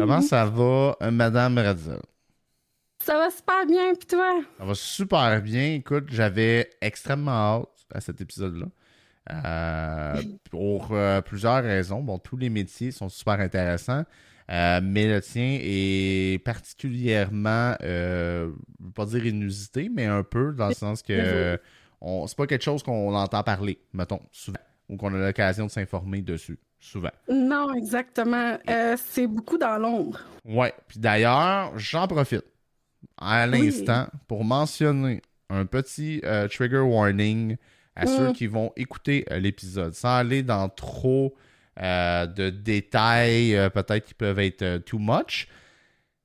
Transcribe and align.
Comment 0.00 0.22
ça 0.22 0.46
va, 0.46 0.96
euh, 1.02 1.10
Madame 1.10 1.58
Radzel? 1.58 2.00
Ça 3.04 3.18
va 3.18 3.30
super 3.30 3.66
bien, 3.66 3.94
puis 3.94 4.06
toi? 4.06 4.40
Ça 4.58 4.64
va 4.64 4.74
super 4.74 5.42
bien. 5.42 5.74
Écoute, 5.74 6.06
j'avais 6.10 6.70
extrêmement 6.80 7.30
hâte 7.30 7.86
à 7.94 8.00
cet 8.00 8.20
épisode-là. 8.20 8.66
Euh, 9.30 10.22
pour 10.50 10.88
euh, 10.92 11.20
plusieurs 11.20 11.62
raisons. 11.62 12.00
Bon, 12.00 12.18
tous 12.18 12.38
les 12.38 12.48
métiers 12.48 12.92
sont 12.92 13.10
super 13.10 13.40
intéressants, 13.40 14.04
mais 14.48 15.06
le 15.06 15.20
tien 15.20 15.58
est 15.60 16.42
particulièrement, 16.44 17.74
je 17.80 18.46
ne 18.46 18.52
veux 18.80 18.92
pas 18.94 19.04
dire 19.04 19.26
inusité, 19.26 19.90
mais 19.94 20.06
un 20.06 20.22
peu, 20.22 20.52
dans 20.52 20.68
le 20.68 20.74
sens 20.74 21.02
que 21.02 21.58
c'est 22.26 22.36
pas 22.36 22.46
quelque 22.46 22.64
chose 22.64 22.82
qu'on 22.82 23.14
entend 23.14 23.42
parler, 23.42 23.78
mettons, 23.92 24.20
souvent, 24.32 24.58
ou 24.88 24.96
qu'on 24.96 25.14
a 25.14 25.18
l'occasion 25.18 25.66
de 25.66 25.70
s'informer 25.70 26.22
dessus 26.22 26.58
souvent. 26.80 27.10
Non, 27.28 27.72
exactement. 27.74 28.58
Euh, 28.68 28.96
c'est 28.98 29.26
beaucoup 29.26 29.58
dans 29.58 29.76
l'ombre. 29.78 30.20
Ouais. 30.44 30.72
Puis 30.88 30.98
d'ailleurs, 30.98 31.78
j'en 31.78 32.08
profite 32.08 32.44
à 33.18 33.46
l'instant 33.46 34.08
pour 34.26 34.44
mentionner 34.44 35.22
un 35.50 35.66
petit 35.66 36.20
euh, 36.24 36.48
trigger 36.48 36.78
warning 36.80 37.56
à 37.94 38.06
ceux 38.06 38.30
mm. 38.30 38.32
qui 38.32 38.46
vont 38.46 38.72
écouter 38.76 39.26
euh, 39.30 39.38
l'épisode, 39.38 39.94
sans 39.94 40.16
aller 40.16 40.42
dans 40.42 40.68
trop 40.68 41.34
de 41.76 42.50
détails, 42.50 43.56
peut-être 43.72 44.04
qui 44.04 44.12
peuvent 44.12 44.38
être 44.38 44.84
too 44.84 44.98
much 44.98 45.48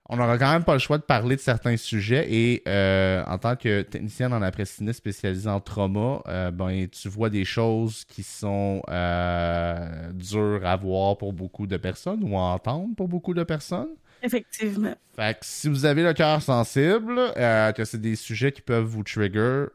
on 0.07 0.17
n'aura 0.17 0.37
quand 0.37 0.51
même 0.51 0.63
pas 0.63 0.73
le 0.73 0.79
choix 0.79 0.97
de 0.97 1.03
parler 1.03 1.35
de 1.35 1.41
certains 1.41 1.77
sujets 1.77 2.31
et 2.31 2.63
euh, 2.67 3.23
en 3.25 3.37
tant 3.39 3.55
que 3.55 3.81
technicienne 3.81 4.33
en 4.33 4.41
après-ciné 4.41 4.93
spécialisée 4.93 5.49
en 5.49 5.59
trauma, 5.59 6.21
euh, 6.27 6.51
ben, 6.51 6.87
tu 6.89 7.09
vois 7.09 7.31
des 7.31 7.43
choses 7.43 8.05
qui 8.05 8.21
sont 8.21 8.83
euh, 8.89 10.11
dures 10.13 10.65
à 10.65 10.75
voir 10.75 11.17
pour 11.17 11.33
beaucoup 11.33 11.65
de 11.65 11.77
personnes 11.77 12.23
ou 12.23 12.37
à 12.37 12.41
entendre 12.41 12.95
pour 12.95 13.07
beaucoup 13.07 13.33
de 13.33 13.43
personnes. 13.43 13.95
Effectivement. 14.21 14.93
Fait 15.15 15.33
que 15.39 15.45
si 15.45 15.69
vous 15.69 15.85
avez 15.85 16.03
le 16.03 16.13
cœur 16.13 16.41
sensible, 16.41 17.19
que 17.35 17.83
c'est 17.83 18.01
des 18.01 18.15
sujets 18.15 18.51
qui 18.51 18.61
peuvent 18.61 18.85
vous 18.85 19.03
trigger, 19.03 19.65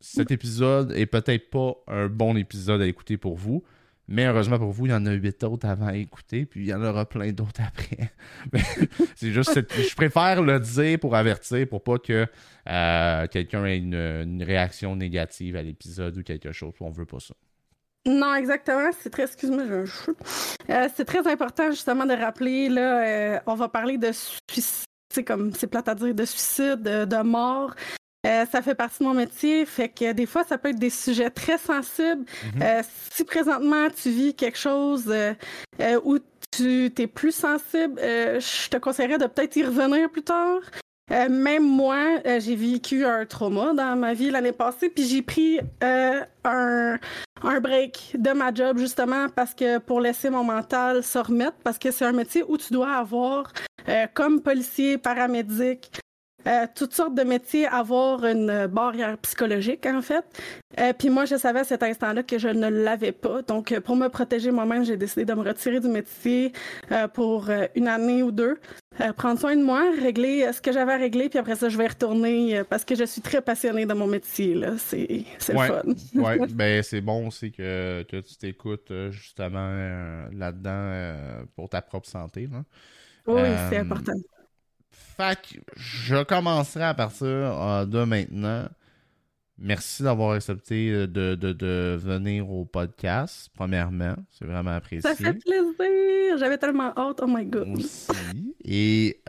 cet 0.00 0.30
épisode 0.30 0.92
est 0.92 1.06
peut-être 1.06 1.50
pas 1.50 1.74
un 1.88 2.06
bon 2.06 2.36
épisode 2.36 2.80
à 2.80 2.86
écouter 2.86 3.16
pour 3.16 3.36
vous. 3.36 3.62
Mais 4.12 4.26
heureusement 4.26 4.58
pour 4.58 4.72
vous, 4.72 4.86
il 4.86 4.90
y 4.90 4.94
en 4.94 5.06
a 5.06 5.12
huit 5.12 5.44
autres 5.44 5.68
avant 5.68 5.86
à 5.86 5.94
écouter, 5.94 6.44
puis 6.44 6.62
il 6.62 6.66
y 6.66 6.74
en 6.74 6.82
aura 6.82 7.08
plein 7.08 7.30
d'autres 7.30 7.60
après. 7.64 8.10
c'est 9.14 9.30
juste, 9.30 9.54
je 9.54 9.94
préfère 9.94 10.42
le 10.42 10.58
dire 10.58 10.98
pour 10.98 11.14
avertir, 11.14 11.68
pour 11.68 11.84
pas 11.84 11.98
que 11.98 12.26
euh, 12.68 13.26
quelqu'un 13.28 13.64
ait 13.66 13.78
une, 13.78 14.42
réaction 14.42 14.96
négative 14.96 15.54
à 15.54 15.62
l'épisode 15.62 16.18
ou 16.18 16.24
quelque 16.24 16.50
chose. 16.50 16.74
On 16.80 16.90
veut 16.90 17.06
pas 17.06 17.20
ça. 17.20 17.34
Non, 18.04 18.34
exactement. 18.34 18.90
C'est 18.98 19.10
très, 19.10 19.24
excuse-moi, 19.24 19.64
je... 19.66 20.10
Euh, 20.70 20.88
c'est 20.96 21.04
très 21.04 21.24
important 21.28 21.70
justement 21.70 22.04
de 22.04 22.14
rappeler 22.14 22.68
là, 22.68 23.04
euh, 23.04 23.40
on 23.46 23.54
va 23.54 23.68
parler 23.68 23.96
de 23.96 24.10
suicide, 24.12 24.86
c'est 25.14 25.24
comme 25.24 25.52
c'est 25.52 25.68
plate 25.68 25.86
à 25.86 25.94
dire, 25.94 26.14
de 26.14 26.24
suicide, 26.24 26.82
de 26.82 27.22
mort. 27.22 27.76
Euh, 28.26 28.44
ça 28.52 28.60
fait 28.60 28.74
partie 28.74 28.98
de 28.98 29.04
mon 29.04 29.14
métier, 29.14 29.64
fait 29.64 29.88
que 29.88 30.12
des 30.12 30.26
fois, 30.26 30.44
ça 30.44 30.58
peut 30.58 30.68
être 30.68 30.78
des 30.78 30.90
sujets 30.90 31.30
très 31.30 31.56
sensibles. 31.56 32.24
Mhm. 32.54 32.62
Euh, 32.62 32.82
si 33.10 33.24
présentement 33.24 33.88
tu 33.90 34.10
vis 34.10 34.34
quelque 34.34 34.58
chose 34.58 35.06
euh, 35.08 36.00
où 36.04 36.18
tu 36.50 36.92
es 36.98 37.06
plus 37.06 37.32
sensible, 37.32 37.98
je 37.98 38.68
te 38.68 38.76
conseillerais 38.76 39.18
de 39.18 39.26
peut-être 39.26 39.56
y 39.56 39.64
revenir 39.64 40.10
plus 40.10 40.22
tard. 40.22 40.60
même 41.08 41.64
moi, 41.64 42.20
j'ai 42.24 42.56
vécu 42.56 43.04
un 43.06 43.24
trauma 43.24 43.72
dans 43.72 43.96
ma 43.96 44.14
vie 44.14 44.30
l'année 44.30 44.52
passée, 44.52 44.90
puis 44.90 45.06
j'ai 45.06 45.22
pris 45.22 45.60
un, 45.80 46.98
un 47.42 47.60
break 47.60 48.16
de 48.18 48.32
ma 48.32 48.52
job 48.52 48.78
justement 48.78 49.28
parce 49.28 49.54
que 49.54 49.78
pour 49.78 50.00
laisser 50.00 50.28
mon 50.28 50.44
mental 50.44 51.04
se 51.04 51.18
remettre, 51.18 51.56
parce 51.62 51.78
que 51.78 51.90
c'est 51.92 52.04
un 52.04 52.12
métier 52.12 52.44
où 52.46 52.58
tu 52.58 52.72
dois 52.72 52.94
avoir, 52.94 53.52
comme 54.12 54.40
policier, 54.42 54.98
paramédic, 54.98 55.92
euh, 56.46 56.66
toutes 56.74 56.94
sortes 56.94 57.14
de 57.14 57.22
métiers 57.22 57.66
avoir 57.66 58.24
une 58.24 58.66
barrière 58.66 59.18
psychologique, 59.18 59.86
en 59.86 60.02
fait. 60.02 60.24
Euh, 60.78 60.92
puis 60.96 61.10
moi, 61.10 61.24
je 61.24 61.36
savais 61.36 61.60
à 61.60 61.64
cet 61.64 61.82
instant-là 61.82 62.22
que 62.22 62.38
je 62.38 62.48
ne 62.48 62.68
l'avais 62.68 63.12
pas. 63.12 63.42
Donc, 63.42 63.78
pour 63.80 63.96
me 63.96 64.08
protéger 64.08 64.50
moi-même, 64.50 64.84
j'ai 64.84 64.96
décidé 64.96 65.24
de 65.24 65.34
me 65.34 65.42
retirer 65.42 65.80
du 65.80 65.88
métier 65.88 66.52
euh, 66.92 67.08
pour 67.08 67.50
une 67.74 67.88
année 67.88 68.22
ou 68.22 68.30
deux. 68.30 68.58
prendre 69.16 69.38
soin 69.38 69.56
de 69.56 69.62
moi, 69.62 69.82
régler 70.00 70.50
ce 70.52 70.60
que 70.60 70.72
j'avais 70.72 70.92
à 70.92 70.96
régler, 70.96 71.28
puis 71.28 71.38
après 71.38 71.56
ça, 71.56 71.68
je 71.68 71.76
vais 71.76 71.88
retourner 71.88 72.62
parce 72.68 72.84
que 72.84 72.94
je 72.94 73.04
suis 73.04 73.20
très 73.20 73.40
passionnée 73.40 73.84
dans 73.86 73.96
mon 73.96 74.06
métier. 74.06 74.54
Là. 74.54 74.74
C'est, 74.78 75.24
c'est 75.38 75.52
le 75.52 75.58
fun. 75.58 75.82
oui, 76.14 76.46
ben, 76.54 76.82
c'est 76.82 77.00
bon 77.00 77.26
aussi 77.28 77.52
que, 77.52 78.02
que 78.04 78.18
tu 78.18 78.36
t'écoutes 78.36 78.92
justement 79.10 79.74
là-dedans 80.32 81.16
pour 81.56 81.68
ta 81.68 81.82
propre 81.82 82.08
santé. 82.08 82.48
Là. 82.50 82.62
Oui, 83.26 83.42
c'est 83.68 83.78
important. 83.78 84.14
Fait 85.16 85.38
que 85.40 85.58
je 85.76 86.22
commencerai 86.22 86.84
à 86.84 86.94
partir 86.94 87.26
euh, 87.26 87.86
de 87.86 88.04
maintenant. 88.04 88.68
Merci 89.58 90.02
d'avoir 90.02 90.32
accepté 90.32 90.90
euh, 90.90 91.06
de, 91.06 91.96
venir 91.96 92.50
au 92.50 92.64
podcast, 92.64 93.50
premièrement. 93.54 94.14
C'est 94.30 94.46
vraiment 94.46 94.70
apprécié. 94.70 95.02
Ça 95.02 95.14
fait 95.14 95.34
plaisir. 95.34 96.38
J'avais 96.38 96.56
tellement 96.58 96.92
hâte. 96.96 97.20
Oh 97.22 97.26
my 97.26 97.44
God. 97.44 97.68
Aussi. 97.76 98.54
Et 98.64 99.20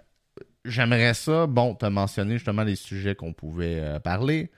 j'aimerais 0.63 1.13
ça, 1.13 1.47
bon, 1.47 1.75
te 1.75 1.85
mentionner 1.85 2.35
justement 2.35 2.63
les 2.63 2.75
sujets 2.75 3.15
qu'on 3.15 3.33
pouvait 3.33 3.79
euh, 3.79 3.99
parler. 3.99 4.49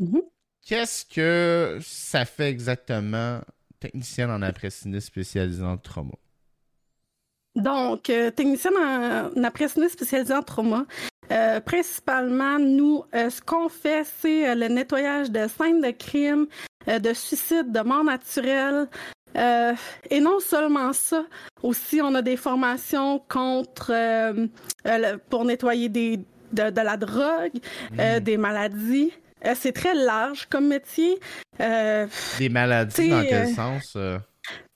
Mm-hmm. 0.00 0.22
Qu'est-ce 0.66 1.04
que 1.04 1.78
ça 1.80 2.24
fait 2.24 2.50
exactement 2.50 3.40
technicienne 3.78 4.30
en 4.30 4.42
après-ciné 4.42 5.00
spécialisée 5.00 5.62
en 5.62 5.78
trauma? 5.78 6.14
Donc, 7.56 8.10
euh, 8.10 8.30
technicienne 8.30 8.74
en, 8.76 9.44
après-ciné 9.44 9.88
spécialisée 9.88 10.34
en 10.34 10.42
trauma. 10.42 10.84
Euh, 11.32 11.60
principalement, 11.60 12.58
nous, 12.58 13.04
euh, 13.14 13.30
ce 13.30 13.40
qu'on 13.40 13.68
fait, 13.68 14.04
c'est 14.20 14.54
le 14.54 14.68
nettoyage 14.68 15.30
de 15.30 15.46
scènes 15.48 15.80
de 15.80 15.90
crime, 15.90 16.46
de 16.86 17.12
suicide, 17.12 17.70
de 17.70 17.80
mort 17.80 18.04
naturelle. 18.04 18.88
et 19.34 20.20
non 20.20 20.40
seulement 20.40 20.92
ça, 20.92 21.24
aussi, 21.62 22.00
on 22.02 22.14
a 22.14 22.22
des 22.22 22.36
formations 22.36 23.22
contre 23.28 23.92
pour 25.28 25.44
nettoyer 25.44 25.88
des, 25.88 26.20
de, 26.52 26.80
la 26.80 26.96
drogue, 26.96 27.60
mmh. 27.92 28.20
des 28.20 28.36
maladies. 28.36 29.12
c'est 29.54 29.72
très 29.72 29.94
large 29.94 30.46
comme 30.50 30.66
métier. 30.66 31.20
des 31.58 32.48
maladies 32.48 33.08
dans 33.08 33.24
quel 33.24 33.54
sens? 33.54 33.96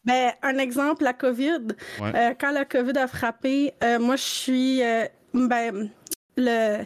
Ben, 0.04 0.32
un 0.42 0.58
exemple, 0.58 1.04
la 1.04 1.12
COVID. 1.12 1.68
Euh, 2.00 2.34
quand 2.38 2.50
la 2.50 2.64
COVID 2.64 2.96
a 2.98 3.06
frappé, 3.06 3.72
euh, 3.82 3.98
moi, 3.98 4.16
je 4.16 4.22
suis. 4.22 4.82
Euh, 4.82 5.06
ben, 5.32 5.90
le. 6.36 6.84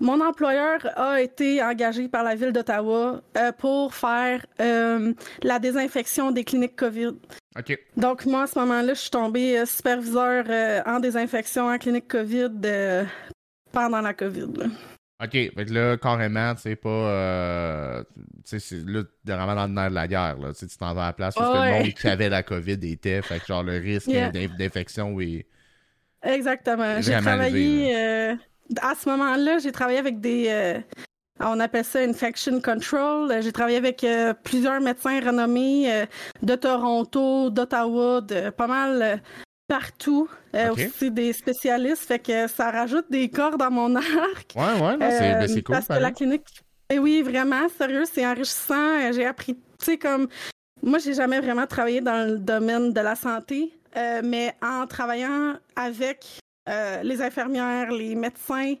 Mon 0.00 0.20
employeur 0.20 0.78
a 0.96 1.20
été 1.20 1.60
engagé 1.60 2.06
par 2.06 2.22
la 2.22 2.36
ville 2.36 2.52
d'Ottawa 2.52 3.20
pour 3.58 3.92
faire 3.92 4.46
la 4.58 5.58
désinfection 5.58 6.30
des 6.30 6.44
cliniques 6.44 6.76
COVID. 6.76 7.16
Donc, 7.96 8.24
moi, 8.24 8.42
à 8.42 8.46
ce 8.46 8.60
moment-là, 8.60 8.94
je 8.94 9.00
suis 9.00 9.10
tombée 9.10 9.66
superviseur 9.66 10.44
en 10.86 11.00
désinfection 11.00 11.66
en 11.66 11.78
clinique 11.78 12.06
COVID 12.06 13.08
pendant 13.72 14.00
la 14.00 14.14
COVID. 14.14 14.70
OK, 15.20 15.32
fait 15.32 15.70
là, 15.70 15.96
carrément, 15.96 16.54
tu 16.54 16.62
sais, 16.62 16.76
pas. 16.76 16.88
Euh, 16.88 18.04
tu 18.14 18.22
sais, 18.44 18.60
c'est 18.60 18.84
là, 18.86 19.02
vraiment 19.24 19.56
dans 19.56 19.66
le 19.66 19.72
nerf 19.72 19.90
de 19.90 19.94
la 19.96 20.06
guerre, 20.06 20.38
là. 20.38 20.52
Tu 20.54 20.66
t'en 20.78 20.94
vas 20.94 21.04
à 21.04 21.06
la 21.06 21.12
place 21.12 21.34
parce 21.34 21.50
que 21.50 21.64
le 21.64 21.78
monde 21.82 21.92
qui 21.92 22.06
avait 22.06 22.28
la 22.28 22.44
COVID 22.44 22.78
était. 22.82 23.20
Fait 23.22 23.40
que, 23.40 23.46
genre, 23.46 23.64
le 23.64 23.78
risque 23.78 24.08
d'infection 24.56 25.18
est. 25.20 25.46
Exactement. 26.22 27.00
J'ai 27.00 27.18
travaillé. 27.20 27.96
Euh, 27.96 28.34
à 28.80 28.94
ce 28.94 29.08
moment-là, 29.08 29.58
j'ai 29.58 29.72
travaillé 29.72 29.98
avec 29.98 30.20
des. 30.20 30.46
Euh, 30.48 30.78
on 31.40 31.58
appelle 31.58 31.84
ça 31.84 31.98
infection 31.98 32.60
control. 32.60 33.42
J'ai 33.42 33.52
travaillé 33.52 33.78
avec 33.78 34.06
plusieurs 34.44 34.80
médecins 34.80 35.20
renommés 35.20 36.04
de 36.42 36.54
Toronto, 36.54 37.50
d'Ottawa, 37.50 38.20
de 38.20 38.50
pas 38.50 38.66
mal 38.68 39.20
partout. 39.68 40.28
Euh, 40.54 40.72
aussi 40.72 41.10
des 41.10 41.32
spécialistes, 41.34 42.04
fait 42.04 42.18
que 42.18 42.48
ça 42.48 42.70
rajoute 42.70 43.04
des 43.10 43.28
corps 43.28 43.58
dans 43.58 43.70
mon 43.70 43.94
arc. 43.94 44.54
Ouais, 44.56 44.80
ouais, 44.80 44.96
c'est 44.98 45.34
euh, 45.34 45.62
cool. 45.62 45.74
Parce 45.74 45.86
que 45.86 45.92
la 45.92 46.10
clinique, 46.10 46.46
eh 46.90 46.98
oui, 46.98 47.22
vraiment, 47.22 47.68
sérieux, 47.68 48.04
c'est 48.10 48.26
enrichissant. 48.26 48.74
Euh, 48.74 49.12
j'ai 49.12 49.26
appris, 49.26 49.54
tu 49.54 49.84
sais, 49.84 49.98
comme 49.98 50.26
moi, 50.82 50.98
j'ai 50.98 51.12
jamais 51.12 51.38
vraiment 51.40 51.66
travaillé 51.66 52.00
dans 52.00 52.26
le 52.26 52.38
domaine 52.38 52.92
de 52.92 53.00
la 53.00 53.14
santé, 53.14 53.72
mais 54.24 54.54
en 54.62 54.86
travaillant 54.86 55.56
avec 55.76 56.24
les 57.02 57.20
infirmières, 57.20 57.90
les 57.90 58.14
médecins, 58.14 58.74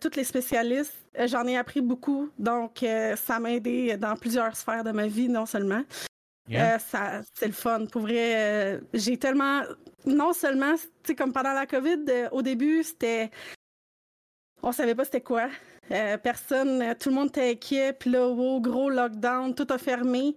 tous 0.00 0.16
les 0.16 0.22
spécialistes, 0.22 0.94
j'en 1.26 1.44
ai 1.46 1.58
appris 1.58 1.80
beaucoup. 1.80 2.30
Donc, 2.38 2.84
ça 3.16 3.40
m'a 3.40 3.50
aidé 3.50 3.96
dans 3.96 4.14
plusieurs 4.14 4.54
sphères 4.54 4.84
de 4.84 4.92
ma 4.92 5.08
vie, 5.08 5.28
non 5.28 5.44
seulement. 5.44 5.82
Ça, 6.78 7.20
c'est 7.34 7.46
le 7.46 7.52
fun. 7.52 7.86
Pour 7.86 8.02
vrai, 8.02 8.80
j'ai 8.94 9.16
tellement 9.16 9.62
non 10.06 10.32
seulement, 10.32 10.74
tu 11.04 11.14
comme 11.14 11.32
pendant 11.32 11.52
la 11.52 11.66
COVID, 11.66 12.04
euh, 12.08 12.28
au 12.32 12.42
début, 12.42 12.82
c'était. 12.82 13.30
On 14.62 14.72
savait 14.72 14.94
pas 14.94 15.04
c'était 15.04 15.20
quoi. 15.20 15.48
Euh, 15.90 16.18
personne, 16.18 16.94
tout 17.00 17.08
le 17.10 17.14
monde 17.14 17.28
était 17.28 17.50
inquiet, 17.52 17.92
puis 17.92 18.10
là, 18.10 18.28
gros 18.60 18.90
lockdown, 18.90 19.54
tout 19.54 19.66
a 19.70 19.78
fermé. 19.78 20.36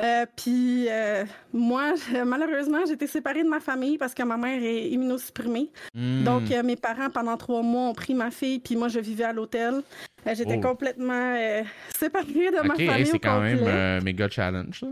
Euh, 0.00 0.26
puis 0.34 0.86
euh, 0.88 1.24
moi, 1.52 1.94
malheureusement, 2.26 2.84
été 2.84 3.06
séparée 3.06 3.44
de 3.44 3.48
ma 3.48 3.60
famille 3.60 3.96
parce 3.98 4.12
que 4.12 4.24
ma 4.24 4.36
mère 4.36 4.60
est 4.60 4.88
immunosupprimée. 4.90 5.70
Hmm. 5.94 6.24
Donc, 6.24 6.50
euh, 6.50 6.62
mes 6.64 6.74
parents, 6.74 7.10
pendant 7.10 7.36
trois 7.36 7.62
mois, 7.62 7.90
ont 7.90 7.94
pris 7.94 8.14
ma 8.14 8.32
fille, 8.32 8.58
puis 8.58 8.74
moi, 8.74 8.88
je 8.88 8.98
vivais 8.98 9.24
à 9.24 9.32
l'hôtel. 9.32 9.82
Euh, 10.26 10.34
J'étais 10.34 10.56
Oh. 10.58 10.68
complètement 10.68 11.34
euh, 11.36 11.62
séparée 11.96 12.50
de 12.50 12.66
ma 12.66 12.74
Ok, 12.74 12.80
hey, 12.80 12.86
famille. 12.88 13.06
c'est 13.06 13.18
quand 13.20 13.40
même 13.40 13.58
complet. 13.58 13.72
un 13.72 14.00
méga 14.00 14.28
challenge, 14.28 14.80
ça. 14.80 14.86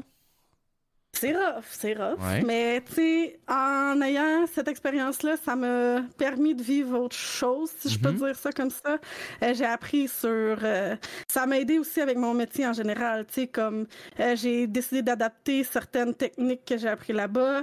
C'est 1.14 1.32
rough, 1.37 1.64
c'est 1.70 1.93
rough. 1.94 2.19
Ouais. 2.20 2.43
Mais 2.43 2.82
tu 2.87 2.94
sais, 2.94 3.38
en 3.47 4.00
ayant 4.00 4.47
cette 4.53 4.67
expérience-là, 4.67 5.37
ça 5.37 5.55
m'a 5.55 6.03
permis 6.19 6.55
de 6.55 6.62
vivre 6.62 6.99
autre 6.99 7.14
chose, 7.17 7.70
si 7.79 7.91
je 7.91 7.99
peux 7.99 8.11
Mhm. 8.11 8.17
dire 8.17 8.37
ça 8.37 8.50
comme 8.50 8.70
ça. 8.70 8.99
Euh, 9.43 9.55
j'ai 9.55 9.64
appris 9.67 10.09
sur. 10.09 10.29
euh, 10.31 10.97
ça 11.31 11.47
m'a 11.47 11.59
aidé 11.59 11.79
aussi 11.79 12.00
avec 12.00 12.17
mon 12.17 12.35
métier 12.35 12.67
en 12.67 12.73
général. 12.73 13.26
Tu 13.26 13.35
sais, 13.35 13.47
comme 13.47 13.87
euh, 14.20 14.35
j'ai 14.37 14.67
décidé 14.67 15.03
d'adapter 15.03 15.62
certaines 15.64 16.14
techniques 16.14 16.64
que 16.64 16.76
j'ai 16.79 16.88
appris 16.88 17.12
là-bas. 17.12 17.62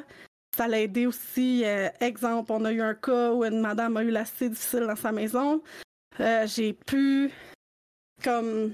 Ça 0.56 0.68
l'a 0.68 0.80
aidé 0.80 1.06
aussi. 1.06 1.64
exemple, 2.00 2.52
on 2.52 2.64
a 2.66 2.72
eu 2.72 2.82
un 2.82 2.94
cas 2.96 3.32
où 3.32 3.44
une 3.44 3.62
madame 3.62 3.98
a 3.98 4.04
eu 4.04 4.10
l'assez 4.10 4.50
difficile 4.50 4.86
dans 4.88 4.96
sa 4.96 5.12
maison. 5.12 5.62
J'ai 6.46 6.74
pu, 6.74 7.30
comme, 8.24 8.74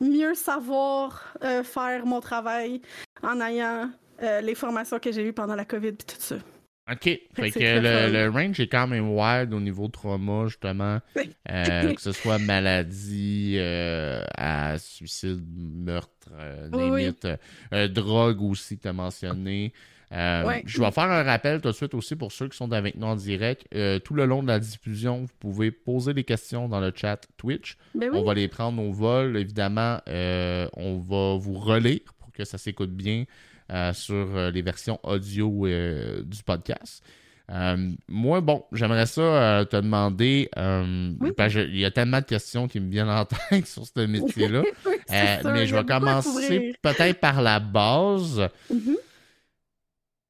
mieux 0.00 0.34
savoir 0.34 1.34
euh, 1.42 1.62
faire 1.62 2.06
mon 2.06 2.20
travail 2.20 2.80
en 3.22 3.40
ayant 3.40 3.90
euh, 4.22 4.40
les 4.40 4.54
formations 4.54 4.98
que 4.98 5.12
j'ai 5.12 5.24
eues 5.24 5.32
pendant 5.32 5.54
la 5.54 5.64
COVID 5.64 5.88
et 5.88 5.96
tout 5.96 6.16
ça. 6.18 6.36
OK. 6.90 7.02
Fait 7.02 7.50
que 7.50 8.10
le, 8.10 8.30
range 8.30 8.60
est 8.60 8.68
quand 8.68 8.86
même 8.86 9.10
wide 9.10 9.52
au 9.52 9.60
niveau 9.60 9.88
trauma, 9.88 10.46
justement. 10.46 11.00
Euh, 11.50 11.92
que 11.94 12.00
ce 12.00 12.12
soit 12.12 12.38
maladie, 12.38 13.56
euh, 13.58 14.22
à 14.36 14.78
suicide, 14.78 15.44
meurtre, 15.54 16.30
euh, 16.32 16.68
oui. 16.72 17.88
drogue 17.90 18.42
aussi 18.42 18.78
tu 18.78 18.88
as 18.88 18.92
mentionné. 18.92 19.72
Euh, 20.12 20.44
Ouais. 20.46 20.62
Je 20.66 20.80
vais 20.80 20.90
faire 20.90 21.04
un 21.10 21.22
rappel 21.22 21.60
tout 21.60 21.68
de 21.68 21.74
suite 21.74 21.92
aussi 21.94 22.16
pour 22.16 22.32
ceux 22.32 22.48
qui 22.48 22.56
sont 22.56 22.72
avec 22.72 22.96
nous 22.96 23.06
en 23.06 23.16
direct. 23.16 23.66
Euh, 23.74 23.98
tout 23.98 24.14
le 24.14 24.24
long 24.24 24.42
de 24.42 24.48
la 24.48 24.58
diffusion, 24.58 25.20
vous 25.22 25.28
pouvez 25.38 25.70
poser 25.70 26.14
des 26.14 26.24
questions 26.24 26.68
dans 26.68 26.80
le 26.80 26.92
chat 26.94 27.20
Twitch. 27.36 27.76
Ben 27.94 28.08
oui. 28.12 28.18
On 28.18 28.24
va 28.24 28.34
les 28.34 28.48
prendre 28.48 28.82
au 28.82 28.90
vol. 28.92 29.36
Évidemment, 29.36 29.98
euh, 30.08 30.66
on 30.74 30.98
va 30.98 31.36
vous 31.38 31.54
relire 31.58 32.00
pour 32.20 32.32
que 32.32 32.44
ça 32.44 32.56
s'écoute 32.58 32.90
bien 32.90 33.24
sur 33.92 34.50
les 34.50 34.62
versions 34.62 34.98
audio 35.02 35.66
du 36.24 36.42
podcast. 36.42 37.04
Moi, 38.08 38.40
bon, 38.40 38.64
j'aimerais 38.72 39.04
ça 39.06 39.66
te 39.70 39.76
demander, 39.76 40.48
Oui. 40.56 41.32
il 41.54 41.78
y 41.78 41.84
a 41.84 41.90
tellement 41.90 42.20
de 42.20 42.24
questions 42.24 42.66
qui 42.66 42.80
me 42.80 42.90
viennent 42.90 43.10
en 43.10 43.24
tête 43.50 43.66
sur 43.66 43.84
ce 43.84 44.00
métier-là, 44.06 44.62
Oui, 44.86 44.92
mais 45.44 45.66
je 45.66 45.74
vais 45.74 45.84
commencer 45.84 46.72
peut-être 46.80 47.20
par 47.20 47.42
la 47.42 47.60
base. 47.60 48.48
Mhm. 48.70 48.96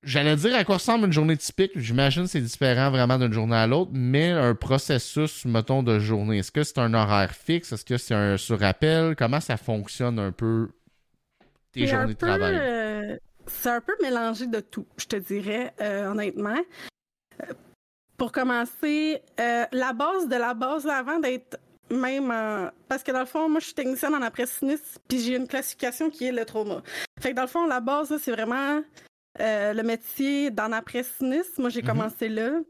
J'allais 0.08 0.36
dire 0.36 0.56
à 0.56 0.64
quoi 0.64 0.76
ressemble 0.76 1.04
une 1.04 1.12
journée 1.12 1.36
typique. 1.36 1.72
J'imagine 1.74 2.22
que 2.22 2.30
c'est 2.30 2.40
différent 2.40 2.90
vraiment 2.90 3.18
d'une 3.18 3.32
journée 3.34 3.56
à 3.56 3.66
l'autre, 3.66 3.90
mais 3.92 4.30
un 4.30 4.54
processus, 4.54 5.44
mettons, 5.44 5.82
de 5.82 5.98
journée. 5.98 6.38
Est-ce 6.38 6.50
que 6.50 6.62
c'est 6.64 6.78
un 6.78 6.94
horaire 6.94 7.32
fixe? 7.32 7.72
Est-ce 7.72 7.84
que 7.84 7.98
c'est 7.98 8.14
un 8.14 8.38
sur-appel? 8.38 9.14
Comment 9.16 9.40
ça 9.40 9.58
fonctionne 9.58 10.18
un 10.18 10.32
peu 10.32 10.70
tes 11.72 11.86
journées 11.86 12.14
de 12.14 12.18
travail? 12.18 12.56
euh, 12.58 13.16
c'est 13.46 13.68
un 13.68 13.82
peu 13.82 13.92
mélangé 14.00 14.46
de 14.46 14.60
tout, 14.60 14.86
je 14.96 15.04
te 15.04 15.16
dirais, 15.16 15.74
euh, 15.82 16.10
honnêtement. 16.10 16.56
Pour 18.16 18.32
commencer, 18.32 19.20
euh, 19.38 19.66
la 19.72 19.92
base 19.92 20.26
de 20.26 20.36
la 20.36 20.54
base, 20.54 20.86
là, 20.86 20.96
avant 20.96 21.18
d'être 21.18 21.58
même... 21.90 22.30
en- 22.30 22.70
Parce 22.88 23.02
que 23.02 23.12
dans 23.12 23.20
le 23.20 23.26
fond, 23.26 23.46
moi, 23.50 23.60
je 23.60 23.66
suis 23.66 23.74
technicienne 23.74 24.14
en 24.14 24.22
après-sinistre, 24.22 25.00
puis 25.06 25.20
j'ai 25.20 25.36
une 25.36 25.46
classification 25.46 26.08
qui 26.08 26.24
est 26.28 26.32
le 26.32 26.46
trauma. 26.46 26.82
Fait 27.20 27.32
que 27.32 27.36
dans 27.36 27.42
le 27.42 27.48
fond, 27.48 27.66
la 27.66 27.80
base, 27.80 28.10
là, 28.10 28.16
c'est 28.18 28.32
vraiment 28.32 28.82
euh, 29.40 29.72
le 29.72 29.82
métier 29.82 30.50
d'en 30.50 30.72
après-sinistre. 30.72 31.60
Moi, 31.60 31.70
j'ai 31.70 31.82
Mhm. 31.82 31.88
commencé 31.88 32.28
là. 32.28 32.60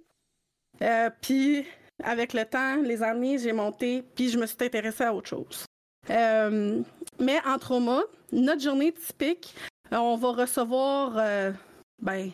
Euh, 0.82 1.10
puis, 1.20 1.64
avec 2.02 2.32
le 2.32 2.44
temps, 2.44 2.76
les 2.76 3.02
années, 3.02 3.38
j'ai 3.38 3.52
monté, 3.52 4.02
puis 4.14 4.28
je 4.28 4.38
me 4.38 4.46
suis 4.46 4.56
intéressée 4.60 5.04
à 5.04 5.12
autre 5.14 5.28
chose. 5.28 5.64
Euh, 6.10 6.80
mais 7.18 7.40
en 7.46 7.58
trauma, 7.58 8.02
notre 8.32 8.60
journée 8.62 8.92
typique, 8.92 9.54
on 9.90 10.16
va 10.16 10.32
recevoir 10.32 11.52
ben, 12.00 12.30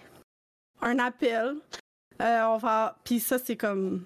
un 0.83 0.99
appel. 0.99 1.55
On 2.21 2.57
va. 2.59 2.97
Puis 3.05 3.21
ça, 3.21 3.39
c'est 3.39 3.57
comme. 3.57 4.05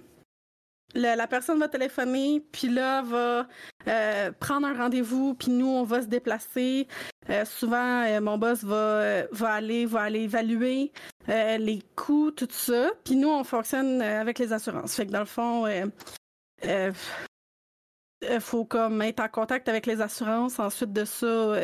Le- 0.94 1.16
la 1.16 1.26
personne 1.26 1.58
va 1.58 1.68
téléphoner, 1.68 2.42
puis 2.52 2.68
là, 2.68 3.02
va 3.02 3.46
euh, 3.86 4.32
prendre 4.40 4.66
un 4.66 4.74
rendez-vous, 4.74 5.34
puis 5.34 5.50
nous, 5.50 5.66
on 5.68 5.84
va 5.84 6.02
se 6.02 6.06
déplacer. 6.06 6.86
Euh, 7.30 7.44
souvent, 7.44 8.04
euh, 8.04 8.20
mon 8.20 8.38
boss 8.38 8.64
va, 8.64 9.26
va, 9.30 9.52
aller, 9.52 9.86
va 9.86 10.02
aller 10.02 10.22
évaluer 10.22 10.92
les 11.26 11.82
coûts, 11.94 12.30
tout 12.30 12.48
ça. 12.50 12.90
Puis 13.04 13.14
nous, 13.16 13.28
on 13.28 13.44
fonctionne 13.44 14.00
avec 14.00 14.38
les 14.38 14.52
assurances. 14.52 14.94
Fait 14.94 15.06
que 15.06 15.12
dans 15.12 15.20
le 15.20 15.26
fond, 15.26 15.66
euh, 15.66 16.92
faut 18.40 18.64
comme 18.64 19.02
être 19.02 19.20
en 19.20 19.28
contact 19.28 19.68
avec 19.68 19.84
les 19.86 20.00
assurances. 20.00 20.58
Ensuite 20.58 20.92
de 20.92 21.04
ça, 21.04 21.54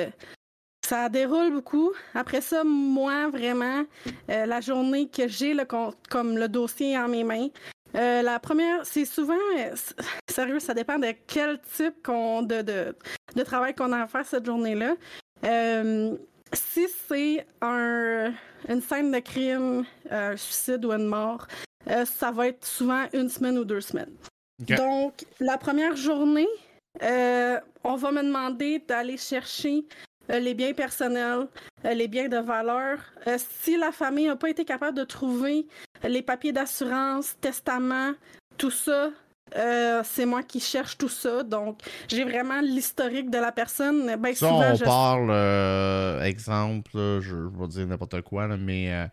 ça 0.87 1.09
déroule 1.09 1.51
beaucoup. 1.51 1.93
Après 2.15 2.43
ça, 2.43 2.63
moi, 2.63 3.29
vraiment, 3.31 3.85
la 4.29 4.61
journée 4.61 5.09
que 5.09 5.27
j'ai 5.29 5.55
le 5.55 5.65
comme 5.65 6.37
le 6.37 6.49
dossier 6.49 6.99
en 6.99 7.09
mes 7.09 7.25
mains, 7.25 7.49
euh, 7.95 8.23
la 8.23 8.39
première, 8.39 8.85
c'est 8.85 9.05
souvent, 9.05 9.35
euh, 9.59 9.75
sérieux, 10.31 10.61
ça 10.61 10.75
dépend 10.75 10.99
de 10.99 11.13
quel 11.27 11.61
type 11.77 12.03
qu'on- 12.05 12.43
de, 12.43 12.63
de, 12.63 12.95
de 13.37 13.43
travail 13.43 13.75
qu'on 13.75 13.93
a 13.93 14.03
à 14.03 14.07
faire 14.07 14.27
cette 14.27 14.47
journée-là. 14.47 14.95
Euh, 15.45 16.17
si 16.53 16.87
c'est 17.09 17.47
un, 17.61 18.33
une 18.69 18.81
scène 18.81 19.11
de 19.11 19.19
crime, 19.19 19.85
un 20.11 20.37
suicide 20.37 20.85
ou 20.85 20.93
une 20.93 21.07
mort, 21.07 21.47
euh, 21.91 22.05
ça 22.05 22.31
va 22.31 22.49
être 22.49 22.65
souvent 22.65 23.05
une 23.13 23.29
semaine 23.29 23.59
ou 23.59 23.65
deux 23.65 23.81
semaines. 23.81 24.13
Donc, 24.77 25.25
la 25.41 25.59
première 25.59 25.97
journée, 25.97 26.49
on 27.03 27.97
va 27.97 28.13
me 28.13 28.23
demander 28.23 28.79
d'aller 28.87 29.17
chercher 29.17 29.85
les 30.29 30.55
biens 30.55 30.73
personnels, 30.73 31.49
les 31.83 32.09
biens 32.09 32.29
de 32.29 32.39
valeur. 32.39 32.99
Si 33.37 33.77
la 33.77 33.91
famille 33.93 34.29
n'a 34.29 34.37
pas 34.37 34.49
été 34.49 34.65
capable 34.65 34.97
de 34.97 35.05
trouver 35.05 35.67
les 36.09 36.23
papiers 36.23 36.53
d'assurance, 36.53 37.37
testament, 37.41 38.13
tout 38.59 38.71
ça, 38.71 39.11
euh, 39.57 40.03
c'est 40.05 40.27
moi 40.27 40.43
qui 40.43 40.61
cherche 40.61 40.97
tout 40.99 41.09
ça. 41.09 41.43
Donc, 41.43 41.81
j'ai 42.09 42.25
vraiment 42.25 42.61
l'historique 42.61 43.31
de 43.31 43.39
la 43.39 43.53
personne. 43.53 44.17
Ben, 44.19 44.35
Ça, 44.35 44.49
souvent, 44.49 44.73
on 44.73 44.75
je- 44.75 44.85
parle, 44.85 45.31
euh, 45.31 46.23
exemple, 46.23 46.91
là, 46.97 47.21
je, 47.21 47.29
je 47.29 47.61
vais 47.61 47.69
dire 47.69 47.87
n'importe 47.87 48.21
quoi, 48.23 48.47
là, 48.47 48.57
mais 48.57 49.07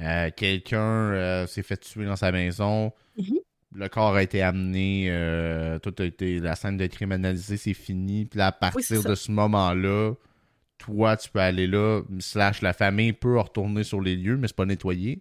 euh, 0.00 0.30
quelqu'un 0.36 1.46
s'est 1.46 1.62
fait 1.62 1.76
tuer 1.78 2.04
dans 2.06 2.16
sa 2.16 2.32
maison. 2.32 2.92
Mhm. 3.16 3.38
Le 3.74 3.88
corps 3.88 4.14
a 4.14 4.22
été 4.22 4.42
amené, 4.42 5.10
tout 5.82 5.94
a 5.98 6.04
été, 6.04 6.38
la 6.40 6.54
scène 6.56 6.76
de 6.78 6.86
crime 6.86 7.12
analysée, 7.12 7.56
c'est 7.58 7.74
fini. 7.74 8.24
Puis 8.24 8.40
à 8.40 8.52
partir 8.52 9.02
de 9.02 9.14
ce 9.14 9.30
moment-là, 9.32 10.12
toi, 10.78 11.16
tu 11.16 11.28
peux 11.30 11.40
aller 11.40 11.66
là, 11.66 12.00
slash 12.20 12.62
la 12.62 12.72
famille 12.72 13.12
peut 13.12 13.38
retourner 13.38 13.82
sur 13.84 14.00
les 14.00 14.16
lieux, 14.16 14.36
mais 14.36 14.46
c'est 14.48 14.56
pas 14.56 14.64
nettoyé. 14.66 15.20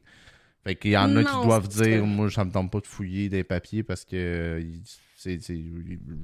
Fait 0.66 0.76
qu'il 0.76 0.92
y 0.92 0.98
en 0.98 1.16
a 1.16 1.24
qui 1.24 1.32
doivent 1.44 1.68
dire, 1.68 2.04
moi, 2.06 2.30
ça 2.32 2.44
me 2.44 2.52
tente 2.52 2.72
pas 2.72 2.80
de 2.80 2.88
fouiller 2.88 3.30
des 3.30 3.44
papiers 3.44 3.84
parce 3.84 4.04
que 4.04 4.16
euh, 4.16 4.64
c'est, 5.16 5.40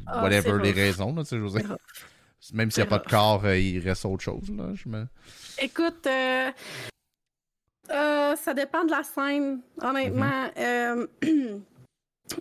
Ah, 0.07 0.24
whatever 0.24 0.41
c'est 0.57 0.63
les 0.63 0.69
rough. 0.71 0.75
raisons, 0.75 1.13
là, 1.15 1.21
tu 1.24 1.29
sais, 1.29 1.38
je 1.38 1.41
veux 1.43 1.60
dire. 1.60 1.77
Même 2.53 2.71
s'il 2.71 2.81
n'y 2.83 2.88
a 2.88 2.89
pas 2.89 2.98
de 2.98 3.07
corps, 3.07 3.45
euh, 3.45 3.55
il 3.57 3.77
reste 3.88 4.03
autre 4.05 4.24
chose, 4.24 4.50
là. 4.50 4.71
Je 4.74 4.89
me... 4.89 5.05
Écoute, 5.62 6.07
euh, 6.07 6.50
euh, 7.91 8.36
ça 8.36 8.53
dépend 8.55 8.83
de 8.83 8.89
la 8.91 9.03
scène, 9.03 9.62
honnêtement. 9.81 10.50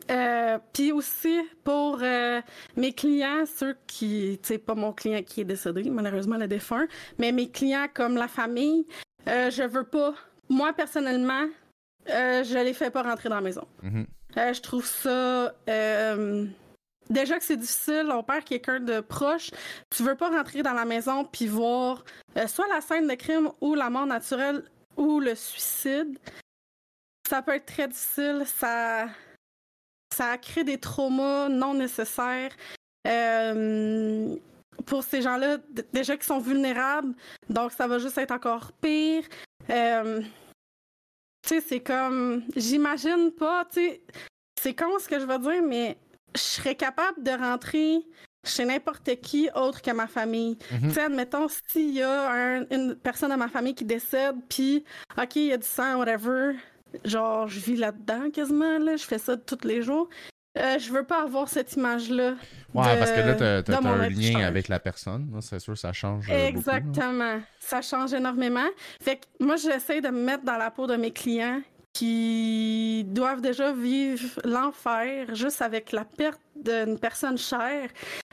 Euh, 0.08 0.58
Puis 0.72 0.92
aussi, 0.92 1.40
pour 1.64 1.98
euh, 2.00 2.40
mes 2.76 2.92
clients, 2.92 3.44
ceux 3.44 3.76
qui, 3.88 4.38
tu 4.40 4.46
sais, 4.46 4.58
pas 4.58 4.76
mon 4.76 4.92
client 4.92 5.20
qui 5.26 5.40
est 5.40 5.44
décédé, 5.44 5.90
malheureusement, 5.90 6.36
le 6.36 6.46
défunt, 6.46 6.86
mais 7.18 7.32
mes 7.32 7.50
clients 7.50 7.88
comme 7.92 8.14
la 8.14 8.28
famille, 8.28 8.86
euh, 9.26 9.50
je 9.50 9.64
veux 9.64 9.82
pas, 9.82 10.14
moi 10.48 10.72
personnellement, 10.74 11.48
euh, 12.08 12.42
je 12.44 12.58
les 12.58 12.72
fais 12.74 12.90
pas 12.90 13.02
rentrer 13.02 13.28
dans 13.28 13.36
la 13.36 13.40
maison. 13.40 13.66
Mhm. 13.82 14.06
Euh, 14.36 14.52
je 14.52 14.60
trouve 14.60 14.86
ça. 14.86 15.52
euh, 15.68 16.46
déjà 17.08 17.38
que 17.38 17.44
c'est 17.44 17.56
difficile, 17.56 18.08
on 18.12 18.22
perd 18.22 18.44
quelqu'un 18.44 18.80
de 18.80 19.00
proche. 19.00 19.50
Tu 19.90 20.02
veux 20.02 20.14
pas 20.14 20.30
rentrer 20.30 20.62
dans 20.62 20.72
la 20.72 20.84
maison 20.84 21.24
puis 21.24 21.46
voir 21.46 22.04
euh, 22.36 22.46
soit 22.46 22.68
la 22.68 22.80
scène 22.80 23.08
de 23.08 23.14
crime 23.14 23.50
ou 23.60 23.74
la 23.74 23.90
mort 23.90 24.06
naturelle 24.06 24.62
ou 24.96 25.20
le 25.20 25.34
suicide. 25.34 26.18
Ça 27.28 27.42
peut 27.42 27.54
être 27.54 27.66
très 27.66 27.88
difficile. 27.88 28.44
Ça, 28.46 29.06
ça 30.14 30.38
crée 30.38 30.64
des 30.64 30.78
traumas 30.78 31.48
non 31.48 31.74
nécessaires. 31.74 32.52
Pour 34.86 35.02
ces 35.04 35.22
gens-là, 35.22 35.58
déjà 35.92 36.16
qui 36.16 36.26
sont 36.26 36.38
vulnérables, 36.38 37.14
donc 37.48 37.72
ça 37.72 37.86
va 37.86 37.98
juste 37.98 38.18
être 38.18 38.32
encore 38.32 38.72
pire. 38.80 39.24
Sais, 41.50 41.60
c'est 41.60 41.80
comme. 41.80 42.44
J'imagine 42.54 43.32
pas, 43.36 43.64
tu 43.64 43.80
sais. 43.80 44.02
C'est 44.60 44.74
con 44.74 44.98
ce 45.00 45.08
que 45.08 45.18
je 45.18 45.24
veux 45.26 45.38
dire, 45.38 45.62
mais 45.66 45.96
je 46.36 46.40
serais 46.40 46.76
capable 46.76 47.22
de 47.24 47.30
rentrer 47.32 47.98
chez 48.46 48.64
n'importe 48.64 49.20
qui 49.20 49.48
autre 49.56 49.82
que 49.82 49.90
ma 49.90 50.06
famille. 50.06 50.56
Mhm. 50.70 50.88
Tu 50.88 50.94
sais, 50.94 51.00
admettons, 51.02 51.48
s'il 51.68 51.90
y 51.90 52.02
a 52.02 52.30
un- 52.30 52.66
une 52.70 52.94
personne 52.94 53.30
de 53.30 53.36
ma 53.36 53.48
famille 53.48 53.74
qui 53.74 53.84
décède, 53.84 54.36
puis, 54.48 54.84
OK, 55.20 55.34
il 55.36 55.46
y 55.46 55.52
a 55.52 55.56
du 55.56 55.66
sang, 55.66 55.96
whatever, 55.98 56.52
genre, 57.04 57.48
je 57.48 57.58
vis 57.58 57.76
là-dedans 57.76 58.30
quasiment, 58.30 58.78
là, 58.78 58.96
je 58.96 59.04
fais 59.04 59.18
ça 59.18 59.36
tous 59.36 59.64
les 59.66 59.82
jours. 59.82 60.08
Euh, 60.58 60.78
je 60.80 60.90
veux 60.92 61.04
pas 61.04 61.22
avoir 61.22 61.48
cette 61.48 61.74
image-là. 61.74 62.34
Ouais, 62.74 62.94
de- 62.94 62.98
parce 62.98 63.12
que 63.12 63.20
là, 63.20 63.62
t'as, 63.62 63.76
un 63.88 64.08
lien 64.08 64.40
avec 64.46 64.66
la 64.68 64.80
personne. 64.80 65.30
là, 65.32 65.40
C'est 65.40 65.60
sûr, 65.60 65.78
ça 65.78 65.92
change. 65.92 66.26
euh, 66.28 66.46
beaucoup. 66.46 66.58
Exactement. 66.58 67.40
Ça 67.60 67.80
change 67.82 68.12
énormément. 68.14 68.66
Fait 69.00 69.16
que 69.16 69.44
moi, 69.44 69.56
j'essaie 69.56 70.00
de 70.00 70.08
me 70.08 70.24
mettre 70.24 70.44
dans 70.44 70.56
la 70.56 70.70
peau 70.72 70.86
de 70.88 70.96
mes 70.96 71.12
clients 71.12 71.60
qui 71.92 73.04
doivent 73.08 73.40
déjà 73.40 73.72
vivre 73.72 74.40
l'enfer 74.44 75.34
juste 75.34 75.60
avec 75.62 75.92
la 75.92 76.04
perte 76.04 76.40
d'une 76.56 76.98
personne 76.98 77.38
chère. 77.38 77.88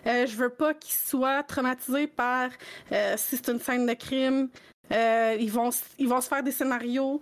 Euh, 0.05 0.25
je 0.25 0.35
veux 0.37 0.49
pas 0.49 0.73
qu'ils 0.73 0.93
soient 0.95 1.43
traumatisés 1.43 2.07
par 2.07 2.49
euh, 2.91 3.13
si 3.17 3.35
c'est 3.37 3.49
une 3.49 3.59
scène 3.59 3.85
de 3.85 3.93
crime. 3.93 4.49
Euh, 4.91 5.35
ils, 5.39 5.51
vont, 5.51 5.69
ils 5.99 6.07
vont 6.07 6.21
se 6.21 6.27
faire 6.29 6.41
des 6.43 6.51
scénarios. 6.51 7.19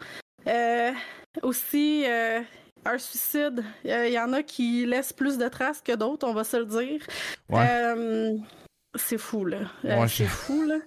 Aussi, 1.42 2.06
un 2.86 2.98
suicide, 2.98 3.64
euh, 3.86 4.08
il 4.08 4.14
y 4.14 4.20
en 4.20 4.32
a 4.34 4.44
qui 4.44 4.86
laissent 4.86 5.14
plus 5.14 5.38
de 5.38 5.48
traces 5.48 5.82
que 5.82 5.96
d'autres, 5.96 6.28
on 6.28 6.34
va 6.34 6.44
se 6.44 6.58
le 6.58 6.66
dire. 6.66 7.02
Ouais. 7.50 7.68
Euh, 7.70 8.38
c'est 8.96 9.18
fou, 9.18 9.46
là. 9.46 9.58
Euh, 9.86 10.00
Ouais, 10.00 10.08
c'est 10.08 10.26
fou, 10.26 10.64
là. 10.66 10.78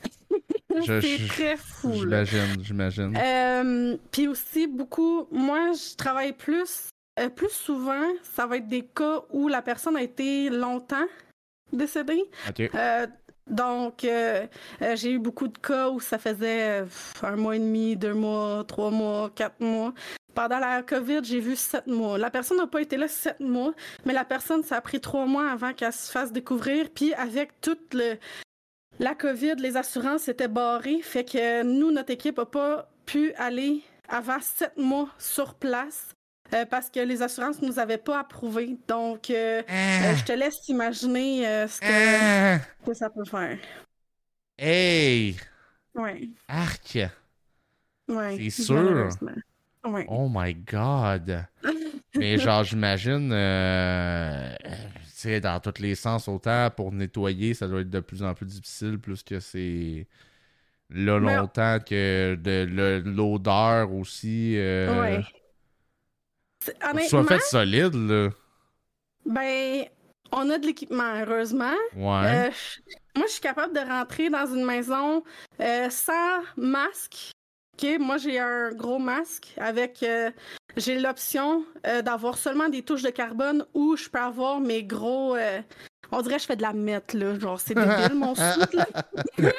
C'est 0.84 1.26
très 1.28 1.56
fou, 1.56 2.04
là. 2.04 2.24
J'imagine, 2.24 2.62
j'imagine. 2.62 3.16
Euh, 3.16 3.96
Puis 4.10 4.28
aussi, 4.28 4.66
beaucoup, 4.66 5.26
moi, 5.30 5.70
je 5.72 5.96
travaille 5.96 6.34
plus, 6.34 6.90
euh, 7.18 7.30
plus 7.30 7.48
souvent, 7.48 8.04
ça 8.22 8.46
va 8.46 8.58
être 8.58 8.68
des 8.68 8.82
cas 8.82 9.22
où 9.32 9.48
la 9.48 9.62
personne 9.62 9.96
a 9.96 10.02
été 10.02 10.50
longtemps 10.50 11.06
décédée. 11.72 12.22
Euh, 12.74 13.06
donc, 13.46 14.04
euh, 14.04 14.46
euh, 14.82 14.96
j'ai 14.96 15.12
eu 15.12 15.18
beaucoup 15.18 15.48
de 15.48 15.56
cas 15.56 15.88
où 15.88 15.98
ça 15.98 16.18
faisait 16.18 16.82
euh, 16.82 16.86
un 17.22 17.36
mois 17.36 17.56
et 17.56 17.60
demi, 17.60 17.96
deux 17.96 18.12
mois, 18.14 18.62
trois 18.68 18.90
mois, 18.90 19.30
quatre 19.34 19.60
mois. 19.60 19.94
Pendant 20.36 20.58
la 20.58 20.82
COVID, 20.82 21.20
j'ai 21.24 21.40
vu 21.40 21.56
sept 21.56 21.86
mois. 21.86 22.18
La 22.18 22.30
personne 22.30 22.58
n'a 22.58 22.66
pas 22.66 22.82
été 22.82 22.98
là 22.98 23.08
sept 23.08 23.40
mois, 23.40 23.72
mais 24.04 24.12
la 24.12 24.26
personne, 24.26 24.62
ça 24.62 24.76
a 24.76 24.80
pris 24.82 25.00
trois 25.00 25.24
mois 25.24 25.50
avant 25.50 25.72
qu'elle 25.72 25.94
se 25.94 26.12
fasse 26.12 26.30
découvrir. 26.30 26.90
Puis 26.94 27.14
avec 27.14 27.58
toute 27.62 27.94
le, 27.94 28.18
la 28.98 29.14
COVID, 29.14 29.54
les 29.56 29.78
assurances 29.78 30.28
étaient 30.28 30.46
barrées. 30.46 31.00
Fait 31.00 31.24
que 31.24 31.62
nous, 31.62 31.90
notre 31.90 32.10
équipe 32.12 32.36
n'a 32.36 32.44
pas 32.44 32.90
pu 33.06 33.32
aller 33.34 33.80
avant 34.10 34.38
sept 34.40 34.76
mois 34.76 35.08
sur 35.18 35.54
place 35.54 36.08
euh, 36.52 36.66
parce 36.66 36.90
que 36.90 37.00
les 37.00 37.22
assurances 37.22 37.62
ne 37.62 37.68
nous 37.68 37.78
avaient 37.78 37.96
pas 37.96 38.20
approuvé. 38.20 38.76
Donc, 38.88 39.30
euh, 39.30 39.62
euh, 39.68 40.16
je 40.16 40.22
te 40.22 40.32
laisse 40.32 40.68
imaginer 40.68 41.48
euh, 41.48 41.66
ce 41.66 41.80
que, 41.80 41.86
Ah! 41.86 42.58
que 42.84 42.92
ça 42.92 43.08
peut 43.08 43.24
faire. 43.24 43.58
Hey! 44.58 45.36
Ouais, 45.94 46.28
Arc! 46.46 46.98
ouais. 48.08 48.50
C'est 48.50 48.62
sûr? 48.64 49.08
Ouais. 49.88 50.06
Oh 50.08 50.28
my 50.32 50.54
god! 50.54 51.46
Mais 52.16 52.38
genre, 52.38 52.64
j'imagine, 52.64 53.30
euh, 53.32 54.54
tu 54.64 54.70
sais, 55.06 55.40
dans 55.40 55.60
tous 55.60 55.80
les 55.82 55.94
sens, 55.94 56.28
autant 56.28 56.70
pour 56.74 56.90
nettoyer, 56.92 57.52
ça 57.54 57.68
doit 57.68 57.80
être 57.82 57.90
de 57.90 58.00
plus 58.00 58.22
en 58.22 58.32
plus 58.34 58.46
difficile, 58.46 58.98
plus 58.98 59.22
que 59.22 59.38
c'est 59.38 60.06
là 60.88 61.18
longtemps 61.18 61.78
que 61.80 62.36
de 62.36 63.02
l'odeur 63.04 63.92
aussi. 63.92 64.54
Euh, 64.56 65.20
Ouais. 66.88 67.08
Sois 67.08 67.24
fait 67.24 67.40
solide, 67.42 67.94
là. 67.94 68.30
ben, 69.24 69.84
on 70.32 70.50
a 70.50 70.58
de 70.58 70.66
l'équipement, 70.66 71.20
heureusement. 71.20 71.74
Ouais. 71.94 72.48
Euh, 72.48 72.50
moi, 73.14 73.26
je 73.26 73.32
suis 73.32 73.40
capable 73.40 73.74
de 73.74 73.80
rentrer 73.80 74.30
dans 74.30 74.46
une 74.46 74.64
maison 74.64 75.22
euh, 75.60 75.90
sans 75.90 76.40
masque. 76.56 77.30
OK, 77.78 77.98
moi, 77.98 78.16
j'ai 78.16 78.38
un 78.38 78.70
gros 78.72 78.98
masque 78.98 79.52
avec. 79.58 80.02
euh, 80.02 80.30
j'ai 80.76 80.98
l'option 80.98 81.64
euh, 81.86 82.02
d'avoir 82.02 82.36
seulement 82.38 82.68
des 82.68 82.82
touches 82.82 83.02
de 83.02 83.10
carbone 83.10 83.64
ou 83.74 83.96
je 83.96 84.08
peux 84.08 84.18
avoir 84.18 84.60
mes 84.60 84.82
gros. 84.82 85.34
euh, 85.36 85.60
on 86.12 86.22
dirait 86.22 86.36
que 86.36 86.42
je 86.42 86.46
fais 86.46 86.56
de 86.56 86.62
la 86.62 86.72
mette, 86.72 87.14
là. 87.14 87.38
Genre, 87.38 87.58
c'est 87.60 87.74
débile, 87.74 88.14
mon 88.14 88.34
soute, 88.34 88.72
là. 88.74 88.86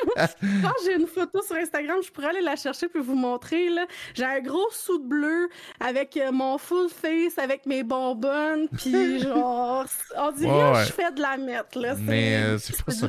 Quand 0.64 0.74
j'ai 0.86 0.96
une 0.96 1.06
photo 1.08 1.42
sur 1.42 1.56
Instagram, 1.58 1.98
je 2.04 2.12
pourrais 2.12 2.30
aller 2.30 2.42
la 2.42 2.56
chercher 2.56 2.88
puis 2.88 3.02
vous 3.02 3.16
montrer, 3.16 3.70
là. 3.70 3.86
J'ai 4.14 4.24
un 4.26 4.40
gros 4.40 4.68
soute 4.72 5.06
bleu 5.06 5.50
avec 5.80 6.18
mon 6.32 6.58
full 6.58 6.90
face, 6.90 7.38
avec 7.38 7.66
mes 7.66 7.84
bonbonnes, 7.84 8.70
puis 8.70 9.20
genre, 9.24 9.86
on 10.16 10.32
dirait 10.32 10.50
que 10.50 10.78
ouais. 10.78 10.86
je 10.86 10.94
fais 10.94 11.12
de 11.12 11.22
la 11.22 11.38
mette, 11.38 11.76
là. 11.76 11.96
Mais, 12.00 12.38
euh, 12.38 12.58
c'est 12.58 12.82
pas 12.84 12.92
ça 12.94 13.08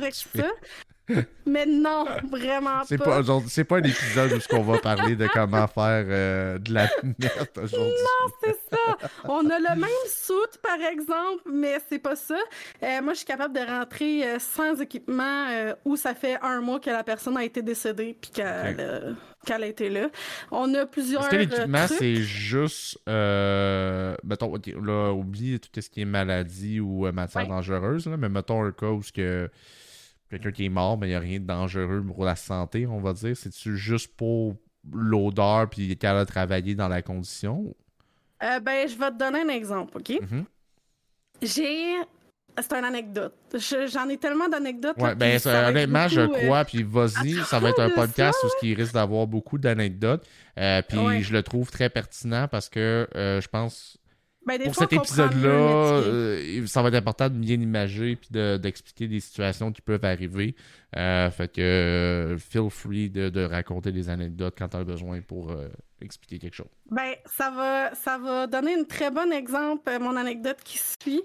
Mais 1.45 1.65
non, 1.65 2.05
vraiment 2.31 2.83
C'est 2.85 2.97
pas. 2.97 3.23
pas, 3.23 3.39
c'est 3.47 3.63
pas 3.63 3.77
un 3.77 3.83
épisode 3.83 4.31
où 4.33 4.55
on 4.55 4.61
va 4.61 4.77
parler 4.77 5.15
de 5.15 5.27
comment 5.27 5.67
faire 5.67 6.05
euh, 6.07 6.57
de 6.59 6.73
la 6.73 6.83
merde 7.03 7.49
aujourd'hui. 7.63 7.93
C'est 8.43 8.55
ça. 8.71 9.09
On 9.23 9.49
a 9.49 9.57
le 9.59 9.75
même 9.79 9.89
soute, 10.07 10.59
par 10.61 10.79
exemple, 10.79 11.43
mais 11.51 11.77
c'est 11.89 11.99
pas 11.99 12.15
ça. 12.15 12.37
Euh, 12.83 13.01
moi, 13.01 13.13
je 13.13 13.17
suis 13.19 13.25
capable 13.25 13.55
de 13.55 13.61
rentrer 13.61 14.27
euh, 14.27 14.37
sans 14.39 14.79
équipement 14.79 15.47
euh, 15.49 15.73
où 15.85 15.95
ça 15.95 16.13
fait 16.13 16.37
un 16.41 16.61
mois 16.61 16.79
que 16.79 16.89
la 16.91 17.03
personne 17.03 17.35
a 17.37 17.43
été 17.43 17.61
décédée 17.63 18.15
puis 18.21 18.29
qu'elle 18.31 18.75
euh, 18.79 19.13
a 19.49 19.65
été 19.65 19.89
là. 19.89 20.09
On 20.51 20.71
a 20.75 20.85
plusieurs. 20.85 21.21
Est-ce 21.23 21.29
que 21.31 21.35
l'équipement, 21.37 21.87
c'est 21.87 22.15
juste. 22.17 22.99
Euh, 23.09 24.15
mettons, 24.23 24.53
là, 24.83 25.11
oublie 25.13 25.59
tout 25.59 25.81
ce 25.81 25.89
qui 25.89 26.01
est 26.01 26.05
maladie 26.05 26.79
ou 26.79 27.07
euh, 27.07 27.11
matière 27.11 27.43
Ouais. 27.43 27.47
dangereuse, 27.49 28.05
là, 28.07 28.17
mais 28.17 28.27
mettons 28.29 28.63
un 28.63 28.71
cas 28.71 28.87
où 28.87 29.01
ce 29.01 29.11
que 29.13 29.49
quelqu'un 30.29 30.51
qui 30.51 30.65
est 30.65 30.69
mort, 30.69 30.97
mais 30.97 31.07
il 31.07 31.09
n'y 31.11 31.15
a 31.15 31.19
rien 31.19 31.39
de 31.39 31.45
dangereux 31.45 32.03
pour 32.05 32.23
la 32.25 32.35
santé, 32.35 32.85
on 32.87 32.99
va 32.99 33.13
dire. 33.13 33.35
C'est-tu 33.35 33.77
juste 33.77 34.15
pour 34.15 34.55
l'odeur 34.93 35.69
puis 35.69 35.95
qu'elle 35.97 36.15
a 36.15 36.25
travaillé 36.25 36.75
dans 36.75 36.87
la 36.87 37.01
condition? 37.01 37.75
Euh, 38.43 38.59
ben, 38.59 38.87
je 38.87 38.97
vais 38.97 39.11
te 39.11 39.17
donner 39.17 39.41
un 39.41 39.49
exemple, 39.49 39.97
OK? 39.97 40.09
Mhm. 40.21 40.45
J'ai. 41.41 41.95
C'est 42.61 42.73
une 42.73 42.83
anecdote. 42.83 43.33
Je- 43.53 43.87
J'en 43.87 44.09
ai 44.09 44.17
tellement 44.17 44.49
d'anecdotes. 44.49 44.97
Ouais, 44.97 45.15
ben, 45.15 45.39
honnêtement, 45.45 46.07
je 46.09 46.21
euh, 46.21 46.27
crois, 46.27 46.65
puis 46.65 46.83
vas-y, 46.83 47.35
ça 47.45 47.57
va 47.59 47.69
être 47.69 47.79
un 47.79 47.89
podcast 47.89 48.37
où 48.43 48.47
qui 48.59 48.73
risque 48.73 48.93
d'avoir 48.93 49.27
beaucoup 49.27 49.57
d'anecdotes. 49.57 50.27
Euh, 50.57 50.81
puis 50.87 50.97
Ouais. 50.97 51.21
je 51.21 51.31
le 51.31 51.41
trouve 51.41 51.71
très 51.71 51.89
pertinent 51.89 52.47
parce 52.49 52.67
que 52.67 53.07
je 53.15 53.47
pense 53.47 53.97
ben, 54.45 54.61
pour 54.63 54.73
fois, 54.73 54.83
cet 54.89 54.93
épisode-là, 54.93 55.49
euh, 55.49 56.65
ça 56.65 56.81
va 56.81 56.87
être 56.89 56.95
important 56.95 57.29
de 57.29 57.35
bien 57.35 57.55
imager 57.59 58.15
puis 58.15 58.29
de- 58.31 58.57
d'expliquer 58.57 59.07
des 59.07 59.19
situations 59.19 59.71
qui 59.71 59.81
peuvent 59.81 60.03
arriver. 60.05 60.55
Euh, 60.97 61.29
fait 61.29 61.51
que 61.51 61.61
euh, 61.61 62.37
feel 62.37 62.69
free 62.69 63.09
de, 63.09 63.29
de 63.29 63.43
raconter 63.43 63.91
des 63.91 64.09
anecdotes 64.09 64.55
quand 64.57 64.69
tu 64.69 64.77
as 64.77 64.83
besoin 64.83 65.21
pour 65.21 65.53
expliquer 66.01 66.39
quelque 66.39 66.55
chose. 66.55 66.69
Ben, 66.89 67.13
ça 67.25 67.51
va, 67.51 67.93
ça 67.95 68.17
va 68.17 68.47
donner 68.47 68.73
un 68.75 68.83
très 68.85 69.11
bon 69.11 69.31
exemple, 69.31 69.91
mon 69.99 70.15
anecdote 70.15 70.57
qui 70.63 70.77
suit. 70.79 71.21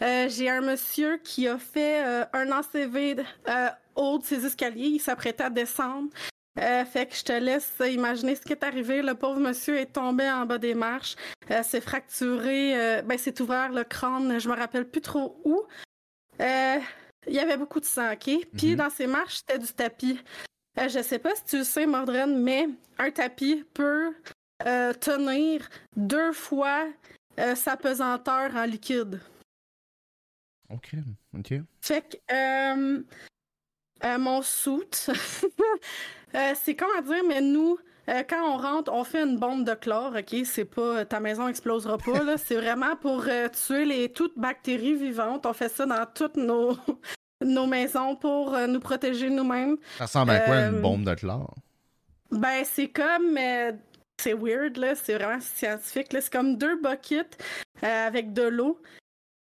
J'ai 0.00 0.48
un 0.48 0.60
monsieur 0.60 1.18
qui 1.24 1.48
a 1.48 1.58
fait 1.58 2.00
un 2.32 2.50
ACV 2.52 3.16
haut 3.96 4.18
de 4.18 4.24
ses 4.24 4.44
escaliers. 4.46 4.86
Il 4.86 5.00
s'apprêtait 5.00 5.44
à 5.44 5.50
descendre. 5.50 6.08
Euh, 6.58 6.84
fait 6.84 7.06
que 7.06 7.14
je 7.14 7.22
te 7.22 7.32
laisse 7.32 7.72
imaginer 7.80 8.34
ce 8.34 8.40
qui 8.42 8.52
est 8.52 8.64
arrivé. 8.64 9.00
Le 9.02 9.14
pauvre 9.14 9.38
monsieur 9.38 9.78
est 9.78 9.92
tombé 9.92 10.28
en 10.28 10.44
bas 10.44 10.58
des 10.58 10.74
marches. 10.74 11.14
Euh, 11.50 11.62
s'est 11.62 11.80
fracturé. 11.80 12.76
euh, 12.76 13.02
ben, 13.02 13.16
s'est 13.16 13.40
ouvert 13.40 13.70
le 13.70 13.84
crâne. 13.84 14.38
Je 14.40 14.48
me 14.48 14.54
rappelle 14.56 14.88
plus 14.88 15.00
trop 15.00 15.40
où. 15.44 15.62
Euh, 16.40 16.78
il 17.26 17.32
y 17.34 17.38
avait 17.38 17.56
beaucoup 17.56 17.78
de 17.80 17.84
sang, 17.84 18.12
OK? 18.12 18.24
Puis 18.56 18.70
Mhm. 18.70 18.76
dans 18.76 18.90
ses 18.90 19.06
marches, 19.06 19.36
c'était 19.38 19.58
du 19.58 19.72
tapis. 19.72 20.20
Je 20.76 21.02
sais 21.02 21.18
pas 21.18 21.34
si 21.34 21.44
tu 21.44 21.58
le 21.58 21.64
sais, 21.64 21.86
Mordren, 21.86 22.40
mais 22.42 22.68
un 22.98 23.10
tapis 23.10 23.64
peut 23.74 24.14
tenir 25.00 25.68
deux 25.96 26.32
fois 26.32 26.86
sa 27.56 27.76
pesanteur 27.76 28.54
en 28.56 28.64
liquide. 28.64 29.20
Ok, 30.70 30.90
ok. 31.36 31.54
Fait 31.80 32.02
que 32.02 32.16
euh, 32.34 33.02
euh, 34.04 34.18
mon 34.18 34.42
soute, 34.42 35.10
euh, 36.34 36.52
c'est 36.62 36.74
comment 36.74 37.00
dire, 37.02 37.22
mais 37.26 37.40
nous, 37.40 37.78
euh, 38.08 38.22
quand 38.28 38.42
on 38.54 38.56
rentre, 38.56 38.92
on 38.92 39.04
fait 39.04 39.22
une 39.22 39.36
bombe 39.38 39.64
de 39.64 39.74
chlore, 39.74 40.14
ok? 40.18 40.36
C'est 40.44 40.64
pas 40.64 41.04
ta 41.04 41.20
maison 41.20 41.48
explosera 41.48 41.98
pas, 41.98 42.22
là. 42.22 42.36
C'est 42.38 42.56
vraiment 42.56 42.96
pour 42.96 43.24
euh, 43.28 43.48
tuer 43.48 43.84
les 43.84 44.08
toutes 44.10 44.38
bactéries 44.38 44.94
vivantes. 44.94 45.44
On 45.46 45.52
fait 45.52 45.68
ça 45.68 45.84
dans 45.86 46.06
toutes 46.14 46.36
nos, 46.36 46.76
nos 47.44 47.66
maisons 47.66 48.16
pour 48.16 48.54
euh, 48.54 48.66
nous 48.66 48.80
protéger 48.80 49.28
nous-mêmes. 49.30 49.76
Ça 49.98 50.04
ressemble 50.04 50.30
à 50.32 50.40
quoi 50.40 50.54
une 50.56 50.76
Euh, 50.76 50.80
bombe 50.80 51.04
de 51.04 51.14
chlore? 51.14 51.54
Ben, 52.30 52.62
c'est 52.64 52.88
comme. 52.88 53.36
euh, 53.38 53.72
c'est 54.20 54.34
weird, 54.34 54.76
là. 54.78 54.94
C'est 54.94 55.14
vraiment 55.14 55.40
scientifique, 55.40 56.12
là. 56.12 56.20
C'est 56.20 56.32
comme 56.32 56.56
deux 56.56 56.76
buckets 56.80 57.38
euh, 57.84 58.06
avec 58.06 58.32
de 58.32 58.42
l'eau. 58.42 58.80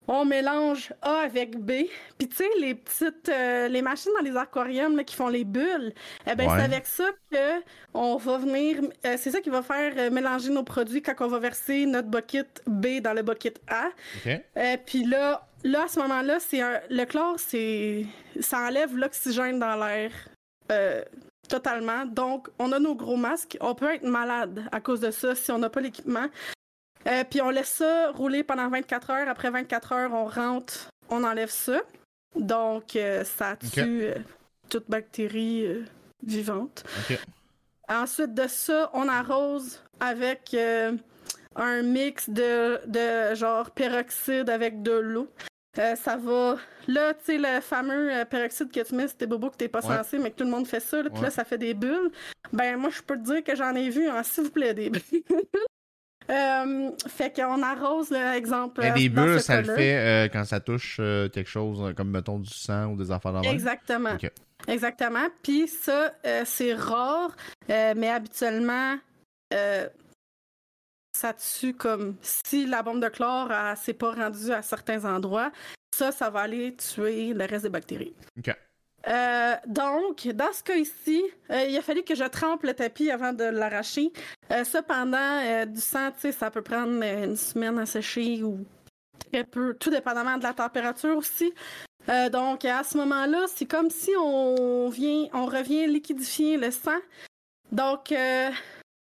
On 0.08 0.24
mélange 0.24 0.92
A 1.02 1.20
avec 1.20 1.58
B. 1.58 1.72
Puis 2.18 2.28
tu 2.28 2.36
sais, 2.36 2.48
les 2.60 2.74
petites, 2.74 3.28
euh, 3.28 3.68
les 3.68 3.82
machines 3.82 4.12
dans 4.16 4.24
les 4.24 4.36
aquariums 4.36 5.02
qui 5.04 5.14
font 5.14 5.28
les 5.28 5.44
bulles, 5.44 5.92
eh 6.26 6.34
ben, 6.34 6.48
c'est 6.48 6.62
avec 6.62 6.86
ça 6.86 7.10
que 7.30 7.62
on 7.94 8.16
va 8.16 8.38
venir, 8.38 8.80
euh, 9.06 9.16
c'est 9.18 9.30
ça 9.30 9.40
qui 9.40 9.50
va 9.50 9.62
faire 9.62 9.92
euh, 9.96 10.10
mélanger 10.10 10.50
nos 10.50 10.62
produits 10.64 11.02
quand 11.02 11.14
on 11.20 11.28
va 11.28 11.38
verser 11.38 11.86
notre 11.86 12.08
bucket 12.08 12.62
B 12.66 13.00
dans 13.00 13.12
le 13.12 13.22
bucket 13.22 13.60
A. 13.68 13.90
puis 14.86 15.04
là, 15.04 15.46
là, 15.62 15.84
à 15.84 15.88
ce 15.88 15.98
moment-là, 16.00 16.38
c'est 16.40 16.60
le 16.90 17.04
chlore, 17.04 17.36
c'est, 17.38 18.06
ça 18.40 18.58
enlève 18.58 18.96
l'oxygène 18.96 19.58
dans 19.58 19.76
l'air. 19.76 20.10
totalement. 21.48 22.06
Donc, 22.06 22.48
on 22.58 22.72
a 22.72 22.78
nos 22.78 22.94
gros 22.94 23.16
masques. 23.16 23.58
On 23.60 23.74
peut 23.74 23.94
être 23.94 24.04
malade 24.04 24.62
à 24.72 24.80
cause 24.80 25.00
de 25.00 25.10
ça 25.10 25.34
si 25.34 25.50
on 25.52 25.58
n'a 25.58 25.68
pas 25.68 25.80
l'équipement. 25.80 26.26
Euh, 27.06 27.24
puis 27.28 27.42
on 27.42 27.50
laisse 27.50 27.68
ça 27.68 28.10
rouler 28.12 28.42
pendant 28.42 28.68
24 28.68 29.10
heures. 29.10 29.28
Après 29.28 29.50
24 29.50 29.92
heures, 29.92 30.12
on 30.12 30.26
rentre, 30.26 30.88
on 31.10 31.24
enlève 31.24 31.50
ça. 31.50 31.80
Donc, 32.34 32.96
euh, 32.96 33.24
ça 33.24 33.56
tue 33.56 34.04
euh, 34.04 34.14
toute 34.68 34.88
bactérie 34.88 35.84
vivante. 36.22 36.84
Ensuite 37.88 38.34
de 38.34 38.46
ça, 38.48 38.90
on 38.94 39.08
arrose 39.08 39.82
avec 40.00 40.56
un 41.56 41.82
mix 41.82 42.30
de, 42.30 42.80
de 42.86 43.34
genre 43.34 43.70
peroxyde 43.70 44.48
avec 44.48 44.82
de 44.82 44.92
l'eau. 44.92 45.28
ça 45.76 46.16
va. 46.16 46.56
Là, 46.88 47.12
tu 47.12 47.24
sais, 47.24 47.38
le 47.38 47.60
fameux 47.60 48.10
peroxyde 48.24 48.72
que 48.72 48.80
tu 48.80 48.94
mets, 48.94 49.08
c'était 49.08 49.26
bobo 49.26 49.50
que 49.50 49.56
t'es 49.56 49.68
pas 49.68 49.82
censé, 49.82 50.18
mais 50.18 50.30
que 50.30 50.36
tout 50.36 50.44
le 50.44 50.50
monde 50.50 50.66
fait 50.66 50.80
ça, 50.80 51.02
puis 51.02 51.22
là, 51.22 51.30
ça 51.30 51.44
fait 51.44 51.58
des 51.58 51.74
bulles. 51.74 52.10
Ben, 52.52 52.78
moi, 52.78 52.88
je 52.90 53.02
peux 53.02 53.16
te 53.16 53.22
dire 53.22 53.44
que 53.44 53.54
j'en 53.54 53.74
ai 53.74 53.90
vu, 53.90 54.08
hein, 54.08 54.22
s'il 54.22 54.44
vous 54.44 54.50
plaît, 54.50 54.72
des 54.72 54.90
Euh, 56.30 56.90
fait 57.06 57.34
qu'on 57.34 57.62
arrose, 57.62 58.10
l'exemple. 58.10 58.84
Et 58.84 58.90
des 58.92 59.08
bulles, 59.08 59.40
ça 59.40 59.60
le 59.60 59.74
fait 59.74 59.96
euh, 59.96 60.28
quand 60.32 60.44
ça 60.44 60.60
touche 60.60 60.96
euh, 61.00 61.28
quelque 61.28 61.50
chose 61.50 61.94
comme, 61.94 62.10
mettons, 62.10 62.38
du 62.38 62.50
sang 62.50 62.86
ou 62.86 62.96
des 62.96 63.10
affaires 63.10 63.32
dans 63.32 63.42
Exactement. 63.42 64.16
Exactement. 64.66 65.26
Puis 65.42 65.68
ça, 65.68 66.14
c'est 66.44 66.74
rare, 66.74 67.36
mais 67.68 68.10
habituellement, 68.10 68.96
ça 69.50 71.32
tue 71.34 71.74
comme 71.74 72.16
si 72.22 72.66
la 72.66 72.82
bombe 72.82 73.02
de 73.02 73.08
chlore 73.08 73.50
s'est 73.76 73.94
pas 73.94 74.12
rendue 74.12 74.52
à 74.52 74.62
certains 74.62 75.04
endroits. 75.04 75.52
Ça, 75.94 76.10
ça 76.10 76.28
va 76.30 76.40
aller 76.40 76.74
tuer 76.74 77.34
le 77.34 77.44
reste 77.44 77.64
des 77.64 77.70
bactéries. 77.70 78.14
OK. 78.38 78.56
Euh, 79.06 79.54
donc, 79.66 80.26
dans 80.28 80.52
ce 80.52 80.62
cas 80.62 80.76
ici, 80.76 81.22
euh, 81.50 81.66
il 81.68 81.76
a 81.76 81.82
fallu 81.82 82.02
que 82.02 82.14
je 82.14 82.24
trempe 82.24 82.62
le 82.62 82.74
tapis 82.74 83.10
avant 83.10 83.32
de 83.32 83.44
l'arracher. 83.44 84.12
Euh, 84.50 84.64
cependant, 84.64 85.66
du 85.66 85.80
sang, 85.80 86.10
tu 86.12 86.20
sais, 86.20 86.32
ça 86.32 86.50
peut 86.50 86.62
prendre 86.62 87.02
une 87.02 87.36
semaine 87.36 87.78
à 87.78 87.86
sécher 87.86 88.42
ou 88.42 88.64
très 89.30 89.44
peu, 89.44 89.74
tout 89.74 89.90
dépendamment 89.90 90.38
de 90.38 90.42
la 90.42 90.54
température 90.54 91.16
aussi. 91.16 91.52
donc, 92.32 92.64
à 92.64 92.84
ce 92.84 92.96
moment-là, 92.98 93.46
c'est 93.54 93.66
comme 93.66 93.90
si 93.90 94.10
on 94.18 94.88
vient, 94.88 95.26
on 95.32 95.46
revient 95.46 95.86
liquidifier 95.86 96.56
le 96.56 96.70
sang. 96.70 96.98
Donc, 97.72 98.14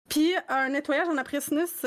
puis 0.09 0.33
un 0.49 0.69
nettoyage 0.69 1.07
en 1.07 1.17
après-sinus 1.17 1.85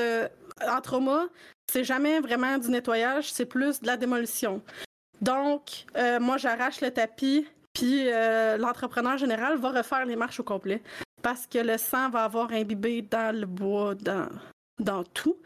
en 0.66 0.80
trauma, 0.80 1.26
c'est 1.70 1.84
jamais 1.84 2.20
vraiment 2.20 2.58
du 2.58 2.68
nettoyage, 2.68 3.32
c'est 3.32 3.46
plus 3.46 3.80
de 3.80 3.86
la 3.86 3.96
démolition. 3.96 4.60
Donc, 5.20 5.86
moi, 6.20 6.36
j'arrache 6.36 6.80
le 6.80 6.90
tapis, 6.90 7.46
puis 7.74 8.08
euh, 8.08 8.56
l'entrepreneur 8.56 9.18
général 9.18 9.58
va 9.58 9.70
refaire 9.70 10.06
les 10.06 10.16
marches 10.16 10.40
au 10.40 10.44
complet 10.44 10.82
parce 11.22 11.46
que 11.46 11.58
le 11.58 11.76
sang 11.76 12.08
va 12.08 12.24
avoir 12.24 12.52
imbibé 12.52 13.02
dans 13.02 13.34
le 13.34 13.46
bois, 13.46 13.94
dans, 13.94 14.28
dans 14.78 15.04
tout. 15.04 15.36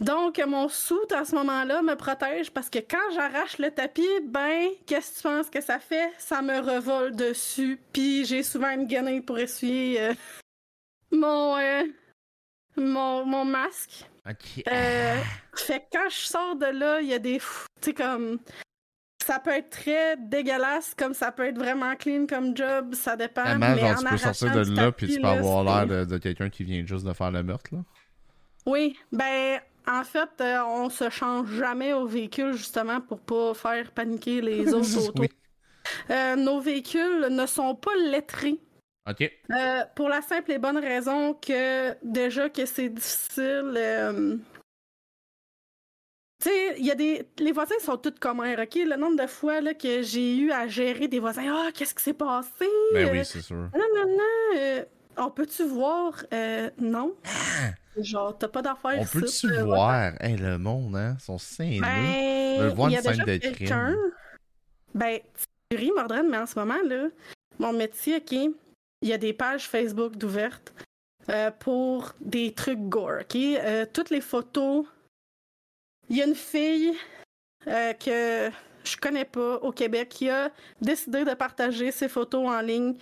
Donc, 0.00 0.38
mon 0.46 0.68
soute 0.68 1.12
à 1.12 1.24
ce 1.24 1.34
moment-là 1.34 1.82
me 1.82 1.94
protège 1.94 2.50
parce 2.50 2.70
que 2.70 2.78
quand 2.78 3.12
j'arrache 3.14 3.58
le 3.58 3.70
tapis, 3.70 4.08
ben, 4.24 4.70
qu'est-ce 4.86 5.10
que 5.10 5.16
tu 5.16 5.22
penses 5.22 5.50
que 5.50 5.60
ça 5.60 5.78
fait? 5.78 6.10
Ça 6.18 6.40
me 6.40 6.58
revole 6.58 7.14
dessus. 7.14 7.78
Puis 7.92 8.24
j'ai 8.24 8.42
souvent 8.42 8.70
une 8.70 8.86
guenille 8.86 9.20
pour 9.20 9.38
essuyer 9.38 10.00
euh, 10.00 10.14
mon, 11.12 11.58
euh, 11.58 11.84
mon, 12.76 13.26
mon, 13.26 13.44
masque. 13.44 14.08
OK. 14.28 14.64
fait 14.64 15.80
que 15.80 15.84
quand 15.92 16.08
je 16.08 16.26
sors 16.26 16.56
de 16.56 16.66
là, 16.66 17.00
il 17.00 17.08
y 17.08 17.14
a 17.14 17.18
des. 17.18 17.38
Tu 17.38 17.90
sais, 17.90 17.94
comme 17.94 18.38
ça 19.22 19.38
peut 19.38 19.50
être 19.50 19.70
très 19.70 20.16
dégueulasse, 20.16 20.94
comme 20.96 21.14
ça 21.14 21.32
peut 21.32 21.46
être 21.46 21.58
vraiment 21.58 21.94
clean 21.96 22.26
comme 22.26 22.56
job, 22.56 22.94
ça 22.94 23.16
dépend. 23.16 23.58
mais 23.58 23.78
genre, 23.78 23.98
tu 23.98 24.04
peux 24.04 24.16
sortir 24.16 24.52
de 24.52 24.74
là, 24.74 24.92
puis 24.92 25.14
tu 25.14 25.20
peux 25.20 25.28
avoir 25.28 25.86
l'air 25.86 26.06
de, 26.06 26.18
quelqu'un 26.18 26.50
qui 26.50 26.64
vient 26.64 26.84
juste 26.84 27.04
de 27.04 27.12
faire 27.12 27.30
le 27.30 27.42
meurtre, 27.42 27.70
là. 27.72 27.80
Oui, 28.64 28.96
ben, 29.10 29.58
en 29.88 30.04
fait, 30.04 30.30
euh, 30.40 30.62
on 30.64 30.88
se 30.88 31.10
change 31.10 31.50
jamais 31.50 31.92
au 31.92 32.06
véhicule, 32.06 32.52
justement, 32.52 33.00
pour 33.00 33.20
pas 33.20 33.54
faire 33.54 33.90
paniquer 33.90 34.40
les 34.40 34.72
autres 34.74 35.08
autos. 35.08 35.24
Euh, 36.10 36.36
nos 36.36 36.60
véhicules 36.60 37.26
ne 37.28 37.46
sont 37.46 37.74
pas 37.74 37.90
lettrés. 38.08 38.60
OK. 39.10 39.20
Euh, 39.50 39.80
pour 39.96 40.08
la 40.08 40.22
simple 40.22 40.52
et 40.52 40.58
bonne 40.58 40.78
raison 40.78 41.34
que, 41.34 41.92
déjà, 42.04 42.48
que 42.48 42.66
c'est 42.66 42.88
difficile 42.88 44.40
tu 46.42 46.48
sais, 46.48 46.74
il 46.78 46.84
y 46.84 46.90
a 46.90 46.96
des. 46.96 47.24
Les 47.38 47.52
voisins 47.52 47.78
sont 47.80 47.96
tous 47.96 48.18
communs, 48.18 48.60
OK? 48.60 48.74
Le 48.74 48.96
nombre 48.96 49.22
de 49.22 49.28
fois 49.28 49.60
là, 49.60 49.74
que 49.74 50.02
j'ai 50.02 50.36
eu 50.38 50.50
à 50.50 50.66
gérer 50.66 51.06
des 51.06 51.20
voisins. 51.20 51.44
Ah, 51.46 51.70
qu'est-ce 51.72 51.94
qui 51.94 52.02
s'est 52.02 52.14
passé? 52.14 52.66
Ben 52.92 53.10
oui, 53.12 53.24
c'est 53.24 53.42
sûr. 53.42 53.56
Non, 53.56 53.86
non, 53.94 54.08
non. 54.08 54.58
Euh, 54.58 54.84
on 55.18 55.30
peut-tu 55.30 55.62
voir? 55.64 56.14
Euh, 56.34 56.68
non? 56.78 57.14
Ah! 57.24 57.70
Genre, 57.96 58.36
t'as 58.36 58.48
pas 58.48 58.62
d'affaires 58.62 58.98
On 58.98 59.04
peut-tu 59.04 59.52
euh, 59.52 59.64
voir? 59.64 60.14
Hey, 60.20 60.36
le 60.36 60.58
monde, 60.58 60.96
hein? 60.96 61.16
Ils 61.20 61.22
sont 61.22 61.38
sains. 61.38 61.78
Ben, 61.80 62.60
le 62.60 62.68
voir 62.70 62.88
une 62.88 63.00
scène 63.00 63.18
de 63.18 63.36
crime. 63.36 63.96
Ben, 64.94 65.20
tu 65.70 65.76
ris, 65.76 65.92
Mordred, 65.94 66.26
mais 66.28 66.38
en 66.38 66.46
ce 66.46 66.58
moment, 66.58 66.82
là, 66.84 67.06
mon 67.60 67.72
métier, 67.72 68.16
OK, 68.16 68.32
il 68.32 69.08
y 69.08 69.12
a 69.12 69.18
des 69.18 69.32
pages 69.32 69.68
Facebook 69.68 70.16
d'ouvertes 70.16 70.72
pour 71.60 72.14
des 72.20 72.52
trucs 72.52 72.80
gore, 72.80 73.20
OK? 73.20 73.38
toutes 73.92 74.10
les 74.10 74.20
photos 74.20 74.86
il 76.12 76.18
y 76.18 76.22
a 76.22 76.26
une 76.26 76.34
fille 76.34 76.92
euh, 77.66 77.94
que 77.94 78.50
je 78.84 78.96
connais 78.98 79.24
pas 79.24 79.56
au 79.56 79.72
Québec 79.72 80.10
qui 80.10 80.28
a 80.28 80.50
décidé 80.78 81.24
de 81.24 81.32
partager 81.32 81.90
ses 81.90 82.08
photos 82.08 82.50
en 82.50 82.60
ligne 82.60 82.96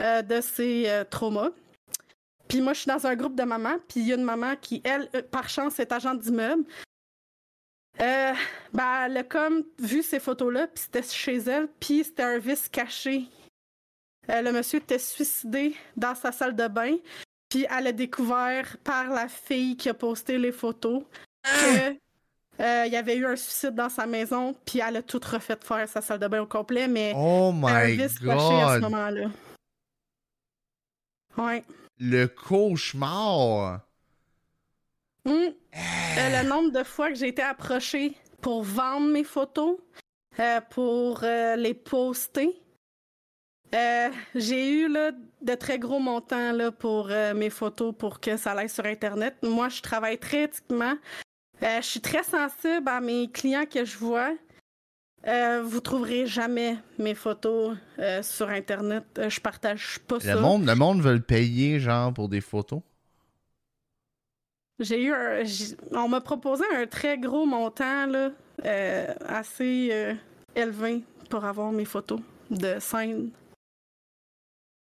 euh, 0.00 0.22
de 0.22 0.40
ses 0.40 0.88
euh, 0.88 1.02
traumas. 1.02 1.50
Puis 2.46 2.60
moi, 2.60 2.72
je 2.72 2.80
suis 2.82 2.88
dans 2.88 3.04
un 3.04 3.16
groupe 3.16 3.34
de 3.34 3.42
mamans, 3.42 3.78
puis 3.88 4.00
il 4.00 4.06
y 4.06 4.12
a 4.12 4.14
une 4.14 4.22
maman 4.22 4.54
qui, 4.60 4.80
elle, 4.84 5.08
par 5.32 5.48
chance, 5.48 5.80
est 5.80 5.90
agente 5.90 6.20
d'immeuble. 6.20 6.64
ben, 7.98 8.36
elle 9.06 9.16
a 9.16 9.24
comme 9.24 9.64
vu 9.80 10.04
ces 10.04 10.20
photos-là, 10.20 10.68
puis 10.68 10.84
c'était 10.84 11.02
chez 11.02 11.38
elle, 11.38 11.66
puis 11.80 12.04
c'était 12.04 12.22
un 12.22 12.38
vice 12.38 12.68
caché. 12.68 13.24
le 14.28 14.52
monsieur 14.52 14.78
était 14.78 15.00
suicidé 15.00 15.74
dans 15.96 16.14
sa 16.14 16.30
salle 16.30 16.54
de 16.54 16.68
bain, 16.68 16.96
puis 17.48 17.66
elle 17.76 17.88
a 17.88 17.92
découvert 17.92 18.76
par 18.84 19.10
la 19.10 19.26
fille 19.26 19.76
qui 19.76 19.88
a 19.88 19.94
posté 19.94 20.38
les 20.38 20.52
photos 20.52 21.02
que 21.42 21.96
euh, 22.60 22.84
il 22.86 22.92
y 22.92 22.96
avait 22.96 23.16
eu 23.16 23.26
un 23.26 23.36
suicide 23.36 23.74
dans 23.74 23.88
sa 23.88 24.06
maison, 24.06 24.54
puis 24.64 24.80
elle 24.80 24.96
a 24.96 25.02
tout 25.02 25.20
refait 25.24 25.56
faire 25.60 25.88
sa 25.88 26.00
salle 26.00 26.18
de 26.18 26.28
bain 26.28 26.42
au 26.42 26.46
complet, 26.46 26.86
mais 26.86 27.12
oh 27.16 27.50
my 27.52 27.70
un 27.70 27.86
vice 27.86 28.20
God. 28.20 28.32
à 28.32 28.76
ce 28.76 28.80
moment-là. 28.80 29.30
Ouais. 31.38 31.64
Le 31.98 32.26
cauchemar. 32.26 33.80
Hum. 35.24 35.34
Euh, 35.34 36.42
le 36.42 36.48
nombre 36.48 36.72
de 36.72 36.82
fois 36.82 37.08
que 37.08 37.14
j'ai 37.14 37.28
été 37.28 37.42
approchée 37.42 38.14
pour 38.42 38.62
vendre 38.62 39.10
mes 39.10 39.24
photos, 39.24 39.78
euh, 40.38 40.60
pour 40.70 41.22
les 41.22 41.74
poster. 41.74 42.60
j'ai 44.34 44.70
eu 44.72 44.88
là, 44.88 45.12
de 45.40 45.54
très 45.54 45.78
gros 45.78 46.00
montants 46.00 46.52
là, 46.52 46.70
pour 46.70 47.08
mes 47.34 47.50
photos 47.50 47.94
pour 47.96 48.20
que 48.20 48.36
ça 48.36 48.52
aille 48.52 48.68
sur 48.68 48.84
Internet. 48.84 49.36
Moi, 49.42 49.70
je 49.70 49.80
travaille 49.80 50.18
très 50.18 50.44
éthiquement. 50.44 50.96
Euh, 51.62 51.80
je 51.80 51.86
suis 51.86 52.00
très 52.00 52.24
sensible 52.24 52.88
à 52.88 53.00
mes 53.00 53.30
clients 53.30 53.66
que 53.66 53.84
je 53.84 53.96
vois. 53.96 54.34
Euh, 55.28 55.62
vous 55.62 55.80
trouverez 55.80 56.26
jamais 56.26 56.76
mes 56.98 57.14
photos 57.14 57.76
euh, 58.00 58.22
sur 58.24 58.48
Internet. 58.48 59.04
je 59.16 59.38
partage 59.38 60.00
pas 60.00 60.18
le 60.24 60.40
Monde, 60.40 60.66
le 60.66 60.74
monde 60.74 61.00
veut 61.00 61.14
le 61.14 61.20
payer, 61.20 61.78
genre, 61.78 62.12
pour 62.12 62.28
des 62.28 62.40
photos? 62.40 62.80
J'ai 64.80 65.04
eu 65.04 65.12
un, 65.12 65.44
On 65.92 66.08
m'a 66.08 66.20
proposé 66.20 66.64
un 66.74 66.86
très 66.86 67.16
gros 67.18 67.46
montant, 67.46 68.06
là, 68.06 68.32
assez 69.28 70.16
élevé 70.56 71.04
pour 71.30 71.44
avoir 71.44 71.70
mes 71.70 71.84
photos 71.84 72.20
de 72.50 72.80
scène. 72.80 73.30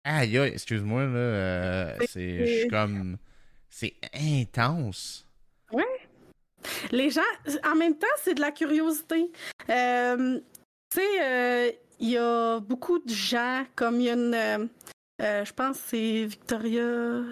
Aïe, 0.04 0.36
excuse-moi, 0.36 1.04
là. 1.04 1.98
c'est 2.06 2.68
comme. 2.70 3.18
C'est 3.68 3.94
intense. 4.14 5.26
Les 6.90 7.10
gens, 7.10 7.20
en 7.64 7.74
même 7.74 7.96
temps, 7.96 8.06
c'est 8.22 8.34
de 8.34 8.40
la 8.40 8.50
curiosité. 8.50 9.30
Euh, 9.70 10.40
tu 10.90 11.00
sais, 11.00 11.22
euh, 11.22 11.70
il 12.00 12.10
y 12.10 12.18
a 12.18 12.60
beaucoup 12.60 12.98
de 12.98 13.08
gens, 13.08 13.64
comme 13.76 14.00
il 14.00 14.06
y 14.06 14.10
a 14.10 14.14
une. 14.14 14.34
Euh, 14.34 15.44
je 15.44 15.52
pense 15.52 15.78
que 15.78 15.84
c'est 15.88 16.24
Victoria. 16.24 17.22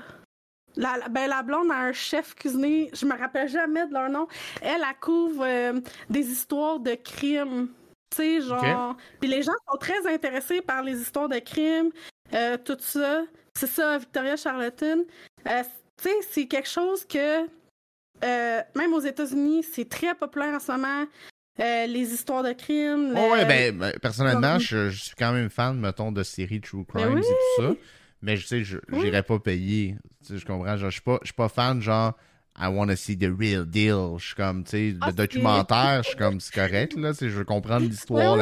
La, 0.76 1.08
ben, 1.08 1.28
la 1.28 1.42
blonde 1.42 1.70
a 1.72 1.78
un 1.78 1.92
chef 1.92 2.34
cuisinier, 2.34 2.90
je 2.92 3.04
me 3.04 3.18
rappelle 3.18 3.48
jamais 3.48 3.86
de 3.86 3.92
leur 3.92 4.08
nom. 4.08 4.28
Elle, 4.62 4.82
elle 4.88 5.00
couvre 5.00 5.44
euh, 5.44 5.80
des 6.08 6.30
histoires 6.30 6.78
de 6.78 6.94
crimes. 6.94 7.68
Tu 8.10 8.16
sais, 8.16 8.40
genre. 8.40 8.96
Puis 9.20 9.28
les 9.28 9.42
gens 9.42 9.52
sont 9.68 9.78
très 9.78 10.06
intéressés 10.06 10.60
par 10.60 10.82
les 10.82 11.00
histoires 11.00 11.28
de 11.28 11.38
crimes, 11.38 11.90
euh, 12.34 12.56
tout 12.56 12.76
ça. 12.80 13.24
C'est 13.56 13.66
ça, 13.66 13.98
Victoria 13.98 14.36
Charlton. 14.36 15.04
Euh, 15.48 15.62
tu 15.96 16.08
sais, 16.08 16.16
c'est 16.30 16.46
quelque 16.46 16.68
chose 16.68 17.04
que, 17.04 17.46
même 18.22 18.92
aux 18.92 19.00
États-Unis, 19.00 19.64
c'est 19.72 19.88
très 19.88 20.14
populaire 20.14 20.54
en 20.54 20.60
ce 20.60 20.72
moment. 20.72 21.06
les 21.58 22.12
histoires 22.12 22.42
de 22.42 22.52
crimes. 22.52 23.14
Oh, 23.16 23.32
ouais, 23.32 23.44
ben, 23.44 23.76
ben 23.76 23.92
personnellement, 24.00 24.58
je, 24.58 24.90
suis 24.90 25.14
quand 25.16 25.32
même 25.32 25.50
fan, 25.50 25.78
mettons, 25.78 26.12
de 26.12 26.22
séries 26.22 26.60
True 26.60 26.84
ben 26.92 27.02
Crime 27.02 27.18
et 27.18 27.22
tout 27.22 27.62
ça. 27.62 27.74
Mais 28.22 28.36
je 28.36 28.46
sais, 28.46 28.64
je 28.64 28.76
pas 29.20 29.38
payer. 29.38 29.96
Tu 30.24 30.34
sais, 30.34 30.38
je 30.38 30.44
comprends. 30.44 30.76
Genre, 30.76 30.90
je 30.90 30.94
suis 30.94 31.00
pas, 31.00 31.18
je 31.22 31.28
suis 31.28 31.34
pas 31.34 31.48
fan, 31.48 31.80
genre, 31.80 32.14
I 32.58 32.68
wanna 32.68 32.96
see 32.96 33.16
the 33.16 33.30
real 33.30 33.64
deal. 33.64 34.18
Je 34.18 34.26
suis 34.26 34.34
comme, 34.34 34.64
tu 34.64 34.70
sais, 34.70 34.90
le 34.90 34.98
ah, 35.00 35.12
documentaire, 35.12 36.02
je 36.02 36.08
suis 36.08 36.16
comme, 36.18 36.40
c'est 36.40 36.54
correct, 36.54 36.94
là. 36.96 37.12
Tu 37.12 37.18
sais, 37.18 37.30
je 37.30 37.38
veux 37.38 37.44
comprendre 37.44 37.88
l'histoire, 37.88 38.36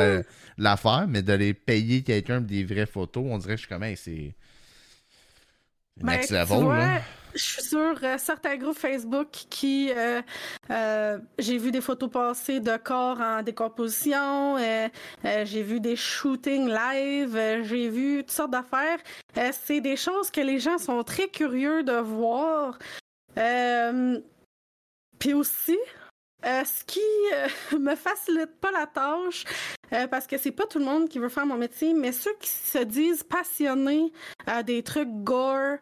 l'affaire, 0.57 1.07
mais 1.09 1.23
d'aller 1.23 1.55
payer 1.55 2.03
quelqu'un 2.03 2.41
des 2.41 2.65
vraies 2.65 2.87
photos, 2.87 3.25
on 3.29 3.39
dirait 3.39 3.55
que 3.55 3.61
je 3.61 3.67
suis 3.67 3.69
comme, 3.69 3.85
hey, 3.85 3.97
c'est. 3.97 4.35
Next 6.01 6.31
ben, 6.31 6.41
level, 6.41 6.69
là 6.69 7.01
je 7.35 7.43
suis 7.43 7.63
sur 7.63 7.95
euh, 8.03 8.19
certains 8.19 8.57
groupes 8.57 8.79
Facebook 8.79 9.29
qui 9.51 9.93
euh, 9.95 10.23
euh, 10.71 11.19
j'ai 11.39 11.59
vu 11.59 11.71
des 11.71 11.81
photos 11.81 12.11
passer 12.11 12.61
de 12.61 12.77
corps 12.77 13.21
en 13.21 13.43
décomposition, 13.43 14.57
j'ai 15.25 15.63
vu 15.63 15.81
des 15.81 15.97
shootings 15.97 16.69
live, 16.69 17.63
j'ai 17.65 17.89
vu 17.89 18.19
toutes 18.19 18.31
sortes 18.31 18.51
d'affaires. 18.51 18.99
c'est 19.53 19.81
des 19.81 19.97
choses 19.97 20.31
que 20.31 20.41
les 20.41 20.59
gens 20.59 20.79
sont 20.79 21.03
très 21.03 21.29
curieux 21.29 21.83
de 21.83 21.93
voir. 21.93 22.79
Puis 25.19 25.35
aussi, 25.35 25.79
euh, 26.45 26.65
ce 26.65 26.85
qui 26.85 27.01
euh, 27.35 27.79
me 27.81 27.97
facilite 27.97 28.61
pas 28.61 28.71
la 28.71 28.87
tâche, 28.87 29.45
euh, 29.93 30.07
parce 30.07 30.27
que 30.27 30.39
c'est 30.39 30.53
pas 30.53 30.67
tout 30.67 30.79
le 30.79 30.85
monde 30.85 31.09
qui 31.09 31.19
veut 31.19 31.29
faire 31.29 31.47
mon 31.47 31.57
métier, 31.57 31.95
mais 31.95 32.13
ceux 32.13 32.35
qui 32.41 32.49
se 32.49 32.79
disent 32.79 33.25
passionnés 33.25 34.13
des 34.65 34.83
trucs 34.83 35.09
gore, 35.25 35.79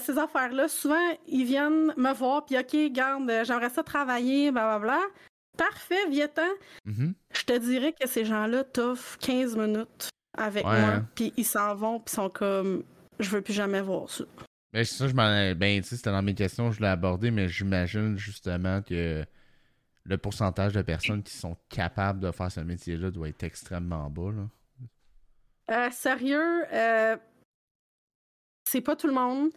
ces 0.00 0.18
affaires-là, 0.18 0.68
souvent 0.68 1.16
ils 1.28 1.44
viennent 1.44 1.92
me 1.96 2.12
voir, 2.12 2.44
puis 2.44 2.58
ok, 2.58 2.92
garde, 2.92 3.30
j'aimerais 3.44 3.70
ça 3.70 3.82
travailler, 3.82 4.50
blablabla. 4.50 5.00
Parfait, 5.56 6.08
Vietan. 6.08 6.42
Mm-hmm. 6.88 7.12
Je 7.34 7.42
te 7.44 7.58
dirais 7.58 7.94
que 7.98 8.08
ces 8.08 8.24
gens-là 8.24 8.64
t'offrent 8.64 9.18
15 9.18 9.56
minutes 9.56 10.08
avec 10.36 10.64
moi, 10.64 11.02
puis 11.14 11.32
ils 11.36 11.44
s'en 11.44 11.74
vont, 11.74 12.00
puis 12.00 12.14
sont 12.14 12.30
comme, 12.30 12.82
je 13.20 13.28
veux 13.28 13.42
plus 13.42 13.52
jamais 13.52 13.82
voir 13.82 14.08
ça. 14.08 14.24
Ben, 14.72 14.84
ça, 14.84 15.06
je 15.06 15.14
m'en. 15.14 15.54
Ben, 15.54 15.82
tu 15.82 15.88
sais, 15.88 15.96
c'était 15.96 16.10
dans 16.10 16.22
mes 16.22 16.34
questions, 16.34 16.72
je 16.72 16.80
l'ai 16.80 16.88
abordé, 16.88 17.30
mais 17.30 17.48
j'imagine 17.48 18.16
justement 18.16 18.80
que 18.80 19.24
le 20.04 20.18
pourcentage 20.18 20.72
de 20.72 20.82
personnes 20.82 21.22
qui 21.22 21.36
sont 21.36 21.56
capables 21.68 22.20
de 22.20 22.30
faire 22.30 22.50
ce 22.50 22.60
métier-là 22.60 23.10
doit 23.10 23.28
être 23.28 23.44
extrêmement 23.44 24.10
bas. 24.10 24.32
Là. 24.32 24.48
Euh, 25.70 25.90
sérieux, 25.90 26.64
euh, 26.72 27.16
c'est 28.68 28.80
pas 28.80 28.96
tout 28.96 29.06
le 29.06 29.14
monde. 29.14 29.50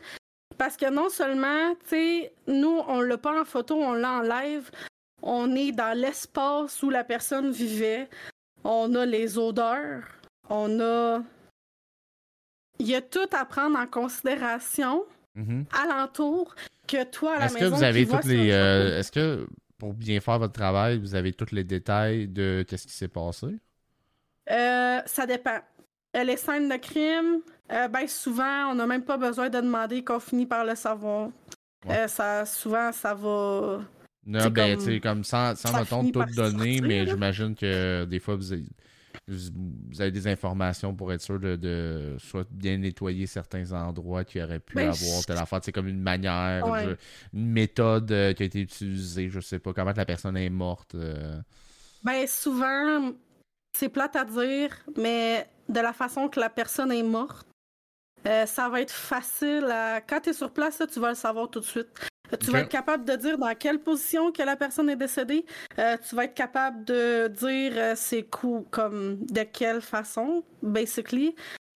Parce 0.57 0.77
que 0.77 0.89
non 0.89 1.09
seulement, 1.09 1.73
tu 1.81 1.89
sais, 1.89 2.33
nous, 2.47 2.81
on 2.87 3.01
l'a 3.01 3.17
pas 3.17 3.41
en 3.41 3.45
photo, 3.45 3.75
on 3.75 3.93
l'a 3.93 4.19
en 4.19 4.21
live. 4.21 4.69
On 5.21 5.53
est 5.55 5.71
dans 5.71 5.97
l'espace 5.97 6.81
où 6.83 6.89
la 6.89 7.03
personne 7.03 7.51
vivait. 7.51 8.07
On 8.63 8.93
a 8.95 9.05
les 9.05 9.37
odeurs. 9.37 10.03
On 10.49 10.79
a. 10.79 11.21
Il 12.79 12.87
y 12.87 12.95
a 12.95 13.01
tout 13.01 13.27
à 13.31 13.45
prendre 13.45 13.77
en 13.77 13.87
considération 13.87 15.05
mm-hmm. 15.37 15.65
alentour 15.73 16.55
que 16.87 17.03
toi 17.05 17.35
à 17.35 17.39
la 17.39 17.45
Est-ce 17.45 17.57
que 17.57 17.65
vous 17.65 17.83
avez 17.83 18.05
toutes 18.05 18.25
les. 18.25 18.51
Euh, 18.51 18.99
est-ce 18.99 19.11
que 19.11 19.47
pour 19.77 19.93
bien 19.93 20.19
faire 20.19 20.39
votre 20.39 20.53
travail, 20.53 20.99
vous 20.99 21.15
avez 21.15 21.33
tous 21.33 21.51
les 21.51 21.63
détails 21.63 22.27
de 22.27 22.65
qu'est-ce 22.67 22.87
qui 22.87 22.93
s'est 22.93 23.07
passé? 23.07 23.47
Euh, 24.49 25.01
ça 25.05 25.25
dépend. 25.25 25.59
Euh, 26.15 26.23
les 26.23 26.37
scènes 26.37 26.69
de 26.69 26.77
crime, 26.77 27.41
euh, 27.71 27.87
ben 27.87 28.07
souvent, 28.07 28.71
on 28.71 28.75
n'a 28.75 28.87
même 28.87 29.03
pas 29.03 29.17
besoin 29.17 29.49
de 29.49 29.59
demander 29.59 30.03
qu'on 30.03 30.19
finit 30.19 30.45
par 30.45 30.65
le 30.65 30.75
savoir. 30.75 31.29
ça, 32.07 32.45
souvent, 32.45 32.91
ça 32.91 33.13
va. 33.13 33.81
Non, 34.25 34.49
ben, 34.49 34.77
tu 34.77 34.85
sais, 34.85 34.99
comme 34.99 35.23
sans, 35.23 35.55
sans 35.55 35.77
mettons, 35.77 36.09
tout 36.09 36.23
donner, 36.35 36.81
mais 36.81 37.05
j'imagine 37.05 37.53
que 37.53 38.05
des 38.05 38.19
fois, 38.19 38.35
vous 38.35 38.53
vous 39.27 40.01
avez 40.01 40.11
des 40.11 40.27
informations 40.27 40.93
pour 40.93 41.11
être 41.11 41.21
sûr 41.21 41.39
de, 41.39 42.15
soit 42.19 42.47
bien 42.51 42.77
nettoyer 42.77 43.25
certains 43.25 43.71
endroits 43.71 44.23
qui 44.23 44.41
auraient 44.41 44.59
pu 44.59 44.75
ben, 44.75 44.89
avoir 44.89 45.25
telle 45.25 45.37
affaire. 45.37 45.59
C'est 45.63 45.71
comme 45.71 45.87
une 45.87 46.01
manière, 46.01 46.65
une 47.33 47.51
méthode 47.51 48.11
euh, 48.11 48.33
qui 48.33 48.43
a 48.43 48.45
été 48.45 48.61
utilisée. 48.61 49.29
Je 49.29 49.39
sais 49.39 49.59
pas 49.59 49.73
comment 49.73 49.93
la 49.95 50.05
personne 50.05 50.37
est 50.37 50.49
morte. 50.49 50.93
Euh. 50.95 51.39
Ben, 52.03 52.27
souvent, 52.27 53.13
c'est 53.75 53.89
plate 53.89 54.15
à 54.15 54.25
dire, 54.25 54.77
mais 54.95 55.47
de 55.69 55.79
la 55.79 55.93
façon 55.93 56.29
que 56.29 56.39
la 56.39 56.49
personne 56.49 56.91
est 56.91 57.03
morte, 57.03 57.47
euh, 58.27 58.45
ça 58.45 58.69
va 58.69 58.81
être 58.81 58.93
facile 58.93 59.65
à... 59.71 60.01
Quand 60.01 60.19
tu 60.21 60.29
es 60.29 60.33
sur 60.33 60.51
place, 60.51 60.81
tu 60.91 60.99
vas 60.99 61.09
le 61.09 61.15
savoir 61.15 61.49
tout 61.49 61.59
de 61.59 61.65
suite. 61.65 61.89
Tu 62.39 62.51
vas 62.51 62.59
être 62.61 62.69
capable 62.69 63.05
de 63.05 63.15
dire 63.15 63.37
dans 63.37 63.53
quelle 63.55 63.79
position 63.79 64.31
que 64.31 64.41
la 64.43 64.55
personne 64.55 64.89
est 64.89 64.95
décédée. 64.95 65.45
Euh, 65.79 65.97
tu 66.07 66.15
vas 66.15 66.25
être 66.25 66.33
capable 66.33 66.83
de 66.85 67.27
dire 67.27 67.73
euh, 67.75 67.93
c'est 67.95 68.23
coups 68.23 68.67
comme 68.71 69.17
de 69.25 69.43
quelle 69.43 69.81
façon, 69.81 70.43
basically. 70.61 71.35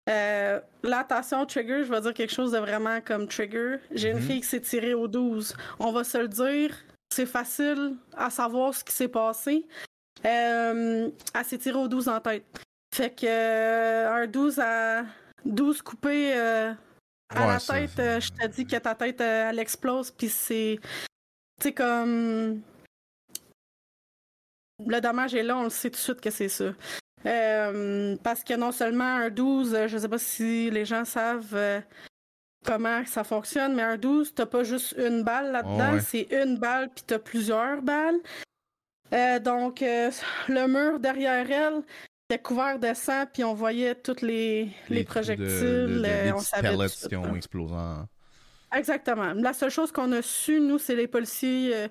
Euh, 0.09 0.59
l'attention 0.83 1.45
trigger, 1.45 1.83
je 1.83 1.91
vais 1.91 2.01
dire 2.01 2.13
quelque 2.13 2.33
chose 2.33 2.53
de 2.53 2.59
vraiment 2.59 2.99
comme 3.01 3.27
trigger. 3.27 3.77
J'ai 3.91 4.11
une 4.11 4.17
mhm. 4.17 4.23
fille 4.23 4.41
qui 4.41 4.47
s'est 4.47 4.61
tirée 4.61 4.93
au 4.93 5.07
12. 5.07 5.55
On 5.79 5.91
va 5.91 6.03
se 6.03 6.17
le 6.17 6.29
dire, 6.29 6.73
c'est 7.13 7.25
facile 7.25 7.95
à 8.15 8.29
savoir 8.29 8.73
ce 8.73 8.83
qui 8.83 8.93
s'est 8.93 9.09
passé. 9.09 9.65
elle 10.23 11.11
s'est 11.43 11.57
tirée 11.57 11.77
au 11.77 11.87
12 11.87 12.07
en 12.07 12.21
tête. 12.21 12.45
Fait 12.95 13.13
que 13.13 14.07
un 14.07 14.27
12 14.27 14.59
à 14.59 15.03
12 15.45 15.81
coupés 15.81 16.33
à 17.29 17.47
la 17.47 17.59
tête, 17.59 17.99
euh, 17.99 18.19
je 18.19 18.31
t'ai 18.31 18.47
dit 18.47 18.65
que 18.65 18.77
ta 18.77 18.95
tête, 18.95 19.21
euh, 19.21 19.49
elle 19.49 19.59
explose, 19.59 20.11
puis 20.11 20.29
c'est. 20.29 20.79
Tu 21.59 21.63
sais, 21.63 21.73
comme. 21.73 22.61
Le 24.85 25.01
dommage 25.01 25.33
est 25.33 25.43
là, 25.43 25.57
on 25.57 25.63
le 25.63 25.69
sait 25.69 25.89
tout 25.89 25.95
de 25.95 26.01
suite 26.01 26.21
que 26.21 26.29
c'est 26.29 26.49
ça. 26.49 26.71
Euh, 27.25 28.15
parce 28.23 28.43
que 28.43 28.53
non 28.53 28.71
seulement 28.71 29.15
un 29.15 29.29
12, 29.29 29.87
je 29.87 29.97
sais 29.97 30.07
pas 30.07 30.19
si 30.19 30.69
les 30.69 30.85
gens 30.85 31.03
savent 31.03 31.81
comment 32.63 33.03
ça 33.05 33.23
fonctionne, 33.23 33.73
mais 33.73 33.81
un 33.81 33.97
12, 33.97 34.35
t'as 34.35 34.45
pas 34.45 34.63
juste 34.63 34.93
une 34.99 35.23
balle 35.23 35.51
là-dedans, 35.51 35.99
c'est 35.99 36.27
une 36.31 36.57
balle 36.57 36.89
puis 36.93 37.03
t'as 37.07 37.17
plusieurs 37.17 37.81
balles. 37.81 38.19
donc, 39.41 39.79
le 39.81 40.67
mur 40.67 40.99
derrière 40.99 41.49
elle, 41.49 41.81
c'était 42.29 42.41
couvert 42.41 42.77
de 42.77 42.93
sang, 42.93 43.25
puis 43.31 43.45
on 43.45 43.53
voyait 43.53 43.95
tous 43.95 44.21
les, 44.21 44.69
les, 44.89 45.05
projectiles. 45.05 46.03
Euh, 46.05 46.33
on 46.35 46.39
savait 46.39 46.75
qui 47.07 47.15
ont 47.15 47.35
explosé. 47.35 47.73
Exactement. 48.75 49.31
La 49.33 49.53
seule 49.53 49.69
chose 49.69 49.93
qu'on 49.93 50.11
a 50.11 50.21
su, 50.21 50.59
nous, 50.59 50.77
c'est 50.77 50.95
les 50.97 51.07
policiers. 51.07 51.73
Euh, 51.73 51.87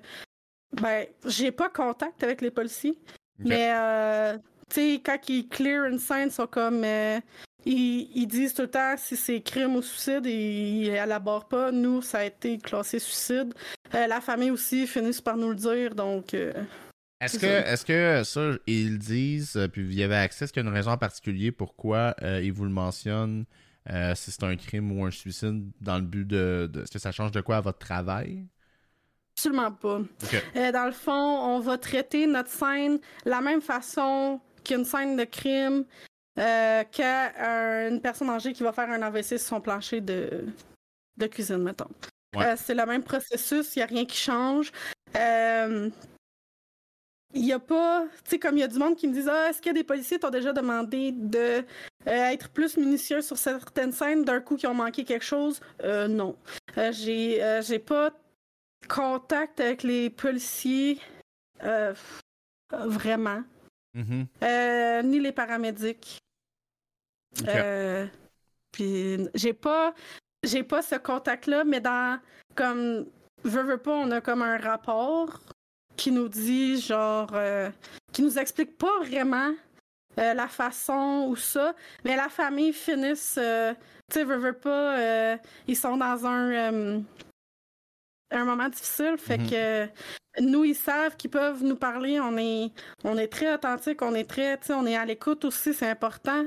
ben, 0.79 1.07
j'ai 1.25 1.51
pas 1.51 1.69
contact 1.69 2.21
avec 2.21 2.41
les 2.41 2.51
policiers, 2.51 2.99
mais 3.39 3.71
euh, 3.73 4.37
tu 4.69 4.75
sais, 4.75 5.01
quand 5.03 5.17
ils 5.27 5.47
clear 5.47 5.85
une 5.85 5.97
scène, 5.97 6.27
ils 6.27 6.31
sont 6.31 6.45
comme. 6.45 6.85
ils, 7.65 8.27
disent 8.27 8.53
tout 8.53 8.63
le 8.63 8.69
temps 8.69 8.93
si 8.95 9.15
c'est 9.15 9.41
crime 9.41 9.75
ou 9.75 9.81
suicide 9.81 10.27
et 10.27 10.33
ils 10.33 10.89
élaborent 10.89 11.47
pas. 11.47 11.71
Nous, 11.71 12.03
ça 12.03 12.19
a 12.19 12.25
été 12.25 12.59
classé 12.59 12.99
suicide. 12.99 13.55
la 13.91 14.21
famille 14.21 14.51
aussi 14.51 14.85
finissent 14.85 15.21
par 15.21 15.35
nous 15.35 15.49
le 15.49 15.55
dire, 15.55 15.95
donc. 15.95 16.35
Est-ce 17.19 17.39
que, 17.39 17.45
est 17.45 17.83
que 17.83 18.23
ça, 18.23 18.51
ils 18.67 18.99
disent, 18.99 19.55
euh, 19.55 19.67
puis 19.67 19.83
vous 19.83 19.97
y 19.97 20.03
avez 20.03 20.15
accès, 20.15 20.45
est-ce 20.45 20.53
qu'il 20.53 20.61
y 20.61 20.65
a 20.65 20.69
une 20.69 20.75
raison 20.75 20.91
en 20.91 20.97
particulier 20.97 21.51
pourquoi 21.51 22.15
euh, 22.21 22.41
ils 22.43 22.53
vous 22.53 22.65
le 22.65 22.69
mentionnent, 22.69 23.45
euh, 23.89 24.13
si 24.13 24.31
c'est 24.31 24.43
un 24.43 24.55
crime 24.55 24.91
ou 24.91 25.03
un 25.03 25.09
suicide, 25.09 25.71
dans 25.81 25.95
le 25.95 26.03
but 26.03 26.25
de, 26.25 26.69
Est-ce 26.75 26.91
que 26.91 26.99
ça 26.99 27.11
change 27.11 27.31
de 27.31 27.41
quoi 27.41 27.57
à 27.57 27.61
votre 27.61 27.79
travail? 27.79 28.45
Absolument 29.35 29.71
pas. 29.71 30.01
dans 30.55 30.85
le 30.85 30.91
fond, 30.91 31.11
on 31.11 31.59
va 31.59 31.77
traiter 31.77 32.27
notre 32.27 32.49
scène 32.49 32.97
de 32.97 33.29
la 33.29 33.41
même 33.41 33.61
façon 33.61 34.39
qu'une 34.63 34.85
scène 34.85 35.15
de 35.15 35.23
crime, 35.23 35.85
qu'une 36.35 38.01
personne 38.01 38.29
âgée 38.29 38.53
qui 38.53 38.61
va 38.61 38.73
faire 38.73 38.89
un 38.89 39.01
AVC 39.01 39.39
sur 39.39 39.39
son 39.39 39.61
plancher 39.61 40.01
de, 40.01 40.45
de 41.17 41.27
cuisine, 41.27 41.63
mettons. 41.63 41.89
c'est 42.57 42.75
le 42.75 42.85
même 42.85 43.03
processus, 43.03 43.75
il 43.75 43.79
n'y 43.79 43.83
a 43.83 43.87
rien 43.87 44.05
qui 44.05 44.17
change 44.17 44.71
il 47.33 47.45
y 47.45 47.53
a 47.53 47.59
pas, 47.59 48.05
tu 48.23 48.31
sais, 48.31 48.39
comme 48.39 48.57
il 48.57 48.61
y 48.61 48.63
a 48.63 48.67
du 48.67 48.79
monde 48.79 48.95
qui 48.95 49.07
me 49.07 49.13
disent 49.13 49.29
Ah, 49.29 49.49
est-ce 49.49 49.57
qu'il 49.61 49.67
y 49.67 49.75
a 49.75 49.81
des 49.81 49.83
policiers 49.83 50.17
qui 50.17 50.21
t'ont 50.21 50.29
déjà 50.29 50.53
demandé 50.53 51.11
de 51.11 51.59
euh, 51.59 51.63
être 52.05 52.49
plus 52.49 52.77
minutieux 52.77 53.21
sur 53.21 53.37
certaines 53.37 53.91
scènes 53.91 54.23
d'un 54.23 54.39
coup 54.39 54.55
qui 54.55 54.67
ont 54.67 54.73
manqué 54.73 55.03
quelque 55.03 55.25
chose? 55.25 55.59
Euh, 55.83 56.07
Non. 56.07 56.37
Euh, 56.77 56.91
j'ai, 56.91 57.61
j'ai 57.61 57.79
pas 57.79 58.11
contact 58.87 59.59
avec 59.59 59.83
les 59.83 60.09
policiers 60.09 60.99
vraiment. 62.71 63.43
Mm-hmm. 63.95 65.03
ni 65.03 65.19
les 65.19 65.31
paramédics. 65.31 66.19
Puis 68.71 69.17
j'ai 69.33 69.53
pas. 69.53 69.93
j'ai 70.43 70.63
pas 70.63 70.81
ce 70.81 70.95
contact-là, 70.95 71.63
mais 71.65 71.81
dans 71.81 72.19
comme 72.55 73.05
veux, 73.43 73.63
veux 73.63 73.77
pas, 73.77 73.91
on 73.91 74.11
a 74.11 74.21
comme 74.21 74.41
un 74.41 74.57
rapport 74.57 75.39
qui 75.97 76.11
nous 76.11 76.29
dit 76.29 76.79
genre 76.79 77.29
euh, 77.33 77.69
qui 78.13 78.21
nous 78.21 78.37
explique 78.39 78.77
pas 78.77 78.99
vraiment 79.03 79.51
euh, 80.19 80.33
la 80.33 80.47
façon 80.47 81.25
ou 81.29 81.35
ça, 81.35 81.73
mais 82.05 82.15
la 82.15 82.29
famille 82.29 82.73
finissent 82.73 83.37
euh, 83.37 83.73
tu 84.09 84.19
sais 84.19 84.23
veux, 84.23 84.37
veux 84.37 84.53
pas 84.53 85.37
ils 85.67 85.75
sont 85.75 85.97
dans 85.97 86.25
un 86.25 87.01
un 88.31 88.43
moment 88.43 88.67
difficile 88.69 89.15
fait 89.17 89.37
Mhm. 89.37 89.49
que 89.49 89.87
nous 90.41 90.63
ils 90.65 90.75
savent 90.75 91.15
qu'ils 91.15 91.29
peuvent 91.31 91.63
nous 91.63 91.75
parler, 91.77 92.19
on 92.19 92.37
est 92.37 92.71
on 93.03 93.17
est 93.17 93.27
très 93.27 93.53
authentique, 93.53 94.01
on 94.01 94.13
est 94.15 94.29
très 94.29 94.57
tu 94.57 94.67
sais 94.67 94.73
on 94.73 94.85
est 94.85 94.97
à 94.97 95.05
l'écoute 95.05 95.45
aussi, 95.45 95.73
c'est 95.73 95.89
important. 95.89 96.45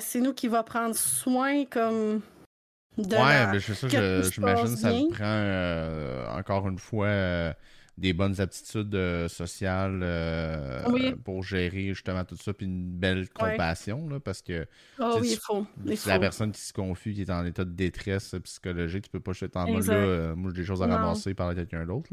c'est 0.00 0.20
nous 0.20 0.32
qui 0.34 0.48
va 0.48 0.62
prendre 0.62 0.94
soin 0.94 1.64
comme 1.66 2.20
de 2.96 3.16
ouais, 3.16 3.22
la- 3.22 3.46
mais 3.48 3.58
que 3.58 3.60
je- 3.60 4.22
se 4.22 4.32
j'imagine 4.32 4.76
ça 4.76 4.90
prend 5.12 6.38
encore 6.38 6.68
une 6.68 6.78
fois 6.78 7.54
des 7.96 8.12
bonnes 8.12 8.40
aptitudes 8.40 8.94
euh, 8.94 9.28
sociales 9.28 10.00
euh, 10.02 10.82
Oui. 10.88 11.14
pour 11.24 11.42
gérer 11.44 11.88
justement 11.94 12.24
tout 12.24 12.36
ça, 12.36 12.52
puis 12.52 12.66
une 12.66 12.90
belle 12.90 13.28
compassion, 13.30 14.08
là, 14.08 14.18
parce 14.20 14.42
que 14.42 14.66
C'est- 14.96 15.20
oui, 15.20 15.38
la 16.06 16.18
personne 16.18 16.50
qui 16.52 16.60
se 16.60 16.72
confie, 16.72 17.14
qui 17.14 17.22
est 17.22 17.30
en 17.30 17.44
état 17.46 17.64
de 17.64 17.70
détresse 17.70 18.34
psychologique, 18.42 19.04
tu 19.04 19.10
peux 19.10 19.20
pas 19.20 19.32
juste 19.32 19.44
être 19.44 19.56
en 19.56 19.68
mode 19.70 19.86
là, 19.86 19.94
euh, 19.94 20.34
moi 20.34 20.50
j'ai 20.54 20.62
des 20.62 20.66
choses 20.66 20.82
à 20.82 20.86
Non. 20.86 20.96
ramasser 20.96 21.34
par 21.34 21.54
quelqu'un 21.54 21.84
d'autre. 21.86 22.10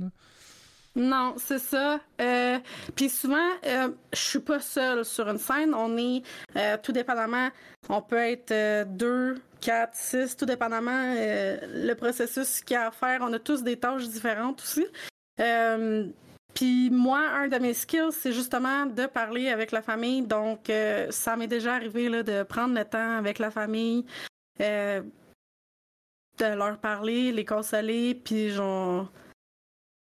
Non, 0.94 1.36
c'est 1.38 1.60
ça. 1.60 2.02
Euh, 2.20 2.60
Puis 2.96 3.08
souvent, 3.10 3.38
euh, 3.66 3.90
je 4.12 4.20
suis 4.20 4.40
pas 4.40 4.60
seule 4.60 5.06
sur 5.06 5.30
une 5.30 5.38
scène. 5.38 5.74
On 5.74 5.96
est, 5.98 6.22
euh, 6.58 6.76
tout 6.84 6.92
dépendamment, 6.92 7.50
on 7.88 8.02
peut 8.02 8.18
être 8.18 8.52
euh, 8.52 8.84
deux, 8.86 9.36
quatre, 9.62 9.96
six, 9.96 10.36
tout 10.36 10.46
dépendamment 10.46 11.16
euh, 11.18 11.58
le 11.88 11.94
processus 11.94 12.60
qu'il 12.62 12.74
y 12.74 12.78
a 12.78 12.88
à 12.88 12.92
faire. 12.92 13.22
On 13.22 13.32
a 13.32 13.40
tous 13.40 13.64
des 13.64 13.78
tâches 13.78 14.10
différentes 14.10 14.62
aussi. 14.62 14.86
Euh, 15.42 16.08
Puis 16.54 16.90
moi, 16.90 17.20
un 17.30 17.48
de 17.48 17.58
mes 17.60 17.74
skills, 17.74 18.12
c'est 18.12 18.34
justement 18.34 18.86
de 18.86 19.06
parler 19.06 19.50
avec 19.50 19.72
la 19.72 19.82
famille. 19.82 20.22
Donc, 20.22 20.70
euh, 20.70 21.10
ça 21.10 21.38
m'est 21.38 21.48
déjà 21.48 21.76
arrivé 21.76 22.10
là, 22.10 22.24
de 22.24 22.44
prendre 22.44 22.76
le 22.76 22.84
temps 22.84 23.18
avec 23.18 23.40
la 23.40 23.50
famille, 23.52 24.06
euh, 24.60 25.02
de 26.38 26.46
leur 26.46 26.78
parler, 26.80 27.32
les 27.32 27.46
consoler, 27.46 28.16
puis 28.16 28.50
genre, 28.50 29.10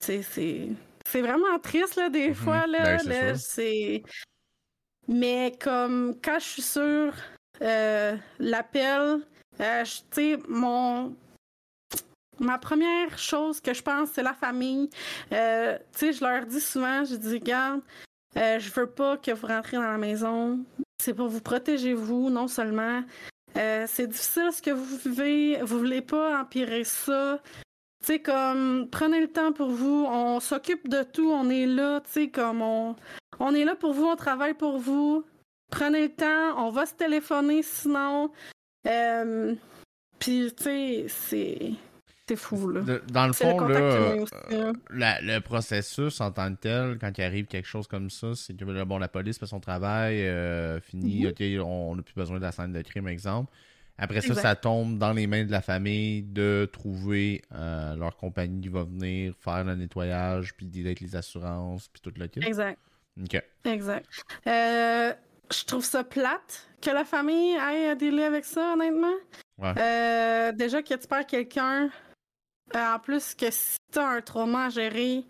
c'est 0.00 0.22
c'est 0.22 0.68
c'est 1.04 1.22
vraiment 1.22 1.58
triste 1.58 1.96
là 1.96 2.08
des 2.08 2.28
Mhm. 2.28 2.34
fois 2.34 2.66
là, 2.68 2.98
Ben, 3.04 3.34
c'est 3.36 4.02
mais 5.08 5.52
comme 5.60 6.16
quand 6.22 6.38
je 6.38 6.44
suis 6.44 6.62
sur 6.62 7.12
euh, 7.62 8.16
l'appel, 8.38 9.20
euh, 9.60 9.84
tu 9.84 9.90
sais 10.12 10.38
mon 10.48 11.16
ma 12.40 12.58
première 12.58 13.18
chose 13.18 13.60
que 13.60 13.74
je 13.74 13.82
pense 13.82 14.10
c'est 14.10 14.22
la 14.22 14.34
famille. 14.34 14.90
Euh, 15.32 15.76
tu 15.92 15.98
sais 15.98 16.12
je 16.12 16.24
leur 16.24 16.46
dis 16.46 16.60
souvent, 16.60 17.04
je 17.04 17.16
dis 17.16 17.34
regarde, 17.34 17.80
euh, 18.36 18.58
je 18.58 18.70
veux 18.72 18.86
pas 18.86 19.16
que 19.16 19.30
vous 19.30 19.46
rentrez 19.46 19.76
dans 19.76 19.82
la 19.82 19.98
maison. 19.98 20.58
C'est 21.02 21.14
pour 21.14 21.28
vous 21.28 21.40
protéger 21.40 21.94
vous 21.94 22.30
non 22.30 22.48
seulement. 22.48 23.02
Euh, 23.56 23.86
c'est 23.88 24.06
difficile 24.06 24.50
ce 24.52 24.62
que 24.62 24.70
vous 24.70 24.96
vivez, 24.98 25.62
vous 25.62 25.78
voulez 25.78 26.02
pas 26.02 26.40
empirer 26.40 26.84
ça. 26.84 27.40
Tu 28.00 28.14
sais, 28.14 28.18
comme, 28.20 28.88
prenez 28.90 29.20
le 29.20 29.28
temps 29.28 29.52
pour 29.52 29.70
vous, 29.70 30.06
on 30.08 30.38
s'occupe 30.38 30.88
de 30.88 31.02
tout, 31.02 31.30
on 31.30 31.50
est 31.50 31.66
là, 31.66 32.00
tu 32.00 32.10
sais, 32.10 32.28
comme, 32.28 32.62
on, 32.62 32.94
on 33.40 33.54
est 33.54 33.64
là 33.64 33.74
pour 33.74 33.92
vous, 33.92 34.06
on 34.06 34.16
travaille 34.16 34.54
pour 34.54 34.78
vous. 34.78 35.24
Prenez 35.70 36.02
le 36.02 36.14
temps, 36.14 36.66
on 36.66 36.70
va 36.70 36.86
se 36.86 36.94
téléphoner 36.94 37.62
sinon. 37.62 38.30
Euh, 38.86 39.54
Puis, 40.18 40.52
tu 40.56 40.62
sais, 40.62 41.06
c'est. 41.08 41.72
C'est 42.28 42.36
fou, 42.36 42.68
là. 42.68 42.80
De- 42.82 43.02
dans 43.10 43.26
le 43.26 43.32
fond, 43.32 43.58
là, 43.60 44.14
aussi, 44.16 44.32
euh, 44.52 44.70
hein. 44.70 44.72
la- 44.90 45.20
le 45.22 45.40
processus 45.40 46.20
en 46.20 46.30
tant 46.30 46.54
que 46.54 46.60
tel, 46.60 46.98
quand 47.00 47.10
il 47.16 47.22
arrive 47.24 47.46
quelque 47.46 47.66
chose 47.66 47.86
comme 47.86 48.10
ça, 48.10 48.34
c'est 48.34 48.54
que 48.54 48.64
là, 48.66 48.84
bon, 48.84 48.98
la 48.98 49.08
police 49.08 49.38
fait 49.38 49.46
son 49.46 49.60
travail, 49.60 50.26
euh, 50.26 50.78
fini, 50.80 51.24
Mhm. 51.24 51.30
ok, 51.30 51.66
on 51.66 51.96
n'a 51.96 52.02
plus 52.02 52.14
besoin 52.14 52.36
de 52.36 52.42
la 52.42 52.52
scène 52.52 52.72
de 52.72 52.82
crime, 52.82 53.08
exemple. 53.08 53.50
Après 54.00 54.20
ça, 54.20 54.28
Exact. 54.28 54.42
ça 54.42 54.54
tombe 54.54 54.96
dans 54.98 55.12
les 55.12 55.26
mains 55.26 55.44
de 55.44 55.50
la 55.50 55.60
famille 55.62 56.22
de 56.22 56.68
trouver 56.72 57.42
euh, 57.54 57.96
leur 57.96 58.16
compagnie 58.16 58.60
qui 58.60 58.68
va 58.68 58.84
venir 58.84 59.32
faire 59.40 59.64
le 59.64 59.74
nettoyage, 59.74 60.54
puis 60.54 60.66
dealer 60.66 60.88
avec 60.90 61.00
les 61.00 61.16
assurances, 61.16 61.88
puis 61.88 62.00
tout 62.00 62.12
le 62.16 62.26
kit. 62.28 62.40
Exact. 62.46 62.78
Ok. 63.20 63.42
Exact. 63.64 64.06
Euh, 64.46 65.12
je 65.50 65.64
trouve 65.64 65.84
ça 65.84 66.04
plate 66.04 66.68
que 66.80 66.90
la 66.90 67.04
famille 67.04 67.56
aille 67.56 67.86
à 67.86 67.94
dealer 67.96 68.22
avec 68.24 68.44
ça, 68.44 68.74
honnêtement. 68.74 69.14
Ouais. 69.58 69.72
Déjà 70.52 70.82
que 70.82 70.94
tu 70.94 71.08
perds 71.08 71.26
quelqu'un, 71.26 71.90
en 72.74 72.98
plus 72.98 73.34
que 73.34 73.50
si 73.50 73.76
tu 73.92 73.98
as 73.98 74.08
un 74.08 74.20
trauma 74.20 74.66
à 74.66 74.68
gérer, 74.70 75.24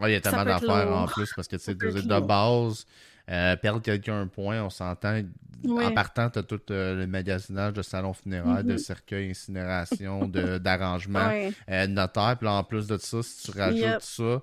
Ouais, 0.00 0.10
il 0.10 0.12
y 0.14 0.16
a 0.16 0.20
tellement 0.20 0.44
d'affaires 0.44 0.90
en 0.90 1.06
plus 1.06 1.30
parce 1.36 1.46
que 1.48 1.56
tu 1.56 1.62
sais, 1.64 1.74
de, 1.74 2.20
base, 2.20 2.86
euh, 3.30 3.56
perdre 3.56 3.82
quelqu'un 3.82 4.22
un 4.22 4.26
point, 4.26 4.62
on 4.62 4.70
s'entend. 4.70 5.20
En 5.68 5.92
partant, 5.92 6.28
tu 6.30 6.38
as 6.40 6.42
tout 6.42 6.60
euh, 6.70 6.96
le 6.96 7.06
magasinage 7.06 7.74
de 7.74 7.82
salon 7.82 8.12
funéraire, 8.14 8.64
de 8.64 8.72
Mhm. 8.72 8.78
cercueil, 8.78 9.30
incinération, 9.30 10.26
de- 10.26 10.58
d'arrangement, 10.58 11.28
ouais. 11.28 11.52
euh, 11.70 11.86
notaire. 11.86 12.36
Puis 12.38 12.46
là, 12.46 12.54
en 12.54 12.64
plus 12.64 12.86
de 12.88 12.96
ça, 12.96 13.22
si 13.22 13.44
tu 13.52 13.56
rajoutes 13.56 13.78
Yep. 13.78 14.00
ça, 14.02 14.42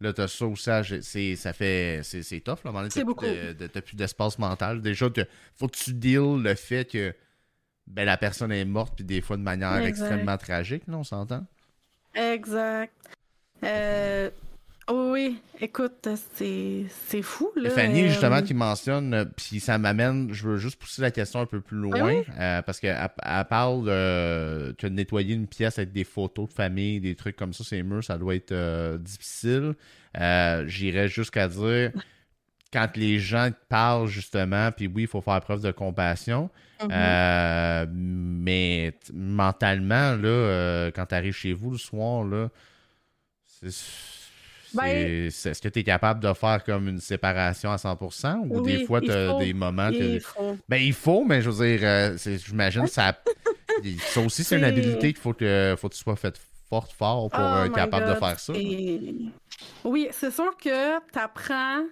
là, 0.00 0.12
tu 0.12 0.20
as 0.20 0.28
ça 0.28 0.82
c'est- 0.84 1.34
Ça 1.36 1.52
fait. 1.54 2.02
C'est 2.04 2.40
tough, 2.40 2.58
là. 2.64 2.70
t'as 2.88 3.02
plus 3.04 3.14
de- 3.26 3.52
de- 3.54 3.66
t'as 3.66 3.80
plus 3.80 3.96
d'espace 3.96 4.38
mental. 4.38 4.80
Déjà, 4.82 5.08
faut 5.56 5.66
que 5.66 5.76
tu 5.76 5.94
deals 5.94 6.40
le 6.42 6.54
fait 6.54 6.84
que 6.88 7.14
ben, 7.88 8.04
la 8.04 8.16
personne 8.16 8.52
est 8.52 8.64
morte, 8.64 8.94
puis 8.94 9.04
des 9.04 9.20
fois 9.22 9.36
de 9.36 9.42
manière 9.42 9.74
Exact. 9.78 9.88
extrêmement 10.06 10.36
tragique, 10.36 10.84
là, 10.86 10.98
on 10.98 11.04
s'entend. 11.04 11.44
Exact. 12.14 12.92
Euh, 13.64 14.30
oh 14.88 15.10
oui, 15.12 15.40
écoute, 15.60 16.08
c'est 16.34 17.22
fou, 17.22 17.50
là. 17.56 17.70
Fanny, 17.70 18.04
euh, 18.04 18.08
justement, 18.08 18.42
qui 18.42 18.54
mentionne, 18.54 19.14
euh, 19.14 19.24
puis 19.24 19.60
ça 19.60 19.78
m'amène, 19.78 20.32
je 20.32 20.48
veux 20.48 20.56
juste 20.56 20.80
pousser 20.80 21.02
la 21.02 21.10
question 21.10 21.40
un 21.40 21.46
peu 21.46 21.60
plus 21.60 21.76
loin, 21.76 22.02
Oui, 22.02 22.24
euh, 22.38 22.62
parce 22.62 22.80
qu'elle 22.80 22.96
elle 23.22 23.44
parle 23.44 23.84
de, 23.84 24.72
que 24.78 24.86
de 24.86 24.92
nettoyer 24.94 25.34
une 25.34 25.46
pièce 25.46 25.78
avec 25.78 25.92
des 25.92 26.04
photos 26.04 26.48
de 26.48 26.54
famille, 26.54 27.00
des 27.00 27.14
trucs 27.14 27.36
comme 27.36 27.52
ça, 27.52 27.64
ces 27.64 27.82
murs, 27.82 28.02
ça 28.02 28.18
doit 28.18 28.34
être 28.34 28.52
euh, 28.52 28.98
difficile. 28.98 29.74
Euh, 30.18 30.64
J'irais 30.66 31.08
jusqu'à 31.08 31.48
dire, 31.48 31.92
quand 32.72 32.96
les 32.96 33.18
gens 33.18 33.50
te 33.50 33.68
parlent, 33.68 34.06
justement, 34.08 34.72
puis 34.72 34.86
oui, 34.86 35.02
il 35.02 35.08
faut 35.08 35.20
faire 35.20 35.40
preuve 35.40 35.60
de 35.62 35.70
compassion, 35.70 36.50
mhm. 36.82 36.90
euh, 36.92 37.86
mais 37.92 38.94
mentalement, 39.12 40.14
là, 40.16 40.28
euh, 40.28 40.90
quand 40.94 41.06
tu 41.06 41.14
arrives 41.14 41.34
chez 41.34 41.52
vous 41.52 41.70
le 41.72 41.78
soir, 41.78 42.24
là, 42.24 42.48
Ben- 44.72 45.26
Est-ce 45.26 45.60
que 45.60 45.68
tu 45.68 45.80
es 45.80 45.82
capable 45.84 46.20
de 46.20 46.32
faire 46.32 46.62
comme 46.64 46.88
une 46.88 47.00
séparation 47.00 47.72
à 47.72 47.76
100% 47.76 48.46
ou 48.48 48.60
Oui, 48.60 48.78
des 48.78 48.86
fois 48.86 49.00
tu 49.00 49.10
as 49.10 49.30
faut. 49.30 49.38
des 49.38 49.52
moments 49.52 49.90
que. 49.90 49.96
Il 49.96 50.20
faut. 50.20 50.56
Ben, 50.68 50.76
il 50.76 50.92
faut, 50.92 51.24
mais 51.24 51.42
je 51.42 51.50
veux 51.50 51.66
dire, 51.66 51.80
euh, 51.82 52.16
j'imagine 52.16 52.86
ça. 52.86 53.20
ça 53.98 54.20
aussi, 54.20 54.44
c'est 54.44 54.56
une 54.56 54.64
habilité 54.64 55.12
qu'il 55.12 55.20
faut 55.20 55.32
que, 55.32 55.74
faut 55.76 55.88
que 55.88 55.94
tu 55.94 56.00
sois 56.00 56.14
fait 56.16 56.40
fort, 56.68 56.92
fort 56.92 57.30
pour 57.30 57.40
Oh 57.42 57.64
être 57.64 57.74
capable 57.74 58.08
de 58.08 58.14
faire 58.14 58.38
ça. 58.38 58.52
Oui, 59.84 60.08
c'est 60.12 60.30
sûr 60.30 60.56
que 60.56 61.00
t'apprends, 61.10 61.82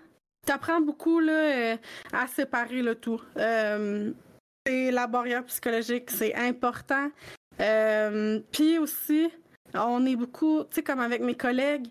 t'apprends 0.47 0.81
beaucoup 0.81 1.19
là, 1.19 1.77
à 2.13 2.27
séparer 2.29 2.83
le 2.83 2.95
tout. 2.95 3.21
C'est 4.69 4.91
la 4.91 5.07
barrière 5.07 5.47
psychologique, 5.47 6.11
c'est 6.11 6.35
important. 6.35 7.11
Euh, 7.59 8.39
Puis 8.53 8.79
aussi, 8.79 9.31
on 9.73 10.05
est 10.05 10.15
beaucoup, 10.15 10.63
tu 10.65 10.75
sais, 10.75 10.83
comme 10.83 11.01
avec 11.01 11.23
mes 11.23 11.35
collègues, 11.35 11.87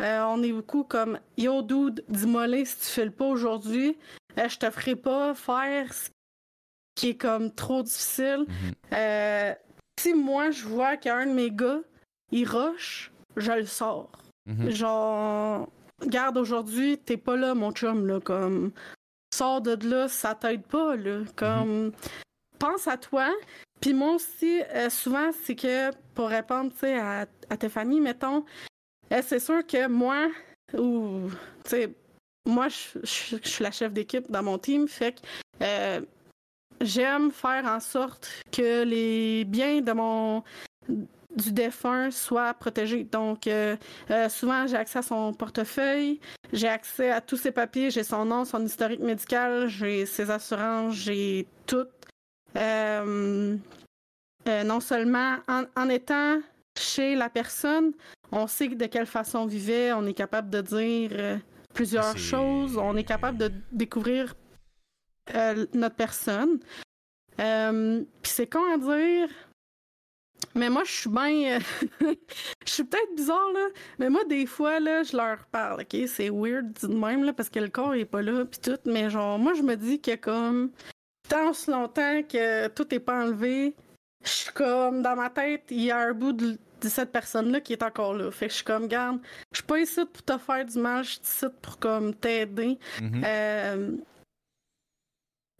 euh, 0.00 0.24
on 0.24 0.42
est 0.42 0.50
beaucoup 0.50 0.82
comme 0.82 1.20
Yo 1.38 1.62
dude, 1.62 2.04
dis-moi 2.08 2.48
si 2.64 2.78
tu 2.78 2.86
fais 2.86 3.04
le 3.04 3.12
pas 3.12 3.26
aujourd'hui, 3.26 3.96
euh, 4.38 4.48
je 4.48 4.58
te 4.58 4.68
ferai 4.70 4.96
pas 4.96 5.34
faire 5.34 5.94
ce 5.94 6.10
qui 6.96 7.10
est 7.10 7.16
comme 7.16 7.52
trop 7.52 7.84
difficile. 7.84 8.44
Mhm. 8.48 8.72
Euh, 8.92 9.54
si 10.00 10.12
moi 10.12 10.50
je 10.50 10.64
vois 10.64 10.96
qu'un 10.96 11.26
de 11.26 11.32
mes 11.32 11.52
gars, 11.52 11.78
il 12.32 12.48
rush, 12.48 13.12
je 13.36 13.52
le 13.52 13.66
sors. 13.66 14.10
Mhm. 14.46 14.70
Genre, 14.70 15.68
regarde 16.02 16.36
aujourd'hui, 16.38 16.98
t'es 16.98 17.18
pas 17.18 17.36
là, 17.36 17.54
mon 17.54 17.70
chum, 17.70 18.04
là, 18.04 18.18
comme, 18.18 18.72
sors 19.36 19.60
de 19.60 19.76
là, 19.86 20.08
ça 20.08 20.34
t'aide 20.34 20.62
pas, 20.62 20.96
là, 20.96 21.20
comme, 21.36 21.92
pense 22.58 22.88
à 22.88 22.96
toi. 22.96 23.30
Puis 23.80 23.92
moi 23.92 24.14
aussi, 24.14 24.62
euh, 24.74 24.88
souvent, 24.88 25.30
c'est 25.44 25.54
que, 25.54 25.90
pour 26.14 26.28
répondre, 26.28 26.72
tu 26.72 26.78
sais, 26.78 26.98
à, 26.98 27.26
Tiffany, 27.58 28.00
mettons, 28.00 28.44
euh, 29.12 29.22
c'est 29.22 29.38
sûr 29.38 29.66
que 29.66 29.86
moi, 29.88 30.28
ou, 30.72 31.28
tu 31.64 31.70
sais, 31.70 31.94
moi, 32.46 32.68
je 32.68 33.04
suis 33.04 33.62
la 33.62 33.70
chef 33.70 33.92
d'équipe 33.92 34.30
dans 34.30 34.42
mon 34.42 34.58
team, 34.58 34.88
fait 34.88 35.12
que 35.12 35.20
euh, 35.62 36.00
j'aime 36.80 37.30
faire 37.30 37.66
en 37.66 37.80
sorte 37.80 38.28
que 38.50 38.84
les 38.84 39.44
biens 39.44 39.80
de 39.82 39.92
mon 39.92 40.42
du 41.36 41.52
défunt 41.52 42.10
soient 42.10 42.54
protégés. 42.54 43.04
Donc, 43.04 43.46
euh, 43.46 43.76
euh, 44.10 44.28
souvent, 44.28 44.66
j'ai 44.66 44.76
accès 44.76 44.98
à 44.98 45.02
son 45.02 45.32
portefeuille, 45.34 46.18
j'ai 46.52 46.68
accès 46.68 47.10
à 47.10 47.20
tous 47.20 47.36
ses 47.36 47.52
papiers, 47.52 47.90
j'ai 47.90 48.02
son 48.02 48.24
nom, 48.24 48.44
son 48.44 48.64
historique 48.64 49.00
médical, 49.00 49.68
j'ai 49.68 50.06
ses 50.06 50.30
assurances, 50.30 50.94
j'ai 50.94 51.46
tout. 51.66 51.86
Euh, 52.56 53.56
non 54.46 54.80
seulement 54.80 55.36
en, 55.48 55.88
étant 55.90 56.40
chez 56.78 57.16
la 57.16 57.28
personne, 57.28 57.92
on 58.32 58.46
sait 58.46 58.68
de 58.68 58.86
quelle 58.86 59.06
façon 59.06 59.40
on 59.40 59.46
vivait, 59.46 59.92
on 59.92 60.06
est 60.06 60.14
capable 60.14 60.50
de 60.50 60.60
dire 60.60 61.40
plusieurs 61.74 62.16
choses, 62.16 62.78
on 62.78 62.96
est 62.96 63.04
capable 63.04 63.38
de 63.38 63.52
découvrir 63.72 64.36
notre 65.74 65.96
personne. 65.96 66.60
Puis 67.36 68.32
c'est 68.32 68.46
con 68.46 68.62
à 68.72 68.78
dire, 68.78 69.28
mais 70.56 70.70
moi, 70.70 70.84
je 70.84 70.92
suis 70.92 71.10
bien. 71.10 71.58
je 72.00 72.70
suis 72.70 72.84
peut-être 72.84 73.14
bizarre, 73.14 73.52
là. 73.52 73.68
Mais 73.98 74.08
moi, 74.08 74.24
des 74.24 74.46
fois, 74.46 74.80
là, 74.80 75.02
je 75.02 75.16
leur 75.16 75.44
parle, 75.46 75.82
OK? 75.82 76.08
C'est 76.08 76.30
weird 76.30 76.72
de 76.82 76.88
même, 76.88 77.24
là, 77.24 77.32
parce 77.32 77.50
que 77.50 77.60
le 77.60 77.68
corps 77.68 77.94
est 77.94 78.06
pas 78.06 78.22
là, 78.22 78.44
puis 78.44 78.60
tout. 78.60 78.78
Mais 78.86 79.10
genre, 79.10 79.38
moi, 79.38 79.54
je 79.54 79.62
me 79.62 79.76
dis 79.76 80.00
que 80.00 80.16
comme. 80.16 80.70
Tant 81.28 81.52
si 81.52 81.70
longtemps 81.70 82.22
que 82.22 82.68
tout 82.68 82.94
est 82.94 83.00
pas 83.00 83.24
enlevé, 83.24 83.74
je 84.24 84.30
suis 84.30 84.52
comme. 84.52 85.02
Dans 85.02 85.16
ma 85.16 85.30
tête, 85.30 85.64
il 85.70 85.82
y 85.82 85.90
a 85.90 85.98
un 85.98 86.12
bout 86.12 86.32
de, 86.32 86.58
cette 86.82 87.12
personne-là 87.12 87.60
qui 87.60 87.72
est 87.72 87.82
encore 87.82 88.14
là. 88.14 88.30
Fait 88.30 88.46
que 88.46 88.52
je 88.52 88.56
suis 88.56 88.64
comme, 88.64 88.86
garde, 88.86 89.18
je 89.52 89.58
suis 89.58 89.66
pas 89.66 89.80
ici 89.80 90.00
pour 90.04 90.22
te 90.22 90.38
faire 90.38 90.64
du 90.64 90.78
mal, 90.78 91.04
je 91.04 91.10
suis 91.10 91.20
ici 91.22 91.46
pour 91.60 91.78
comme 91.78 92.14
t'aider. 92.14 92.78
Mhm. 93.00 93.22
Euh, 93.24 93.96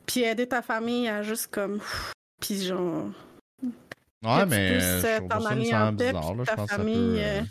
puis 0.07 0.23
aider 0.23 0.47
ta 0.47 0.63
famille 0.63 1.09
à 1.09 1.23
juste 1.23 1.49
comme. 1.49 1.81
Puis 2.41 2.63
genre 2.63 3.11
Ouais, 4.25 4.47
mais 4.47 4.77
bizarre. 4.77 6.35
Là. 6.35 6.45
Je 6.45 6.55
pense 6.55 6.71
que 6.71 6.77
ça 6.77 6.79
peut... 6.79 7.17
Euh, 7.19 7.43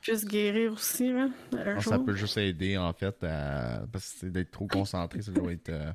puisse 0.00 0.24
guérir 0.24 0.72
aussi. 0.72 1.12
Là, 1.12 1.28
un 1.52 1.80
jour. 1.80 1.92
ça 1.92 1.98
peut 1.98 2.14
juste 2.14 2.36
aider, 2.36 2.76
en 2.76 2.92
fait, 2.92 3.22
à... 3.24 3.82
parce 3.90 4.12
que 4.20 4.26
d'être 4.26 4.50
trop 4.50 4.66
concentré, 4.66 5.22
ça 5.22 5.32
doit 5.32 5.52
être. 5.52 5.70
Euh... 5.70 5.92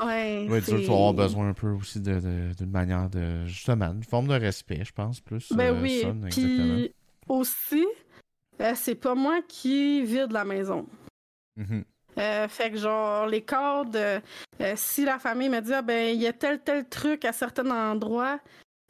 Ouais. 0.00 0.62
tu 0.64 0.70
vas 0.70 0.94
avoir 0.94 1.14
besoin 1.14 1.50
un 1.50 1.52
peu 1.52 1.68
aussi 1.68 2.00
d'une 2.00 2.20
de, 2.20 2.54
de, 2.58 2.64
manière 2.64 3.08
de. 3.10 3.44
Justement, 3.46 3.92
une 3.92 4.04
forme 4.04 4.28
de 4.28 4.34
respect, 4.34 4.82
je 4.84 4.92
pense, 4.92 5.20
plus. 5.20 5.52
Ben 5.52 5.74
euh, 5.74 5.82
oui. 5.82 6.04
Puis 6.30 6.94
aussi, 7.28 7.86
euh, 8.60 8.72
c'est 8.74 8.94
pas 8.94 9.14
moi 9.14 9.40
qui 9.46 10.02
vide 10.04 10.32
la 10.32 10.44
maison. 10.44 10.86
Mm 11.56 11.80
fait 12.48 12.70
que 12.70 12.76
genre 12.76 13.26
les 13.26 13.40
cordes, 13.40 13.98
si 14.74 15.06
la 15.06 15.18
famille 15.18 15.48
me 15.48 15.60
dit 15.60 15.72
ah, 15.72 15.80
ben 15.80 16.14
il 16.14 16.20
y 16.20 16.26
a 16.26 16.34
tel 16.34 16.60
tel 16.60 16.86
truc 16.86 17.24
à 17.24 17.32
certains 17.32 17.70
endroits, 17.70 18.38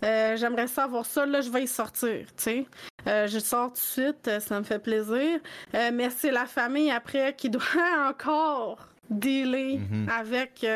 euh, 0.02 0.36
j'aimerais 0.36 0.66
savoir 0.66 1.04
ça, 1.04 1.26
là, 1.26 1.40
je 1.40 1.50
vais 1.50 1.64
y 1.64 1.66
sortir, 1.66 2.26
tu 2.36 2.42
sais. 2.42 2.66
Euh, 3.06 3.26
je 3.26 3.38
sors 3.38 3.68
tout 3.68 3.74
de 3.74 3.78
suite, 3.78 4.28
euh, 4.28 4.40
ça 4.40 4.58
me 4.58 4.64
fait 4.64 4.78
plaisir. 4.78 5.40
mais 5.72 6.10
c'est 6.10 6.30
la 6.30 6.46
famille 6.46 6.90
après 6.90 7.34
qui 7.34 7.50
doit 7.50 7.62
encore 8.08 8.88
dealer 9.10 9.78
mhm. 9.78 10.08
avec 10.08 10.66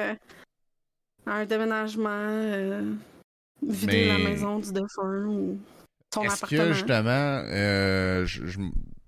un 1.27 1.45
déménagement, 1.47 2.97
vider 3.63 4.09
la 4.09 4.19
maison 4.19 4.59
du 4.59 4.73
défunt 4.73 5.27
ou 5.27 5.59
son 6.13 6.23
Est-ce 6.23 6.45
que 6.45 6.73
justement, 6.73 7.45
je, 7.47 8.59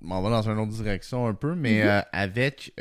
m'en 0.01 0.23
vais 0.23 0.31
dans 0.31 0.49
une 0.49 0.59
autre 0.59 0.73
direction 0.73 1.27
un 1.27 1.35
peu, 1.35 1.55
mais 1.55 1.85
mhm. 1.85 2.03
avec 2.13 2.73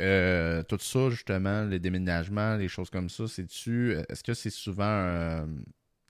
tout 0.68 0.78
ça, 0.78 1.10
justement, 1.10 1.64
les 1.64 1.80
déménagements, 1.80 2.56
les 2.56 2.68
choses 2.68 2.88
comme 2.88 3.10
ça, 3.10 3.24
c'est-tu, 3.28 3.96
est-ce 4.08 4.22
que 4.22 4.32
c'est 4.32 4.50
souvent 4.50 5.44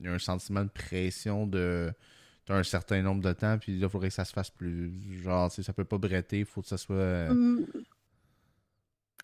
il 0.01 0.07
y 0.07 0.09
a 0.09 0.13
un 0.13 0.19
sentiment 0.19 0.65
de 0.65 0.71
pression 0.71 1.47
de 1.47 1.93
un 2.49 2.63
certain 2.63 3.03
nombre 3.03 3.23
de 3.23 3.33
temps, 3.33 3.59
puis 3.59 3.79
là, 3.79 3.87
il 3.87 3.91
faudrait 3.91 4.09
que 4.09 4.15
ça 4.15 4.25
se 4.25 4.33
fasse 4.33 4.51
plus. 4.51 4.93
Genre, 5.23 5.51
ça 5.51 5.73
peut 5.73 5.85
pas 5.85 5.99
bretter, 5.99 6.41
il 6.41 6.45
faut 6.45 6.63
que 6.63 6.69
ça 6.69 6.79
soit. 6.79 6.95
Euh, 6.97 7.31
hum, 7.31 7.67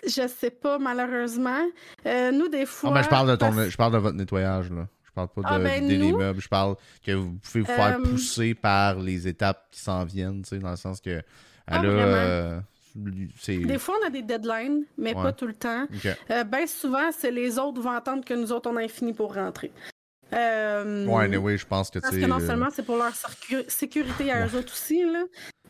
je 0.04 0.26
sais 0.26 0.50
pas, 0.50 0.78
malheureusement. 0.78 1.64
Euh, 2.06 2.32
nous, 2.32 2.48
des 2.48 2.66
fois. 2.66 2.90
Ah, 2.90 2.94
ben, 2.94 3.02
je 3.02 3.08
parle 3.08 3.30
de 3.30 3.36
ton, 3.36 3.52
je 3.52 3.76
parle 3.76 3.92
de 3.92 3.98
votre 3.98 4.16
nettoyage, 4.16 4.70
là. 4.70 4.88
Je 5.04 5.10
parle 5.12 5.28
pas 5.28 5.40
de 5.42 5.46
ah, 5.48 5.58
ben, 5.58 5.82
vider 5.82 5.98
les 5.98 6.12
meubles. 6.12 6.40
Je 6.40 6.48
parle 6.48 6.74
que 7.04 7.12
vous 7.12 7.34
pouvez 7.34 7.60
vous 7.60 7.66
faire 7.66 7.98
euh, 7.98 8.02
pousser 8.02 8.54
par 8.54 8.98
les 8.98 9.28
étapes 9.28 9.68
qui 9.70 9.80
s'en 9.80 10.04
viennent, 10.04 10.42
tu 10.42 10.48
sais, 10.48 10.58
dans 10.58 10.70
le 10.70 10.76
sens 10.76 11.00
que. 11.00 11.22
Ah, 11.66 11.80
des 13.46 13.78
fois, 13.78 13.94
on 14.02 14.06
a 14.06 14.10
des 14.10 14.22
deadlines, 14.22 14.84
mais 14.98 15.14
pas 15.14 15.32
tout 15.32 15.46
le 15.46 15.54
temps. 15.54 15.86
ben 16.28 16.66
souvent, 16.66 17.10
c'est 17.12 17.30
les 17.30 17.58
autres 17.58 17.80
vont 17.80 17.92
attendre 17.92 18.24
que 18.24 18.34
nous 18.34 18.50
autres, 18.52 18.68
on 18.68 18.78
ait 18.78 18.88
fini 18.88 19.12
pour 19.12 19.34
rentrer. 19.34 19.70
Euh, 20.32 21.06
ouais, 21.06 21.36
oui, 21.36 21.58
je 21.58 21.66
pense 21.66 21.90
que 21.90 21.98
Parce 21.98 22.16
que 22.16 22.26
non 22.26 22.40
seulement 22.40 22.68
c'est 22.70 22.84
pour 22.84 22.96
leur 22.96 23.12
sécurité 23.68 24.32
à 24.32 24.46
eux 24.46 24.56
autres 24.56 24.72
aussi, 24.72 25.04
là. 25.04 25.24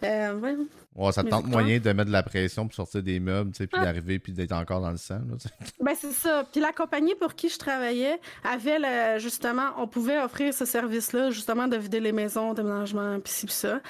Euh, 0.04 0.34
ouais. 0.34 0.56
ouais, 0.96 1.12
ça 1.12 1.22
tente 1.22 1.46
moyen 1.46 1.78
de 1.78 1.92
mettre 1.92 2.08
de 2.08 2.12
la 2.12 2.24
pression 2.24 2.66
pour 2.66 2.74
sortir 2.74 3.04
des 3.04 3.20
meubles, 3.20 3.52
tu 3.52 3.58
sais, 3.58 3.66
puis 3.68 3.78
ah. 3.80 3.84
d'arriver 3.84 4.18
puis 4.18 4.32
d'être 4.32 4.50
encore 4.50 4.80
dans 4.80 4.90
le 4.90 4.96
sang. 4.96 5.20
Là, 5.28 5.36
ben 5.80 5.94
c'est 5.96 6.12
ça. 6.12 6.44
Puis 6.50 6.60
la 6.60 6.72
compagnie 6.72 7.14
pour 7.14 7.34
qui 7.34 7.48
je 7.48 7.58
travaillais 7.58 8.20
avait 8.42 9.20
justement, 9.20 9.70
on 9.78 9.86
pouvait 9.86 10.20
offrir 10.20 10.52
ce 10.52 10.64
service-là, 10.64 11.30
justement, 11.30 11.68
de 11.68 11.76
vider 11.76 12.00
les 12.00 12.12
maisons, 12.12 12.52
déménagement, 12.52 13.20
puis 13.20 13.32
ci, 13.32 13.46
puis 13.46 13.54
ça. 13.54 13.80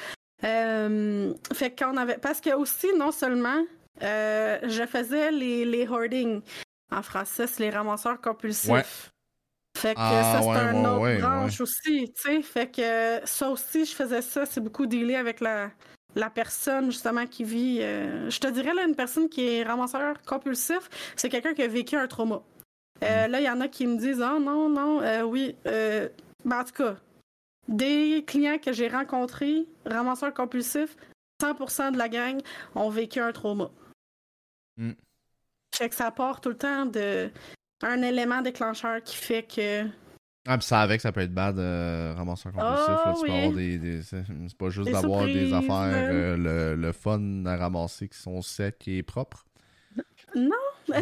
Euh, 0.45 1.33
fait 1.53 1.71
qu'on 1.71 1.97
avait. 1.97 2.19
Parce 2.19 2.41
que 2.41 2.55
aussi, 2.55 2.89
non 2.97 3.13
seulement, 3.13 3.65
euh, 4.03 4.59
je 4.65 4.87
faisais 4.87 5.31
les, 5.31 5.65
les 5.65 5.87
hoarding. 5.87 6.41
En 6.91 7.03
français, 7.03 7.47
c'est 7.47 7.63
les 7.63 7.71
ramasseurs 7.71 8.21
compulsifs. 8.21 9.13
Fait 9.77 9.95
que 9.95 10.01
ah, 10.01 10.23
ça, 10.23 10.43
c'est 10.43 10.49
un 10.49 10.85
autre 10.85 11.21
branche 11.21 11.61
aussi, 11.61 12.13
tu 12.15 12.23
sais. 12.23 12.43
Fait 12.43 12.71
que 12.71 13.21
ça 13.25 13.51
aussi, 13.51 13.85
je 13.85 13.95
faisais 13.95 14.23
ça. 14.23 14.47
C'est 14.47 14.61
beaucoup 14.61 14.87
dealé 14.87 15.17
avec 15.17 15.41
la, 15.41 15.71
la 16.15 16.31
personne, 16.31 16.87
justement, 16.87 17.27
qui 17.27 17.45
vit... 17.45 17.79
Euh, 17.81 18.31
je 18.31 18.39
te 18.39 18.47
dirais, 18.49 18.75
là, 18.75 18.85
une 18.85 18.95
personne 18.95 19.29
qui 19.29 19.47
est 19.47 19.63
ramasseur 19.63 20.21
compulsif, 20.23 20.89
c'est 21.17 21.29
quelqu'un 21.29 21.55
qui 21.55 21.63
a 21.63 21.69
vécu 21.69 21.97
un 21.97 22.07
trauma. 22.07 22.43
Euh, 23.03 23.27
mm. 23.27 23.31
Là, 23.31 23.41
il 23.41 23.45
y 23.45 23.51
en 23.51 23.61
a 23.61 23.69
qui 23.69 23.87
me 23.87 23.97
disent 23.97 24.21
«Ah, 24.23 24.39
non, 24.39 24.69
non, 24.69 25.01
euh, 25.01 25.23
oui. 25.23 25.57
Ben, 25.65 26.11
en 26.61 26.65
tout 26.65 26.73
cas, 26.73 26.97
des 27.69 28.25
clients 28.27 28.59
que 28.59 28.73
j'ai 28.73 28.89
rencontrés, 28.89 29.67
ramasseurs 29.87 30.35
compulsifs, 30.35 30.97
100% 31.43 31.93
de 31.93 31.99
la 31.99 32.09
gang 32.09 32.41
ont 32.75 32.91
vécu 32.91 33.21
un 33.21 33.33
trauma. 33.33 33.71
Mm. 34.77 34.93
Fait 35.75 35.89
que 35.89 35.95
ça 35.95 36.11
part 36.11 36.41
tout 36.41 36.51
le 36.51 36.59
temps 36.59 36.87
de 36.87 37.31
un 37.85 38.03
élément 38.03 38.43
déclencheur 38.43 39.03
qui 39.03 39.17
fait 39.17 39.43
que. 39.43 39.85
Ah, 40.47 40.59
pis 40.59 40.67
ça 40.67 40.81
avec, 40.81 41.01
ça 41.01 41.13
peut 41.13 41.21
être 41.21 41.33
bad, 41.33 41.59
euh, 41.59 42.15
ramasseur 42.17 42.53
compulsif. 42.53 42.85
Oh, 42.89 43.13
tu 43.21 43.27
peux 43.27 43.33
avoir 43.33 43.53
des, 43.53 43.79
des 43.79 44.03
c'est 44.03 44.25
pas 44.59 44.71
juste 44.71 44.91
d'avoir 44.91 45.25
des 45.27 45.53
affaires, 45.53 45.93
euh, 45.93 46.37
le, 46.37 46.75
le, 46.75 46.93
fun 46.93 47.47
à 47.47 47.57
ramasser 47.57 48.09
qui 48.09 48.19
sont 48.19 48.43
secs 48.43 48.89
et 48.89 49.05
propres. 49.05 49.45
Non. 50.35 50.51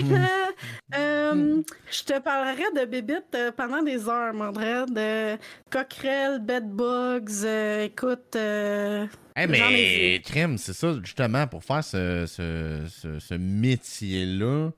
euh, 0.95 1.63
je 1.91 2.05
te 2.05 2.19
parlerai 2.21 2.65
de 2.77 2.85
bébites 2.85 3.35
euh, 3.35 3.53
pendant 3.53 3.83
des 3.83 4.09
heures, 4.09 4.35
Mordred. 4.35 4.93
De 4.93 5.39
coquerelles, 5.71 6.41
bedbugs, 6.41 7.45
euh, 7.45 7.85
écoute. 7.85 8.37
Hey, 8.37 9.47
mais 9.49 10.21
crème, 10.25 10.59
c'est 10.59 10.73
ça, 10.73 10.95
justement, 11.03 11.47
pour 11.47 11.65
faire 11.65 11.85
ce, 11.85 12.27
ce, 12.27 12.85
ce, 12.89 13.19
ce 13.19 13.35
métier-là 13.35 14.71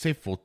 sais, 0.00 0.14
faut, 0.14 0.38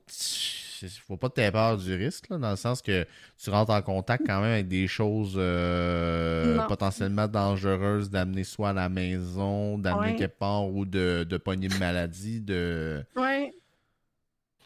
faut 1.08 1.18
pas 1.18 1.30
te 1.30 1.50
peur 1.50 1.78
du 1.78 1.94
risque, 1.94 2.30
là, 2.30 2.38
dans 2.38 2.52
le 2.52 2.56
sens 2.56 2.82
que 2.82 3.06
tu 3.42 3.50
rentres 3.50 3.72
en 3.72 3.82
contact 3.82 4.24
quand 4.26 4.42
même 4.42 4.54
avec 4.54 4.68
des 4.68 4.88
choses 4.88 5.36
euh, 5.38 6.60
potentiellement 6.68 7.28
dangereuses 7.28 8.10
d'amener 8.10 8.44
soit 8.44 8.70
à 8.70 8.74
la 8.74 8.90
maison, 8.90 9.78
d'amener 9.78 10.16
quelque 10.16 10.38
part 10.38 10.68
ou 10.68 10.86
de, 10.86 11.26
de 11.28 11.38
pogner 11.38 11.68
une 11.68 11.80
maladie. 11.80 12.40
De... 12.42 13.04
Oui. 13.16 13.52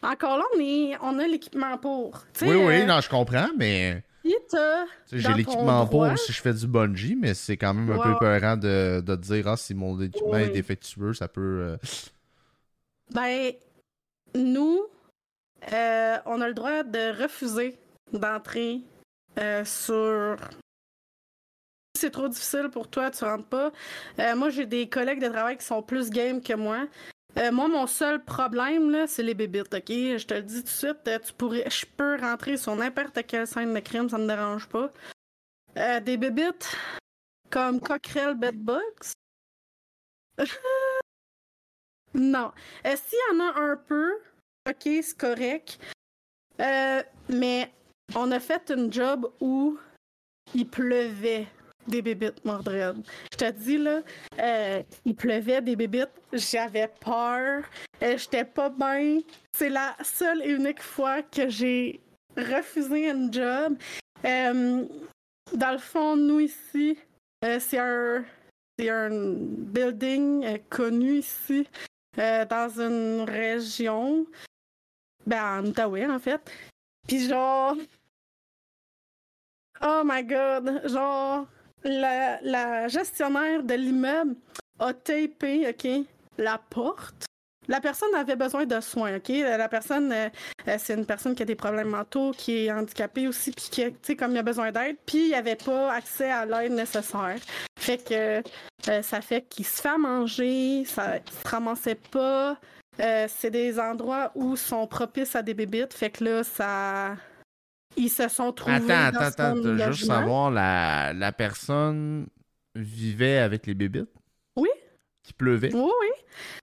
Encore 0.02 0.38
là, 0.38 0.44
on, 1.02 1.18
a 1.18 1.26
l'équipement 1.26 1.78
pour. 1.78 2.22
oui, 2.42 2.48
oui, 2.48 2.74
euh, 2.74 2.86
non, 2.86 3.00
je 3.00 3.08
comprends, 3.08 3.48
mais. 3.56 4.02
J'ai 5.12 5.32
l'équipement 5.34 5.86
pour 5.86 6.06
si 6.18 6.32
je 6.32 6.42
fais 6.42 6.52
du 6.52 6.66
bungee, 6.66 7.16
mais 7.16 7.34
c'est 7.34 7.56
quand 7.56 7.72
même 7.74 7.90
un 7.90 8.02
peu 8.02 8.18
peurant 8.18 8.56
de, 8.56 9.00
de 9.00 9.16
dire 9.16 9.46
ah, 9.48 9.56
si 9.56 9.72
mon 9.72 10.00
équipement 10.00 10.36
est 10.36 10.50
défectueux, 10.50 11.14
ça 11.14 11.28
peut. 11.28 11.40
Euh, 11.40 11.76
ben, 13.12 13.52
nous, 14.36 14.86
euh, 15.72 16.18
on 16.26 16.40
a 16.40 16.48
le 16.48 16.54
droit 16.54 16.82
de 16.82 17.22
refuser 17.22 17.78
d'entrer 18.12 18.82
euh, 19.38 19.64
sur. 19.64 20.36
Si 21.94 22.02
c'est 22.02 22.10
trop 22.10 22.28
difficile 22.28 22.68
pour 22.70 22.88
toi, 22.88 23.10
tu 23.10 23.24
rentres 23.24 23.48
pas. 23.48 23.72
Euh, 24.20 24.36
moi, 24.36 24.50
j'ai 24.50 24.66
des 24.66 24.88
collègues 24.88 25.20
de 25.20 25.28
travail 25.28 25.56
qui 25.56 25.64
sont 25.64 25.82
plus 25.82 26.10
game 26.10 26.42
que 26.42 26.52
moi. 26.52 26.86
moi, 27.52 27.68
mon 27.68 27.86
seul 27.86 28.22
problème, 28.22 28.90
là, 28.90 29.06
c'est 29.06 29.22
les 29.22 29.34
bébites, 29.34 29.72
OK? 29.74 29.88
Je 29.88 30.26
te 30.26 30.34
le 30.34 30.42
dis 30.42 30.58
tout 30.58 30.64
de 30.64 30.68
suite, 30.68 31.10
tu 31.24 31.32
pourrais, 31.32 31.68
je 31.70 31.86
peux 31.96 32.16
rentrer 32.20 32.56
sur 32.56 32.76
n'importe 32.76 33.26
quelle 33.26 33.46
scène 33.46 33.72
de 33.72 33.80
crime, 33.80 34.08
ça 34.08 34.18
me 34.18 34.26
dérange 34.26 34.68
pas. 34.68 34.92
des 36.00 36.16
bébites 36.16 36.76
comme 37.50 37.80
Cockerel 37.80 38.34
Bedbugs. 38.34 39.14
Non. 42.14 42.52
Euh, 42.86 42.96
s'il 42.96 43.18
y 43.18 43.36
en 43.36 43.40
a 43.40 43.60
un 43.60 43.76
peu, 43.76 44.14
ok, 44.68 44.82
c'est 44.82 45.18
correct. 45.18 45.78
Euh, 46.60 47.02
mais 47.28 47.70
on 48.14 48.30
a 48.32 48.40
fait 48.40 48.70
une 48.70 48.92
job 48.92 49.30
où 49.40 49.78
il 50.54 50.66
pleuvait 50.68 51.46
des 51.86 52.02
bébites 52.02 52.44
Mordred. 52.44 52.96
Je 53.32 53.36
te 53.36 53.50
dis 53.50 53.78
là, 53.78 54.00
euh, 54.38 54.82
il 55.04 55.14
pleuvait 55.14 55.60
des 55.60 55.76
bébites, 55.76 56.10
j'avais 56.32 56.88
peur, 56.88 57.64
j'étais 58.00 58.44
pas 58.44 58.70
bien. 58.70 59.20
C'est 59.52 59.68
la 59.68 59.94
seule 60.02 60.42
et 60.42 60.50
unique 60.50 60.82
fois 60.82 61.22
que 61.22 61.48
j'ai 61.48 62.00
refusé 62.36 63.10
un 63.10 63.30
job. 63.30 63.76
dans 64.24 65.72
le 65.72 65.78
fond, 65.78 66.16
nous 66.16 66.40
ici, 66.40 66.98
c'est 67.42 67.78
un, 67.78 68.24
un 68.80 69.34
building 69.36 70.58
connu 70.70 71.18
ici, 71.18 71.68
dans 72.16 72.80
une 72.80 73.22
région, 73.28 74.26
ben, 75.26 75.60
en 75.60 75.66
Outaouais, 75.66 76.06
en 76.06 76.18
fait. 76.18 76.40
Puis 77.06 77.28
genre, 77.28 77.76
oh 79.82 80.02
my 80.04 80.24
god, 80.24 80.82
genre, 80.88 81.46
la, 81.84 82.40
la 82.42 82.88
gestionnaire 82.88 83.62
de 83.62 83.74
l'immeuble 83.74 84.36
a 84.78 84.92
tapé, 84.92 85.68
OK, 85.68 86.06
la 86.38 86.58
porte. 86.58 87.26
La 87.68 87.80
personne 87.80 88.14
avait 88.14 88.36
besoin 88.36 88.64
de 88.64 88.80
soins, 88.80 89.16
OK? 89.16 89.28
La 89.28 89.68
personne, 89.68 90.12
euh, 90.12 90.28
euh, 90.68 90.76
c'est 90.78 90.94
une 90.94 91.06
personne 91.06 91.34
qui 91.34 91.42
a 91.42 91.46
des 91.46 91.54
problèmes 91.54 91.88
mentaux, 91.88 92.32
qui 92.36 92.66
est 92.66 92.72
handicapée 92.72 93.26
aussi, 93.28 93.50
puis 93.50 93.66
qui, 93.70 93.84
tu 93.84 93.96
sais, 94.02 94.16
comme 94.16 94.32
il 94.32 94.38
a 94.38 94.42
besoin 94.42 94.70
d'aide, 94.70 94.96
puis 95.04 95.18
il 95.18 95.28
n'y 95.28 95.34
avait 95.34 95.56
pas 95.56 95.92
accès 95.92 96.30
à 96.30 96.46
l'aide 96.46 96.72
nécessaire. 96.72 97.36
Fait 97.78 97.98
que 97.98 98.42
euh, 98.88 99.02
ça 99.02 99.20
fait 99.20 99.42
qu'il 99.42 99.66
se 99.66 99.80
fait 99.80 99.98
manger, 99.98 100.84
ça 100.84 101.18
se 101.18 101.48
ramassait 101.48 101.98
pas. 102.10 102.56
c'est 102.98 103.50
des 103.50 103.78
endroits 103.78 104.32
où 104.34 104.56
sont 104.56 104.86
propices 104.86 105.36
à 105.36 105.42
des 105.42 105.54
bébites, 105.54 105.94
fait 105.94 106.10
que 106.10 106.24
là, 106.24 106.44
ça... 106.44 107.16
Ils 107.98 108.10
se 108.10 108.28
sont 108.28 108.52
trouvés 108.52 108.76
Attends, 108.76 109.18
dans 109.18 109.24
attends, 109.24 109.56
attends, 109.56 109.92
juste 109.92 110.06
savoir, 110.06 110.50
la, 110.50 111.14
la 111.14 111.32
personne 111.32 112.26
vivait 112.74 113.38
avec 113.38 113.66
les 113.66 113.74
bébites? 113.74 114.10
Oui. 114.54 114.68
Qui 115.22 115.32
pleuvait? 115.32 115.74
Oui, 115.74 115.90
oui. 116.00 116.08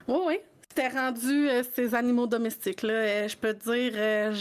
Oui, 0.07 0.19
oui. 0.27 0.39
C'était 0.75 0.97
rendu 0.97 1.49
euh, 1.49 1.61
ces 1.75 1.93
animaux 1.93 2.25
domestiques. 2.25 2.81
Là. 2.81 2.93
Euh, 2.93 3.27
je 3.27 3.37
peux 3.37 3.53
te 3.53 3.71
dire, 3.71 3.93
euh, 3.95 4.35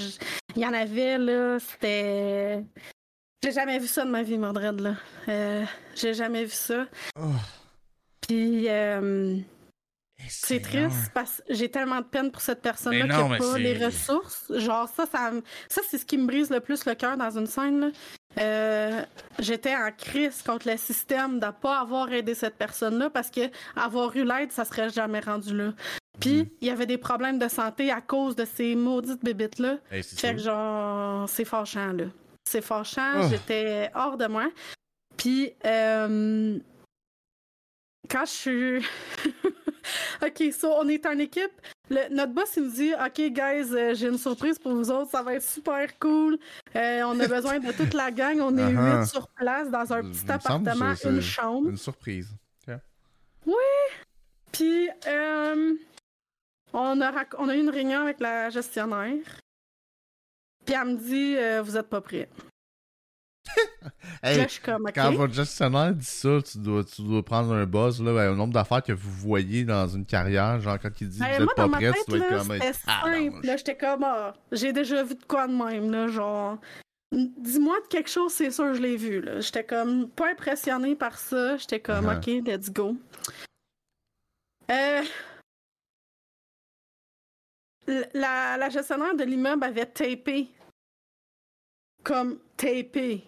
il 0.57 0.63
y 0.63 0.67
en 0.67 0.73
avait, 0.73 1.19
là, 1.19 1.59
c'était. 1.59 2.65
J'ai 3.45 3.53
jamais 3.53 3.79
vu 3.79 3.87
ça 3.87 4.07
de 4.07 4.11
ma 4.11 4.23
vie, 4.23 4.39
Mordred, 4.39 4.81
là. 4.81 5.67
J'ai 5.95 6.15
jamais 6.15 6.45
vu 6.45 6.53
ça. 6.53 6.87
Oh. 7.21 7.35
Puis. 8.27 8.67
C'est 10.29 10.61
triste 10.61 11.11
parce 11.13 11.43
que 11.47 11.53
j'ai 11.53 11.69
tellement 11.69 11.99
de 11.99 12.07
peine 12.07 12.31
pour 12.31 12.41
cette 12.41 12.63
personne-là 12.63 13.03
qui 13.03 13.29
n'a 13.31 13.39
pas 13.39 13.59
les 13.59 13.85
ressources. 13.85 14.51
Genre, 14.57 14.89
ça, 14.89 15.05
ça, 15.05 15.33
ça 15.69 15.81
c'est 15.91 15.99
ce 15.99 16.07
qui 16.07 16.17
me 16.17 16.27
brise 16.27 16.49
le 16.49 16.61
plus 16.61 16.87
le 16.87 16.95
cœur 16.95 17.17
dans 17.17 17.37
une 17.37 17.49
scène. 17.49 17.93
J'étais 19.39 19.75
en 19.75 19.91
crise 19.91 20.41
contre 20.43 20.71
le 20.71 20.77
système 20.79 21.41
de 21.41 21.47
ne 21.47 21.51
pas 21.51 21.81
avoir 21.81 22.11
aidé 22.13 22.35
cette 22.35 22.57
personne-là 22.57 23.11
parce 23.11 23.31
que 23.31 23.51
avoir 23.77 24.17
eu 24.17 24.25
l'aide, 24.25 24.53
ça 24.53 24.65
serait 24.65 24.89
jamais 24.89 25.21
rendu 25.21 25.55
là. 25.55 25.73
Puis, 26.21 26.43
mhm. 26.43 26.49
il 26.61 26.69
y 26.69 26.71
avait 26.71 26.87
des 26.87 26.99
problèmes 26.99 27.39
de 27.39 27.49
santé 27.49 27.91
à 27.91 28.01
cause 28.01 28.37
de 28.37 28.45
ces 28.45 28.75
maudites 28.75 29.25
bébites-là. 29.25 29.79
fait 29.91 30.35
que, 30.35 30.39
genre, 30.39 31.29
c'est 31.29 31.45
fâchant, 31.45 31.93
là. 31.93 32.05
C'est 32.49 32.63
fâchant, 32.63 33.23
oh. 33.23 33.27
j'étais 33.31 33.91
hors 33.95 34.17
de 34.17 34.27
moi. 34.27 34.49
Puis, 35.17 35.53
euh, 35.65 36.59
quand 38.11 38.25
je 38.25 38.31
suis. 38.31 38.79
ok, 40.23 40.53
so, 40.53 40.73
on 40.79 40.89
est 40.89 41.07
en 41.07 41.19
équipe. 41.19 41.53
notre 42.11 42.33
boss, 42.33 42.57
il 42.57 42.65
nous 42.65 42.71
dit 42.71 42.93
Ok, 42.95 43.21
guys, 43.33 43.73
euh, 43.73 43.95
j'ai 43.95 44.09
une 44.09 44.19
surprise 44.19 44.59
pour 44.59 44.75
vous 44.75 44.91
autres, 44.91 45.11
ça 45.11 45.23
va 45.23 45.35
être 45.35 45.43
super 45.43 45.99
cool. 45.99 46.39
Euh, 46.77 47.03
on 47.05 47.19
a 47.21 47.29
besoin 47.29 47.59
de 47.59 47.73
toute 47.73 47.95
la 47.95 48.11
gang. 48.11 48.41
On 48.41 48.57
est 48.59 48.73
uh-huh. 48.73 49.01
huit 49.01 49.07
sur 49.07 49.29
place 49.29 49.71
dans 49.71 49.93
un 49.93 50.03
petit 50.03 50.31
appartement, 50.31 50.95
une 51.05 51.21
chambre. 51.21 51.71
Une 51.71 51.77
surprise. 51.77 52.29
Oui. 53.45 53.55
Puis, 54.53 54.89
euh, 55.09 55.75
on 56.73 57.01
a, 57.01 57.25
on 57.39 57.49
a 57.49 57.57
eu 57.57 57.61
une 57.61 57.71
réunion 57.71 58.01
avec 58.01 58.21
la 58.21 58.51
gestionnaire. 58.51 59.41
Puis 60.65 60.75
elle 60.75 60.89
me 60.89 60.97
dit 60.97 61.37
euh, 61.37 61.63
Vous 61.63 61.77
êtes 61.77 61.89
pas 61.89 62.01
prêt. 62.01 62.29
hey, 64.23 64.47
Quand 64.95 65.13
votre 65.13 65.35
gestionnaire 65.35 65.93
dit 65.93 66.05
ça, 66.05 66.39
tu 66.41 66.59
dois, 66.59 66.85
tu 66.85 67.03
dois 67.03 67.25
prendre 67.25 67.53
un 67.53 67.67
buzz 67.67 68.01
là, 68.01 68.15
ben, 68.15 68.31
au 68.31 68.37
nombre 68.37 68.53
d'affaires 68.53 68.83
que 68.83 68.93
vous 68.93 69.11
voyez 69.11 69.65
dans 69.65 69.89
une 69.89 70.07
carrière. 70.07 70.61
Genre, 70.61 70.79
quand 70.81 71.01
il 71.01 71.09
dit 71.09 71.19
ben, 71.19 71.37
Vous 71.37 71.43
êtes 71.45 71.55
pas 71.55 71.69
prêt, 71.69 71.93
tu 72.05 72.11
dois 72.11 72.19
être 72.19 72.39
comme. 72.39 72.53
C'était 72.53 72.73
simple. 72.73 73.47
Là, 73.47 73.57
j'étais 73.57 73.77
comme 73.77 74.05
ah, 74.05 74.35
J'ai 74.53 74.73
déjà 74.73 75.03
vu 75.03 75.15
de 75.15 75.25
quoi 75.25 75.47
de 75.47 75.55
même. 75.55 75.91
Là, 75.91 76.09
genre. 76.09 76.59
Dis-moi 77.13 77.79
de 77.83 77.89
quelque 77.89 78.09
chose, 78.09 78.33
c'est 78.33 78.51
sûr, 78.51 78.73
je 78.73 78.81
l'ai 78.81 78.97
vu. 78.97 79.23
J'étais 79.41 79.65
comme 79.65 80.09
pas 80.09 80.31
impressionné 80.31 80.95
par 80.97 81.19
ça. 81.19 81.59
J'étais 81.59 81.79
comme, 81.79 82.07
uh-huh. 82.07 82.41
OK, 82.41 82.47
let's 82.47 82.73
go. 82.73 82.97
Euh, 84.71 85.03
la, 87.87 88.69
gestionnaire 88.69 89.15
de 89.15 89.25
l'immeuble 89.25 89.65
avait 89.65 89.87
tapé, 89.87 90.49
comme 92.03 92.39
tapé, 92.57 93.25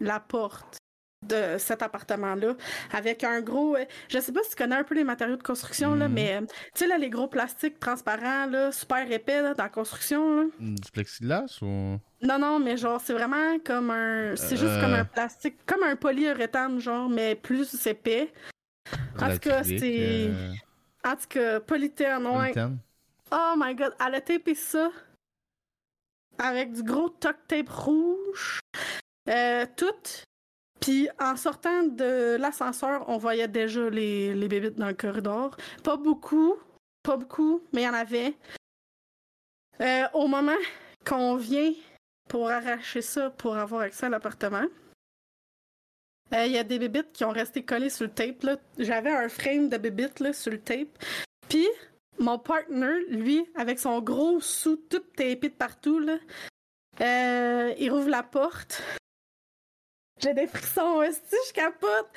la 0.00 0.20
porte 0.20 0.78
de 1.22 1.58
cet 1.58 1.82
appartement-là 1.82 2.54
avec 2.92 3.24
un 3.24 3.40
gros. 3.40 3.76
Euh, 3.76 3.84
je 4.08 4.18
sais 4.18 4.32
pas 4.32 4.42
si 4.44 4.50
tu 4.50 4.56
connais 4.56 4.76
un 4.76 4.84
peu 4.84 4.94
les 4.94 5.04
matériaux 5.04 5.36
de 5.36 5.42
construction, 5.42 5.94
là, 5.94 6.08
mhm. 6.08 6.14
mais 6.14 6.36
euh, 6.36 6.40
tu 6.42 6.46
sais, 6.74 6.86
là, 6.86 6.98
les 6.98 7.10
gros 7.10 7.26
plastiques 7.26 7.80
transparents, 7.80 8.46
là, 8.46 8.70
super 8.70 9.10
épais 9.10 9.42
dans 9.42 9.54
la 9.56 9.68
construction. 9.68 10.42
Là. 10.42 10.44
Du 10.60 10.90
plexiglas 10.92 11.58
ou? 11.62 11.98
Non, 12.22 12.38
non, 12.38 12.58
mais 12.60 12.76
genre, 12.76 13.00
c'est 13.00 13.14
vraiment 13.14 13.58
comme 13.64 13.90
un. 13.90 14.36
C'est 14.36 14.56
juste 14.56 14.80
comme 14.80 14.94
un 14.94 15.00
euh. 15.00 15.04
plastique, 15.04 15.56
comme 15.66 15.82
un 15.82 15.96
polyuréthane, 15.96 16.78
genre, 16.80 17.08
mais 17.08 17.34
plus 17.34 17.86
épais. 17.86 18.32
En 19.20 19.30
tout 19.30 19.38
cas, 19.38 19.64
c'est. 19.64 20.30
En 21.04 21.14
tout 21.16 21.28
cas, 21.28 21.60
polythène, 21.60 22.26
ouais. 22.26 22.52
Oh 23.32 23.54
my 23.56 23.74
god, 23.74 23.94
elle 24.04 24.14
a 24.14 24.20
tapé 24.20 24.54
ça 24.54 24.90
avec 26.38 26.72
du 26.72 26.82
gros 26.82 27.08
tuck 27.08 27.36
tape 27.48 27.68
rouge. 27.68 28.60
Euh, 29.28 29.66
tout. 29.76 30.24
Puis 30.80 31.08
en 31.18 31.36
sortant 31.36 31.82
de 31.84 32.36
l'ascenseur, 32.36 33.08
on 33.08 33.16
voyait 33.16 33.48
déjà 33.48 33.88
les, 33.90 34.34
les 34.34 34.48
bébites 34.48 34.76
dans 34.76 34.88
le 34.88 34.94
corridor. 34.94 35.56
Pas 35.82 35.96
beaucoup, 35.96 36.56
pas 37.02 37.16
beaucoup, 37.16 37.62
mais 37.72 37.82
il 37.82 37.84
y 37.84 37.88
en 37.88 37.94
avait. 37.94 38.34
Euh, 39.80 40.04
au 40.14 40.28
moment 40.28 40.56
qu'on 41.04 41.36
vient 41.36 41.72
pour 42.28 42.50
arracher 42.50 43.02
ça 43.02 43.30
pour 43.30 43.56
avoir 43.56 43.82
accès 43.82 44.06
à 44.06 44.08
l'appartement, 44.08 44.66
euh, 46.32 46.46
il 46.46 46.52
y 46.52 46.58
a 46.58 46.64
des 46.64 46.78
bébites 46.78 47.12
qui 47.12 47.24
ont 47.24 47.30
resté 47.30 47.64
collées 47.64 47.90
sur 47.90 48.06
le 48.06 48.12
tape. 48.12 48.60
J'avais 48.78 49.10
un 49.10 49.28
frame 49.28 49.68
de 49.68 49.76
bébites 49.78 50.32
sur 50.32 50.52
le 50.52 50.60
tape. 50.60 50.88
Puis 51.48 51.66
mon 52.18 52.38
partner, 52.38 53.04
lui, 53.08 53.46
avec 53.54 53.78
son 53.78 54.00
gros 54.00 54.40
sou 54.40 54.76
tout 54.76 55.02
tapé 55.16 55.36
de 55.36 55.54
partout, 55.54 56.04
euh, 57.00 57.74
il 57.78 57.90
rouvre 57.90 58.08
la 58.08 58.22
porte. 58.22 58.82
J'ai 60.22 60.32
des 60.32 60.46
frissons, 60.46 61.02
aussi, 61.06 61.36
je 61.48 61.52
capote. 61.52 62.08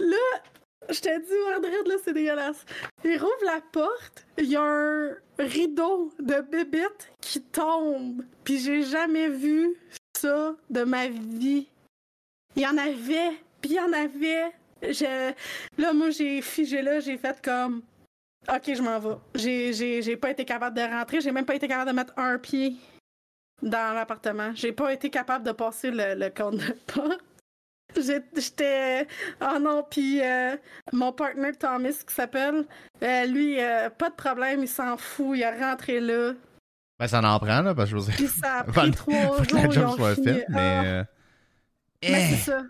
Là, 0.00 0.42
je 0.90 1.00
te 1.00 1.18
dis, 1.20 1.50
Madrid, 1.50 1.86
là, 1.86 1.94
c'est 2.02 2.12
dégueulasse. 2.12 2.64
Il 3.04 3.16
rouvre 3.16 3.44
la 3.44 3.60
porte, 3.60 4.26
il 4.38 4.46
y 4.46 4.56
a 4.56 4.62
un 4.62 5.16
rideau 5.38 6.12
de 6.18 6.40
bébite 6.40 7.12
qui 7.20 7.40
tombe. 7.40 8.24
Puis 8.42 8.58
j'ai 8.58 8.82
jamais 8.82 9.28
vu 9.28 9.76
ça 10.16 10.54
de 10.68 10.82
ma 10.82 11.08
vie. 11.08 11.68
Il 12.56 12.62
y 12.62 12.66
en 12.66 12.76
avait, 12.76 13.38
puis 13.60 13.70
il 13.70 13.76
y 13.76 13.80
en 13.80 13.92
avait. 13.92 14.52
Là, 15.78 15.92
moi, 15.92 16.10
j'ai 16.10 16.42
figé 16.42 16.82
là, 16.82 17.00
j'ai 17.00 17.16
fait 17.16 17.40
comme 17.42 17.82
OK, 18.48 18.74
je 18.74 18.82
m'en 18.82 18.98
vais. 18.98 19.16
J'ai, 19.34 20.02
j'ai, 20.02 20.16
pas 20.16 20.30
été 20.30 20.44
capable 20.44 20.76
de 20.76 20.82
rentrer. 20.82 21.20
J'ai 21.20 21.32
même 21.32 21.46
pas 21.46 21.54
été 21.54 21.68
capable 21.68 21.90
de 21.90 21.96
mettre 21.96 22.12
un 22.16 22.38
pied 22.38 22.76
dans 23.62 23.94
l'appartement. 23.94 24.52
J'ai 24.54 24.72
pas 24.72 24.92
été 24.92 25.10
capable 25.10 25.44
de 25.44 25.52
passer 25.52 25.90
le, 25.90 26.14
le 26.14 26.30
compte 26.30 26.56
de 26.56 26.72
pas. 26.92 27.16
J'étais. 27.96 29.06
Oh 29.40 29.58
non, 29.60 29.84
puis 29.88 30.20
euh, 30.22 30.56
mon 30.92 31.12
partner 31.12 31.52
Thomas 31.52 32.02
qui 32.06 32.14
s'appelle, 32.14 32.64
euh, 33.02 33.26
lui, 33.26 33.60
euh, 33.60 33.90
pas 33.90 34.10
de 34.10 34.14
problème, 34.14 34.62
il 34.62 34.68
s'en 34.68 34.96
fout, 34.96 35.36
il 35.36 35.42
est 35.42 35.60
rentré 35.60 36.00
là. 36.00 36.32
Ben, 36.98 37.06
ça 37.06 37.20
en 37.20 37.38
prend, 37.38 37.62
là, 37.62 37.74
parce 37.74 37.90
que 37.90 37.98
je 37.98 38.10
Puis 38.12 38.28
ça 38.28 38.58
a 38.58 38.64
pris 38.64 38.90
trois 38.90 39.42
jours. 39.44 39.72
ils 39.72 39.78
ont 39.78 39.96
fait, 39.96 40.44
mais. 40.48 41.04
Ah. 41.04 41.04
mais 42.02 42.28
c'est 42.28 42.34
eh. 42.34 42.36
ça. 42.36 42.62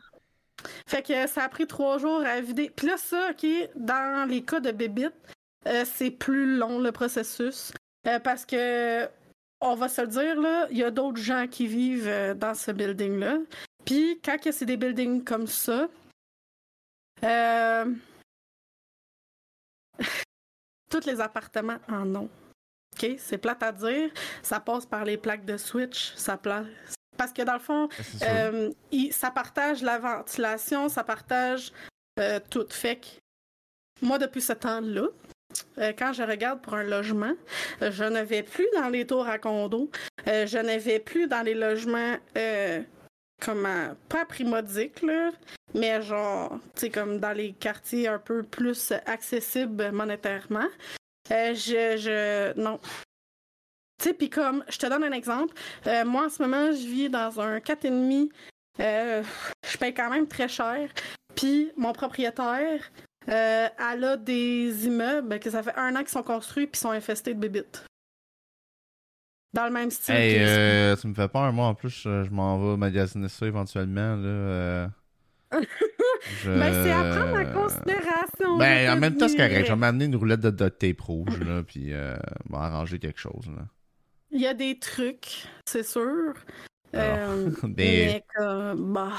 Fait 0.86 1.02
que 1.02 1.26
ça 1.26 1.44
a 1.44 1.48
pris 1.48 1.66
trois 1.66 1.98
jours 1.98 2.22
à 2.24 2.40
vider. 2.40 2.70
Puis 2.74 2.86
là, 2.86 2.96
ça, 2.96 3.30
OK, 3.30 3.46
dans 3.76 4.28
les 4.28 4.42
cas 4.42 4.60
de 4.60 4.70
bébite, 4.70 5.14
euh, 5.66 5.84
c'est 5.86 6.10
plus 6.10 6.56
long 6.56 6.78
le 6.78 6.92
processus 6.92 7.72
euh, 8.06 8.18
parce 8.18 8.44
que 8.44 9.08
on 9.60 9.74
va 9.74 9.88
se 9.88 10.02
le 10.02 10.08
dire 10.08 10.38
là, 10.40 10.66
il 10.70 10.76
y 10.76 10.84
a 10.84 10.90
d'autres 10.90 11.20
gens 11.20 11.46
qui 11.46 11.66
vivent 11.66 12.08
euh, 12.08 12.34
dans 12.34 12.54
ce 12.54 12.70
building 12.70 13.18
là. 13.18 13.38
Puis 13.84 14.20
quand 14.22 14.36
c'est 14.50 14.66
des 14.66 14.76
buildings 14.76 15.24
comme 15.24 15.46
ça, 15.46 15.88
tous 20.90 21.06
les 21.06 21.20
appartements 21.20 21.78
en 21.88 22.14
ont. 22.14 22.28
OK, 22.94 23.06
c'est 23.18 23.38
plate 23.38 23.62
à 23.62 23.72
dire, 23.72 24.10
ça 24.42 24.60
passe 24.60 24.86
par 24.86 25.04
les 25.04 25.16
plaques 25.16 25.44
de 25.44 25.56
switch, 25.56 26.14
ça 26.14 26.38
parce 27.16 27.32
que 27.32 27.42
dans 27.42 27.54
le 27.54 27.58
fond, 27.60 27.88
ça 29.10 29.30
partage 29.30 29.82
la 29.82 29.98
ventilation, 29.98 30.88
ça 30.88 31.04
partage 31.04 31.72
tout. 32.50 32.66
Fait 32.70 32.96
que 32.96 33.06
moi, 34.02 34.18
depuis 34.18 34.42
ce 34.42 34.52
temps-là, 34.52 35.08
quand 35.76 36.12
je 36.12 36.22
regarde 36.22 36.60
pour 36.60 36.74
un 36.74 36.84
logement, 36.84 37.32
euh, 37.82 37.90
je 37.90 38.04
ne 38.04 38.20
vais 38.20 38.42
plus 38.42 38.66
dans 38.74 38.88
les 38.88 39.06
tours 39.06 39.26
à 39.26 39.38
condo. 39.38 39.90
Euh, 40.28 40.46
je 40.46 40.58
ne 40.58 40.78
vais 40.78 40.98
plus 40.98 41.26
dans 41.26 41.42
les 41.42 41.54
logements 41.54 42.16
comme 43.44 43.66
à, 43.66 43.94
pas 44.08 44.24
Primodique, 44.24 45.02
là, 45.02 45.30
mais 45.74 46.00
genre, 46.02 46.58
tu 46.76 46.90
comme 46.90 47.18
dans 47.18 47.32
les 47.32 47.52
quartiers 47.52 48.08
un 48.08 48.18
peu 48.18 48.42
plus 48.42 48.92
accessibles 49.06 49.90
monétairement. 49.92 50.68
Euh, 51.30 51.54
je, 51.54 51.96
je, 51.96 52.60
non. 52.60 52.78
Tu 53.98 54.08
sais, 54.08 54.14
puis 54.14 54.30
comme, 54.30 54.64
je 54.68 54.78
te 54.78 54.86
donne 54.86 55.04
un 55.04 55.12
exemple. 55.12 55.54
Euh, 55.86 56.04
moi, 56.04 56.26
en 56.26 56.28
ce 56.28 56.42
moment, 56.42 56.72
je 56.72 56.86
vis 56.86 57.08
dans 57.08 57.40
un 57.40 57.58
4,5. 57.58 58.30
Euh, 58.80 59.22
je 59.66 59.78
paye 59.78 59.94
quand 59.94 60.10
même 60.10 60.26
très 60.26 60.48
cher. 60.48 60.90
Puis 61.34 61.72
mon 61.76 61.92
propriétaire, 61.92 62.90
euh, 63.28 63.68
elle 63.92 64.04
a 64.04 64.16
des 64.16 64.86
immeubles 64.86 65.38
que 65.40 65.50
ça 65.50 65.62
fait 65.62 65.74
un 65.76 65.94
an 65.96 66.00
qu'ils 66.00 66.08
sont 66.08 66.22
construits 66.22 66.66
puis 66.66 66.80
sont 66.80 66.90
infestés 66.90 67.34
de 67.34 67.38
bébites. 67.38 67.84
Dans 69.52 69.66
le 69.66 69.70
même 69.72 69.90
style. 69.90 70.14
Hey, 70.16 70.36
euh, 70.40 70.96
tu 70.96 71.06
me 71.06 71.14
fais 71.14 71.28
peur, 71.28 71.52
moi 71.52 71.66
en 71.66 71.74
plus, 71.74 71.90
je, 71.90 72.24
je 72.24 72.30
m'en 72.30 72.58
vais 72.58 72.76
magasiner 72.76 73.28
ça 73.28 73.46
éventuellement. 73.46 74.16
Là, 74.16 74.26
euh, 74.26 74.86
je- 76.42 76.50
Ben, 76.50 76.82
c'est 76.82 76.90
à 76.90 77.04
prendre 77.14 77.38
en 77.38 77.62
considération. 77.62 78.58
Ben, 78.58 78.90
en 78.96 78.96
même 78.98 79.16
temps, 79.16 79.28
c'est 79.28 79.36
correct. 79.36 79.64
Je 79.66 79.70
vais 79.72 79.76
m'amener 79.78 80.06
une 80.06 80.16
roulette 80.16 80.40
de 80.40 80.50
duct 80.50 80.78
tape 80.78 81.00
rouge, 81.00 81.38
là, 81.38 81.62
puis 81.62 81.92
euh, 81.92 82.16
m'arranger 82.50 82.98
quelque 82.98 83.20
chose. 83.20 83.48
Là. 83.56 83.62
Il 84.32 84.40
y 84.40 84.46
a 84.48 84.54
des 84.54 84.76
trucs, 84.80 85.46
c'est 85.66 85.84
sûr. 85.84 86.34
Euh, 86.96 87.50
Mais- 87.76 88.24
bah, 88.76 89.12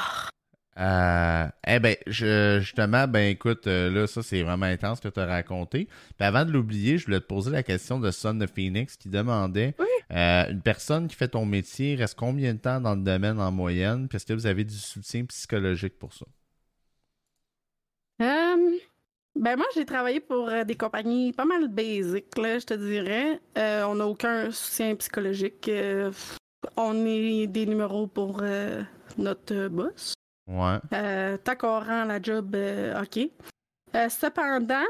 Euh, 0.77 1.47
eh 1.65 1.79
je, 2.05 2.57
justement, 2.59 3.07
ben 3.07 3.29
écoute, 3.29 3.65
euh, 3.67 3.89
là, 3.89 4.07
ça 4.07 4.21
c'est 4.21 4.43
vraiment 4.43 4.65
intense 4.65 4.97
ce 4.97 5.07
que 5.07 5.13
tu 5.13 5.19
as 5.21 5.25
raconté. 5.25 5.85
Puis 6.17 6.27
avant 6.27 6.43
de 6.43 6.51
l'oublier, 6.51 6.97
je 6.97 7.05
voulais 7.05 7.21
te 7.21 7.25
poser 7.25 7.49
la 7.49 7.63
question 7.63 7.97
de 7.99 8.11
Son 8.11 8.33
de 8.33 8.45
Phoenix 8.45 8.97
qui 8.97 9.07
demandait 9.07 9.73
Oui. 9.79 9.85
euh, 10.11 10.51
une 10.51 10.61
personne 10.61 11.07
qui 11.07 11.15
fait 11.15 11.29
ton 11.29 11.45
métier 11.45 11.95
reste 11.95 12.17
combien 12.17 12.53
de 12.53 12.59
temps 12.59 12.81
dans 12.81 12.95
le 12.95 13.01
domaine 13.01 13.39
en 13.39 13.51
moyenne? 13.51 14.09
Puis 14.09 14.17
est-ce 14.17 14.25
que 14.25 14.33
vous 14.33 14.47
avez 14.47 14.65
du 14.65 14.75
soutien 14.75 15.23
psychologique 15.25 15.97
pour 15.97 16.13
ça? 16.13 16.25
Ben 18.19 19.57
moi, 19.57 19.65
j'ai 19.75 19.85
travaillé 19.85 20.21
pour 20.21 20.49
des 20.65 20.75
compagnies 20.75 21.33
pas 21.33 21.43
mal 21.43 21.67
basiques, 21.67 22.37
là, 22.37 22.57
je 22.57 22.65
te 22.65 22.73
dirais. 22.73 23.39
On 23.55 23.95
n'a 23.95 24.07
aucun 24.07 24.49
soutien 24.51 24.95
psychologique. 24.95 25.69
On 26.77 27.05
est 27.05 27.47
des 27.47 27.65
numéros 27.65 28.07
pour 28.07 28.41
notre 29.17 29.67
boss. 29.67 30.13
Ouais. 30.47 30.77
Euh, 30.93 31.37
tant 31.37 31.55
qu'on 31.55 31.79
rend 31.79 32.05
la 32.05 32.21
job, 32.21 32.55
euh, 32.55 33.01
OK. 33.01 33.19
Euh, 33.95 34.09
cependant, 34.09 34.85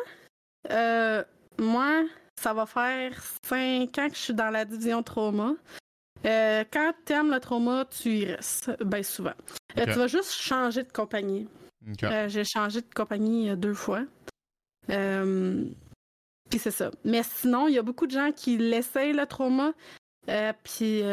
euh, 0.72 1.24
moi, 1.60 2.03
ça 2.39 2.53
va 2.53 2.66
faire 2.66 3.22
cinq 3.45 3.97
ans 3.97 4.10
que 4.10 4.16
je 4.16 4.20
suis 4.20 4.34
dans 4.34 4.49
la 4.49 4.66
division 4.66 5.03
trauma. 5.03 5.53
Quand 6.24 6.93
tu 7.06 7.14
aimes 7.14 7.32
le 7.32 7.39
trauma, 7.39 7.86
tu 7.86 8.10
y 8.10 8.26
restes, 8.26 8.72
bien 8.84 9.03
souvent. 9.03 9.36
Tu 9.76 9.84
vas 9.84 10.08
juste 10.08 10.32
changer 10.32 10.84
de 10.84 10.91
compagnie. 10.91 11.47
J'ai 12.28 12.43
changé 12.43 12.82
de 12.82 12.93
compagnie 12.93 13.56
deux 13.56 13.76
fois. 13.76 14.03
Puis 14.88 16.60
c'est 16.60 16.72
ça. 16.72 16.89
Mais 17.03 17.22
sinon, 17.24 17.68
il 17.68 17.76
y 17.76 17.78
a 17.78 17.84
beaucoup 17.84 18.08
de 18.08 18.12
gens 18.12 18.32
qui 18.32 18.58
l'essayent 18.58 19.14
le 19.14 19.28
trauma. 19.28 19.74
Puis 20.64 21.03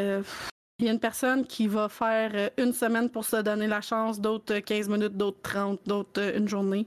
il 0.78 0.86
y 0.86 0.88
a 0.88 0.92
une 0.92 1.00
personne 1.00 1.46
qui 1.46 1.66
va 1.68 1.88
faire 1.88 2.30
euh, 2.34 2.48
une 2.58 2.72
semaine 2.72 3.08
pour 3.10 3.24
se 3.24 3.36
donner 3.36 3.66
la 3.68 3.80
chance, 3.80 4.20
d'autres 4.20 4.54
euh, 4.54 4.60
15 4.60 4.88
minutes, 4.88 5.16
d'autres 5.16 5.40
30, 5.42 5.80
d'autres 5.86 6.20
euh, 6.20 6.38
une 6.38 6.48
journée. 6.48 6.86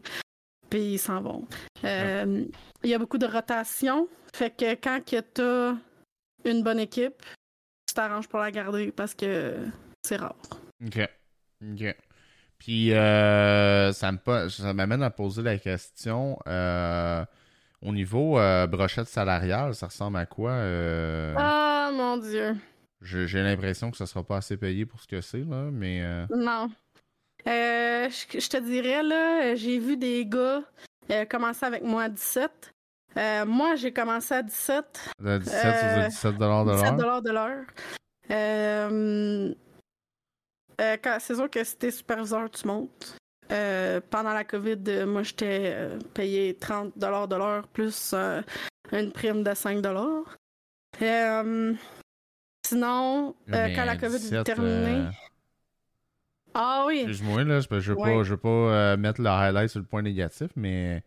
Puis 0.69 0.93
ils 0.93 0.99
s'en 0.99 1.21
vont. 1.21 1.47
Euh, 1.83 2.43
Il 2.83 2.89
y 2.89 2.93
a 2.93 2.99
beaucoup 2.99 3.17
de 3.17 3.27
rotation. 3.27 4.07
Fait 4.33 4.49
que 4.55 4.73
quand 4.75 4.99
tu 5.05 5.41
as 5.41 5.75
une 6.43 6.63
bonne 6.63 6.79
équipe, 6.79 7.21
tu 7.87 7.93
t'arranges 7.93 8.27
pour 8.27 8.39
la 8.39 8.51
garder 8.51 8.91
parce 8.91 9.13
que 9.13 9.55
c'est 10.03 10.17
rare. 10.17 10.35
OK. 10.85 10.99
OK. 11.71 11.95
Puis, 12.57 12.93
euh, 12.93 13.91
ça 13.93 14.11
me 14.11 14.17
pa- 14.17 14.49
ça 14.49 14.73
m'amène 14.73 15.03
à 15.03 15.09
poser 15.11 15.43
la 15.43 15.57
question 15.57 16.37
euh, 16.47 17.23
au 17.81 17.91
niveau 17.91 18.39
euh, 18.39 18.65
brochette 18.65 19.07
salariale, 19.07 19.75
ça 19.75 19.87
ressemble 19.87 20.17
à 20.17 20.25
quoi 20.25 20.51
euh, 20.51 21.33
Ah 21.37 21.91
mon 21.93 22.17
Dieu. 22.17 22.55
J'ai 23.01 23.43
l'impression 23.43 23.91
que 23.91 23.97
ça 23.97 24.05
sera 24.05 24.23
pas 24.23 24.37
assez 24.37 24.57
payé 24.57 24.85
pour 24.85 24.99
ce 25.01 25.07
que 25.07 25.21
c'est, 25.21 25.43
là, 25.43 25.69
mais. 25.71 26.01
euh, 26.03 26.25
Non. 26.35 26.69
Euh, 27.47 28.09
je, 28.09 28.39
je 28.39 28.49
te 28.49 28.57
dirais, 28.57 29.03
là, 29.03 29.53
j'ai 29.55 29.77
vu 29.77 29.97
des 29.97 30.25
gars 30.25 30.63
euh, 31.11 31.25
commencer 31.25 31.65
avec 31.65 31.83
moi 31.83 32.03
à 32.03 32.09
17. 32.09 32.71
Euh, 33.17 33.45
moi, 33.45 33.75
j'ai 33.75 33.93
commencé 33.93 34.33
à 34.33 34.41
17. 34.41 35.09
de 35.19 35.37
17 35.37 35.65
Euh, 35.65 36.09
sur 36.09 36.31
17 36.31 36.37
de 36.65 36.71
l'heure. 36.71 36.83
17 36.83 36.97
de 37.21 37.31
l'heure. 37.31 37.65
Quand- 41.03 41.17
c'est 41.19 41.35
sûr 41.35 41.49
que 41.49 41.63
si 41.63 41.77
t'es 41.77 41.91
superviseur, 41.91 42.49
tu 42.49 42.67
montes. 42.67 43.17
Pendant 43.47 44.33
la 44.33 44.43
COVID, 44.43 45.05
moi, 45.05 45.23
j'étais 45.23 45.89
payé 46.13 46.55
30 46.57 46.97
de 46.97 47.35
l'heure 47.35 47.67
plus 47.67 48.13
une 48.91 49.11
prime 49.11 49.43
de 49.43 49.53
5 49.53 49.81
euh, 51.01 51.73
Sinon, 52.65 53.35
euh, 53.53 53.75
quand 53.75 53.85
la 53.85 53.97
COVID 53.97 54.17
17, 54.19 54.33
est 54.33 54.43
terminée... 54.43 55.01
euh, 55.01 55.09
Ah 56.53 56.83
oui! 56.87 56.99
Excuse-moi, 56.99 57.43
là, 57.43 57.59
je 57.59 57.79
je 57.79 57.91
veux 57.93 57.97
Ouais. 57.99 58.15
pas, 58.17 58.23
je 58.23 58.29
veux 58.31 58.37
pas 58.37 58.49
euh, 58.49 58.97
mettre 58.97 59.21
le 59.21 59.27
highlight 59.29 59.69
sur 59.69 59.79
le 59.79 59.85
point 59.85 60.01
négatif, 60.01 60.49
mais. 60.55 61.03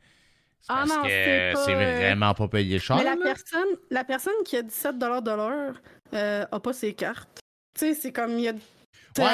c'est 0.61 0.67
Ah 0.69 0.85
parce 0.87 0.89
non, 0.97 1.03
que 1.03 1.09
c'est 1.09 1.75
vraiment 1.75 2.35
pas 2.35 2.49
payé 2.49 2.79
cher. 2.79 2.97
Mais 2.97 3.05
la 3.05 3.15
là. 3.17 3.23
personne, 3.23 3.69
la 3.91 4.05
personne 4.05 4.35
qui 4.45 4.57
a 4.57 4.63
17 4.63 4.99
de 4.99 5.07
l'heure 5.35 5.75
euh, 6.15 6.45
a 6.51 6.61
pas 6.61 6.73
ses 6.73 6.93
cartes. 6.95 7.41
Tu 7.75 7.81
sais, 7.81 7.95
c'est 7.95 8.13
comme 8.13 8.33
il 8.33 8.41
y 8.45 8.49
a. 8.49 8.53
Ouais, 8.53 8.61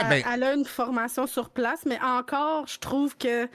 elle, 0.03 0.09
ben- 0.09 0.25
elle 0.33 0.43
a 0.45 0.55
une 0.55 0.64
formation 0.64 1.27
sur 1.27 1.51
place, 1.51 1.85
mais 1.85 1.99
encore, 2.01 2.66
je 2.68 2.79
trouve 2.79 3.16
que. 3.18 3.49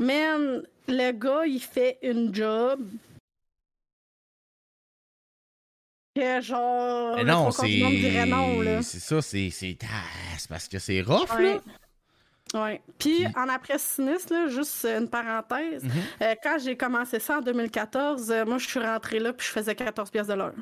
Man, 0.00 0.62
le 0.86 1.12
gars, 1.12 1.44
il 1.46 1.60
fait 1.60 1.98
une 2.02 2.34
job. 2.34 2.80
Que 6.18 6.40
genre. 6.40 7.16
Mais 7.16 7.24
non, 7.24 7.50
c'est. 7.52 8.82
C'est 8.82 8.98
ça, 9.00 9.22
c'est. 9.22 9.50
C'est 9.50 9.78
parce 10.48 10.66
que 10.68 10.78
c'est 10.78 11.00
rough, 11.02 11.30
Ouais. 11.36 11.54
là. 11.54 11.60
Puis, 12.98 13.24
Puis- 13.24 13.26
en 13.36 13.48
après 13.48 13.78
sinistre, 13.78 14.32
là, 14.32 14.48
juste 14.48 14.84
une 14.86 15.08
parenthèse, 15.08 15.84
Mhm. 15.84 15.90
euh, 16.22 16.34
quand 16.42 16.56
j'ai 16.58 16.76
commencé 16.76 17.20
ça 17.20 17.38
en 17.38 17.40
2014, 17.42 18.30
euh, 18.30 18.44
moi, 18.46 18.56
je 18.58 18.66
suis 18.66 18.80
rentrée 18.80 19.18
là 19.18 19.32
puis 19.34 19.46
je 19.46 19.52
faisais 19.52 19.74
14 19.74 20.10
pièces 20.10 20.28
de 20.28 20.34
l'heure. 20.34 20.54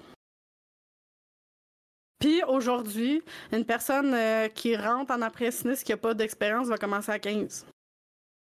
Puis 2.18 2.42
aujourd'hui, 2.48 3.22
une 3.52 3.64
personne 3.64 4.12
euh, 4.14 4.48
qui 4.48 4.76
rentre 4.76 5.12
en 5.12 5.22
après 5.22 5.50
sinistre 5.50 5.84
qui 5.84 5.92
n'a 5.92 5.96
pas 5.98 6.14
d'expérience 6.14 6.66
va 6.68 6.76
commencer 6.76 7.12
à 7.12 7.18
15. 7.18 7.64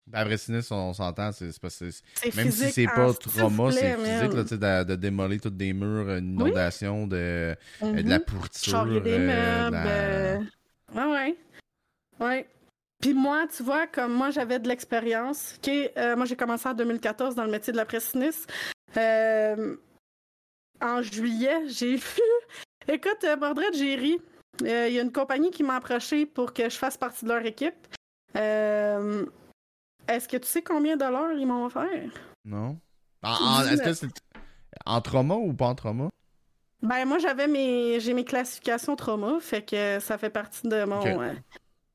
Ben, 0.05 0.19
après 0.19 0.37
sinistre, 0.37 0.73
on 0.73 0.93
s'entend, 0.93 1.31
c'est 1.31 1.57
parce 1.59 1.79
que 1.79 1.85
Même 2.35 2.51
si 2.51 2.71
c'est 2.71 2.85
pas 2.87 3.13
trauma, 3.13 3.71
c'est 3.71 3.95
physique, 3.95 4.33
là, 4.33 4.83
de, 4.83 4.89
de 4.89 4.95
démolir 4.95 5.39
toutes 5.39 5.55
des 5.55 5.71
murs, 5.71 6.09
une 6.17 6.41
Oui. 6.41 6.49
inondation, 6.49 7.07
de, 7.07 7.15
euh, 7.15 7.55
de 7.81 8.09
la 8.09 8.19
pourriture. 8.19 8.71
Charger 8.71 8.99
des 8.99 9.13
euh, 9.13 9.69
meubles. 9.69 9.71
la- 9.71 9.85
euh, 9.87 10.39
Ouais, 10.93 11.37
ouais. 12.19 12.47
Puis 13.01 13.13
moi, 13.13 13.47
tu 13.55 13.63
vois, 13.63 13.87
comme 13.87 14.13
moi, 14.13 14.29
j'avais 14.29 14.59
de 14.59 14.67
l'expérience. 14.67 15.57
Euh, 15.67 16.15
moi, 16.15 16.25
j'ai 16.25 16.35
commencé 16.35 16.67
en 16.69 16.73
2014 16.73 17.35
dans 17.35 17.43
le 17.45 17.51
métier 17.51 17.71
de 17.71 17.77
la 17.77 17.85
presse 17.85 18.13
Euh, 18.97 19.75
en 20.81 21.01
juillet, 21.01 21.67
j'ai 21.69 21.95
vu... 21.95 22.21
Écoute, 22.87 23.25
Mordred, 23.39 23.73
j'ai 23.73 23.95
ri. 23.95 24.19
Il 24.61 24.67
y 24.67 24.99
a 24.99 25.01
une 25.01 25.11
compagnie 25.11 25.49
qui 25.49 25.63
m'a 25.63 25.77
approché 25.77 26.25
pour 26.25 26.53
que 26.53 26.63
je 26.69 26.77
fasse 26.77 26.97
partie 26.97 27.25
de 27.25 27.29
leur 27.29 27.45
équipe. 27.45 27.73
Euh, 28.35 29.25
Est-ce 30.07 30.27
que 30.27 30.37
tu 30.37 30.47
sais 30.47 30.61
combien 30.61 30.97
de 30.97 31.05
l'heure 31.05 31.31
ils 31.33 31.45
m'ont 31.45 31.65
offert? 31.65 32.09
Non? 32.45 32.77
En- 33.23 33.61
Est-ce 33.61 33.81
que 33.81 33.89
19. 33.89 33.95
c'est 33.95 34.09
en 34.85 35.01
trauma 35.01 35.35
ou 35.35 35.53
pas 35.53 35.67
en 35.67 35.75
trauma? 35.75 36.09
Ben 36.81 37.05
moi 37.05 37.17
j'avais 37.17 37.47
mes 37.47 38.01
j'ai 38.01 38.13
mes 38.13 38.25
classifications 38.25 38.97
trauma, 38.97 39.39
fait 39.39 39.61
que 39.63 39.99
ça 40.01 40.17
fait 40.17 40.29
partie 40.29 40.67
de 40.67 40.83
mon. 40.83 41.05
Euh, 41.21 41.33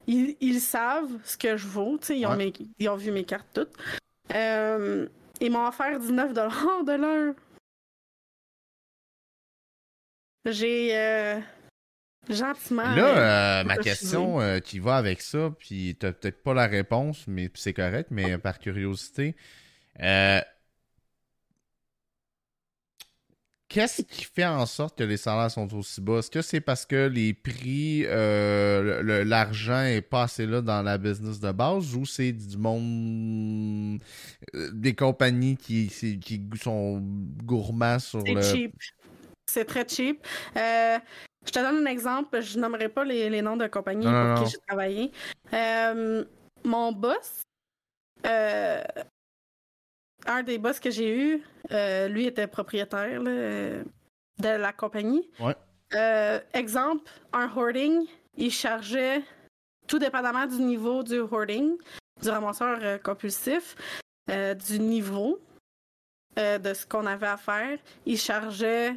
ils, 0.07 0.35
ils 0.41 0.61
savent 0.61 1.11
ce 1.25 1.37
que 1.37 1.59
je 1.59 1.67
vaux, 1.67 1.99
tu 1.99 2.07
sais, 2.07 2.19
ils, 2.19 2.25
ont 2.27 2.31
Ouais. 2.31 2.37
mes- 2.39 2.53
ils 2.79 2.89
ont 2.89 2.97
vu 2.97 3.11
mes 3.11 3.25
cartes 3.25 3.49
toutes. 3.53 3.75
Euh, 4.35 5.07
ils 5.43 5.51
m'ont 5.53 5.67
offert 5.69 5.99
19 5.99 6.33
de 6.33 6.97
l'heure. 6.97 7.35
J'ai 10.47 10.97
euh, 10.97 11.39
gentiment. 12.29 12.83
euh, 12.83 12.97
Là, 12.97 13.61
euh, 13.61 13.65
ma 13.65 13.77
question 13.77 14.41
euh, 14.41 14.59
qui 14.61 14.79
va 14.79 14.97
avec 14.97 15.21
ça, 15.21 15.51
puis 15.59 15.97
t'as 15.99 16.13
peut-être 16.13 16.43
pas 16.43 16.55
la 16.55 16.67
réponse, 16.67 17.25
mais 17.27 17.51
c'est 17.55 17.73
correct, 17.73 18.09
mais 18.11 18.39
par 18.39 18.59
curiosité, 18.59 19.37
euh, 20.01 20.41
qu'est-ce 23.69 24.03
qui 24.03 24.25
fait 24.25 24.47
en 24.47 24.67
sorte 24.67 24.99
que 24.99 25.05
les 25.05 25.17
salaires 25.17 25.51
sont 25.51 25.73
aussi 25.75 26.01
bas? 26.01 26.19
Est-ce 26.19 26.31
que 26.31 26.43
c'est 26.43 26.61
parce 26.61 26.87
que 26.87 27.07
les 27.09 27.35
prix, 27.35 28.05
euh, 28.07 29.25
l'argent 29.25 29.83
est 29.83 30.01
pas 30.03 30.25
assez 30.25 30.47
là 30.47 30.61
dans 30.63 30.83
la 30.83 30.99
business 30.99 31.39
de 31.41 31.53
base, 31.53 31.95
ou 31.95 32.07
c'est 32.07 32.33
du 32.33 32.57
monde, 32.57 34.01
euh, 34.55 34.71
des 34.73 34.95
compagnies 34.95 35.57
qui, 35.57 35.91
sont 36.61 37.01
gourmands 37.45 37.99
sur 37.99 38.23
C'est 38.27 38.35
le... 38.35 38.43
cheap. 38.43 38.75
C'est 39.47 39.65
très 39.65 39.87
cheap. 39.89 40.27
Euh, 40.57 40.99
je 41.49 41.53
te 41.53 41.61
donne 41.61 41.87
un 41.87 41.91
exemple, 41.91 42.43
je 42.43 42.59
nommerai 42.59 42.91
pas 42.91 43.05
les, 43.05 43.41
noms 43.41 43.57
de 43.57 43.67
compagnies 43.69 44.05
pour 44.05 44.45
qui 44.45 44.51
j'ai 44.51 44.59
travaillé. 44.67 45.11
Euh, 45.55 46.23
mon 46.63 46.93
boss, 46.93 47.41
euh, 48.27 48.83
un 50.27 50.43
des 50.43 50.59
boss 50.59 50.79
que 50.79 50.91
j'ai 50.91 51.19
eu, 51.19 51.43
euh, 51.73 52.09
lui 52.09 52.27
était 52.27 52.47
propriétaire 52.47 53.23
de 53.23 53.83
la 54.43 54.73
compagnie. 54.75 55.31
exemple, 56.53 57.11
un 57.33 57.51
hoarding, 57.57 58.07
il 58.37 58.51
chargeait, 58.51 59.23
tout 59.87 59.99
dépendamment 59.99 60.45
du 60.45 60.61
niveau 60.61 61.03
du 61.03 61.21
hoarding, 61.21 61.79
du 62.21 62.29
ramasseur 62.29 63.03
compulsif, 63.03 63.75
du 64.29 64.79
niveau 64.79 65.41
de 66.37 66.75
ce 66.75 66.85
qu'on 66.85 67.07
avait 67.07 67.27
à 67.27 67.39
faire, 67.39 67.79
il 68.05 68.19
chargeait 68.19 68.95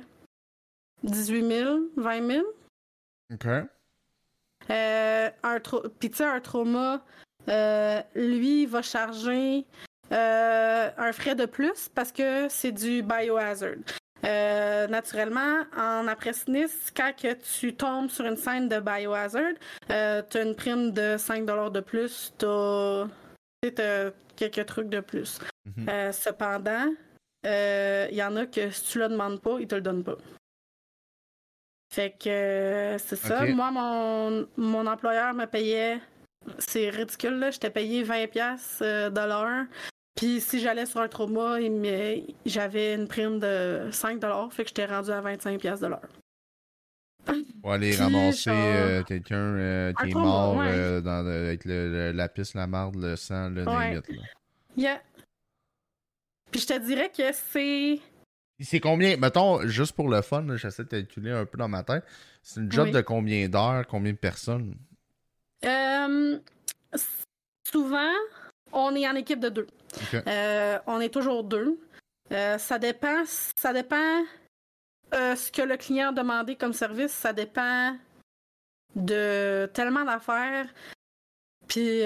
18 1.03 1.47
000, 1.47 1.79
20 1.97 2.27
000. 2.27 2.45
OK. 3.33 3.47
Euh, 4.69 5.29
un 5.43 5.59
Puis, 5.99 6.09
tu 6.09 6.17
sais, 6.17 6.23
un 6.23 6.39
trauma, 6.39 7.03
euh, 7.49 8.01
lui, 8.15 8.65
va 8.65 8.81
charger 8.81 9.65
euh, 10.11 10.89
un 10.97 11.11
frais 11.13 11.35
de 11.35 11.45
plus 11.45 11.89
parce 11.93 12.11
que 12.11 12.47
c'est 12.49 12.71
du 12.71 13.01
biohazard. 13.01 13.77
Euh, 14.25 14.87
naturellement, 14.87 15.63
en 15.75 16.07
après-sinistre, 16.07 16.93
quand 16.95 17.13
que 17.15 17.33
tu 17.33 17.73
tombes 17.73 18.09
sur 18.09 18.25
une 18.25 18.35
scène 18.35 18.67
de 18.67 18.79
biohazard, 18.79 19.53
euh, 19.89 20.21
tu 20.29 20.37
as 20.37 20.43
une 20.43 20.55
prime 20.55 20.91
de 20.91 21.15
5 21.17 21.45
de 21.45 21.79
plus, 21.79 22.33
tu 22.37 22.45
as, 22.45 24.11
quelques 24.35 24.65
trucs 24.65 24.89
de 24.89 24.99
plus. 24.99 25.39
Mhm. 25.65 26.11
cependant, 26.11 26.93
il 27.43 28.15
y 28.15 28.23
en 28.23 28.35
a 28.35 28.45
que 28.45 28.69
si 28.69 28.91
tu 28.91 28.99
le 28.99 29.09
demandes 29.09 29.41
pas, 29.41 29.57
ils 29.59 29.67
te 29.67 29.75
le 29.75 29.81
donnent 29.81 30.03
pas. 30.03 30.17
Fait 31.91 32.11
que 32.17 32.29
euh, 32.29 32.97
c'est 32.97 33.17
ça. 33.17 33.45
Moi, 33.47 33.69
mon, 33.69 34.47
mon 34.55 34.87
employeur 34.87 35.33
me 35.33 35.45
payait. 35.45 35.99
C'est 36.57 36.89
ridicule, 36.89 37.37
là. 37.37 37.51
J'étais 37.51 37.69
payé 37.69 38.03
20$ 38.03 38.79
euh, 38.81 39.09
de 39.09 39.19
l'heure. 39.19 39.65
Puis 40.15 40.39
si 40.39 40.61
j'allais 40.61 40.85
sur 40.85 41.01
un 41.01 41.09
trauma, 41.09 41.57
j'avais 42.45 42.95
une 42.95 43.07
prime 43.07 43.39
de 43.39 43.89
5$. 43.91 44.51
Fait 44.51 44.63
que 44.63 44.69
j'étais 44.69 44.85
rendu 44.85 45.11
à 45.11 45.21
25$ 45.21 45.81
de 45.81 45.87
l'heure. 45.87 46.07
Pour 47.61 47.73
aller 47.73 47.95
ramasser 47.95 48.49
euh, 48.49 49.03
quelqu'un 49.03 49.93
qui 49.93 50.09
est 50.09 50.13
mort 50.13 50.55
dans 50.55 51.27
avec 51.27 51.65
le, 51.65 52.11
la 52.13 52.29
piste, 52.29 52.55
la 52.55 52.67
marde, 52.67 52.95
le 52.95 53.15
sang, 53.17 53.49
le 53.49 53.67
ouais. 53.67 53.95
là. 53.95 54.01
Yeah. 54.77 55.01
Puis 56.51 56.61
je 56.61 56.67
te 56.67 56.79
dirais 56.79 57.11
que 57.15 57.31
c'est 57.33 57.99
c'est 58.63 58.79
combien, 58.79 59.17
mettons, 59.17 59.65
juste 59.67 59.93
pour 59.93 60.09
le 60.09 60.21
fun, 60.21 60.45
j'essaie 60.55 60.83
de 60.83 60.89
calculer 60.89 61.31
un 61.31 61.45
peu 61.45 61.57
dans 61.57 61.67
ma 61.67 61.83
tête. 61.83 62.03
C'est 62.43 62.59
une 62.59 62.71
job 62.71 62.91
de 62.91 63.01
combien 63.01 63.47
d'heures, 63.49 63.85
combien 63.87 64.11
de 64.11 64.17
personnes? 64.17 64.75
Euh, 65.65 66.39
souvent, 67.69 68.13
on 68.71 68.95
est 68.95 69.07
en 69.07 69.15
équipe 69.15 69.39
de 69.39 69.49
deux. 69.49 69.67
Euh, 70.27 70.79
on 70.87 70.99
est 70.99 71.13
toujours 71.13 71.43
deux. 71.43 71.79
Euh, 72.31 72.57
ça 72.57 72.79
dépend, 72.79 73.23
ça 73.25 73.73
dépend 73.73 74.23
ce 75.11 75.51
que 75.51 75.61
le 75.61 75.77
client 75.77 76.09
a 76.09 76.13
demandé 76.13 76.55
comme 76.55 76.73
service. 76.73 77.11
Ça 77.11 77.33
dépend 77.33 77.95
de 78.95 79.69
tellement 79.73 80.05
d'affaires. 80.05 80.67
Puis 81.67 82.01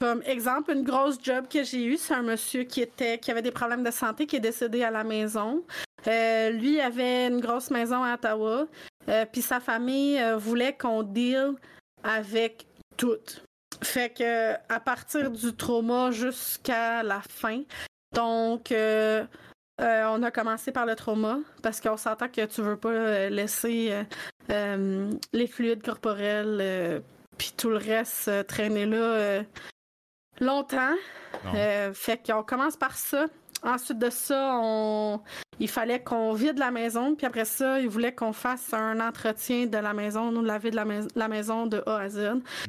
comme 0.00 0.22
exemple, 0.24 0.72
une 0.72 0.82
grosse 0.82 1.18
job 1.22 1.44
que 1.52 1.62
j'ai 1.62 1.84
eue, 1.84 1.98
c'est 1.98 2.14
un 2.14 2.22
monsieur 2.22 2.64
qui 2.64 2.80
était 2.80 3.18
qui 3.18 3.30
avait 3.30 3.42
des 3.42 3.50
problèmes 3.50 3.84
de 3.84 3.90
santé, 3.90 4.26
qui 4.26 4.36
est 4.36 4.40
décédé 4.40 4.82
à 4.82 4.90
la 4.90 5.04
maison. 5.04 5.62
Euh, 6.06 6.50
lui 6.50 6.80
avait 6.80 7.26
une 7.26 7.40
grosse 7.40 7.70
maison 7.70 8.02
à 8.02 8.14
Ottawa, 8.14 8.66
euh, 9.08 9.26
puis 9.30 9.42
sa 9.42 9.60
famille 9.60 10.18
euh, 10.18 10.38
voulait 10.38 10.72
qu'on 10.72 11.02
deal 11.02 11.52
avec 12.02 12.66
tout. 12.96 13.18
Fait 13.82 14.10
que 14.10 14.54
à 14.72 14.80
partir 14.80 15.30
du 15.30 15.54
trauma 15.54 16.10
jusqu'à 16.10 17.02
la 17.02 17.20
fin. 17.20 17.62
Donc 18.14 18.72
on 18.72 20.22
a 20.22 20.30
commencé 20.30 20.72
par 20.72 20.86
le 20.86 20.96
trauma 20.96 21.38
parce 21.62 21.80
qu'on 21.80 21.96
s'entend 21.96 22.28
que 22.28 22.44
tu 22.46 22.62
veux 22.62 22.76
pas 22.76 23.28
laisser 23.28 23.94
les 24.48 25.46
fluides 25.46 25.82
corporels 25.82 27.02
puis 27.38 27.52
tout 27.56 27.70
le 27.70 27.76
reste 27.76 28.46
traîner 28.46 28.84
là 28.84 29.42
Longtemps. 30.40 30.94
Euh, 31.54 31.92
fait 31.92 32.20
qu'on 32.26 32.42
commence 32.42 32.76
par 32.76 32.96
ça. 32.96 33.26
Ensuite 33.62 33.98
de 33.98 34.08
ça, 34.08 34.58
on... 34.62 35.20
il 35.58 35.68
fallait 35.68 36.00
qu'on 36.02 36.32
vide 36.32 36.58
la 36.58 36.70
maison. 36.70 37.14
Puis 37.14 37.26
après 37.26 37.44
ça, 37.44 37.78
il 37.78 37.88
voulait 37.88 38.14
qu'on 38.14 38.32
fasse 38.32 38.72
un 38.72 39.00
entretien 39.00 39.66
de 39.66 39.76
la 39.76 39.92
maison, 39.92 40.32
nous 40.32 40.42
laver 40.42 40.70
de 40.70 40.76
la, 40.76 40.86
la 41.14 41.28
maison 41.28 41.66
de 41.66 41.82
A 41.86 41.98
à 41.98 42.08
Z. 42.08 42.18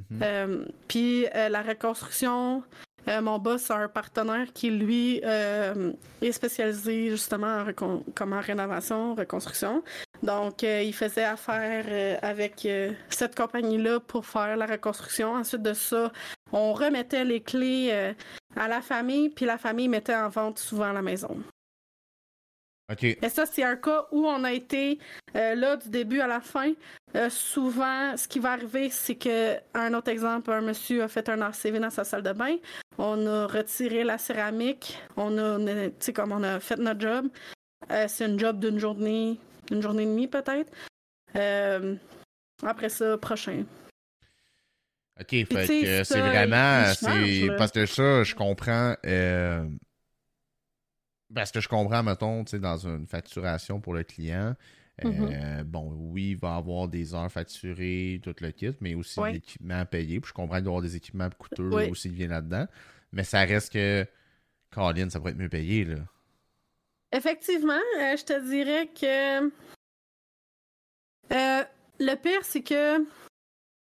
Mhm. 0.10 0.20
Euh, 0.22 0.66
puis 0.90 1.28
euh, 1.34 1.48
la 1.48 1.62
reconstruction, 1.62 2.64
mon 3.08 3.40
boss 3.40 3.72
a 3.72 3.78
un 3.78 3.88
partenaire 3.88 4.48
qui, 4.54 4.70
lui, 4.70 5.22
est 5.24 6.32
spécialisé 6.32 7.10
justement 7.10 7.64
en, 7.64 8.04
comme 8.14 8.34
en 8.34 8.42
rénovation, 8.42 9.16
reconstruction. 9.16 9.84
Donc, 10.22 10.62
il 10.62 10.94
faisait 10.94 11.24
affaire 11.24 12.20
avec 12.22 12.68
cette 13.10 13.36
compagnie-là 13.36 14.02
pour 14.02 14.26
faire 14.26 14.56
la 14.56 14.68
reconstruction. 14.68 15.34
Ensuite 15.34 15.64
de 15.64 15.74
ça, 15.74 16.12
on 16.52 16.74
remettait 16.74 17.26
les 17.26 17.42
clés 17.42 17.90
euh, 17.92 18.14
à 18.56 18.68
la 18.68 18.82
famille, 18.82 19.30
puis 19.30 19.46
la 19.46 19.58
famille 19.58 19.88
mettait 19.88 20.16
en 20.16 20.30
vente 20.30 20.60
souvent 20.60 20.92
la 20.92 21.02
maison. 21.02 21.38
OK. 22.92 23.04
Et 23.04 23.30
ça, 23.30 23.46
c'est 23.46 23.64
un 23.64 23.78
cas 23.78 24.06
où 24.12 24.26
on 24.26 24.44
a 24.44 24.52
été 24.52 25.00
euh, 25.36 25.56
là 25.56 25.78
du 25.78 25.90
début 25.90 26.20
à 26.20 26.28
la 26.28 26.42
fin. 26.42 26.74
Euh, 27.16 27.30
souvent, 27.30 28.18
ce 28.18 28.28
qui 28.28 28.40
va 28.40 28.52
arriver, 28.52 28.90
c'est 28.90 29.16
que, 29.16 29.56
un 29.74 29.94
autre 29.94 30.10
exemple, 30.10 30.52
un 30.52 30.62
monsieur 30.62 31.04
a 31.04 31.08
fait 31.08 31.30
un 31.30 31.42
RCV 31.42 31.80
dans 31.80 31.90
sa 31.90 32.04
salle 32.04 32.24
de 32.24 32.34
bain. 32.34 32.58
On 32.98 33.26
a 33.28 33.48
retiré 33.48 34.04
la 34.04 34.18
céramique. 34.18 35.00
On 35.16 35.38
a, 35.38 35.58
tu 35.58 35.94
sais, 36.00 36.14
comme 36.14 36.34
on 36.34 36.44
a 36.44 36.60
fait 36.60 36.78
notre 36.78 37.00
job. 37.00 37.28
c'est 38.08 38.26
une 38.26 38.38
job 38.38 38.60
d'une 38.60 38.78
journée, 38.78 39.38
d'une 39.70 39.82
journée 39.82 40.04
et 40.04 40.08
demie 40.08 40.28
peut-être. 40.28 40.72
après 42.62 42.90
ça, 42.90 43.18
prochain. 43.18 43.64
OK, 45.22 45.30
fait 45.30 45.46
que 45.46 46.04
c'est 46.04 46.20
vraiment. 46.20 46.84
parce 47.58 47.72
que 47.72 47.86
ça, 47.86 48.24
je 48.24 48.36
comprends. 48.36 48.96
Euh, 49.06 49.68
parce 51.34 51.52
que 51.52 51.62
je 51.62 51.70
comprends, 51.70 52.04
mettons, 52.04 52.44
dans 52.44 52.88
une 52.88 53.08
facturation 53.08 53.80
pour 53.80 53.94
le 53.94 54.04
client. 54.04 54.56
Euh, 55.04 55.10
mm-hmm. 55.10 55.64
Bon, 55.64 55.94
oui, 55.96 56.32
il 56.32 56.38
va 56.38 56.56
avoir 56.56 56.88
des 56.88 57.14
heures 57.14 57.32
facturées, 57.32 58.20
tout 58.22 58.36
le 58.42 58.52
kit, 58.52 58.74
mais 58.82 58.94
aussi 58.94 59.20
des 59.22 59.34
l'équipement 59.34 59.86
payé. 59.86 60.20
Puis 60.20 60.30
je 60.30 60.34
comprends 60.34 60.56
qu'il 60.56 60.66
doit 60.66 60.74
y 60.74 60.76
avoir 60.78 60.82
des 60.82 60.96
équipements 60.96 61.30
coûteux 61.38 61.72
aussi 61.90 62.10
qui 62.10 62.16
viennent 62.16 62.32
là-dedans. 62.32 62.68
Mais 63.12 63.24
ça 63.24 63.42
reste 63.42 63.74
que. 63.74 64.06
Caroline, 64.74 65.10
ça 65.10 65.20
pourrait 65.20 65.32
être 65.32 65.38
mieux 65.38 65.50
payé, 65.50 65.84
là. 65.84 65.98
Effectivement, 67.12 67.74
euh, 67.74 68.16
je 68.16 68.24
te 68.24 68.50
dirais 68.50 68.88
que. 68.88 69.52
le 72.00 72.16
pire, 72.16 72.44
c'est 72.44 72.64
que 72.64 73.06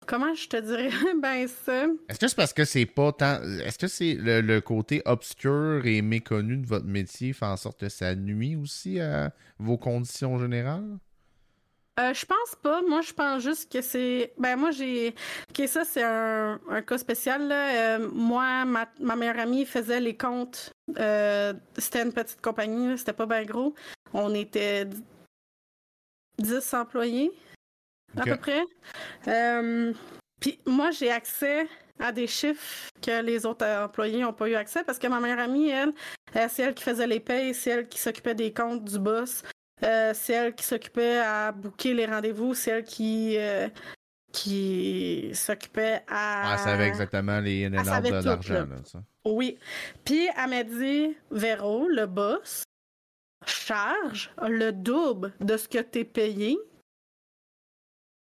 Comment 0.07 0.35
je 0.35 0.49
te 0.49 0.57
dirais 0.57 0.91
ben 1.23 1.47
ça? 1.49 1.87
Est-ce 2.09 2.19
que 2.19 2.29
c'est 2.29 2.37
parce 2.37 2.53
que 2.53 2.65
c'est 2.65 2.87
pas 2.87 3.13
tant. 3.13 3.41
Est-ce 3.65 3.79
que 3.79 3.87
c'est 3.87 4.15
le, 4.15 4.61
côté 4.61 5.03
obscur 5.05 5.83
et 5.85 6.03
méconnu 6.03 6.57
de 6.59 6.67
votre 6.67 6.87
métier 6.87 7.33
fait 7.33 7.47
en 7.47 7.57
sorte 7.57 7.81
que 7.81 7.89
ça 7.89 8.15
nuit 8.15 8.57
aussi 8.57 9.01
à 9.01 9.33
vos 9.59 9.77
conditions 9.77 10.39
générales? 10.39 10.99
Euh, 12.01 12.13
je 12.13 12.27
pense 12.27 12.57
pas. 12.61 12.83
Moi, 12.83 13.03
je 13.03 13.13
pense 13.13 13.43
juste 13.43 13.71
que 13.71 13.81
c'est. 13.81 14.33
Ben, 14.39 14.57
moi, 14.57 14.73
j'ai. 14.73 15.15
Ok, 15.51 15.69
ça, 15.69 15.85
c'est 15.85 16.03
un, 16.03 16.59
cas 16.87 16.99
spécial. 16.99 17.47
Là. 17.47 17.99
Euh, 17.99 18.11
moi, 18.13 18.65
ma, 18.65 19.17
meilleure 19.17 19.39
amie 19.39 19.65
faisait 19.65 20.01
les 20.01 20.17
comptes. 20.17 20.73
Euh, 20.99 21.53
c'était 21.79 22.03
une 22.03 22.13
petite 22.13 22.41
compagnie, 22.41 22.99
c'était 22.99 23.13
pas 23.13 23.27
bien 23.27 23.45
gros. 23.45 23.75
On 24.13 24.35
était 24.35 24.87
10 26.39 26.75
employés 26.75 27.33
à 28.17 28.25
peu 28.25 28.37
près. 28.37 28.63
Euh, 29.29 29.93
puis 30.41 30.61
moi, 30.67 30.91
j'ai 30.91 31.11
accès 31.11 31.67
à 31.99 32.13
des 32.13 32.27
chiffres 32.27 32.91
que 33.01 33.23
les 33.23 33.47
autres 33.47 33.67
employés 33.67 34.21
n'ont 34.21 34.33
pas 34.33 34.49
eu 34.49 34.55
accès 34.55 34.83
parce 34.85 34.99
que 34.99 35.07
ma 35.07 35.21
meilleure 35.21 35.39
amie, 35.39 35.71
elle, 35.71 35.93
euh, 36.37 36.47
c'est 36.51 36.63
elle 36.63 36.75
qui 36.75 36.85
faisait 36.85 37.07
les 37.07 37.21
payes, 37.21 37.55
c'est 37.55 37.71
elle 37.71 37.89
qui 37.89 37.99
s'occupait 37.99 38.35
des 38.35 38.53
comptes 38.53 38.85
du 38.85 38.99
boss, 38.99 39.43
euh, 39.85 40.13
c'est 40.15 40.33
elle 40.33 40.55
qui 40.55 40.65
s'occupait 40.65 41.19
à 41.19 41.53
booker 41.53 41.95
les 41.95 42.07
rendez-vous, 42.07 42.55
c'est 42.55 42.71
elle 42.71 42.85
qui 42.85 43.39
qui 44.33 45.31
s'occupait 45.33 46.03
à. 46.09 46.55
elle 46.55 46.59
savait 46.59 46.89
exactement 46.89 47.39
les 47.39 47.71
de 47.71 48.25
l'argent. 48.25 48.67
Oui. 49.25 49.59
Puis 50.05 50.29
elle 50.37 50.51
m'a 50.51 50.65
dit 50.65 51.17
Véro, 51.31 51.87
le 51.89 52.07
boss, 52.07 52.65
charge 53.47 54.31
le 54.43 54.73
double 54.73 55.33
de 55.41 55.57
ce 55.57 55.69
que 55.69 55.79
tu 55.79 56.01
es 56.01 56.05
payé 56.05 56.59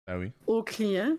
ah 0.06 0.18
oui. 0.18 0.32
au 0.46 0.62
client. 0.62 1.16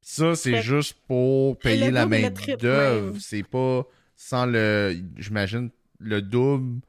Ça, 0.00 0.36
c'est 0.36 0.62
juste 0.62 0.96
pour 1.08 1.58
payer 1.58 1.90
la 1.90 2.06
main 2.06 2.30
d'œuvre. 2.58 3.16
C'est 3.20 3.42
pas 3.42 3.84
sans 4.16 4.46
le. 4.46 4.96
J'imagine 5.16 5.70
le 5.98 6.22
double. 6.22 6.80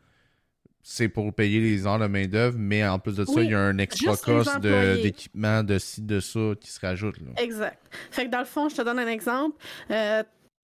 c'est 0.83 1.09
pour 1.09 1.33
payer 1.33 1.59
les 1.59 1.87
heures 1.87 1.99
de 1.99 2.07
main-d'œuvre, 2.07 2.57
mais 2.59 2.87
en 2.87 2.99
plus 2.99 3.15
de 3.15 3.25
ça, 3.25 3.41
il 3.41 3.51
y 3.51 3.53
a 3.55 3.59
un 3.59 3.77
extra 3.77 4.15
cost 4.15 4.59
d'équipement, 4.59 5.63
de, 5.63 5.79
ci, 5.79 6.01
de 6.01 6.19
ça 6.19 6.51
qui 6.59 6.69
se 6.69 6.79
rajoute. 6.79 7.15
Exact. 7.37 7.79
Fait 8.11 8.25
que 8.25 8.29
dans 8.29 8.39
le 8.39 8.45
fond, 8.45 8.69
je 8.69 8.75
te 8.75 8.81
donne 8.81 8.99
un 8.99 9.07
exemple. 9.07 9.57
Euh, 9.91 10.23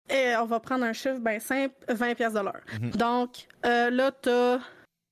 et 0.09 0.36
on 0.38 0.45
va 0.45 0.59
prendre 0.59 0.86
un 0.86 0.93
chiffre 0.93 1.19
bien 1.19 1.39
simple, 1.39 1.75
20 1.89 2.15
pièces 2.15 2.34
de 2.34 2.39
l'heure. 2.39 2.61
Mhm. 2.82 2.91
Donc, 2.91 3.47
euh, 3.65 3.89
là, 3.89 4.11
tu 4.11 4.30
as 4.30 4.59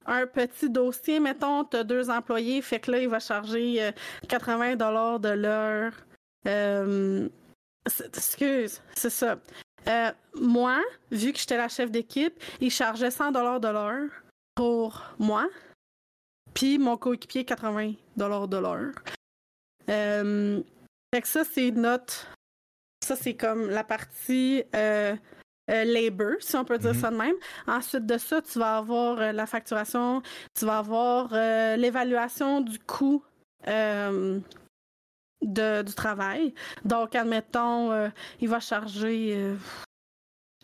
un 0.05 0.27
petit 0.27 0.69
dossier, 0.69 1.19
mettons, 1.19 1.63
tu 1.65 1.77
as 1.77 1.83
deux 1.83 2.09
employés, 2.09 2.61
fait 2.61 2.79
que 2.79 2.91
là, 2.91 2.99
il 2.99 3.09
va 3.09 3.19
charger 3.19 3.91
80 4.27 4.73
euh, 4.73 4.75
dollars 4.75 5.19
de 5.19 5.29
l'heure. 5.29 5.93
excuse, 7.85 8.81
c'est 8.95 9.09
ça. 9.09 9.37
moi, 10.35 10.81
vu 11.11 11.33
que 11.33 11.39
j'étais 11.39 11.57
la 11.57 11.69
chef 11.69 11.91
d'équipe, 11.91 12.41
il 12.61 12.71
chargeait 12.71 13.11
100 13.11 13.31
dollars 13.31 13.59
de 13.59 13.67
l'heure 13.67 14.09
pour 14.55 15.03
moi, 15.19 15.47
puis 16.53 16.77
mon 16.77 16.97
coéquipier 16.97 17.45
80 17.45 17.93
de 18.15 18.57
l'heure. 18.57 18.93
Euh, 19.89 20.61
fait 21.13 21.21
que 21.21 21.27
ça, 21.27 21.43
c'est 21.43 21.71
notre. 21.71 22.27
Ça, 23.03 23.15
c'est 23.15 23.35
comme 23.35 23.69
la 23.69 23.83
partie 23.83 24.63
euh, 24.75 25.15
euh, 25.69 25.83
labor, 25.83 26.33
si 26.39 26.55
on 26.55 26.65
peut 26.65 26.77
dire 26.77 26.93
mhm. 26.93 26.99
ça 26.99 27.11
de 27.11 27.15
même. 27.15 27.35
Ensuite 27.67 28.05
de 28.05 28.17
ça, 28.17 28.41
tu 28.41 28.59
vas 28.59 28.77
avoir 28.77 29.33
la 29.33 29.45
facturation, 29.45 30.21
tu 30.57 30.65
vas 30.65 30.79
avoir 30.79 31.29
l'évaluation 31.77 32.61
du 32.61 32.79
coût 32.79 33.23
de, 33.65 34.41
du 35.81 35.93
travail. 35.93 36.53
Donc, 36.83 37.15
admettons, 37.15 38.11
il 38.39 38.49
va 38.49 38.59
charger, 38.59 39.55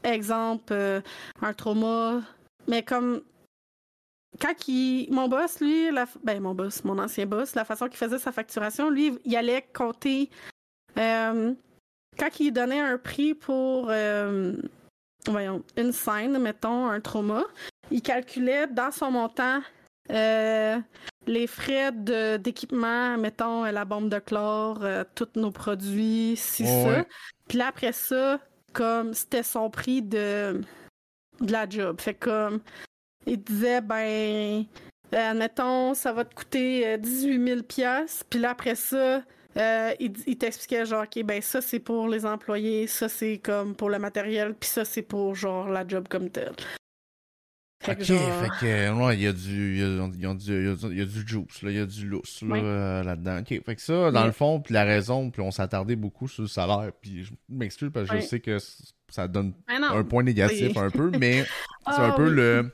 exemple, 0.04 1.02
un 1.42 1.54
trauma, 1.54 2.22
mais 2.68 2.84
comme 2.84 3.22
quand 4.40 4.56
mon 5.10 5.28
boss, 5.28 5.60
lui, 5.60 5.90
ben 6.24 6.42
mon 6.42 6.56
boss, 6.56 6.84
mon 6.84 6.98
ancien 7.00 7.26
boss, 7.26 7.56
la 7.56 7.66
façon 7.66 7.88
qu'il 7.88 7.98
faisait 7.98 8.20
sa 8.20 8.32
facturation, 8.32 8.90
lui, 8.90 9.18
il 9.26 9.36
allait 9.36 9.68
compter 9.74 10.30
euh, 10.98 11.54
quand 12.18 12.40
il 12.40 12.52
donnait 12.52 12.80
un 12.80 12.98
prix 12.98 13.34
pour 13.34 13.88
euh, 13.90 14.56
voyons, 15.28 15.64
une 15.78 15.92
scène, 15.92 16.38
mettons, 16.40 16.88
un 16.88 17.00
trauma, 17.00 17.44
il 17.90 18.02
calculait 18.02 18.68
dans 18.68 18.92
son 18.92 19.12
montant 19.12 19.62
euh, 20.10 20.80
les 21.28 21.48
frais 21.48 21.92
d'équipement, 22.40 23.18
mettons 23.18 23.64
la 23.64 23.86
bombe 23.86 24.10
de 24.10 24.20
chlore, 24.20 24.84
tous 25.16 25.30
nos 25.36 25.52
produits, 25.52 26.36
si 26.36 26.66
ça. 26.66 27.06
Puis 27.48 27.58
là, 27.58 27.68
après 27.68 27.92
ça, 27.92 28.40
comme 28.74 29.14
c'était 29.14 29.44
son 29.44 29.70
prix 29.70 30.02
de, 30.02 30.62
de 31.42 31.52
la 31.52 31.68
job. 31.68 32.00
Fait 32.00 32.14
comme 32.14 32.62
il 33.26 33.42
disait, 33.42 33.82
ben, 33.82 34.66
euh, 35.14 35.32
admettons, 35.32 35.94
ça 35.94 36.14
va 36.14 36.26
te 36.26 36.34
coûter 36.34 36.98
18 36.98 37.38
euh, 37.38 37.56
000 37.56 38.06
Puis 38.30 38.40
là, 38.40 38.52
après 38.52 38.76
ça, 38.76 39.22
euh, 39.58 39.94
il, 40.00 40.38
t'expliquait 40.38 40.86
genre, 40.86 41.04
OK, 41.04 41.24
ben 41.24 41.42
ça, 41.42 41.62
c'est 41.62 41.80
pour 41.80 42.08
les 42.08 42.26
employés, 42.26 42.88
ça, 42.88 43.10
c'est 43.10 43.38
comme 43.38 43.76
pour 43.76 43.90
le 43.90 44.00
matériel, 44.00 44.54
puis 44.60 44.70
ça, 44.70 44.86
c'est 44.86 45.02
pour, 45.02 45.36
genre, 45.36 45.70
la 45.70 45.88
job 45.88 46.08
comme 46.10 46.30
telle. 46.30 46.52
ok, 47.88 48.04
fait 48.04 48.06
que, 48.06 49.14
il 49.14 49.22
y 49.22 49.28
a 49.28 49.34
du, 49.34 49.76
il 49.76 50.22
y 50.22 50.26
a, 50.26 50.34
du, 51.06 51.28
juice, 51.28 51.62
là, 51.62 51.72
il 51.72 51.78
y 51.78 51.82
a 51.82 51.86
du 51.86 52.08
lousse, 52.08 52.42
là, 52.44 53.16
dedans 53.16 53.40
Ok, 53.40 53.62
fait 53.66 53.76
que 53.76 53.82
ça, 53.82 54.12
dans 54.12 54.26
le 54.26 54.32
fond, 54.32 54.62
puis 54.62 54.74
la 54.74 54.84
raison, 54.84 55.30
puis 55.30 55.42
on 55.42 55.52
s'attardait 55.52 55.96
beaucoup 55.96 56.28
sur 56.28 56.44
le 56.44 56.48
salaire, 56.48 56.92
puis 57.02 57.24
je 57.24 57.34
m'excuse 57.50 57.92
parce 57.94 58.10
que 58.10 58.18
je 58.18 58.22
sais 58.22 58.40
que 58.40 58.58
ça 59.10 59.28
donne 59.28 59.54
ben 59.68 59.84
un 59.84 60.04
point 60.04 60.24
négatif 60.24 60.78
un 60.78 60.90
peu, 60.90 61.12
mais 61.20 61.44
c'est 61.86 62.02
un 62.02 62.12
ah 62.12 62.14
peu 62.16 62.30
le 62.30 62.72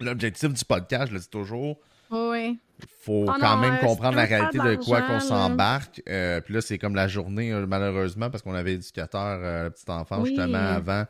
L'objectif 0.00 0.52
du 0.52 0.64
podcast, 0.64 1.08
je 1.08 1.14
le 1.14 1.20
dis 1.20 1.28
toujours. 1.28 1.80
Oui. 2.10 2.58
Il 3.06 3.12
faut 3.12 3.24
oh 3.28 3.32
quand 3.38 3.58
même 3.58 3.78
comprendre 3.78 4.16
la 4.16 4.24
réalité 4.24 4.58
de 4.58 4.74
quoi 4.74 5.00
qu'on 5.02 5.20
s'embarque. 5.20 6.02
Euh, 6.08 6.40
puis 6.40 6.54
là, 6.54 6.60
c'est 6.60 6.76
comme 6.76 6.96
la 6.96 7.06
journée, 7.06 7.52
euh, 7.52 7.64
malheureusement, 7.64 8.30
parce 8.30 8.42
qu'on 8.42 8.54
avait 8.54 8.74
éducateur, 8.74 9.38
euh, 9.42 9.64
le 9.64 9.70
petit 9.70 9.88
enfant, 9.88 10.24
justement, 10.24 10.58
avant, 10.58 11.04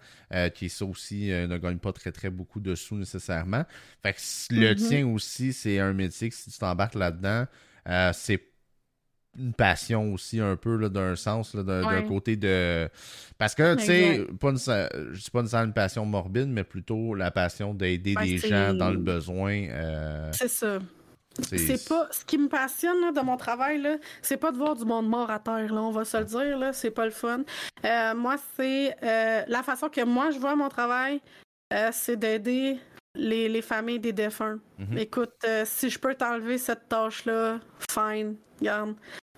qui 0.55 0.69
ça 0.69 0.85
aussi 0.85 1.29
ne 1.29 1.57
gagne 1.57 1.79
pas 1.79 1.93
très, 1.93 2.13
très 2.13 2.29
beaucoup 2.29 2.61
de 2.61 2.75
sous 2.75 2.97
nécessairement. 2.97 3.65
Fait 4.03 4.13
que 4.13 4.55
le 4.55 4.75
mm-hmm. 4.75 4.89
tien 4.89 5.07
aussi, 5.07 5.53
c'est 5.55 5.79
un 5.79 5.95
métier 5.95 6.29
que 6.29 6.35
si 6.35 6.51
tu 6.51 6.59
t'embarques 6.59 6.97
là-dedans, 6.97 7.47
c'est 8.13 8.43
une 9.39 9.53
passion 9.53 10.13
aussi 10.13 10.41
un 10.41 10.57
peu 10.57 10.89
d'un 10.89 11.17
sens 11.17 11.55
d'un 11.55 12.03
côté 12.03 12.37
de 12.37 12.89
parce 13.39 13.55
que 13.55 13.75
tu 13.75 13.85
sais 13.85 14.27
pas 14.41 14.51
une, 14.51 14.59
je 14.59 15.23
dis 15.23 15.31
pas 15.31 15.43
une 15.55 15.73
passion 15.73 16.05
morbide 16.07 16.49
mais 16.49 16.65
plutôt 16.65 17.15
la 17.15 17.31
passion 17.31 17.75
d'aider 17.75 18.15
des 18.15 18.39
gens 18.39 18.75
dans 18.75 18.91
le 18.91 18.99
besoin 18.99 19.67
euh, 19.69 20.31
c'est 20.33 20.49
ça 20.49 20.79
c'est 21.43 21.89
pas 21.89 22.09
ce 22.11 22.25
qui 22.25 22.39
me 22.39 22.49
passionne 22.49 23.13
de 23.13 23.21
mon 23.21 23.37
travail 23.37 23.81
là 23.81 23.97
c'est 24.23 24.37
pas 24.37 24.53
de 24.53 24.57
voir 24.57 24.75
du 24.75 24.85
monde 24.85 25.09
mort 25.09 25.31
à 25.31 25.39
terre 25.39 25.73
là 25.73 25.83
on 25.83 25.91
va 25.91 26.05
se 26.05 26.17
le 26.17 26.25
dire 26.25 26.59
là 26.59 26.73
c'est 26.73 26.91
pas 26.91 27.05
le 27.05 27.11
fun 27.11 27.43
euh, 27.85 28.15
moi 28.15 28.37
c'est 28.57 28.97
euh, 29.03 29.43
la 29.47 29.63
façon 29.63 29.89
que 29.89 30.03
moi 30.05 30.31
je 30.31 30.39
vois 30.39 30.57
mon 30.57 30.69
travail 30.69 31.21
c'est 31.93 32.17
d'aider 32.17 32.79
les, 33.17 33.49
les, 33.49 33.63
familles 33.63 33.99
des 33.99 34.13
défunts. 34.13 34.61
Mm-hmm. 34.79 34.99
Écoute, 34.99 35.47
si 35.65 35.91
je 35.91 35.99
peux 35.99 36.15
t'enlever 36.15 36.59
cette 36.59 36.89
tâche-là, 36.89 37.59
fine, 37.91 38.37
garde. 38.63 38.95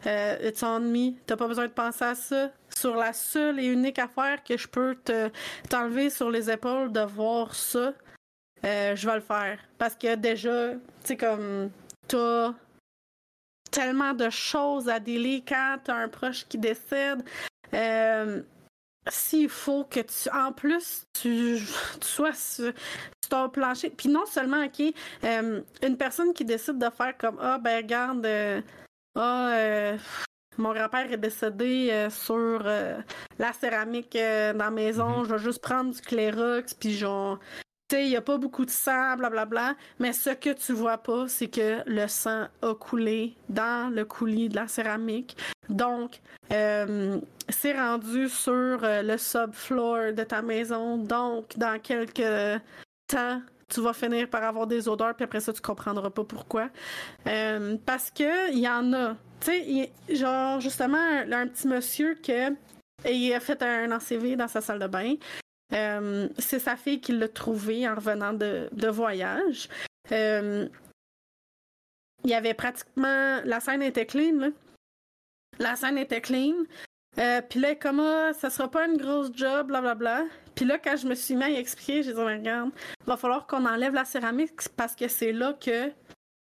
Euh, 0.06 0.36
it's 0.42 0.62
on 0.62 0.80
me. 0.80 1.12
T'as 1.26 1.36
pas 1.36 1.48
besoin 1.48 1.66
de 1.66 1.72
penser 1.72 2.04
à 2.04 2.14
ça. 2.14 2.50
Sur 2.74 2.96
la 2.96 3.12
seule 3.12 3.58
et 3.58 3.66
unique 3.66 3.98
affaire 3.98 4.42
que 4.44 4.56
je 4.56 4.68
peux 4.68 4.94
te 4.94 5.30
t'enlever 5.68 6.10
sur 6.10 6.30
les 6.30 6.50
épaules 6.50 6.92
de 6.92 7.00
voir 7.00 7.54
ça, 7.54 7.92
euh, 8.64 8.94
je 8.94 9.08
vais 9.08 9.16
le 9.16 9.20
faire. 9.20 9.58
Parce 9.78 9.96
que 9.96 10.14
déjà, 10.14 10.74
tu 10.74 10.78
sais, 11.04 11.16
comme 11.16 11.70
t'as 12.08 12.54
tellement 13.70 14.14
de 14.14 14.30
choses 14.30 14.88
à 14.88 14.98
délire 14.98 15.42
quand 15.46 15.78
t'as 15.84 15.94
un 15.94 16.08
proche 16.08 16.46
qui 16.48 16.58
décède. 16.58 17.22
Euh, 17.74 18.42
s'il 19.10 19.48
faut 19.48 19.84
que 19.84 20.00
tu, 20.00 20.28
en 20.30 20.52
plus, 20.52 21.06
tu, 21.12 21.58
sois 22.00 22.34
sur, 22.34 22.72
ton 23.28 23.48
plancher. 23.48 23.90
Puis 23.90 24.08
non 24.08 24.26
seulement, 24.26 24.64
OK, 24.64 24.82
une 25.22 25.96
personne 25.96 26.32
qui 26.32 26.44
décide 26.44 26.78
de 26.78 26.90
faire 26.90 27.16
comme, 27.16 27.38
ah, 27.40 27.58
ben 27.58 27.76
regarde, 27.78 28.26
ah, 29.14 29.50
euh, 29.52 29.98
mon 30.58 30.72
grand-père 30.72 31.10
est 31.10 31.16
décédé 31.18 31.88
euh, 31.90 32.08
sur 32.08 32.62
euh, 32.64 33.00
la 33.38 33.52
céramique 33.52 34.14
dans 34.14 34.56
la 34.56 34.70
maison. 34.70 35.20
Mhm. 35.20 35.24
Je 35.24 35.34
vais 35.34 35.38
juste 35.38 35.60
prendre 35.60 35.92
du 35.92 36.00
Clérox, 36.00 36.74
puis 36.74 36.96
genre, 36.96 37.38
tu 37.38 37.67
il 37.92 38.08
n'y 38.08 38.16
a 38.16 38.20
pas 38.20 38.36
beaucoup 38.36 38.64
de 38.64 38.70
sang, 38.70 39.16
blablabla. 39.16 39.74
Mais 39.98 40.12
ce 40.12 40.30
que 40.30 40.52
tu 40.52 40.72
vois 40.72 40.98
pas, 40.98 41.28
c'est 41.28 41.48
que 41.48 41.82
le 41.86 42.06
sang 42.08 42.46
a 42.62 42.74
coulé 42.74 43.34
dans 43.48 43.92
le 43.92 44.04
coulis 44.04 44.48
de 44.48 44.56
la 44.56 44.68
céramique. 44.68 45.36
Donc, 45.68 46.20
c'est 46.50 47.72
rendu 47.72 48.28
sur 48.28 48.78
le 48.82 49.16
subfloor 49.16 50.12
de 50.12 50.24
ta 50.24 50.42
maison. 50.42 50.98
Donc, 50.98 51.56
dans 51.56 51.78
quelques 51.80 52.60
temps, 53.06 53.40
tu 53.68 53.80
vas 53.80 53.92
finir 53.92 54.28
par 54.28 54.42
avoir 54.44 54.66
des 54.66 54.88
odeurs, 54.88 55.14
puis 55.14 55.24
après 55.24 55.40
ça, 55.40 55.52
tu 55.52 55.60
comprendras 55.60 56.10
pas 56.10 56.24
pourquoi. 56.24 56.68
Euh, 57.26 57.76
parce 57.84 58.10
que 58.10 58.50
il 58.52 58.58
y 58.58 58.68
en 58.68 58.92
a. 58.92 59.16
Tu 59.40 59.52
sais, 59.52 59.92
genre, 60.10 60.60
justement, 60.60 60.98
un, 60.98 61.46
petit 61.46 61.68
monsieur 61.68 62.14
que 62.14 62.50
il 63.08 63.32
a 63.32 63.40
fait 63.40 63.62
un 63.62 63.92
ACV 63.92 64.36
dans 64.36 64.48
sa 64.48 64.60
salle 64.60 64.80
de 64.80 64.86
bain. 64.86 65.14
Euh, 65.72 66.28
c'est 66.38 66.58
sa 66.58 66.76
fille 66.76 67.00
qui 67.00 67.12
l'a 67.12 67.28
trouvé 67.28 67.88
en 67.88 67.94
revenant 67.94 68.32
de, 68.32 68.88
voyage. 68.88 69.68
Euh, 70.12 70.68
il 72.24 72.30
y 72.30 72.34
avait 72.34 72.54
pratiquement. 72.54 73.40
La 73.44 73.60
scène 73.60 73.82
était 73.82 74.06
clean, 74.06 74.38
là. 74.38 74.48
La 75.58 75.76
scène 75.76 75.98
était 75.98 76.20
clean. 76.20 76.54
Euh, 77.18 77.42
puis 77.42 77.58
là, 77.60 77.74
comme 77.74 78.00
ah, 78.00 78.32
ça 78.32 78.48
sera 78.48 78.70
pas 78.70 78.86
une 78.86 78.96
grosse 78.96 79.30
job, 79.34 79.68
blablabla. 79.68 80.24
Puis 80.54 80.64
là, 80.64 80.78
quand 80.78 80.96
je 80.96 81.06
me 81.06 81.14
suis 81.14 81.34
mis 81.34 81.44
à 81.44 81.50
y 81.50 81.56
expliquer, 81.56 82.02
j'ai 82.02 82.12
dit, 82.12 82.20
regarde, 82.20 82.70
va 83.06 83.16
falloir 83.16 83.46
qu'on 83.46 83.66
enlève 83.66 83.94
la 83.94 84.04
céramique 84.04 84.52
parce 84.76 84.94
que 84.94 85.08
c'est 85.08 85.32
là 85.32 85.54
que 85.54 85.90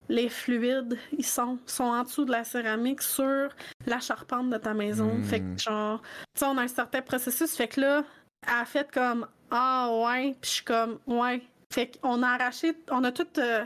les 0.10 0.30
fluides, 0.30 0.98
ils 1.18 1.26
sont, 1.26 1.58
sont 1.66 1.86
en 1.86 2.04
dessous 2.04 2.26
de 2.26 2.32
la 2.32 2.44
céramique 2.44 3.02
sur 3.02 3.50
la 3.86 4.00
charpente 4.00 4.50
de 4.50 4.58
ta 4.58 4.74
maison. 4.74 5.16
Hmm. 5.16 5.24
Fait 5.24 5.40
que 5.40 5.58
genre, 5.58 6.02
tu 6.02 6.40
sais, 6.40 6.46
on 6.46 6.58
a 6.58 6.64
un 6.64 6.68
certain 6.68 7.02
processus. 7.02 7.56
Fait 7.56 7.68
que 7.68 7.82
là, 7.82 8.04
a 8.48 8.66
fait 8.66 8.90
comme, 8.92 9.28
ah 9.50 9.90
ouais, 10.04 10.36
puis 10.40 10.50
je 10.50 10.56
suis 10.56 10.66
comme, 10.66 11.00
ouais. 11.08 11.42
Fait 11.74 11.98
qu'on 12.02 12.22
a 12.22 12.28
arraché, 12.28 12.74
on 12.90 13.04
a 13.04 13.12
tout, 13.12 13.28
euh, 13.38 13.64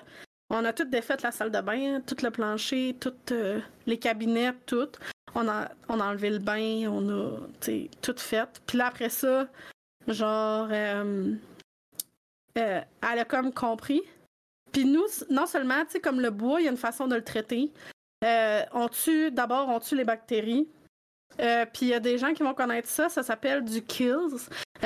on 0.50 0.64
a 0.64 0.74
tout 0.74 0.86
défait 0.86 1.18
la 1.24 1.32
salle 1.32 1.52
de 1.52 1.60
bain, 1.60 2.02
tout 2.02 2.18
le 2.22 2.30
plancher, 2.30 2.96
toutes 3.00 3.32
euh, 3.32 3.60
les 3.88 3.98
cabinets, 3.98 4.54
tout 4.66 4.90
on 5.34 5.48
a, 5.50 5.70
on 5.90 6.00
a 6.00 6.06
enlevé 6.06 6.30
le 6.30 6.40
bain, 6.40 6.88
on 6.88 7.10
a 7.10 7.40
tout 8.02 8.16
fait. 8.18 8.62
Puis 8.66 8.78
là, 8.78 8.88
après 8.88 9.10
ça, 9.10 9.48
genre, 10.08 10.70
euh, 10.72 11.34
euh, 12.58 12.82
elle 13.02 13.20
a 13.20 13.26
comme 13.26 13.52
compris. 13.52 14.02
Puis 14.72 14.86
nous, 14.86 15.06
non 15.30 15.46
seulement, 15.46 15.84
tu 15.86 15.94
sais, 15.94 16.00
comme 16.00 16.22
le 16.22 16.30
bois, 16.30 16.62
il 16.62 16.66
y 16.66 16.68
a 16.68 16.72
une 16.72 16.78
façon 16.78 17.08
de 17.08 17.16
le 17.16 17.24
traiter. 17.24 17.72
On 18.74 18.88
tue, 18.88 19.30
d'abord, 19.32 19.68
on 19.70 19.80
tue 19.80 19.96
les 19.96 20.04
bactéries. 20.04 20.68
Puis 21.38 21.82
il 21.82 21.88
y 21.90 21.94
a 21.94 22.00
des 22.00 22.18
gens 22.18 22.34
qui 22.34 22.44
vont 22.44 22.54
connaître 22.54 22.88
ça, 22.88 23.10
ça 23.10 23.24
s'appelle 23.24 23.64
du 23.64 23.82
Kills. 23.82 24.38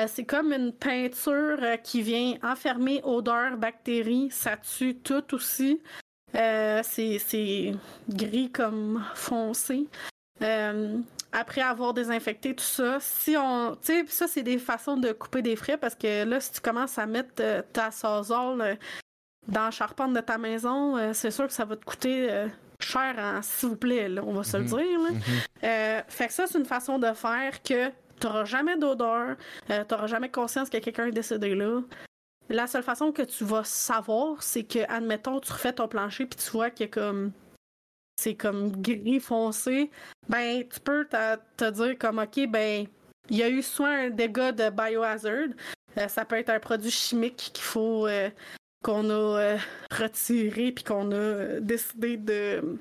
c'est 0.06 0.24
comme 0.24 0.52
une 0.52 0.72
peinture 0.72 1.58
qui 1.82 2.02
vient 2.02 2.34
enfermer 2.42 3.00
odeur, 3.04 3.56
bactéries, 3.56 4.30
ça 4.30 4.56
tue 4.56 4.96
tout 4.96 5.34
aussi. 5.34 5.80
c'est 6.32 7.72
gris 8.08 8.50
comme 8.50 9.04
foncé. 9.14 9.86
après 11.32 11.60
avoir 11.60 11.94
désinfecté 11.94 12.54
tout 12.54 12.64
ça, 12.64 12.98
si 13.00 13.36
on. 13.36 13.76
Tu 13.76 13.92
sais, 13.92 14.04
ça, 14.08 14.26
c'est 14.26 14.42
des 14.42 14.58
façons 14.58 14.96
de 14.96 15.12
couper 15.12 15.42
des 15.42 15.56
frais 15.56 15.76
parce 15.76 15.94
que 15.94 16.24
là, 16.24 16.40
si 16.40 16.52
tu 16.52 16.60
commences 16.60 16.98
à 16.98 17.06
mettre 17.06 17.64
ta 17.72 17.90
sazole 17.90 18.78
dans 19.46 19.64
la 19.64 19.70
charpente 19.70 20.12
de 20.12 20.20
ta 20.20 20.38
maison, 20.38 21.12
c'est 21.12 21.30
sûr 21.30 21.46
que 21.46 21.52
ça 21.52 21.64
va 21.64 21.76
te 21.76 21.84
coûter 21.84 22.46
cher 22.84 23.14
en 23.18 23.42
s'il 23.42 23.70
vous 23.70 23.76
plaît, 23.76 24.08
on 24.20 24.32
va 24.32 24.42
se 24.42 24.56
le 24.56 24.64
mhm. 24.64 24.68
dire. 24.68 25.00
Mhm. 25.00 25.22
Euh, 25.64 26.02
fait 26.08 26.26
que 26.28 26.32
ça, 26.32 26.46
c'est 26.46 26.58
une 26.58 26.64
façon 26.64 26.98
de 26.98 27.12
faire 27.12 27.62
que 27.62 27.88
tu 27.88 28.26
n'auras 28.26 28.44
jamais 28.44 28.76
d'odeur, 28.76 29.36
euh, 29.70 29.84
tu 29.84 29.94
n'auras 29.94 30.06
jamais 30.06 30.30
conscience 30.30 30.68
que 30.68 30.78
quelqu'un 30.78 31.06
est 31.06 31.12
décédé 31.12 31.54
là. 31.54 31.80
La 32.48 32.66
seule 32.66 32.82
façon 32.82 33.12
que 33.12 33.22
tu 33.22 33.44
vas 33.44 33.64
savoir, 33.64 34.42
c'est 34.42 34.64
que, 34.64 34.80
admettons, 34.90 35.38
tu 35.40 35.52
refais 35.52 35.72
ton 35.72 35.86
plancher 35.86 36.26
puis 36.26 36.38
tu 36.38 36.50
vois 36.50 36.70
que 36.70 36.84
comme 36.84 37.32
c'est 38.20 38.34
comme 38.34 38.70
gris 38.82 39.20
foncé, 39.20 39.90
ben 40.28 40.62
tu 40.68 40.80
peux 40.80 41.06
te, 41.06 41.70
dire 41.70 41.98
comme 41.98 42.18
ok, 42.18 42.48
ben 42.48 42.86
il 43.30 43.36
y 43.36 43.42
a 43.42 43.48
eu 43.48 43.62
soit 43.62 43.88
un 43.88 44.10
dégât 44.10 44.52
de 44.52 44.68
biohazard, 44.68 45.48
euh, 45.96 46.08
ça 46.08 46.24
peut 46.24 46.36
être 46.36 46.50
un 46.50 46.60
produit 46.60 46.90
chimique 46.90 47.50
qu'il 47.54 47.64
faut 47.64 48.06
qu'on 48.82 49.10
a 49.10 49.40
euh, 49.40 49.58
retiré 49.90 50.72
puis 50.72 50.84
qu'on 50.84 51.10
a 51.12 51.14
euh, 51.14 51.60
décidé 51.60 52.16
de 52.16 52.78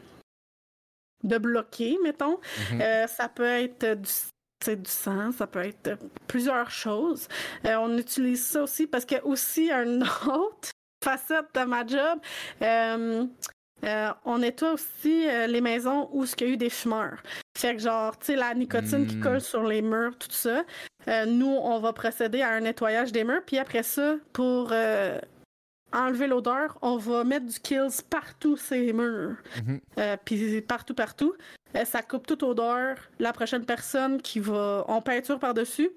de 1.24 1.38
bloquer, 1.38 1.98
mettons. 2.02 2.40
Mhm. 2.72 2.82
Euh, 2.82 3.08
ça 3.08 3.28
peut 3.28 3.44
être 3.44 3.94
du, 3.96 4.76
du 4.78 4.90
sang, 4.90 5.34
ça 5.34 5.48
peut 5.48 5.66
être 5.66 5.98
plusieurs 6.28 6.72
choses. 6.72 7.28
on 7.66 7.98
utilise 7.98 8.46
ça 8.46 8.64
aussi 8.64 8.88
parce 8.88 9.04
que 9.04 9.22
aussi 9.24 9.70
une 9.70 10.04
autre 10.28 10.70
facette 11.04 11.48
de 11.54 11.64
ma 11.66 11.86
job. 11.86 12.20
on 14.24 14.38
nettoie 14.38 14.74
aussi 14.74 15.26
les 15.48 15.60
maisons 15.60 16.10
où 16.14 16.24
il 16.24 16.42
y 16.42 16.44
a 16.46 16.48
eu 16.54 16.58
des 16.58 16.70
fumeurs. 16.70 17.22
Fait 17.58 17.76
que 17.76 17.82
genre, 17.82 18.18
tu 18.18 18.28
sais, 18.28 18.36
la 18.38 18.54
nicotine 18.54 19.06
qui 19.06 19.18
hmm. 19.18 19.22
colle 19.22 19.42
sur 19.42 19.64
les 19.64 19.82
murs, 19.82 20.18
tout 20.18 20.32
ça. 20.32 20.64
nous, 21.28 21.48
on 21.48 21.80
va 21.80 21.92
procéder 21.92 22.42
à 22.42 22.52
un 22.52 22.62
nettoyage 22.62 23.12
des 23.12 23.26
murs. 23.26 23.44
Puis 23.46 23.58
après 23.58 23.84
ça, 23.84 24.16
pour 24.32 24.72
enlever 25.94 26.28
l'odeur, 26.28 26.78
on 26.82 26.98
va 26.98 27.24
mettre 27.24 27.46
du 27.46 27.60
kills 27.60 28.04
partout 28.10 28.58
ces 28.58 28.94
murs. 28.94 29.36
Mhm. 29.64 29.82
Euh, 29.98 30.18
puis 30.24 30.62
partout, 30.62 30.94
partout. 30.94 31.34
Euh, 31.76 31.86
ça 31.86 32.02
coupe 32.02 32.26
toute 32.28 32.44
odeur. 32.44 32.98
La 33.20 33.34
prochaine 33.34 33.66
personne 33.66 34.22
qui 34.22 34.40
va. 34.40 34.86
On 34.88 35.02
peinture 35.02 35.40
par-dessus. 35.40 35.90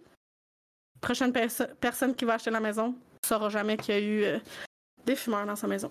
Prochaine 1.01 1.33
personne 1.81 2.15
qui 2.15 2.25
va 2.25 2.35
acheter 2.35 2.51
la 2.51 2.61
maison 2.61 2.89
ne 2.89 3.27
saura 3.27 3.49
jamais 3.49 3.77
qu'il 3.77 3.95
y 3.95 3.97
a 3.97 4.01
eu 4.01 4.23
euh, 4.25 4.39
des 5.05 5.17
fumeurs 5.17 5.47
dans 5.47 5.57
sa 5.57 5.67
maison. 5.67 5.91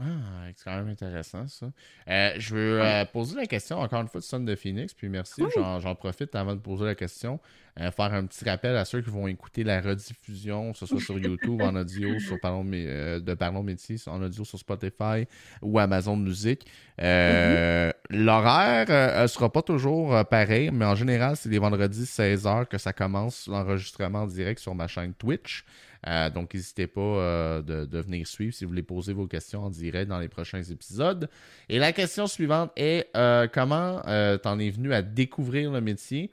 Ah, 0.00 0.46
c'est 0.56 0.64
quand 0.64 0.76
même 0.76 0.88
intéressant 0.88 1.46
ça. 1.48 1.66
Euh, 2.08 2.32
je 2.38 2.54
veux 2.54 2.82
euh, 2.82 3.04
poser 3.04 3.36
la 3.36 3.46
question 3.46 3.78
encore 3.78 4.00
une 4.00 4.08
fois 4.08 4.22
de 4.22 4.24
Son 4.24 4.40
de 4.40 4.54
Phoenix, 4.54 4.94
puis 4.94 5.10
merci. 5.10 5.42
J'en 5.54 5.94
profite 5.94 6.34
avant 6.34 6.54
de 6.54 6.60
poser 6.60 6.86
la 6.86 6.94
question. 6.94 7.38
Euh, 7.78 7.90
faire 7.90 8.12
un 8.14 8.24
petit 8.24 8.44
rappel 8.48 8.76
à 8.76 8.86
ceux 8.86 9.02
qui 9.02 9.10
vont 9.10 9.26
écouter 9.26 9.64
la 9.64 9.80
rediffusion, 9.82 10.72
que 10.72 10.78
ce 10.78 10.86
soit 10.86 11.00
sur 11.00 11.18
YouTube, 11.18 11.60
en 11.60 11.74
audio, 11.76 12.18
sur 12.20 12.40
Parlons, 12.40 12.64
de 12.64 13.34
Parlons 13.34 13.62
Métier, 13.62 13.96
en 14.06 14.22
audio 14.22 14.44
sur 14.44 14.58
Spotify 14.58 15.26
ou 15.60 15.78
Amazon 15.78 16.16
Music. 16.16 16.66
Mm-hmm. 16.98 17.92
L'horaire 18.10 19.22
ne 19.22 19.26
sera 19.26 19.52
pas 19.52 19.62
toujours 19.62 20.24
pareil, 20.26 20.70
mais 20.70 20.86
en 20.86 20.94
général, 20.94 21.36
c'est 21.36 21.50
les 21.50 21.58
vendredis 21.58 22.04
16h 22.04 22.66
que 22.66 22.78
ça 22.78 22.94
commence 22.94 23.46
l'enregistrement 23.46 24.22
en 24.22 24.26
direct 24.26 24.60
sur 24.60 24.74
ma 24.74 24.86
chaîne 24.86 25.12
Twitch. 25.14 25.64
Euh, 26.08 26.30
donc, 26.30 26.54
n'hésitez 26.54 26.86
pas 26.86 27.00
euh, 27.00 27.62
de, 27.62 27.98
venir 28.00 28.26
suivre 28.26 28.52
si 28.52 28.64
vous 28.64 28.70
voulez 28.70 28.82
poser 28.82 29.12
vos 29.12 29.26
questions 29.26 29.64
en 29.64 29.70
direct 29.70 30.08
dans 30.08 30.18
les 30.18 30.28
prochains 30.28 30.62
épisodes. 30.62 31.28
Et 31.68 31.78
la 31.78 31.92
question 31.92 32.26
suivante 32.26 32.72
est 32.76 33.08
euh, 33.16 33.46
comment 33.52 34.00
t'en 34.42 34.58
es 34.58 34.70
venu 34.70 34.92
à 34.92 35.02
découvrir 35.02 35.70
le 35.70 35.80
métier? 35.80 36.30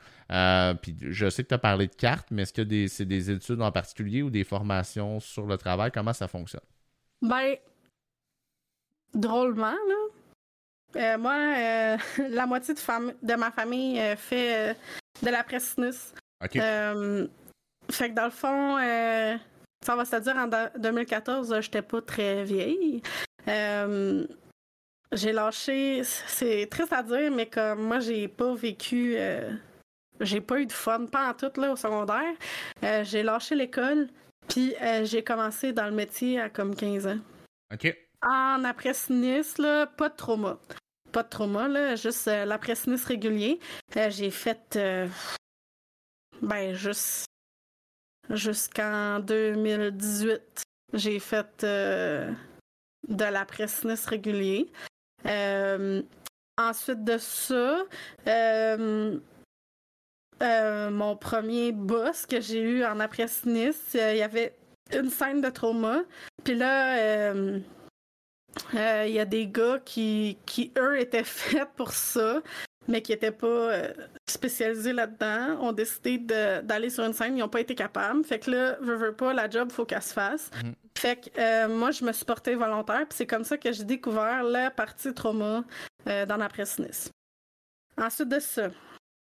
puis 0.82 0.95
je 1.01 1.30
sais 1.30 1.43
que 1.43 1.49
tu 1.49 1.53
as 1.55 1.59
parlé 1.59 1.88
de 1.88 1.95
cartes, 1.95 2.28
mais 2.32 2.43
est-ce 2.43 2.53
que 2.53 2.88
c'est 2.88 3.05
des 3.05 3.32
études 3.32 3.61
en 3.61 3.72
particulier 3.72 4.22
ou 4.22 4.30
des 4.30 4.43
formations 4.43 5.20
sur 5.20 5.45
le 5.45 5.57
travail? 5.57 5.91
Comment 5.91 6.13
ça 6.13 6.28
fonctionne? 6.28 6.61
Ben, 7.22 7.55
drôlement, 9.13 9.74
là. 10.95 11.17
moi, 11.17 11.97
la 12.30 12.45
moitié 12.45 12.74
de, 12.74 13.26
de 13.26 13.34
ma 13.36 13.51
famille 13.51 13.99
fait 14.17 14.76
de 15.24 15.30
la 15.30 15.43
presse 15.43 15.76
OK. 15.78 16.53
fait 17.91 18.09
que 18.09 18.13
dans 18.13 18.26
le 18.26 18.32
fond, 18.32 18.78
ça 19.86 19.95
va 19.95 20.05
se 20.05 20.15
dire, 20.17 20.36
en 20.36 20.47
2014, 20.77 21.61
j'étais 21.61 21.82
pas 21.82 22.01
très 22.01 22.43
vieille. 22.43 23.01
Euh, 23.47 24.25
j'ai 25.11 25.32
lâché, 25.32 26.03
c'est 26.03 26.67
triste 26.67 26.93
à 26.93 27.01
dire, 27.01 27.32
mais 27.32 27.47
comme 27.47 27.84
moi, 27.84 27.99
j'ai 27.99 28.27
pas 28.27 28.53
vécu, 28.53 29.15
euh, 29.17 29.51
j'ai 30.19 30.41
pas 30.41 30.59
eu 30.59 30.65
de 30.65 30.71
fun, 30.71 31.05
pas 31.05 31.30
en 31.30 31.34
tout 31.34 31.59
là, 31.59 31.71
au 31.71 31.75
secondaire. 31.75 32.34
Euh, 32.84 33.03
j'ai 33.03 33.23
lâché 33.23 33.55
l'école, 33.55 34.09
puis 34.47 34.75
j'ai 35.03 35.23
commencé 35.23 35.71
dans 35.71 35.86
le 35.86 35.93
métier 35.93 36.39
à 36.39 36.49
comme 36.49 36.75
15 36.75 37.07
ans. 37.07 37.19
OK. 37.73 37.95
En 38.21 38.63
après-sinistre, 38.65 39.61
là, 39.61 39.88
pas 39.88 40.09
de 40.09 40.15
trauma. 40.15 40.59
Pas 41.13 41.23
de 41.23 41.30
trauma, 41.30 41.67
là, 41.67 41.95
juste 41.95 42.27
l'après-sinistre 42.27 43.07
régulier. 43.07 43.59
j'ai 43.95 44.30
fait, 44.30 44.77
ben, 46.41 46.73
juste 46.73 47.28
jusqu'en 48.30 49.19
2018. 49.19 50.63
J'ai 50.93 51.19
fait 51.19 51.63
euh, 51.63 52.32
de 53.07 53.25
la 53.25 53.45
presse 53.45 53.86
régulier. 54.05 54.71
Euh, 55.25 56.01
ensuite 56.57 57.03
de 57.03 57.17
ça, 57.17 57.84
euh, 58.27 59.19
mon 60.41 61.15
premier 61.15 61.71
boss 61.71 62.25
que 62.25 62.41
j'ai 62.41 62.61
eu 62.61 62.86
en 62.86 62.99
après 62.99 63.27
il 63.93 64.17
y 64.17 64.21
avait 64.21 64.55
une 64.93 65.09
scène 65.09 65.41
de 65.41 65.49
trauma. 65.49 66.01
Puis 66.43 66.55
là, 66.55 67.34
il 68.73 69.11
y 69.11 69.19
a 69.19 69.25
des 69.25 69.47
gars 69.47 69.80
qui, 69.86 70.38
qui, 70.45 70.71
eux, 70.77 70.99
étaient 70.99 71.23
faits 71.25 71.69
pour 71.75 71.91
ça 71.91 72.41
mais 72.90 73.04
qui 73.04 73.12
n'étaient 73.12 73.32
pas 73.32 73.48
euh, 73.48 73.94
spécialisés 74.28 74.94
là-dedans, 74.94 75.62
ont 75.62 75.72
décidé 75.72 76.18
d'aller 76.18 76.90
sur 76.90 77.06
une 77.06 77.14
scène, 77.14 77.38
ils 77.38 77.40
n'ont 77.40 77.48
pas 77.48 77.62
été 77.62 77.76
capables. 77.76 78.24
Fait 78.26 78.40
que 78.40 78.50
là, 78.52 78.78
je 78.82 78.92
veux 78.92 79.14
pas, 79.14 79.32
la 79.32 79.50
job, 79.50 79.72
faut 79.72 79.86
qu'elle 79.86 80.02
se 80.02 80.14
fasse. 80.14 80.50
Mhm. 80.64 80.74
Fait 80.98 81.16
que 81.18 81.40
euh, 81.40 81.68
moi, 81.70 81.92
je 81.92 82.04
me 82.04 82.12
suis 82.12 82.26
portée 82.26 82.56
volontaire, 82.56 83.06
puis 83.08 83.16
c'est 83.16 83.28
comme 83.28 83.44
ça 83.44 83.58
que 83.58 83.72
j'ai 83.72 83.84
découvert 83.84 84.44
la 84.44 84.72
partie 84.72 85.14
trauma 85.14 85.64
euh, 86.08 86.26
dans 86.26 86.38
la 86.38 86.50
presse 86.50 86.80
Nice. 86.80 87.12
Ensuite 87.96 88.30
de 88.30 88.40
ça, 88.40 88.70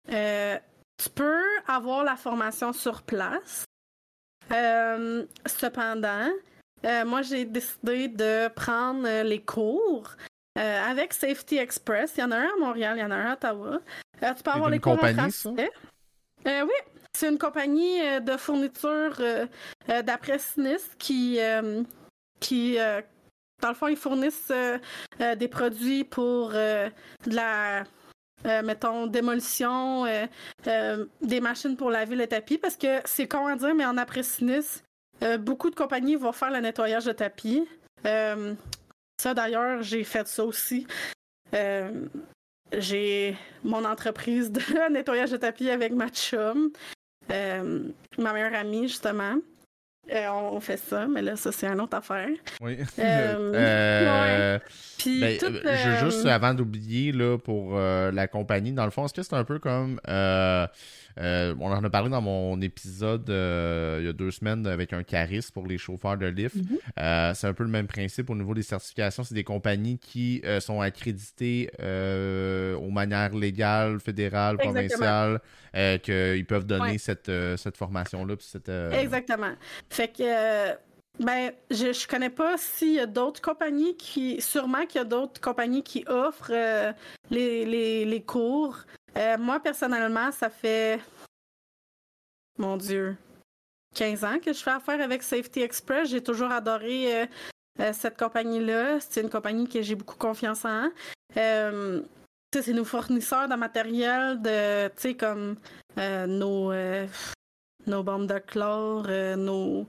tu 0.07 1.11
peux 1.15 1.43
avoir 1.67 2.05
la 2.05 2.17
formation 2.17 2.73
sur 2.73 3.03
place. 3.03 3.65
cependant, 5.47 6.31
moi, 7.07 7.23
j'ai 7.23 7.47
décidé 7.47 8.09
de 8.09 8.49
prendre 8.49 9.23
les 9.23 9.41
cours 9.41 10.15
euh, 10.57 10.91
avec 10.91 11.13
Safety 11.13 11.59
Express. 11.59 12.15
Il 12.17 12.21
y 12.21 12.25
en 12.25 12.31
a 12.31 12.37
un 12.37 12.45
à 12.45 12.57
Montréal, 12.59 12.97
il 12.97 13.01
y 13.01 13.05
en 13.05 13.11
a 13.11 13.15
un 13.15 13.31
à 13.31 13.33
Ottawa. 13.35 13.81
Euh, 14.23 14.35
tu 14.35 14.43
peux 14.43 14.51
avoir 14.51 14.71
les 14.71 14.81
cours 14.81 14.93
en 14.93 14.97
français. 14.97 15.71
Euh, 16.47 16.63
oui, 16.63 16.95
c'est 17.13 17.29
une 17.29 17.39
compagnie 17.39 18.01
de 18.21 18.37
fourniture 18.37 19.21
d'après 19.89 20.39
sinistre 20.39 20.97
qui, 20.99 21.39
qui 22.41 22.77
dans 23.63 23.69
le 23.69 23.75
fond, 23.75 23.89
ils 23.89 23.97
fournissent 23.97 24.53
des 25.19 25.49
produits 25.49 26.05
pour 26.05 26.51
de 26.51 26.91
la 27.27 27.85
mettons, 28.63 29.07
démolition, 29.07 30.05
des 30.65 31.41
machines 31.41 31.77
pour 31.77 31.91
laver 31.91 32.17
le 32.17 32.27
tapis, 32.27 32.59
parce 32.59 32.77
que 32.77 33.01
c'est 33.05 33.27
con 33.27 33.47
à 33.47 33.57
dire, 33.57 33.75
mais 33.75 33.87
en 33.87 33.97
après-sinistre, 33.97 34.83
beaucoup 35.41 35.71
de 35.71 35.75
compagnies 35.75 36.17
vont 36.17 36.33
faire 36.33 36.51
le 36.51 36.61
nettoyage 36.61 37.07
de 37.07 37.13
tapis. 37.13 37.67
Ça, 39.27 39.35
d'ailleurs, 39.35 39.83
j'ai 39.83 40.05
fait 40.05 40.29
ça 40.29 40.45
aussi. 40.45 40.87
Euh, 41.53 42.07
j'ai 42.79 43.37
mon 43.64 43.85
entreprise 43.85 44.53
de 44.53 44.61
nettoyage 44.93 45.33
de 45.33 45.37
tapis 45.37 45.68
avec 45.68 45.93
ma 45.93 46.11
chum, 46.11 46.70
euh, 47.33 47.89
ma 48.18 48.33
meilleure 48.33 48.55
amie, 48.55 48.87
justement. 48.87 49.35
Euh, 50.12 50.29
on 50.29 50.61
fait 50.61 50.77
ça, 50.77 51.09
mais 51.09 51.22
là, 51.22 51.35
ça, 51.35 51.51
c'est 51.51 51.66
une 51.66 51.81
autre 51.81 51.97
affaire. 51.97 52.29
Oui. 52.61 52.79
Euh, 53.01 54.61
Puis, 54.99 55.20
ben, 55.20 55.39
tout, 55.39 55.53
je 55.53 56.05
juste 56.05 56.24
avant 56.27 56.55
d'oublier 56.55 57.11
là 57.11 57.37
pour 57.37 57.77
la 57.77 58.29
compagnie, 58.29 58.70
dans 58.70 58.85
le 58.85 58.93
fond, 58.93 59.07
est-ce 59.07 59.14
que 59.14 59.24
c'est 59.24 59.35
un 59.35 59.43
peu 59.43 59.59
comme 59.59 59.99
euh, 61.19 61.55
on 61.61 61.71
en 61.71 61.83
a 61.83 61.91
parlé 61.91 62.11
dans 62.11 62.21
mon 62.21 62.61
épisode 62.61 63.29
euh, 63.31 63.99
il 64.01 64.07
y 64.07 64.09
a 64.09 64.12
deux 64.12 64.31
semaines 64.31 64.67
avec 64.67 64.93
un 64.93 65.03
charisme 65.03 65.53
pour 65.53 65.67
les 65.67 65.79
chauffeurs 65.79 66.17
de 66.17 66.27
lift. 66.27 66.57
Mhm. 66.57 66.79
Euh, 66.99 67.33
c'est 67.35 67.47
un 67.47 67.55
peu 67.55 67.64
le 67.64 67.71
même 67.71 67.87
principe 67.87 68.29
au 68.31 68.35
niveau 68.35 68.55
des 68.55 68.62
certifications. 68.62 69.25
C'est 69.25 69.35
des 69.35 69.45
compagnies 69.45 69.99
qui 69.99 70.43
sont 70.61 70.81
accréditées 70.81 71.71
aux 71.81 72.91
manières 72.91 73.35
légales, 73.35 74.01
fédérales, 74.01 74.59
provinciales, 74.59 75.41
qu'ils 76.03 76.47
peuvent 76.47 76.67
donner 76.67 76.93
Ouais. 76.93 76.99
cette, 76.99 77.31
cette 77.57 77.77
formation-là. 77.77 78.35
Exactement. 79.01 79.53
Fait 79.91 80.09
que, 80.09 80.73
ben, 81.25 81.51
je, 81.71 81.93
je 81.93 82.07
connais 82.07 82.31
pas 82.31 82.57
s'il 82.59 82.95
y 82.95 83.01
a 83.01 83.07
d'autres 83.07 83.41
compagnies 83.41 83.97
qui. 83.97 84.41
Sûrement 84.41 84.85
qu'il 84.87 84.99
y 84.99 85.03
a 85.03 85.05
d'autres 85.05 85.41
compagnies 85.41 85.83
qui 85.83 86.05
offrent 86.07 86.51
euh, 86.53 86.93
les, 87.31 87.64
les, 87.64 88.05
les 88.05 88.23
cours. 88.23 88.77
Euh, 89.17 89.39
moi, 89.39 89.61
personnellement, 89.61 90.31
ça 90.31 90.51
fait. 90.51 91.01
Mon 92.59 92.77
Dieu. 92.77 93.17
15 93.95 94.25
ans 94.25 94.39
que 94.39 94.53
je 94.53 94.62
fais 94.62 94.73
affaire 94.73 95.01
avec 95.01 95.23
Safety 95.23 95.62
Express. 95.62 96.11
J'ai 96.11 96.23
toujours 96.23 96.51
adoré 96.51 97.23
euh, 97.23 97.27
euh, 97.81 97.93
cette 97.95 98.19
compagnie-là. 98.19 99.01
C'est 99.01 99.23
une 99.23 99.31
compagnie 99.31 99.69
que 99.69 99.81
j'ai 99.81 99.95
beaucoup 99.95 100.17
confiance 100.17 100.64
en. 100.64 100.91
C'est 101.35 102.73
nos 102.73 102.85
fournisseurs 102.85 103.49
de 103.49 103.55
matériel, 103.55 104.41
de, 104.41 105.12
comme 105.12 105.57
nos, 105.99 106.73
nos 107.87 108.03
bombes 108.03 108.27
de 108.27 108.39
chlore, 108.39 109.09
nos, 109.37 109.87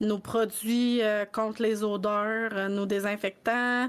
nos 0.00 0.18
produits 0.18 1.00
contre 1.32 1.62
les 1.62 1.84
odeurs, 1.84 2.68
nos 2.70 2.86
désinfectants. 2.86 3.88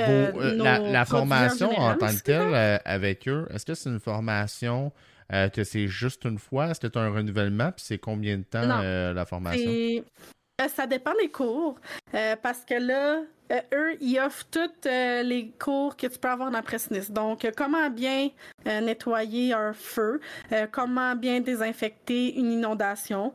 Euh, 0.00 0.30
Vos- 0.32 0.40
euh, 0.40 0.90
la, 0.90 1.04
formation 1.04 1.70
en 1.70 1.94
tant 1.96 2.08
que 2.08 2.22
telle 2.22 2.54
euh, 2.54 2.78
avec 2.84 3.26
eux, 3.28 3.46
est-ce 3.50 3.64
que 3.64 3.74
c'est 3.74 3.88
une 3.88 4.00
formation 4.00 4.92
que 5.30 5.64
c'est 5.64 5.88
juste 5.88 6.24
une 6.24 6.38
fois? 6.38 6.68
Est-ce 6.68 6.80
que 6.80 6.86
tu 6.86 6.98
as 6.98 7.02
un 7.02 7.12
renouvellement? 7.12 7.72
Puis 7.72 7.84
c'est 7.86 7.98
combien 7.98 8.38
de 8.38 8.42
temps 8.42 8.62
la 8.62 9.26
formation? 9.26 9.70
Et, 9.70 10.04
ça 10.74 10.86
dépend 10.86 11.12
des 11.20 11.28
cours. 11.28 11.78
parce 12.42 12.64
que 12.64 12.74
là, 12.74 13.22
eux, 13.74 13.96
ils 14.00 14.20
offrent 14.20 14.46
tous 14.50 14.88
les 14.88 15.52
cours 15.58 15.96
que 15.96 16.06
tu 16.06 16.18
peux 16.18 16.28
avoir 16.28 16.50
dans 16.50 16.62
Pressnis. 16.62 17.10
Donc, 17.10 17.46
comment 17.56 17.90
bien 17.90 18.30
nettoyer 18.64 19.52
un 19.52 19.72
feu, 19.72 20.20
comment 20.70 21.16
bien 21.16 21.40
désinfecter 21.40 22.36
une 22.36 22.52
inondation, 22.52 23.32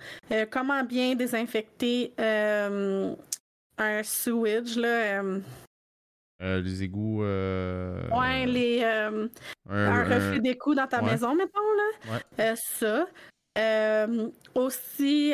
comment 0.49 0.84
bien 0.84 1.16
désinfecter 1.16 2.14
un 2.18 4.03
sewage, 4.03 4.78
là. 4.78 5.22
Euh, 6.41 6.61
les 6.61 6.83
égouts. 6.83 7.23
euh, 7.23 8.07
ouais, 8.09 8.45
les. 8.45 8.81
euh, 8.83 9.27
un- 9.69 9.75
un 9.87 10.03
reflux 10.03 10.39
d'écoute 10.41 10.77
dans 10.77 10.87
ta 10.87 11.01
ouais. 11.03 11.11
maison, 11.11 11.35
mettons, 11.35 11.59
là. 11.77 12.13
Ouais. 12.13 12.21
Euh, 12.51 12.55
ça. 12.55 13.05
Euh, 13.57 14.29
aussi, 14.55 15.33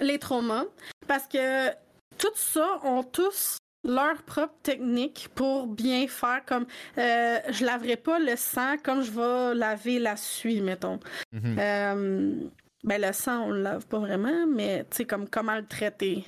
les 0.00 0.18
traumas. 0.18 0.64
Parce 1.06 1.26
que 1.26 1.70
tout 2.18 2.32
ça 2.34 2.80
ont 2.84 3.02
tous 3.04 3.56
leur 3.84 4.20
propre 4.24 4.54
technique 4.62 5.28
pour 5.36 5.68
bien 5.68 6.06
faire 6.08 6.42
comme 6.44 6.66
je 6.96 7.64
laverai 7.64 7.96
pas 7.96 8.18
le 8.18 8.34
sang 8.36 8.76
comme 8.82 9.02
je 9.02 9.10
vais 9.12 9.54
laver 9.54 10.00
la 10.00 10.16
suie 10.16 10.60
mettons 10.60 10.98
Mhm. 11.32 12.50
Ben 12.84 13.00
le 13.00 13.12
sang 13.12 13.44
on 13.46 13.50
le 13.52 13.62
lave 13.62 13.86
pas 13.86 14.00
vraiment 14.00 14.46
mais 14.52 14.80
tu 14.90 14.96
sais 14.98 15.04
comme 15.04 15.28
comment 15.28 15.54
le 15.56 15.64
traiter 15.64 16.24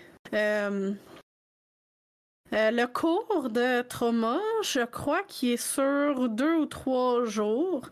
Euh, 2.52 2.70
le 2.72 2.86
cours 2.86 3.48
de 3.48 3.82
trauma, 3.82 4.38
je 4.62 4.84
crois 4.84 5.22
qu'il 5.22 5.50
est 5.50 5.56
sur 5.56 6.28
deux 6.28 6.56
ou 6.56 6.66
trois 6.66 7.24
jours. 7.24 7.88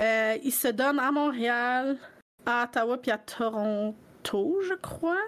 Euh, 0.00 0.38
il 0.42 0.52
se 0.52 0.68
donne 0.68 0.98
à 0.98 1.12
Montréal, 1.12 1.98
à 2.46 2.64
Ottawa 2.64 2.96
puis 2.96 3.10
à 3.10 3.18
Toronto, 3.18 4.60
je 4.62 4.74
crois. 4.74 5.20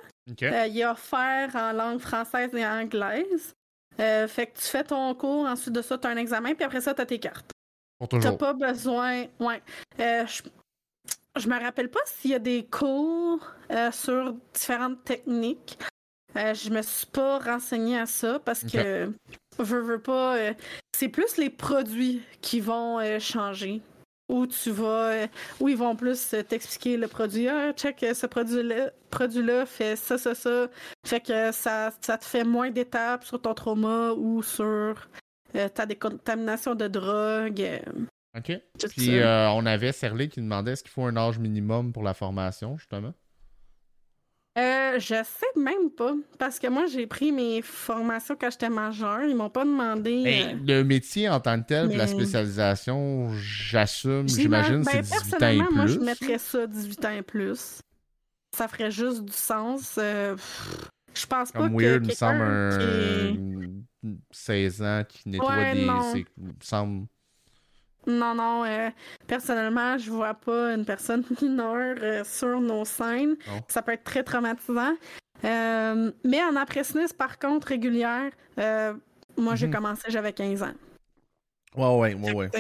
Euh, 0.43 0.67
il 0.69 0.79
est 0.79 0.87
offert 0.87 1.55
en 1.55 1.73
langue 1.73 2.01
française 2.01 2.55
et 2.55 2.67
anglaise. 2.67 3.53
Fait 3.99 4.47
que 4.47 4.59
tu 4.59 4.65
fais 4.65 4.85
ton 4.85 5.15
cours, 5.15 5.45
ensuite 5.47 5.75
de 5.75 5.83
ça, 5.83 5.99
tu 5.99 6.07
as 6.07 6.11
un 6.11 6.17
examen, 6.17 6.55
puis 6.55 6.65
après 6.65 6.81
ça, 6.81 6.95
tu 6.95 7.03
as 7.03 7.07
tes 7.07 7.19
cartes. 7.19 7.51
T'as 8.09 8.33
pas 8.33 8.55
besoin. 8.55 9.27
Ouais. 9.39 9.63
Je... 9.99 10.43
je 11.39 11.49
me 11.49 11.61
rappelle 11.61 11.91
pas 11.91 12.01
s'il 12.07 12.31
y 12.31 12.35
a 12.35 12.39
des 12.39 12.67
cours 12.67 13.47
sur 13.93 14.35
différentes 14.55 15.05
techniques. 15.05 15.79
Euh, 16.37 16.55
je 16.55 16.71
me 16.71 16.83
suis 16.83 17.07
pas 17.07 17.39
renseignée 17.39 17.99
à 17.99 18.07
ça 18.07 18.39
parce 18.39 18.63
que 18.65 19.13
veux, 19.59 19.81
veux 19.81 20.01
pas. 20.01 20.37
euh, 20.37 20.55
c'est 20.97 21.09
plus 21.09 21.37
les 21.37 21.51
produits 21.51 22.23
qui 22.41 22.61
vont 22.61 22.99
euh, 23.01 23.19
changer. 23.19 23.83
Où 24.29 24.47
tu 24.47 24.71
vas. 24.71 25.11
euh, 25.11 25.27
où 25.61 25.69
ils 25.69 25.77
vont 25.77 25.95
plus 25.95 26.35
t'expliquer 26.49 26.97
le 26.97 27.07
produit. 27.07 27.49
Ah, 27.49 27.73
check, 27.75 27.99
ce 28.15 28.27
produit-là 28.27 28.91
produit 29.11 29.43
fait 29.67 29.97
ça, 29.97 30.17
ça, 30.17 30.35
ça. 30.35 30.69
Fait 31.07 31.21
que 31.21 31.53
ça, 31.53 31.91
ça 32.01 32.17
te 32.17 32.25
fait 32.25 32.45
moins 32.45 32.71
d'étapes 32.71 33.25
sur 33.25 33.43
ton 33.43 33.53
trauma 33.53 34.13
ou 34.13 34.43
sur 34.43 35.09
ta 35.53 35.85
décontamination 35.85 36.75
de 36.75 36.89
drogue. 36.89 37.83
Ok. 38.35 38.59
tout 38.79 38.89
Puis 38.97 39.21
on 39.23 39.67
avait 39.67 39.93
Serlé 39.93 40.29
qui 40.29 40.41
demandait 40.41 40.73
est-ce 40.73 40.83
qu'il 40.83 40.93
faut 40.93 41.05
un 41.05 41.17
âge 41.17 41.39
minimum 41.39 41.93
pour 41.93 42.03
la 42.03 42.15
formation, 42.15 42.79
justement? 42.79 43.13
Euh, 44.59 44.99
je 44.99 45.15
sais 45.25 45.61
même 45.61 45.91
pas. 45.97 46.13
Parce 46.39 46.59
que 46.59 46.67
moi, 46.67 46.85
j'ai 46.87 47.07
pris 47.07 47.33
mes 47.33 47.63
formations 47.63 48.37
quand 48.39 48.51
j'étais 48.51 48.69
majeure. 48.69 49.23
Ils 49.25 49.35
m'ont 49.35 49.49
pas 49.49 49.65
demandé. 49.65 50.23
Ben, 50.23 50.57
euh, 50.69 50.79
le 50.81 50.85
métier 50.85 51.29
en 51.31 51.41
tant 51.41 51.59
que 51.61 51.67
tel, 51.69 51.89
puis 51.89 51.97
la 51.97 52.05
mais- 52.05 52.13
spécialisation, 52.13 53.31
j'assume, 53.33 54.29
j'ima- 54.29 54.63
j'imagine, 54.63 54.85
c'est 54.85 54.93
ben, 54.93 55.01
18 55.03 55.15
ans 55.15 55.17
et 55.17 55.31
personnellement, 55.31 55.73
moi, 55.73 55.87
je 55.87 55.99
mettrais 56.01 56.39
ça 56.39 56.67
18 56.67 57.05
ans 57.07 57.11
et 57.13 57.23
plus. 57.23 57.81
Ça 58.55 58.69
ferait 58.69 58.91
juste 58.91 59.25
du 59.25 59.33
sens. 59.33 59.95
euh, 59.99 60.37
je 61.15 61.25
pense 61.27 61.51
pas 61.53 61.59
Comme 61.61 61.77
que. 61.77 61.83
weird, 61.83 62.07
me 62.07 62.13
semble 62.13 62.79
qui- 62.79 64.07
un 64.07 64.17
16 64.31 64.83
ans 64.83 65.03
qui 65.09 65.29
nettoie 65.31 65.49
Ouais, 65.57 65.75
des. 65.75 65.81
il 65.81 66.45
me 66.45 66.53
semble. 66.61 67.07
Non, 68.07 68.35
non. 68.35 68.65
euh, 68.65 68.91
personnellement, 69.27 69.97
je 69.97 70.11
vois 70.11 70.35
pas 70.35 70.75
une 70.75 70.85
personne 70.85 71.25
mineure 71.43 71.97
euh, 72.03 72.25
sur 72.25 72.61
nos 72.61 72.85
scènes. 72.85 73.37
Ça 73.69 73.83
peut 73.83 73.93
être 73.93 74.05
très 74.05 74.23
traumatisant. 74.23 74.95
Euh, 75.45 76.11
mais 76.25 76.43
en 76.43 76.57
après-snus, 76.57 77.13
par 77.13 77.39
contre, 77.39 77.69
régulière, 77.69 78.31
moi, 79.37 79.55
j'ai 79.55 79.67
Mhm. 79.67 79.73
commencé, 79.75 80.03
j'avais 80.09 80.33
15 80.33 80.63
ans. 80.63 80.75
Ouais, 81.77 82.15
ouais, 82.15 82.33
ouais, 82.33 82.51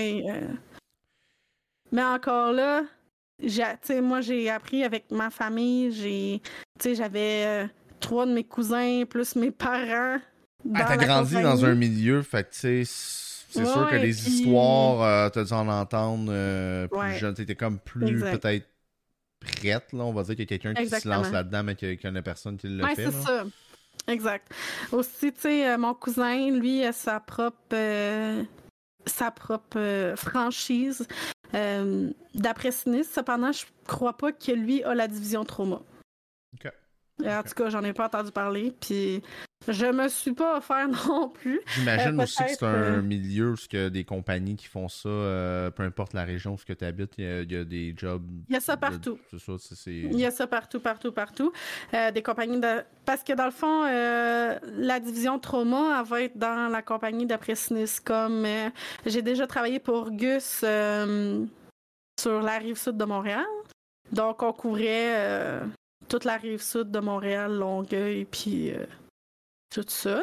Mais 1.90 2.02
encore 2.04 2.52
là, 2.52 2.84
moi, 4.00 4.20
j'ai 4.20 4.48
appris 4.48 4.84
avec 4.84 5.10
ma 5.10 5.30
famille. 5.30 5.92
J'ai, 5.92 6.40
j'avais 6.94 7.68
trois 8.00 8.26
de 8.26 8.32
mes 8.32 8.44
cousins 8.44 9.04
plus 9.08 9.36
mes 9.36 9.50
parents. 9.50 10.18
Ah, 10.74 10.84
t'as 10.84 10.96
grandi 10.96 11.42
dans 11.42 11.64
un 11.64 11.74
milieu, 11.74 12.22
fait 12.22 12.44
que 12.44 12.52
tu 12.54 12.84
sais, 12.84 12.84
c'est 13.52 13.66
sûr 13.66 13.88
que 13.88 13.94
les 13.96 14.12
puis- 14.12 14.30
histoires, 14.32 15.02
euh, 15.02 15.28
t'as 15.30 15.44
dû 15.44 15.52
en 15.52 15.68
entendre 15.68 16.26
euh, 16.32 16.88
plus 16.88 16.98
Ouais. 16.98 17.18
jeune. 17.18 17.34
T'étais 17.34 17.54
comme 17.54 17.78
plus 17.78 18.20
peut-être 18.20 18.66
prête, 19.40 19.92
là. 19.92 20.04
On 20.04 20.12
va 20.12 20.22
dire 20.22 20.36
qu'il 20.36 20.50
y 20.50 20.54
a 20.54 20.58
quelqu'un 20.58 20.74
qui 20.74 20.88
se 20.88 21.08
lance 21.08 21.30
là-dedans, 21.30 21.62
mais 21.64 21.74
qu'il 21.76 21.98
n'y 22.02 22.18
a 22.18 22.22
personne 22.22 22.56
qui 22.56 22.68
le 22.68 22.82
Ouais, 22.84 22.94
fait. 22.94 23.10
c'est 23.10 23.22
ça. 23.22 23.44
Exact. 24.08 24.52
Aussi, 24.90 25.32
tu 25.32 25.40
sais, 25.40 25.68
euh, 25.68 25.78
mon 25.78 25.94
cousin, 25.94 26.50
lui, 26.50 26.84
a 26.84 26.92
sa 26.92 27.20
propre, 27.20 27.56
euh, 27.72 28.42
sa 29.06 29.30
propre 29.30 30.14
franchise 30.16 31.06
d'après 32.34 32.72
sinistre. 32.72 33.14
Cependant, 33.14 33.52
je 33.52 33.64
crois 33.86 34.16
pas 34.16 34.32
que 34.32 34.52
lui 34.52 34.82
a 34.84 34.94
la 34.94 35.06
division 35.08 35.44
trauma. 35.44 35.80
Ok. 36.54 36.72
En 37.24 37.42
tout 37.42 37.54
cas, 37.54 37.68
j'en 37.68 37.84
ai 37.84 37.92
pas 37.92 38.06
entendu 38.06 38.32
parler. 38.32 38.72
Puis, 38.80 39.22
je 39.68 39.86
me 39.86 40.08
suis 40.08 40.32
pas 40.32 40.58
offert 40.58 40.88
non 41.08 41.28
plus. 41.28 41.60
J'imagine 41.74 42.18
Euh, 42.18 42.22
aussi 42.24 42.42
que 42.44 42.50
c'est 42.50 42.64
un 42.64 42.68
euh, 42.98 43.02
milieu 43.02 43.50
où 43.52 43.56
a 43.82 43.90
des 43.90 44.04
compagnies 44.04 44.56
qui 44.56 44.66
font 44.66 44.88
ça, 44.88 45.08
euh, 45.08 45.70
peu 45.70 45.82
importe 45.82 46.14
la 46.14 46.24
région 46.24 46.54
où 46.54 46.56
tu 46.72 46.84
habites, 46.84 47.14
il 47.18 47.24
y, 47.24 47.28
a- 47.28 47.40
il 47.42 47.52
y 47.52 47.56
a 47.56 47.64
des 47.64 47.94
jobs. 47.96 48.22
Il 48.48 48.54
y 48.54 48.56
a 48.56 48.60
ça 48.60 48.76
partout. 48.76 49.18
Ça. 49.38 49.90
Il 49.90 50.18
y 50.18 50.24
a 50.26 50.30
ça 50.30 50.46
partout, 50.46 50.80
partout, 50.80 51.12
partout. 51.12 51.52
Euh, 51.94 52.10
des 52.10 52.22
compagnies 52.22 52.60
de. 52.60 52.82
Parce 53.04 53.22
que 53.22 53.32
dans 53.32 53.46
le 53.46 53.50
fond, 53.50 53.82
la 53.84 55.00
division 55.00 55.38
trauma, 55.38 55.98
elle 56.00 56.06
va 56.06 56.22
être 56.22 56.36
dans 56.38 56.68
la 56.70 56.82
compagnie 56.82 57.26
d'après 57.26 57.54
euh, 58.46 58.70
j'ai 59.06 59.22
déjà 59.22 59.46
travaillé 59.46 59.78
pour 59.78 60.10
Gus 60.10 60.64
sur 62.20 62.40
la 62.42 62.58
rive 62.58 62.76
sud 62.78 62.96
de 62.96 63.04
Montréal. 63.04 63.44
Donc, 64.12 64.42
on 64.42 64.52
couvrait 64.52 65.60
toute 66.08 66.24
la 66.24 66.36
rive 66.36 66.60
sud 66.62 66.90
de 66.90 67.00
Montréal, 67.00 67.52
Longueuil, 67.56 68.24
puis 68.26 68.72
tout 69.72 69.84
ça. 69.88 70.22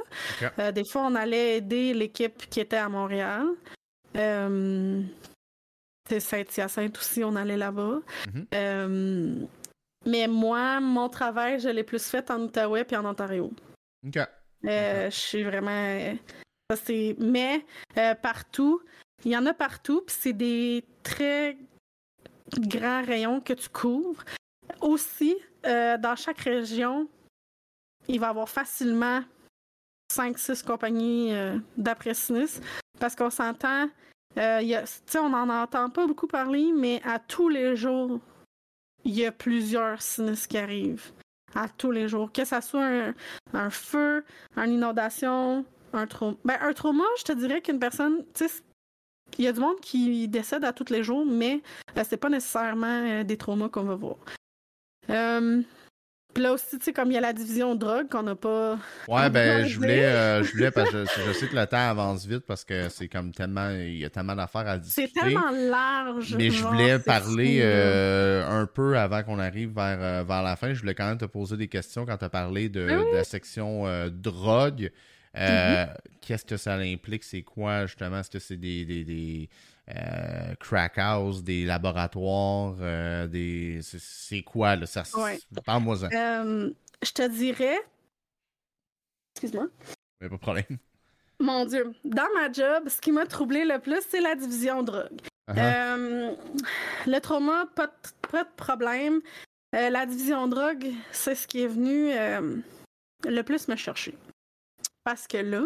Euh, 0.60 0.72
des 0.72 0.86
fois, 0.86 1.04
on 1.06 1.16
allait 1.16 1.58
aider 1.58 1.94
l'équipe 1.94 2.50
qui 2.50 2.60
était 2.60 2.78
à 2.78 2.90
Montréal. 2.90 3.48
Euh, 4.16 5.02
c'est 6.08 6.20
Saint-Hyacinthe 6.20 6.98
aussi, 6.98 7.24
on 7.24 7.36
allait 7.36 7.58
là-bas. 7.58 8.00
Mhm. 8.34 8.46
Euh, 8.54 9.36
Mais 10.06 10.28
moi, 10.28 10.80
mon 10.80 11.10
travail, 11.10 11.60
je 11.60 11.70
l'ai 11.70 11.84
plus 11.84 12.04
fait 12.04 12.32
en 12.32 12.42
Outaouais 12.42 12.86
puis 12.86 12.96
en 12.96 13.06
Ontario. 13.06 13.52
OK. 14.08 14.18
Euh, 14.66 15.10
je 15.10 15.16
suis 15.16 15.44
vraiment. 15.44 16.16
Mais 17.20 17.66
partout, 18.22 18.82
il 19.26 19.32
y 19.32 19.38
en 19.38 19.46
a 19.46 19.54
partout, 19.54 20.02
puis 20.06 20.16
c'est 20.18 20.34
des 20.34 20.86
très 21.04 21.58
grands 22.58 23.04
rayons 23.04 23.42
que 23.42 23.54
tu 23.54 23.70
couvres. 23.70 24.24
Aussi, 24.82 25.36
dans 25.64 26.16
chaque 26.16 26.40
région, 26.40 27.08
il 28.08 28.20
va 28.20 28.28
y 28.28 28.30
avoir 28.30 28.50
facilement 28.50 29.22
5-6 30.12 30.66
compagnies 30.66 31.34
d'après 31.78 32.14
sinistre 32.14 32.62
parce 33.00 33.16
qu'on 33.16 33.30
s'entend, 33.30 33.90
euh, 34.38 34.86
on 35.16 35.30
n'en 35.30 35.50
entend 35.50 35.90
pas 35.90 36.06
beaucoup 36.06 36.28
parler, 36.28 36.72
mais 36.76 37.02
à 37.06 37.20
tous 37.20 37.50
les 37.50 37.76
jours, 37.76 38.20
il 39.06 39.18
y 39.18 39.26
a 39.26 39.32
plusieurs 39.32 40.02
sinistres 40.02 40.48
qui 40.48 40.58
arrivent. 40.58 41.12
À 41.56 41.68
tous 41.68 41.90
les 41.90 42.08
jours. 42.08 42.32
Que 42.32 42.46
ce 42.46 42.62
soit 42.62 43.14
un, 43.54 43.70
feu, 43.72 44.24
une 44.56 44.72
inondation, 44.72 45.66
un 45.94 46.06
trauma. 46.06 46.38
Ben, 46.46 46.58
un 46.62 46.74
trauma, 46.74 47.06
je 47.18 47.24
te 47.24 47.32
dirais 47.32 47.62
qu'une 47.62 47.80
personne, 47.80 48.24
il 49.40 49.46
y 49.46 49.48
a 49.48 49.52
du 49.52 49.60
monde 49.60 49.80
qui 49.82 50.28
décède 50.28 50.64
à 50.64 50.74
tous 50.74 50.92
les 50.92 51.04
jours, 51.04 51.26
mais 51.26 51.64
ce 51.96 52.02
euh, 52.02 52.04
c'est 52.08 52.18
pas 52.18 52.30
nécessairement 52.30 53.04
euh, 53.04 53.24
des 53.24 53.36
traumas 53.36 53.70
qu'on 53.70 53.84
va 53.84 53.96
voir. 53.96 54.18
Puis 56.34 56.44
là 56.44 56.54
aussi, 56.54 56.78
tu 56.78 56.86
sais, 56.86 56.94
comme 56.94 57.10
il 57.10 57.16
y 57.16 57.18
a 57.18 57.22
la 57.22 57.34
division 57.34 57.74
drogue 57.74 58.08
qu'on 58.08 58.22
n'a 58.22 58.36
pas. 58.36 58.78
Ouais, 59.08 59.30
ben, 59.32 59.66
je 59.66 59.76
voulais, 59.76 60.06
euh, 60.06 60.44
je 60.44 60.52
voulais, 60.52 60.70
parce 60.70 60.92
que 60.92 61.06
je, 61.28 61.34
sais 61.34 61.48
que 61.48 61.56
le 61.56 61.66
temps 61.66 61.90
avance 61.90 62.26
vite 62.26 62.46
parce 62.46 62.64
que 62.64 62.88
c'est 62.90 63.08
comme 63.08 63.32
tellement. 63.32 63.72
Il 63.72 63.98
y 63.98 64.06
a 64.06 64.10
tellement 64.10 64.36
d'affaires 64.36 64.68
à 64.68 64.78
discuter. 64.78 65.12
C'est 65.14 65.22
tellement 65.22 65.50
large. 65.52 66.36
Mais 66.38 66.52
je 66.52 66.64
voulais 66.64 67.00
parler 67.00 67.60
euh, 67.64 68.48
un 68.48 68.68
peu 68.68 68.98
avant 68.98 69.24
qu'on 69.24 69.40
arrive 69.40 69.74
vers, 69.74 69.98
euh, 70.00 70.24
vers 70.24 70.44
la 70.44 70.56
fin. 70.56 70.74
Je 70.74 70.82
voulais 70.82 70.96
quand 70.96 71.08
même 71.08 71.18
te 71.18 71.26
poser 71.26 71.58
des 71.58 71.68
questions 71.68 72.06
quand 72.06 72.18
tu 72.18 72.26
as 72.26 72.30
parlé 72.30 72.70
de, 72.70 72.82
la 73.14 73.24
section 73.24 73.86
drogue. 74.10 74.92
Mm-hmm. 75.36 75.88
Qu'est-ce 76.22 76.46
que 76.46 76.58
ça 76.58 76.76
implique? 76.76 77.24
C'est 77.24 77.44
quoi, 77.44 77.86
justement? 77.88 78.20
Est-ce 78.20 78.30
que 78.30 78.40
c'est 78.40 78.58
des, 78.58 78.86
des 78.86 79.50
euh, 79.96 80.54
crack 80.60 80.98
house, 80.98 81.44
des 81.44 81.66
laboratoires, 81.66 82.76
euh, 82.80 83.28
des. 83.28 83.80
C'est 83.82 84.44
quoi, 84.44 84.76
là? 84.76 84.86
Ça, 84.86 85.04
Parle-moi 85.66 85.98
ça. 85.98 86.10
Euh, 86.14 86.72
je 87.02 87.12
te 87.12 87.28
dirais. 87.28 87.80
Excuse-moi. 89.34 89.68
pas 90.20 90.28
de 90.28 90.36
problème. 90.36 90.78
Mon 91.40 91.66
Dieu. 91.66 91.92
Dans 92.04 92.28
ma 92.36 92.52
job, 92.52 92.88
ce 92.90 93.02
qui 93.02 93.12
m'a 93.12 93.26
troublé 93.26 93.66
le 93.66 93.80
plus, 93.80 94.02
c'est 94.08 94.22
la 94.22 94.36
division 94.36 94.84
drogue. 94.84 95.22
Uh-huh. 95.50 96.38
le 97.08 97.20
trauma, 97.20 97.66
pas 97.76 97.88
de, 97.88 98.56
problème. 98.56 99.22
la 99.74 100.06
division 100.06 100.48
drogue, 100.48 100.92
c'est 101.12 101.34
ce 101.34 101.48
qui 101.48 101.64
est 101.64 101.68
venu 101.68 102.12
le 103.24 103.42
plus 103.42 103.68
me 103.68 103.76
chercher. 103.76 104.16
Parce 105.04 105.26
que 105.26 105.38
là, 105.38 105.64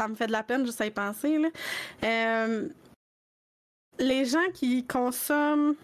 ça 0.00 0.08
me 0.08 0.14
fait 0.14 0.28
de 0.28 0.32
la 0.32 0.42
peine 0.42 0.64
juste 0.64 0.80
à 0.80 0.86
y 0.86 0.90
penser. 0.90 1.38
Euh, 2.04 2.68
les 3.98 4.24
gens 4.24 4.50
qui 4.54 4.86
consomment 4.86 5.74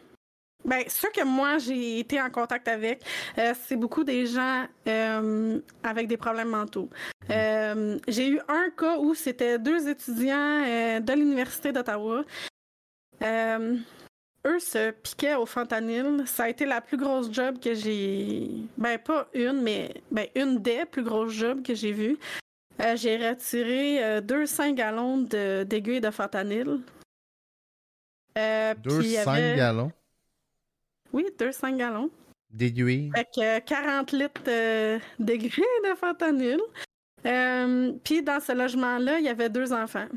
ben, 0.65 0.83
ceux 0.89 1.11
que 1.11 1.23
moi 1.23 1.59
j'ai 1.59 1.99
été 1.99 2.21
en 2.21 2.31
contact 2.31 2.67
avec, 2.67 3.05
euh, 3.37 3.53
c'est 3.67 3.77
beaucoup 3.77 4.05
des 4.05 4.25
gens 4.27 4.65
euh, 4.89 5.61
avec 5.83 6.09
des 6.09 6.17
problèmes 6.17 6.49
mentaux. 6.49 6.89
j'ai 7.29 8.29
eu 8.29 8.41
un 8.49 8.71
cas 8.71 8.97
où 8.99 9.15
c'était 9.15 9.59
deux 9.59 9.87
étudiants 9.87 10.63
de 11.01 11.13
l'Université 11.13 11.71
d'Ottawa. 11.73 12.25
eux 13.23 14.59
se 14.59 14.93
piquaient 14.93 15.35
au 15.35 15.45
fentanyl. 15.45 16.23
Ça 16.27 16.45
a 16.45 16.49
été 16.49 16.65
la 16.65 16.81
plus 16.81 16.97
grosse 16.97 17.31
job 17.31 17.59
que 17.61 17.75
j'ai. 17.75 18.49
Ben, 18.79 18.99
pas 18.99 19.29
une, 19.35 19.61
mais 19.61 19.93
ben, 20.11 20.27
une 20.35 20.59
des 20.63 20.87
plus 20.87 21.03
grosses 21.03 21.35
jobs 21.35 21.63
que 21.63 21.75
j'ai 21.75 21.93
vues. 21.93 22.19
Euh, 22.81 22.97
j'ai 22.97 23.17
retiré 23.17 24.21
200 24.23 24.63
euh, 24.63 24.73
gallons 24.73 25.19
d'aiguilles 25.19 26.01
de, 26.01 26.11
fentanyl. 26.11 26.81
Euh, 28.37 28.75
200 28.75 29.35
gallons? 29.57 29.93
Oui, 31.13 31.27
200 31.39 31.77
gallons. 31.77 32.11
D'aiguilles? 32.51 33.11
Avec 33.15 33.65
40 33.65 34.13
litres 34.13 34.43
euh, 34.49 34.99
d'aiguilles 35.19 35.65
de 35.85 35.95
fentanyl. 35.95 36.61
Puis 38.05 38.23
dans 38.23 38.41
ce 38.41 38.53
logement-là, 38.53 39.19
il 39.21 39.25
y 39.25 39.29
avait 39.29 39.49
deux 39.49 39.73
enfants. 39.73 40.09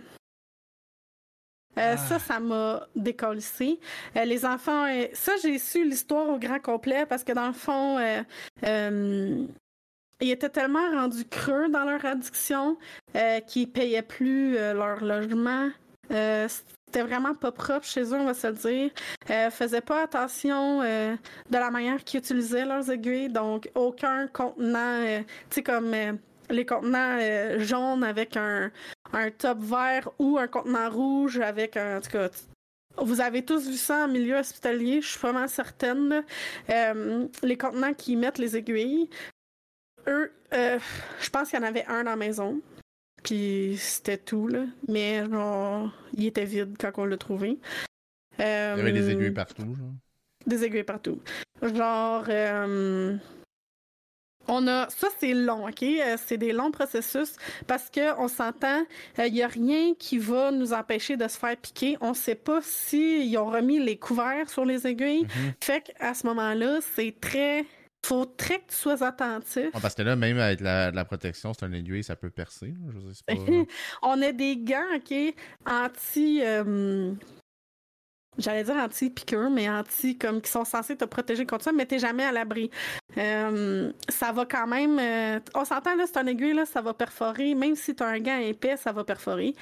Ça, 1.76 1.96
ah. 2.16 2.20
ça 2.20 2.40
m'a 2.42 2.86
décollissé. 2.94 3.80
les 4.14 4.46
enfants, 4.46 4.86
ça, 5.14 5.38
j'ai 5.42 5.58
su 5.58 5.88
l'histoire 5.88 6.28
au 6.28 6.38
grand 6.38 6.60
complet 6.60 7.06
parce 7.06 7.24
que 7.24 7.32
dans 7.32 7.48
le 7.48 7.54
fond, 7.54 7.98
ils 10.22 10.32
étaient 10.32 10.50
tellement 10.50 10.92
rendus 10.92 11.26
creux 11.26 11.70
dans 11.70 11.86
leur 11.86 12.04
addiction 12.04 12.78
euh, 13.16 13.40
qu'ils 13.42 13.72
payaient 13.72 14.02
plus 14.02 14.58
euh, 14.58 14.74
leur 14.74 15.04
logement. 15.04 15.70
Euh, 16.12 16.48
c'était 16.86 17.04
vraiment 17.04 17.36
pas 17.36 17.52
propre 17.52 17.86
chez 17.86 18.02
eux, 18.02 18.16
on 18.16 18.26
va 18.26 18.34
se 18.34 18.48
le 18.48 18.54
dire. 18.54 18.92
Euh, 19.30 19.50
faisaient 19.52 19.82
pas 19.82 20.04
attention 20.04 20.82
de 20.82 21.18
la 21.52 21.70
manière 21.70 22.04
qu'ils 22.04 22.20
utilisaient 22.20 22.66
leurs 22.66 22.90
aiguilles, 22.90 23.30
donc 23.30 23.70
aucun 23.76 24.28
contenant, 24.28 25.06
tu 25.06 25.26
sais 25.52 25.64
comme 25.64 25.94
les 26.50 26.66
contenants 26.66 27.20
jaunes 27.60 28.04
avec 28.04 28.36
un, 28.38 28.72
un 29.14 29.30
top 29.30 29.60
vert 29.60 30.10
ou 30.18 30.40
un 30.40 30.48
contenant 30.48 30.90
rouge 30.90 31.40
avec 31.40 31.78
un, 31.78 31.98
en 31.98 32.02
tout 32.02 32.10
cas, 32.10 32.30
vous 32.98 33.22
avez 33.22 33.46
tous 33.46 33.70
vu 33.70 33.78
ça 33.78 34.06
en 34.06 34.08
milieu 34.08 34.38
hospitalier, 34.38 35.00
je 35.02 35.10
suis 35.10 35.20
vraiment 35.20 35.48
certaine. 35.48 36.24
les 36.68 37.58
contenants 37.58 37.94
qui 37.94 38.16
mettent 38.16 38.40
les 38.40 38.58
aiguilles, 38.58 39.12
eux, 40.08 40.32
euh, 40.54 40.80
je 41.22 41.30
pense 41.30 41.50
qu'il 41.50 41.60
y 41.60 41.64
en 41.64 41.66
avait 41.66 41.86
un 41.86 42.04
dans 42.04 42.12
la 42.12 42.16
maison. 42.16 42.62
Puis 43.24 43.76
c'était 43.78 44.18
tout, 44.18 44.48
là. 44.48 44.66
Mais 44.88 45.26
genre, 45.30 45.92
il 46.14 46.28
était 46.28 46.46
vide 46.46 46.76
quand 46.80 46.92
on 46.98 47.06
l'a 47.06 47.18
trouvé. 47.18 47.60
il 48.38 48.44
y 48.44 48.46
avait 48.46 48.92
des 48.92 49.10
aiguilles 49.10 49.32
partout, 49.32 49.76
genre. 49.76 49.94
Des 50.46 50.64
aiguilles 50.64 50.84
partout. 50.84 51.20
Genre, 51.62 52.24
euh, 52.30 53.18
on 54.48 54.68
a. 54.68 54.90
Ça, 54.90 55.10
c'est 55.20 55.34
long, 55.34 55.68
OK? 55.68 55.84
Euh, 55.84 56.18
c'est 56.26 56.38
des 56.38 56.54
longs 56.54 56.72
processus 56.72 57.36
parce 57.68 57.90
qu'on 57.90 58.28
s'entend, 58.28 58.86
il 59.18 59.34
n'y 59.34 59.44
a 59.44 59.48
rien 59.48 59.94
qui 59.96 60.18
va 60.18 60.52
nous 60.52 60.74
empêcher 60.74 61.18
de 61.18 61.28
se 61.28 61.38
faire 61.38 61.58
piquer. 61.58 61.98
On 62.02 62.10
ne 62.10 62.16
sait 62.16 62.36
pas 62.36 62.62
s'ils 62.62 63.38
ont 63.38 63.50
remis 63.50 63.80
les 63.80 63.98
couverts 63.98 64.50
sur 64.50 64.66
les 64.66 64.88
aiguilles. 64.88 65.26
Mm-hmm. 65.26 65.54
Fait 65.62 65.82
qu'à 65.82 66.14
ce 66.14 66.26
moment-là, 66.28 66.80
c'est 66.96 67.14
très 67.20 67.66
faut 68.06 68.26
très 68.26 68.60
que 68.60 68.70
tu 68.70 68.76
sois 68.76 69.04
attentif. 69.04 69.72
parce 69.82 69.94
que 69.94 70.02
là, 70.02 70.16
même 70.16 70.40
avec 70.40 70.62
la, 70.62 70.92
la 70.92 71.06
protection, 71.06 71.54
c'est 71.54 71.66
un 71.66 71.74
aiguille, 71.74 72.04
ça 72.04 72.16
peut 72.16 72.30
percer. 72.30 72.74
On 74.02 74.22
a 74.22 74.32
des 74.32 74.58
gants, 74.58 74.96
OK, 74.96 75.14
anti. 75.66 76.42
Euh, 76.44 77.14
j'allais 78.38 78.64
dire 78.64 78.76
anti-piqueur, 78.76 79.50
mais 79.50 79.70
anti, 79.70 80.18
comme 80.18 80.42
qui 80.42 80.50
sont 80.50 80.66
censés 80.66 80.96
te 80.96 81.06
protéger 81.06 81.46
contre 81.46 81.66
ça, 81.66 81.72
mais 81.72 81.86
t'es 81.86 82.00
jamais 82.00 82.24
à 82.24 82.32
l'abri. 82.32 82.72
Euh, 83.18 83.92
ça 84.08 84.32
va 84.32 84.46
quand 84.46 84.68
même. 84.68 84.98
Euh, 84.98 85.40
on 85.54 85.66
s'entend, 85.66 85.96
là, 85.96 86.06
c'est 86.08 86.18
un 86.18 86.28
aiguille, 86.28 86.54
là, 86.54 86.66
ça 86.66 86.82
va 86.82 86.94
perforer. 86.94 87.54
Même 87.54 87.76
si 87.76 87.96
tu 87.96 88.04
as 88.04 88.08
un 88.08 88.20
gant 88.20 88.38
épais, 88.38 88.78
ça 88.78 88.92
va 88.92 89.04
perforer. 89.04 89.56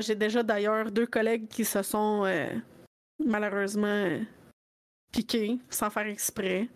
J'ai 0.00 0.14
déjà 0.14 0.42
d'ailleurs 0.42 0.90
deux 0.90 1.06
collègues 1.06 1.48
qui 1.48 1.64
se 1.64 1.82
sont 1.82 2.26
malheureusement 3.24 4.10
piqués 5.10 5.58
sans 5.70 5.88
faire 5.88 6.06
exprès. 6.06 6.68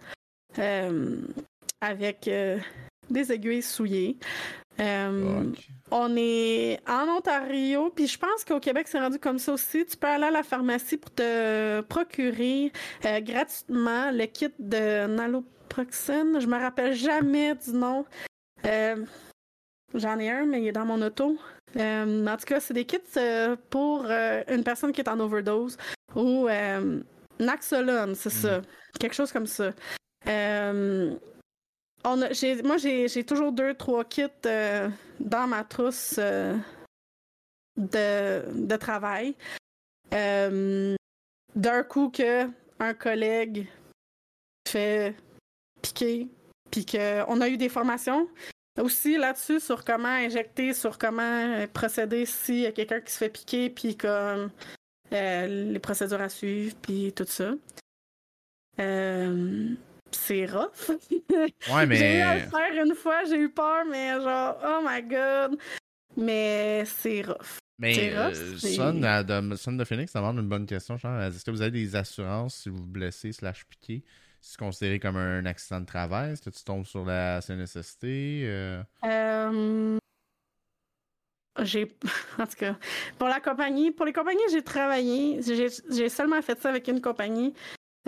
Euh, 0.59 1.21
avec 1.81 2.29
euh, 2.29 2.59
des 3.11 3.33
aiguilles 3.33 3.63
souillées. 3.63 4.17
Euh, 4.81 5.45
on 5.91 6.15
est 6.17 6.81
en 6.89 7.09
Ontario, 7.09 7.91
puis 7.95 8.07
je 8.07 8.19
pense 8.19 8.45
qu'au 8.45 8.59
Québec, 8.59 8.89
c'est 8.89 8.99
rendu 8.99 9.19
comme 9.19 9.39
ça 9.39 9.53
aussi. 9.53 9.85
Tu 9.87 9.97
peux 9.97 10.07
aller 10.07 10.25
à 10.25 10.31
la 10.31 10.43
pharmacie 10.43 10.97
pour 10.97 11.13
te 11.13 11.81
procurer 11.83 12.73
gratuitement 13.03 14.11
le 14.11 14.27
kit 14.27 14.53
de 14.59 15.07
naloproxène. 15.07 16.41
Je 16.41 16.47
me 16.47 16.59
rappelle 16.59 16.95
jamais 16.95 17.55
du 17.55 17.73
nom. 17.73 18.05
J'en 19.95 20.19
ai 20.19 20.31
un, 20.31 20.47
mais 20.47 20.63
il 20.63 20.69
est 20.69 20.73
dans 20.73 20.87
mon 20.87 21.01
auto. 21.03 21.39
en 21.77 22.37
tout 22.37 22.47
cas, 22.47 22.59
c'est 22.59 22.75
des 22.75 22.85
kits 22.85 22.99
pour 23.71 24.07
une 24.07 24.65
personne 24.65 24.91
qui 24.91 25.03
est 25.03 25.09
en 25.09 25.21
overdose 25.21 25.77
ou 26.17 26.49
Naxolone, 27.39 28.15
c'est 28.15 28.31
ça. 28.31 28.59
Mm. 28.59 28.63
Quelque 28.99 29.15
chose 29.15 29.31
comme 29.31 29.47
ça. 29.47 29.71
Euh, 30.65 31.17
on 32.05 32.17
moi, 32.17 32.77
j'ai 32.77 33.25
toujours 33.25 33.53
deux, 33.53 33.75
trois 33.75 34.05
kits 34.05 34.27
euh, 34.47 34.89
dans 35.21 35.47
ma 35.47 35.65
trousse 35.65 36.17
euh, 36.19 36.57
de, 37.77 38.67
de, 38.67 38.77
travail. 38.77 39.35
D'un 40.11 41.83
coup 41.89 42.11
que 42.11 42.47
un 42.79 42.95
collègue 42.95 43.69
fait 44.69 45.15
piquer, 45.81 46.29
puis 46.71 46.85
qu'on 46.85 47.41
a 47.41 47.49
eu 47.49 47.57
des 47.57 47.69
formations 47.69 48.29
aussi 48.81 49.17
là-dessus 49.17 49.61
sur 49.61 49.85
comment 49.85 50.09
injecter, 50.09 50.75
sur 50.75 50.99
comment 50.99 51.67
procéder 51.73 52.27
s'il 52.27 52.61
y 52.61 52.67
a 52.67 52.73
quelqu'un 52.73 53.01
qui 53.01 53.13
se 53.13 53.19
fait 53.19 53.29
piquer, 53.29 53.71
puis 53.71 53.97
comme 53.97 54.51
les 55.11 55.79
procédures 55.81 56.21
à 56.21 56.29
suivre, 56.29 56.75
puis 56.83 57.13
tout 57.13 57.25
ça. 57.27 57.55
C'est 60.15 60.47
rough. 60.47 60.91
Ouais, 61.73 61.87
mais. 61.87 61.97
j'ai 61.97 62.19
eu 62.19 62.23
à 62.23 62.35
le 62.37 62.41
faire 62.43 62.85
une 62.85 62.95
fois, 62.95 63.25
j'ai 63.25 63.37
eu 63.37 63.49
peur, 63.51 63.85
mais 63.91 64.21
genre, 64.21 64.57
oh 64.65 64.81
my 64.87 65.03
god. 65.03 65.59
Mais 66.17 66.85
c'est 66.87 67.23
rough. 67.23 67.59
Mais 67.79 68.13
euh, 68.15 68.33
Son, 68.33 68.95
de, 68.95 69.57
Son 69.57 69.73
de 69.73 69.85
Phoenix 69.85 70.13
demande 70.13 70.39
une 70.39 70.49
bonne 70.49 70.67
question. 70.67 70.95
Est-ce 70.97 71.45
que 71.45 71.51
vous 71.51 71.61
avez 71.61 71.73
des 71.73 71.97
assurances 71.97 72.55
si 72.55 72.69
vous 72.69 72.79
vous 72.79 72.87
blessez 72.87 73.33
slash 73.33 73.65
piquez? 73.65 74.05
C'est 74.41 74.59
considéré 74.59 75.01
comme 75.01 75.17
un 75.17 75.45
accident 75.47 75.81
de 75.81 75.87
travail? 75.87 76.33
Est-ce 76.33 76.43
que 76.43 76.51
tu 76.51 76.63
tombes 76.63 76.85
sur 76.85 77.05
la 77.05 77.41
CNSST? 77.41 78.05
Euh... 78.05 78.83
Euh... 79.05 79.99
J'ai. 81.63 81.89
En 82.39 82.47
tout 82.47 82.57
cas, 82.57 82.77
pour 83.19 83.29
la 83.29 83.41
compagnie, 83.41 83.91
pour 83.91 84.07
les 84.07 84.13
compagnies, 84.13 84.43
j'ai 84.51 84.63
travaillé. 84.63 85.41
J'ai 85.43 86.09
seulement 86.09 86.43
fait 86.43 86.61
ça 86.61 86.69
avec 86.69 86.87
une 86.89 87.01
compagnie. 87.01 87.55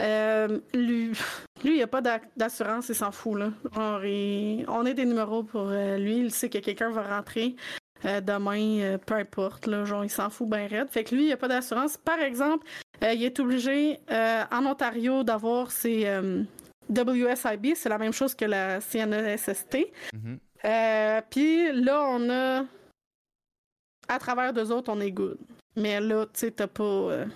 Euh, 0.00 0.60
lui, 0.74 1.12
lui, 1.64 1.70
il 1.70 1.74
n'y 1.74 1.82
a 1.82 1.86
pas 1.86 2.02
d'assurance, 2.36 2.88
il 2.88 2.94
s'en 2.94 3.12
fout. 3.12 3.38
Là. 3.38 3.50
on 3.76 4.86
est 4.86 4.94
des 4.94 5.04
numéros 5.04 5.42
pour 5.42 5.68
euh, 5.68 5.96
lui. 5.96 6.18
Il 6.18 6.30
sait 6.30 6.48
que 6.48 6.58
quelqu'un 6.58 6.90
va 6.90 7.02
rentrer. 7.02 7.56
Euh, 8.04 8.20
demain, 8.20 8.98
peu 9.06 9.14
importe, 9.14 9.66
là, 9.66 9.84
genre, 9.84 10.04
il 10.04 10.10
s'en 10.10 10.28
fout 10.28 10.48
bien 10.48 10.66
raide. 10.66 10.90
Fait 10.90 11.02
que 11.02 11.14
lui, 11.14 11.26
il 11.26 11.32
a 11.32 11.36
pas 11.36 11.48
d'assurance. 11.48 11.96
Par 11.96 12.20
exemple, 12.20 12.66
il 13.02 13.24
est 13.24 13.40
obligé 13.40 13.98
en 14.10 14.66
Ontario 14.66 15.22
d'avoir 15.22 15.70
ses 15.70 16.06
WSIB, 16.88 17.74
c'est 17.74 17.88
la 17.88 17.98
même 17.98 18.12
chose 18.12 18.34
que 18.34 18.44
la 18.44 18.80
CNESST. 18.80 19.78
Mm-hmm. 20.14 21.22
Puis 21.30 21.72
là, 21.72 22.06
on 22.08 22.30
a. 22.30 22.64
À 24.08 24.18
travers 24.20 24.52
deux 24.52 24.70
autres, 24.70 24.92
on 24.92 25.00
est 25.00 25.10
good. 25.10 25.38
Mais 25.74 25.98
là, 25.98 26.26
tu 26.26 26.40
sais, 26.40 26.50
t'as 26.50 26.68
pas. 26.68 27.26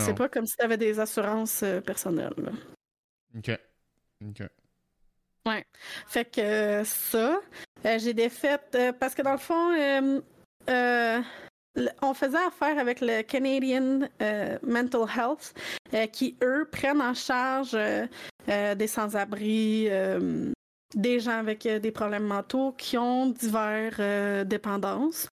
C'est 0.00 0.14
pas 0.14 0.28
comme 0.28 0.46
si 0.46 0.56
t'avais 0.56 0.78
des 0.78 0.98
assurances 0.98 1.64
personnelles. 1.84 2.32
OK. 3.36 3.50
OK. 4.26 4.42
Ouais. 5.46 5.64
Fait 6.06 6.24
que 6.24 6.82
ça, 6.84 7.40
euh, 7.84 7.98
j'ai 7.98 8.14
des 8.14 8.30
fêtes 8.30 8.74
euh, 8.74 8.92
parce 8.92 9.14
que 9.14 9.20
dans 9.20 9.32
le 9.32 9.38
fond, 9.38 9.74
euh, 10.68 11.20
on 12.00 12.14
faisait 12.14 12.38
affaire 12.38 12.78
avec 12.78 13.00
le 13.02 13.22
Canadian 13.22 14.08
Mental 14.62 15.06
Health 15.16 15.54
qui, 16.12 16.36
eux, 16.42 16.66
prennent 16.70 17.02
en 17.02 17.14
charge 17.14 17.76
des 18.46 18.86
sans-abri, 18.86 19.90
des 20.94 21.20
gens 21.20 21.38
avec 21.40 21.66
des 21.66 21.90
problèmes 21.90 22.24
mentaux 22.24 22.72
qui 22.78 22.96
ont 22.96 23.26
divers 23.26 24.46
dépendances. 24.46 25.28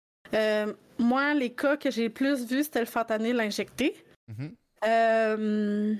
moi, 1.01 1.35
les 1.35 1.51
cas 1.51 1.77
que 1.77 1.91
j'ai 1.91 2.09
plus 2.09 2.47
vus, 2.47 2.65
c'était 2.65 2.81
le 2.81 2.87
fentanyl 2.87 3.41
injecté. 3.41 3.97
Mm-hmm. 4.29 5.99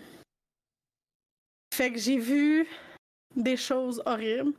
fait 1.75 1.93
que 1.93 1.99
j'ai 1.99 2.19
vu 2.19 2.67
des 3.35 3.57
choses 3.57 4.03
horribles. 4.05 4.53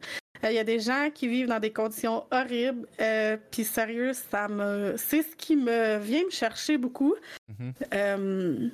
Il 0.44 0.54
y 0.54 0.60
a 0.60 0.64
des 0.64 0.80
gens 0.80 1.10
qui 1.14 1.28
vivent 1.28 1.48
dans 1.48 1.60
des 1.60 1.74
conditions 1.74 2.26
horribles. 2.32 2.88
Euh, 3.02 3.36
Puis 3.52 3.66
sérieux, 3.66 4.14
ça 4.14 4.48
me, 4.48 4.96
c'est 4.98 5.22
ce 5.22 5.36
qui 5.36 5.58
me 5.58 5.98
vient 5.98 6.24
me 6.24 6.30
chercher 6.30 6.78
beaucoup. 6.78 7.14
Euh, 7.94 8.70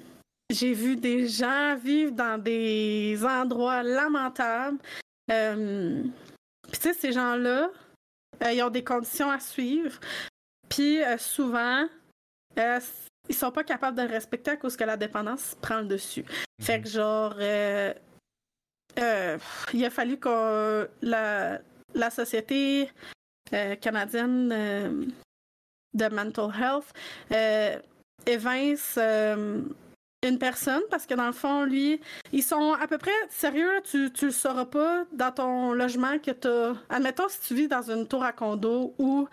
j'ai 0.51 0.73
vu 0.73 0.95
des 0.95 1.27
gens 1.27 1.75
vivre 1.75 2.11
dans 2.11 2.39
des 2.41 3.17
endroits 3.23 3.81
lamentables. 3.81 4.77
Euh, 5.31 6.03
Puis 6.71 6.79
tu 6.79 6.81
sais, 6.81 6.93
ces 6.93 7.11
gens-là, 7.11 7.71
euh, 8.43 8.51
ils 8.51 8.61
ont 8.61 8.69
des 8.69 8.83
conditions 8.83 9.31
à 9.31 9.39
suivre. 9.39 9.99
Puis 10.69 10.99
souvent, 11.17 11.87
ils 13.29 13.35
sont 13.35 13.51
pas 13.51 13.63
capables 13.63 13.97
de 13.97 14.03
le 14.03 14.09
respecter 14.09 14.51
à 14.51 14.57
cause 14.57 14.75
que 14.77 14.83
la 14.83 14.97
dépendance 14.97 15.55
prend 15.61 15.79
le 15.79 15.85
dessus. 15.85 16.25
Fait 16.61 16.77
mm-hmm. 16.77 16.83
que 16.83 16.89
genre 16.89 17.35
euh, 18.99 19.37
il 19.73 19.83
a 19.83 19.89
fallu 19.89 20.17
que 20.17 20.89
la, 21.01 21.59
la 21.93 22.09
société 22.09 22.89
euh, 23.53 23.75
canadienne 23.75 24.51
euh, 24.53 25.05
de 25.93 26.07
mental 26.07 26.51
health 26.59 26.93
évince 28.25 28.97
une 28.97 30.39
personne 30.39 30.81
parce 30.89 31.05
que 31.05 31.13
dans 31.13 31.27
le 31.27 31.33
fond, 31.33 31.65
lui, 31.65 32.01
ils 32.31 32.41
sont 32.41 32.73
à 32.73 32.87
peu 32.87 32.97
près 32.97 33.11
sérieux, 33.29 33.81
tu, 33.83 34.11
tu 34.11 34.25
le 34.25 34.31
sauras 34.31 34.65
pas 34.65 35.05
dans 35.13 35.31
ton 35.31 35.73
logement 35.73 36.17
que 36.17 36.31
tu 36.31 36.79
Admettons 36.89 37.29
si 37.29 37.39
tu 37.41 37.53
vis 37.53 37.67
dans 37.67 37.91
une 37.91 38.07
tour 38.07 38.23
à 38.23 38.31
condo 38.31 38.95
ou 38.97 39.27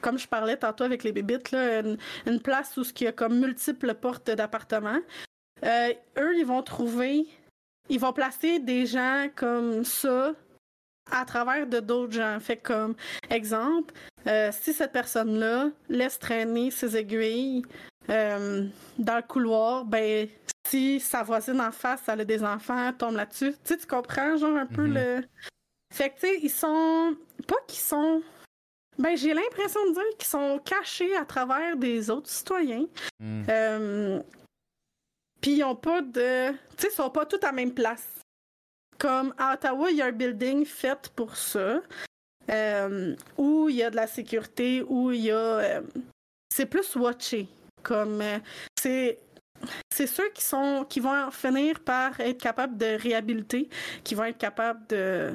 comme 0.00 0.18
je 0.18 0.28
parlais 0.28 0.56
tantôt 0.56 0.84
avec 0.84 1.04
les 1.04 1.12
bébites, 1.12 1.50
là, 1.50 1.80
une, 2.26 2.40
place 2.40 2.76
où 2.76 2.82
il 2.82 3.04
y 3.04 3.06
a 3.06 3.12
comme 3.12 3.38
multiples 3.38 3.94
portes 3.94 4.30
d'appartements. 4.30 5.00
eux, 5.64 6.36
ils 6.36 6.46
vont 6.46 6.62
trouver 6.62 7.26
ils 7.88 7.98
vont 7.98 8.12
placer 8.12 8.58
des 8.58 8.86
gens 8.86 9.28
comme 9.34 9.84
ça 9.84 10.32
à 11.10 11.24
travers 11.24 11.66
de 11.66 11.80
d'autres 11.80 12.12
gens. 12.12 12.38
Fait 12.40 12.56
comme 12.56 12.94
exemple, 13.30 13.94
euh, 14.26 14.50
si 14.52 14.72
cette 14.72 14.92
personne-là 14.92 15.70
laisse 15.88 16.18
traîner 16.18 16.70
ses 16.70 16.96
aiguilles 16.96 17.62
euh, 18.10 18.66
dans 18.98 19.16
le 19.16 19.22
couloir, 19.22 19.84
ben 19.84 20.28
si 20.66 21.00
sa 21.00 21.22
voisine 21.22 21.60
en 21.60 21.72
face, 21.72 22.02
elle 22.08 22.20
a 22.20 22.24
des 22.24 22.44
enfants, 22.44 22.92
tombe 22.92 23.16
là-dessus. 23.16 23.52
Tu 23.52 23.58
sais, 23.64 23.78
tu 23.78 23.86
comprends, 23.86 24.36
genre 24.36 24.56
un 24.56 24.66
peu 24.66 24.86
mhm. 24.86 24.94
le. 24.94 25.24
Fait 25.92 26.10
que 26.10 26.20
tu 26.20 26.26
sais, 26.26 26.38
ils 26.42 26.50
sont. 26.50 27.16
Pas 27.46 27.56
qu'ils 27.66 27.80
sont. 27.80 28.22
Ben, 28.98 29.16
j'ai 29.16 29.32
l'impression 29.32 29.80
de 29.88 29.94
dire 29.94 30.16
qu'ils 30.18 30.28
sont 30.28 30.60
cachés 30.64 31.16
à 31.16 31.24
travers 31.24 31.76
des 31.76 32.10
autres 32.10 32.28
citoyens. 32.28 32.86
Mhm. 33.20 33.46
Euh, 33.48 34.20
puis 35.40 35.52
ils 35.52 35.64
ont 35.64 35.76
pas 35.76 36.02
de. 36.02 36.50
Tu 36.50 36.56
sais, 36.78 36.88
ils 36.88 36.96
sont 36.96 37.10
pas 37.10 37.24
tous 37.24 37.38
à 37.42 37.46
la 37.46 37.52
même 37.52 37.72
place. 37.72 38.06
Comme 38.98 39.32
à 39.38 39.54
Ottawa, 39.54 39.90
il 39.90 39.98
y 39.98 40.02
a 40.02 40.06
un 40.06 40.12
building 40.12 40.64
fait 40.64 41.08
pour 41.14 41.36
ça. 41.36 41.80
Euh, 42.50 43.14
où 43.36 43.68
il 43.68 43.76
y 43.76 43.82
a 43.82 43.90
de 43.90 43.96
la 43.96 44.06
sécurité, 44.08 44.82
où 44.82 45.12
il 45.12 45.20
y 45.20 45.30
a. 45.30 45.36
Euh, 45.36 45.82
c'est 46.52 46.66
plus 46.66 46.96
watché. 46.96 47.46
Comme. 47.84 48.22
C'est. 48.80 49.20
C'est 49.92 50.06
ceux 50.06 50.28
qui 50.30 50.42
sont 50.42 50.86
qui 50.88 51.00
vont 51.00 51.30
finir 51.32 51.80
par 51.80 52.18
être 52.20 52.40
capables 52.40 52.76
de 52.76 52.96
réhabiliter, 53.00 53.68
qui 54.04 54.14
vont 54.14 54.24
être 54.24 54.38
capables 54.38 54.86
de 54.86 55.32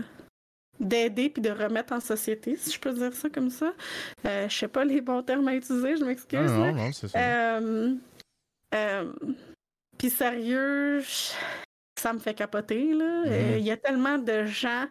d'aider 0.79 1.29
puis 1.29 1.41
de 1.41 1.51
remettre 1.51 1.93
en 1.93 1.99
société, 1.99 2.55
si 2.55 2.71
je 2.71 2.79
peux 2.79 2.93
dire 2.93 3.13
ça 3.13 3.29
comme 3.29 3.49
ça. 3.49 3.73
Euh, 4.25 4.49
je 4.49 4.57
sais 4.57 4.67
pas 4.67 4.83
les 4.83 5.01
bons 5.01 5.21
termes 5.21 5.47
à 5.47 5.55
utiliser, 5.55 5.95
je 5.97 6.03
m'excuse. 6.03 6.51
Non, 6.51 6.71
non, 6.71 6.73
non 6.73 6.91
c'est 6.91 7.07
ça. 7.07 7.59
Puis 9.97 10.09
sérieux, 10.09 11.01
ça 11.97 12.13
me 12.13 12.19
fait 12.19 12.33
capoter, 12.33 12.93
là. 12.93 13.23
Euh, 13.25 13.55
il 13.57 13.63
y 13.63 13.71
a 13.71 13.77
tellement 13.77 14.17
de 14.17 14.43
gens. 14.45 14.85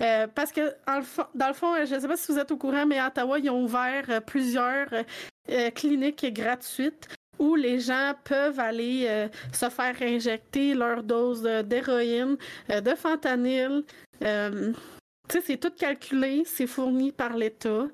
Euh, 0.00 0.26
parce 0.32 0.52
que, 0.52 0.74
dans 1.34 1.48
le 1.48 1.54
fond, 1.54 1.74
je 1.84 1.94
ne 1.94 2.00
sais 2.00 2.08
pas 2.08 2.16
si 2.16 2.32
vous 2.32 2.38
êtes 2.38 2.50
au 2.50 2.56
courant, 2.56 2.86
mais 2.86 2.98
à 2.98 3.08
Ottawa, 3.08 3.38
ils 3.38 3.50
ont 3.50 3.62
ouvert 3.62 4.04
euh, 4.08 4.20
plusieurs 4.20 4.88
cliniques 5.74 6.26
gratuites 6.34 7.08
où 7.38 7.54
les 7.54 7.78
gens 7.80 8.14
peuvent 8.24 8.60
aller 8.60 9.28
se 9.52 9.70
faire 9.70 9.94
injecter 10.02 10.74
leur 10.74 11.02
dose 11.02 11.42
d'héroïne, 11.42 12.36
de 12.68 12.94
fentanyl. 12.94 13.82
Tu 15.28 15.38
sais, 15.38 15.44
c'est 15.46 15.56
tout 15.58 15.70
calculé, 15.70 16.42
c'est 16.46 16.66
fourni 16.66 17.12
par 17.12 17.36
l'État. 17.36 17.86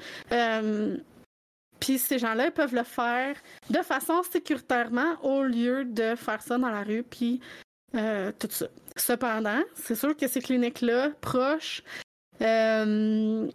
Puis 1.80 1.98
ces 1.98 2.18
gens-là 2.18 2.50
peuvent 2.50 2.74
le 2.74 2.82
faire 2.82 3.36
de 3.68 3.78
façon 3.82 4.22
sécuritairement 4.22 5.22
au 5.22 5.42
lieu 5.42 5.84
de 5.84 6.14
faire 6.14 6.40
ça 6.40 6.56
dans 6.56 6.70
la 6.70 6.82
rue, 6.82 7.02
puis 7.02 7.40
euh, 7.94 8.32
tout 8.38 8.48
ça. 8.50 8.66
Cependant, 8.96 9.62
c'est 9.74 9.94
sûr 9.94 10.16
que 10.16 10.26
ces 10.26 10.40
cliniques-là, 10.40 11.10
proches, 11.20 11.82
euh, 12.40 13.48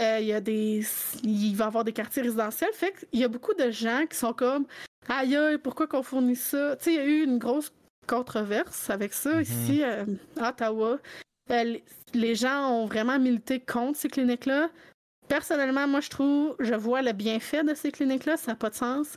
euh, 0.00 0.18
il 0.20 0.26
y 0.26 0.32
a 0.32 0.40
des. 0.40 0.84
Il 1.22 1.54
va 1.56 1.64
y 1.64 1.68
avoir 1.68 1.84
des 1.84 1.92
quartiers 1.92 2.22
résidentiels. 2.22 2.72
Fait 2.72 2.92
qu'il 2.92 3.20
y 3.20 3.24
a 3.24 3.28
beaucoup 3.28 3.54
de 3.54 3.70
gens 3.70 4.06
qui 4.08 4.16
sont 4.16 4.32
comme 4.32 4.66
Aïe, 5.08 5.58
pourquoi 5.62 5.86
qu'on 5.86 6.02
fournit 6.02 6.36
ça? 6.36 6.76
Tu 6.76 6.84
sais, 6.84 6.92
il 6.94 6.96
y 6.96 7.00
a 7.00 7.04
eu 7.04 7.22
une 7.24 7.38
grosse 7.38 7.70
controverse 8.06 8.90
avec 8.90 9.12
ça 9.12 9.40
mm-hmm. 9.40 9.42
ici 9.42 9.82
à 9.84 10.04
Ottawa. 10.48 10.98
Les 11.48 12.34
gens 12.34 12.70
ont 12.70 12.86
vraiment 12.86 13.18
milité 13.18 13.60
contre 13.60 13.98
ces 13.98 14.08
cliniques-là 14.08 14.68
personnellement, 15.28 15.86
moi, 15.86 16.00
je 16.00 16.10
trouve, 16.10 16.56
je 16.60 16.74
vois 16.74 17.02
le 17.02 17.12
bienfait 17.12 17.64
de 17.64 17.74
ces 17.74 17.90
cliniques-là, 17.90 18.36
ça 18.36 18.52
n'a 18.52 18.56
pas 18.56 18.70
de 18.70 18.74
sens. 18.74 19.16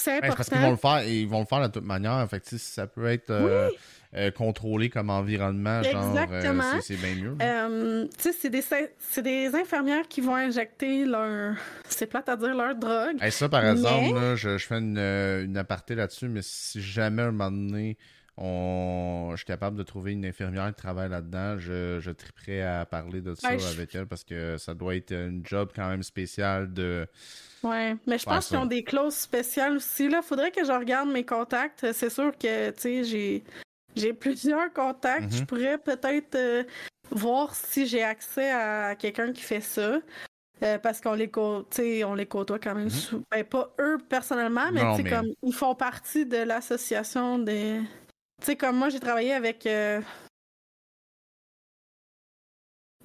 C'est 0.00 0.18
important. 0.18 0.36
parce 0.36 0.48
qu'ils 0.50 0.58
vont 0.58 0.70
le 0.70 0.76
faire, 0.76 1.08
ils 1.08 1.28
vont 1.28 1.40
le 1.40 1.46
faire 1.46 1.62
de 1.62 1.72
toute 1.72 1.84
manière. 1.84 2.28
Fait 2.28 2.40
que, 2.40 2.58
ça 2.58 2.86
peut 2.86 3.06
être 3.06 3.30
euh, 3.30 3.70
euh, 4.14 4.30
contrôlé 4.30 4.90
comme 4.90 5.08
environnement, 5.08 5.82
genre, 5.82 6.14
euh, 6.16 6.80
c'est 6.82 6.96
bien 6.96 7.14
mieux. 7.14 8.08
c'est 8.18 8.50
des, 8.50 8.62
des 9.22 9.54
infirmières 9.54 10.06
qui 10.08 10.20
vont 10.20 10.34
injecter 10.34 11.06
leur, 11.06 11.56
c'est 11.88 12.06
plate 12.06 12.28
à 12.28 12.36
dire, 12.36 12.54
leur 12.54 12.74
drogue. 12.74 13.24
ça, 13.30 13.48
par 13.48 13.64
exemple, 13.64 14.34
je, 14.36 14.58
fais 14.58 14.78
une, 14.78 14.98
une 14.98 15.56
aparté 15.56 15.94
là-dessus, 15.94 16.28
mais 16.28 16.42
si 16.42 16.82
jamais 16.82 17.22
un 17.22 17.32
moment 17.32 17.50
donné, 17.50 17.96
on... 18.36 19.28
je 19.32 19.36
suis 19.36 19.46
capable 19.46 19.76
de 19.76 19.82
trouver 19.82 20.12
une 20.12 20.24
infirmière 20.26 20.68
qui 20.68 20.80
travaille 20.80 21.08
là-dedans, 21.08 21.58
je, 21.58 21.98
je 22.00 22.10
triperais 22.10 22.62
à 22.62 22.86
parler 22.86 23.20
de 23.20 23.34
ça 23.34 23.48
avec 23.48 23.94
elle 23.94 24.06
parce 24.06 24.24
que 24.24 24.56
ça 24.58 24.74
doit 24.74 24.96
être 24.96 25.12
une 25.12 25.44
job 25.44 25.70
quand 25.74 25.88
même 25.88 26.02
spécial 26.02 26.72
de. 26.72 27.06
Ouais, 27.62 27.96
mais 28.06 28.18
je 28.18 28.24
pense 28.24 28.48
qu'ils 28.48 28.58
ont 28.58 28.66
des 28.66 28.84
clauses 28.84 29.14
spéciales 29.14 29.76
aussi. 29.76 30.08
Là, 30.08 30.20
faudrait 30.20 30.50
que 30.50 30.64
je 30.64 30.72
regarde 30.72 31.08
mes 31.08 31.24
contacts. 31.24 31.92
C'est 31.92 32.10
sûr 32.10 32.36
que, 32.36 32.70
tu 32.70 32.80
sais, 32.80 33.04
j'ai, 33.04 33.44
j'ai 33.96 34.12
plusieurs 34.12 34.72
contacts. 34.72 35.32
Je 35.32 35.40
mhm. 35.40 35.46
pourrais 35.46 35.78
peut-être 35.78 36.34
euh, 36.34 36.64
voir 37.10 37.54
si 37.54 37.86
j'ai 37.86 38.02
accès 38.02 38.50
à 38.50 38.94
quelqu'un 38.96 39.32
qui 39.32 39.42
fait 39.42 39.62
ça. 39.62 39.98
Euh, 40.62 40.78
parce 40.78 41.00
qu'on 41.00 41.14
les, 41.14 41.30
on 42.04 42.14
les 42.14 42.26
côtoie 42.26 42.58
quand 42.58 42.74
même. 42.74 42.88
Mhm. 42.88 43.22
Ben, 43.30 43.44
pas 43.44 43.74
eux 43.80 43.98
personnellement, 44.08 44.70
mais, 44.72 44.82
comme 45.08 45.32
ils 45.42 45.52
font 45.52 45.74
partie 45.74 46.26
de 46.26 46.38
l'association 46.38 47.38
des. 47.38 47.80
Tu 48.40 48.46
sais, 48.46 48.56
comme 48.56 48.76
moi, 48.76 48.88
j'ai 48.88 49.00
travaillé 49.00 49.32
avec 49.32 49.66
euh, 49.66 50.00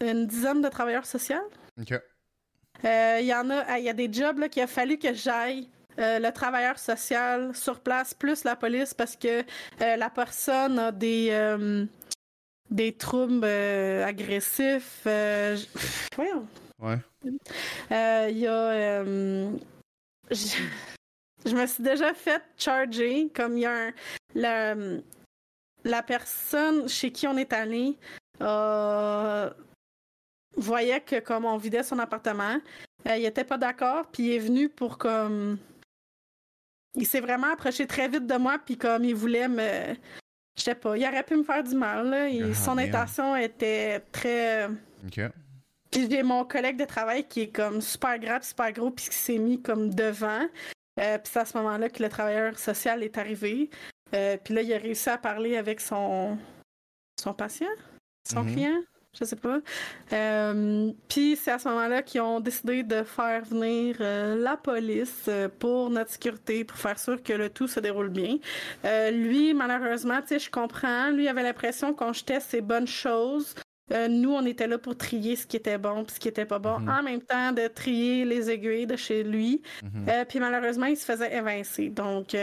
une 0.01 0.27
dizaine 0.27 0.61
de 0.61 0.69
travailleurs 0.69 1.05
sociaux. 1.05 1.49
OK. 1.79 1.93
Euh, 2.83 3.17
il 3.19 3.25
y 3.25 3.33
en 3.33 3.49
a, 3.49 3.77
il 3.77 3.85
y 3.85 3.89
a 3.89 3.93
des 3.93 4.11
jobs 4.11 4.47
qu'il 4.49 4.63
a 4.63 4.67
fallu 4.67 4.97
que 4.97 5.13
j'aille. 5.13 5.69
le 5.97 6.29
travailleur 6.31 6.79
social 6.79 7.53
sur 7.53 7.81
place 7.81 8.13
plus 8.13 8.45
la 8.45 8.55
police 8.55 8.93
parce 8.93 9.17
que 9.17 9.43
la 9.79 10.09
personne 10.09 10.79
a 10.79 10.91
des 10.93 11.87
des 12.69 12.93
troubles 12.93 13.43
agressifs. 13.43 15.01
Voyons. 16.15 16.47
Ouais. 16.79 16.99
Il 17.25 18.37
y 18.37 18.47
a 18.47 19.03
je, 21.45 21.55
me 21.55 21.65
suis 21.65 21.83
déjà 21.83 22.13
fait 22.13 22.43
charger 22.55 23.29
comme 23.33 23.57
il 23.57 23.61
y 23.61 23.65
a 23.65 23.87
un, 23.87 23.93
la, 24.35 24.75
la 25.83 26.03
personne 26.03 26.87
chez 26.87 27.11
qui 27.11 27.27
on 27.27 27.37
est 27.37 27.53
allé 27.53 27.97
euh, 28.41 29.49
voyait 30.55 31.01
que 31.01 31.19
comme 31.19 31.45
on 31.45 31.57
vidait 31.57 31.83
son 31.83 31.99
appartement, 31.99 32.57
euh, 33.07 33.17
il 33.17 33.25
était 33.25 33.43
pas 33.43 33.57
d'accord, 33.57 34.07
puis 34.11 34.23
il 34.27 34.33
est 34.33 34.39
venu 34.39 34.69
pour 34.69 34.97
comme 34.97 35.57
il 36.95 37.05
s'est 37.05 37.21
vraiment 37.21 37.51
approché 37.53 37.87
très 37.87 38.07
vite 38.07 38.27
de 38.27 38.35
moi, 38.35 38.57
puis 38.63 38.77
comme 38.77 39.03
il 39.03 39.15
voulait 39.15 39.47
me 39.47 39.95
je 40.57 40.63
sais 40.63 40.75
pas, 40.75 40.97
il 40.97 41.07
aurait 41.07 41.23
pu 41.23 41.37
me 41.37 41.43
faire 41.43 41.63
du 41.63 41.75
mal 41.75 42.09
là, 42.09 42.29
et 42.29 42.41
ah, 42.43 42.53
son 42.53 42.77
intention 42.77 43.35
était 43.35 44.01
très 44.11 44.67
OK. 44.67 45.21
Puis 45.91 46.07
j'ai 46.09 46.23
mon 46.23 46.45
collègue 46.45 46.77
de 46.77 46.85
travail 46.85 47.27
qui 47.27 47.41
est 47.41 47.55
comme 47.55 47.81
super 47.81 48.19
grave, 48.19 48.43
super 48.43 48.71
gros, 48.71 48.91
puis 48.91 49.05
qui 49.05 49.15
s'est 49.15 49.37
mis 49.37 49.61
comme 49.61 49.93
devant. 49.93 50.47
Euh, 50.99 51.17
puis 51.17 51.31
c'est 51.31 51.39
à 51.39 51.45
ce 51.45 51.57
moment-là 51.57 51.89
que 51.89 52.03
le 52.03 52.09
travailleur 52.09 52.59
social 52.59 53.03
est 53.03 53.17
arrivé. 53.17 53.69
Euh, 54.13 54.37
puis 54.43 54.53
là, 54.53 54.61
il 54.61 54.73
a 54.73 54.77
réussi 54.77 55.09
à 55.09 55.17
parler 55.17 55.57
avec 55.57 55.79
son, 55.81 56.37
son 57.19 57.33
patient, 57.33 57.67
son 58.27 58.43
mhm. 58.43 58.53
client, 58.53 58.81
je 59.19 59.25
sais 59.25 59.35
pas. 59.35 59.59
Euh, 60.13 60.91
puis 61.07 61.35
c'est 61.35 61.51
à 61.51 61.59
ce 61.59 61.67
moment-là 61.69 62.01
qu'ils 62.01 62.21
ont 62.21 62.39
décidé 62.39 62.83
de 62.83 63.03
faire 63.03 63.43
venir 63.45 63.97
euh, 63.99 64.35
la 64.35 64.57
police 64.57 65.29
pour 65.59 65.89
notre 65.89 66.11
sécurité, 66.11 66.63
pour 66.63 66.77
faire 66.77 66.97
sûr 66.97 67.21
que 67.21 67.33
le 67.33 67.49
tout 67.49 67.67
se 67.67 67.79
déroule 67.79 68.09
bien. 68.09 68.37
lui, 69.11 69.53
malheureusement, 69.53 70.21
tu 70.21 70.29
sais, 70.29 70.39
je 70.39 70.49
comprends. 70.49 71.11
Lui 71.11 71.27
avait 71.27 71.43
l'impression 71.43 71.93
qu'on 71.93 72.13
jetait 72.13 72.39
ses 72.39 72.61
bonnes 72.61 72.87
choses. 72.87 73.55
nous, 74.09 74.31
on 74.31 74.45
était 74.45 74.67
là 74.67 74.77
pour 74.77 74.95
trier 74.95 75.35
ce 75.35 75.47
qui 75.47 75.57
était 75.57 75.79
bon 75.79 76.03
et 76.03 76.11
ce 76.11 76.19
qui 76.19 76.27
était 76.27 76.45
pas 76.45 76.59
bon, 76.59 76.79
mhm. 76.79 76.89
en 76.89 77.03
même 77.03 77.21
temps 77.21 77.51
de 77.51 77.67
trier 77.67 78.25
les 78.25 78.49
aiguilles 78.49 78.87
de 78.87 78.95
chez 78.95 79.23
lui. 79.23 79.61
Mhm. 79.83 80.25
puis 80.27 80.39
malheureusement, 80.39 80.87
il 80.87 80.97
se 80.97 81.05
faisait 81.05 81.35
évincer. 81.35 81.89
Donc, 81.89 82.35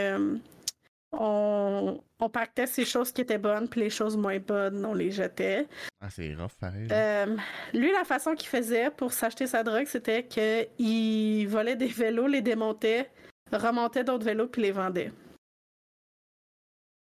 on, 1.13 2.01
on 2.19 2.29
pactait 2.29 2.67
ces 2.67 2.85
choses 2.85 3.13
qui 3.13 3.21
étaient 3.21 3.39
bonnes, 3.39 3.69
puis 3.69 3.81
les 3.81 3.91
choses 3.91 4.17
moins 4.17 4.39
bonnes, 4.39 4.85
on 4.85 4.95
les 4.95 5.11
jetait. 5.11 5.67
Ah, 6.01 6.11
c'est 6.11 6.35
rough, 6.35 6.55
pareil. 6.61 6.89
Euh, 6.91 7.37
lui, 7.73 7.93
la 7.93 8.05
façon 8.05 8.35
qu'il 8.35 8.49
faisait 8.49 8.91
pour 8.91 9.13
s'acheter 9.13 9.47
sa 9.47 9.63
drogue, 9.63 9.87
c'était 9.87 10.25
qu'il 10.25 11.49
volait 11.49 11.77
des 11.77 11.87
vélos, 11.87 12.27
les 12.27 12.43
démontait, 12.43 13.11
remontait 13.53 14.05
d'autres 14.05 14.25
vélos, 14.25 14.49
puis 14.49 14.63
les 14.63 14.73
vendait. 14.73 15.13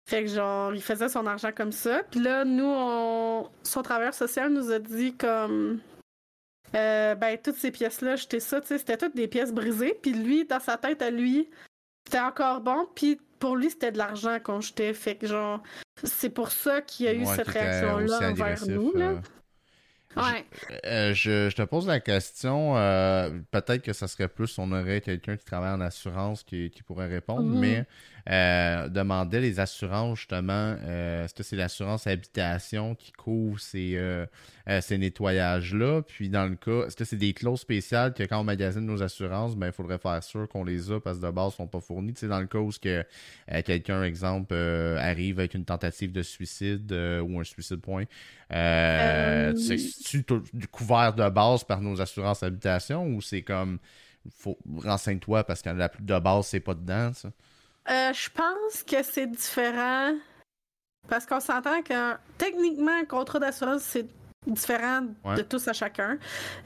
Fait 0.08 0.22
que 0.22 0.28
genre, 0.30 0.72
il 0.72 0.82
faisait 0.82 1.08
son 1.08 1.26
argent 1.26 1.50
comme 1.50 1.72
ça. 1.72 2.04
Puis 2.10 2.20
là, 2.20 2.44
nous, 2.44 2.64
on... 2.64 3.50
son 3.64 3.82
travailleur 3.82 4.14
social 4.14 4.52
nous 4.52 4.70
a 4.70 4.78
dit 4.78 5.16
comme... 5.16 5.80
Euh, 6.74 7.14
ben, 7.14 7.38
toutes 7.38 7.56
ces 7.56 7.70
pièces-là, 7.70 8.16
j'étais 8.16 8.40
ça, 8.40 8.60
tu 8.60 8.66
sais, 8.68 8.78
c'était 8.78 8.96
toutes 8.96 9.16
des 9.16 9.28
pièces 9.28 9.52
brisées. 9.52 9.98
Puis 10.00 10.12
lui, 10.12 10.44
dans 10.44 10.60
sa 10.60 10.76
tête 10.76 11.00
à 11.02 11.10
lui, 11.10 11.48
c'était 12.06 12.20
encore 12.20 12.60
bon. 12.60 12.86
Puis 12.94 13.20
pour 13.38 13.56
lui, 13.56 13.68
c'était 13.70 13.92
de 13.92 13.98
l'argent 13.98 14.38
qu'on 14.42 14.60
jetait. 14.60 14.94
Fait 14.94 15.16
que, 15.16 15.26
genre, 15.26 15.62
c'est 16.02 16.30
pour 16.30 16.50
ça 16.50 16.80
qu'il 16.80 17.06
y 17.06 17.08
a 17.08 17.12
eu 17.12 17.26
cette 17.26 17.48
réaction-là 17.48 18.30
envers 18.30 18.66
nous. 18.66 18.92
Là. 18.94 19.10
Euh, 19.10 19.20
Ouais. 20.16 20.46
Euh, 20.86 21.12
je, 21.12 21.50
je, 21.50 21.56
te 21.56 21.62
pose 21.62 21.86
la 21.86 22.00
question, 22.00 22.74
euh, 22.76 23.28
peut-être 23.50 23.82
que 23.82 23.92
ça 23.92 24.08
serait 24.08 24.28
plus 24.28 24.58
on 24.58 24.72
aurait 24.72 25.02
quelqu'un 25.02 25.36
qui 25.36 25.44
travaille 25.44 25.74
en 25.74 25.80
assurance 25.82 26.42
qui, 26.42 26.70
qui 26.70 26.82
pourrait 26.82 27.08
répondre, 27.08 27.42
mhm. 27.42 27.58
mais 27.58 27.84
euh, 28.28 28.88
demander 28.88 29.40
les 29.40 29.60
assurances 29.60 30.18
justement, 30.20 30.76
est-ce 30.76 31.34
que 31.34 31.42
c'est 31.42 31.56
l'assurance 31.56 32.06
habitation 32.06 32.94
qui 32.94 33.12
couvre 33.12 33.60
ces, 33.60 33.98
ces 34.80 34.98
nettoyages-là? 34.98 36.02
Puis 36.02 36.28
dans 36.28 36.46
le 36.46 36.56
cas, 36.56 36.86
est-ce 36.86 36.96
que 36.96 37.04
c'est 37.04 37.16
des 37.16 37.32
clauses 37.32 37.60
spéciales 37.60 38.14
que 38.14 38.22
quand 38.24 38.40
on 38.40 38.44
magasine 38.44 38.84
nos 38.86 39.02
assurances, 39.02 39.56
ben 39.56 39.68
il 39.68 39.72
faudrait 39.72 39.98
faire 39.98 40.22
sûr 40.22 40.48
qu'on 40.48 40.64
les 40.64 40.90
a 40.90 41.00
parce 41.00 41.18
que 41.18 41.26
de 41.26 41.30
base 41.30 41.52
ils 41.52 41.56
sont 41.56 41.66
pas 41.66 41.80
fournis? 41.80 42.14
Tu 42.14 42.20
sais, 42.20 42.28
dans 42.28 42.40
le 42.40 42.46
cas 42.46 42.58
où 42.58 42.70
que 42.80 43.04
quelqu'un, 43.64 44.02
exemple, 44.02 44.54
arrive 44.54 45.38
avec 45.38 45.54
une 45.54 45.64
tentative 45.64 46.12
de 46.12 46.22
suicide 46.22 46.92
ou 46.92 47.38
un 47.40 47.44
suicide 47.44 47.80
point, 47.80 48.04
euh, 48.52 49.54
c'est-tu 49.56 50.24
couvert 50.70 51.14
de 51.14 51.28
base 51.28 51.64
par 51.64 51.80
nos 51.80 52.00
assurances 52.00 52.42
habitation 52.42 53.06
ou 53.06 53.20
c'est 53.20 53.42
comme 53.42 53.78
faut 54.30 54.58
renseigne-toi 54.84 55.44
parce 55.44 55.62
que 55.62 55.70
la 55.70 55.88
plus 55.88 56.04
de 56.04 56.18
base, 56.18 56.46
c'est 56.46 56.60
pas 56.60 56.74
dedans, 56.74 57.12
ça? 57.12 57.30
Euh, 57.90 58.12
je 58.12 58.30
pense 58.30 58.82
que 58.82 59.02
c'est 59.02 59.26
différent 59.26 60.14
parce 61.08 61.26
qu'on 61.26 61.40
s'entend 61.40 61.82
que 61.82 62.14
techniquement, 62.36 62.98
un 63.00 63.04
contrat 63.04 63.38
d'assurance, 63.38 63.82
c'est 63.82 64.06
différent 64.46 65.02
de 65.24 65.42
tous 65.42 65.66
à 65.68 65.72
chacun. 65.72 66.18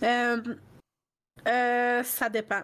Euh, 0.02 2.02
ça 2.02 2.28
dépend. 2.28 2.62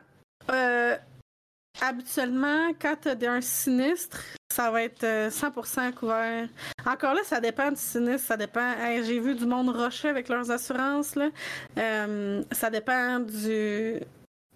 habituellement, 1.81 2.71
quand 2.81 2.97
tu 3.03 3.09
as 3.09 3.33
un 3.33 3.41
sinistre, 3.41 4.23
ça 4.57 4.71
va 4.71 4.85
être 4.85 5.05
100% 5.05 5.05
euh, 5.05 5.93
couvert. 5.93 6.49
Encore 6.87 7.13
là, 7.13 7.21
ça 7.25 7.41
dépend 7.41 7.71
du 7.71 7.81
sinistre, 7.81 8.29
ça 8.29 8.37
dépend. 8.39 8.75
J'ai 9.03 9.21
vu 9.21 9.35
du 9.35 9.45
monde 9.45 9.69
rocher 9.69 10.09
avec 10.09 10.29
leurs 10.29 10.51
assurances. 10.51 11.15
Là. 11.15 11.29
Euh, 11.77 12.43
ça 12.53 12.71
dépend 12.71 13.21
du 13.21 14.01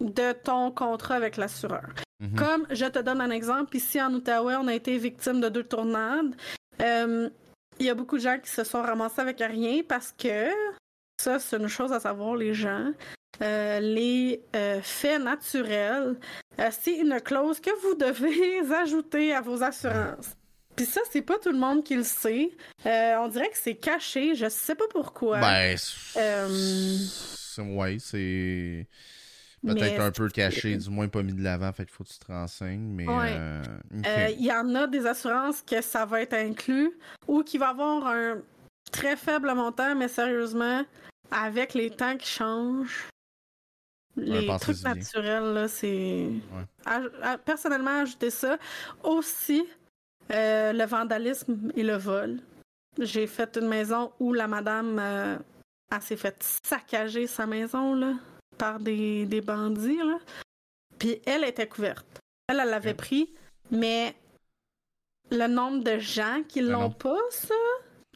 de 0.01 0.33
ton 0.33 0.71
contrat 0.71 1.17
avec 1.17 1.37
l'assureur. 1.37 1.85
Mhm. 2.21 2.35
Comme 2.37 2.67
je 2.71 2.87
te 2.87 2.99
donne 2.99 3.21
un 3.21 3.31
exemple, 3.31 3.77
ici 3.77 4.01
en 4.01 4.13
Outaouais, 4.13 4.57
on 4.57 4.69
a 4.69 4.75
été 4.75 4.97
victime 4.99 5.41
de 5.41 5.49
deux 5.49 5.65
tornades. 5.65 6.35
Euh, 6.83 7.29
il 7.79 7.87
y 7.87 7.91
a 7.91 7.95
beaucoup 7.95 8.19
de 8.19 8.23
gens 8.23 8.39
qui 8.39 8.51
se 8.51 8.63
sont 8.63 8.83
ramassés 8.83 9.23
avec 9.23 9.39
rien 9.39 9.81
parce 9.89 10.13
que 10.13 10.51
ça, 11.21 11.39
c'est 11.39 11.57
une 11.57 11.69
chose 11.69 11.93
à 11.93 12.01
savoir, 12.01 12.37
les 12.37 12.55
gens. 12.55 12.93
Euh, 13.43 13.81
les 13.81 14.43
euh, 14.55 14.81
faits 14.83 15.23
naturels, 15.23 16.17
euh, 16.59 16.71
c'est 16.79 16.97
une 16.97 17.21
clause 17.21 17.59
que 17.59 17.71
vous 17.83 17.95
devez 17.95 18.61
ajouter 18.75 19.33
à 19.33 19.41
vos 19.41 19.63
assurances. 19.63 20.37
Puis 20.77 20.85
ça, 20.85 21.01
c'est 21.11 21.23
pas 21.23 21.39
tout 21.39 21.51
le 21.51 21.59
monde 21.59 21.83
qui 21.83 21.95
le 21.95 22.03
sait. 22.05 22.51
on 22.85 23.29
dirait 23.29 23.49
que 23.49 23.57
c'est 23.57 23.77
caché, 23.77 24.35
je 24.35 24.49
sais 24.49 24.75
pas 24.75 24.85
pourquoi. 24.91 25.41
Ben, 25.41 25.77
ouais, 27.59 27.97
c'est 27.99 28.87
peut-être 29.67 30.01
un 30.01 30.11
peu 30.11 30.29
caché, 30.29 30.77
du 30.77 30.91
moins 30.91 31.09
pas 31.09 31.23
mis 31.23 31.33
de 31.33 31.43
l'avant, 31.43 31.73
fait 31.73 31.85
qu'il 31.85 31.95
faut 31.95 32.05
que 32.05 32.11
tu 32.11 32.19
te 32.19 32.27
renseignes, 32.27 32.89
mais... 32.95 33.07
Il 34.39 34.45
y 34.45 34.53
en 34.53 34.75
a 34.75 34.87
des 34.87 35.07
assurances 35.07 35.63
que 35.63 35.81
ça 35.81 36.05
va 36.05 36.23
être 36.23 36.35
inclus 36.35 36.93
ou 37.27 37.43
qui 37.43 37.59
va 37.59 37.69
avoir 37.69 38.07
un 38.07 38.39
très 38.93 39.17
faible 39.17 39.53
montant, 39.55 39.95
mais 39.95 40.09
sérieusement, 40.09 40.85
avec 41.31 41.75
les 41.75 41.91
temps 41.91 42.17
qui 42.17 42.29
changent, 42.29 43.09
les 44.17 44.47
trucs 44.59 44.83
naturels, 44.83 45.55
là, 45.55 45.69
c'est. 45.69 46.29
Personnellement, 47.45 48.01
ajouter 48.03 48.31
ça. 48.31 48.59
Aussi, 49.03 49.65
euh, 50.31 50.73
le 50.73 50.85
vandalisme 50.85 51.73
et 51.77 51.83
le 51.83 51.97
vol. 51.97 52.39
J'ai 52.99 53.27
fait 53.27 53.57
une 53.57 53.69
maison 53.69 54.13
où 54.19 54.33
la 54.33 54.49
madame 54.49 54.99
euh, 54.99 55.37
s'est 56.01 56.17
fait 56.17 56.61
saccager 56.65 57.27
sa 57.27 57.47
maison 57.47 57.95
là, 57.95 58.15
par 58.61 58.79
des, 58.79 59.25
des 59.25 59.41
bandits. 59.41 59.97
Là. 59.97 60.19
Puis 60.99 61.21
elle 61.27 61.45
était 61.45 61.67
couverte. 61.67 62.07
Elle, 62.47 62.61
elle 62.61 62.69
l'avait 62.69 62.95
pris, 62.95 63.33
mais 63.71 64.15
le 65.31 65.47
nombre 65.47 65.83
de 65.83 65.99
gens 65.99 66.43
qui 66.47 66.61
l'ont 66.61 66.91
pas, 66.91 67.17
ça, 67.31 67.55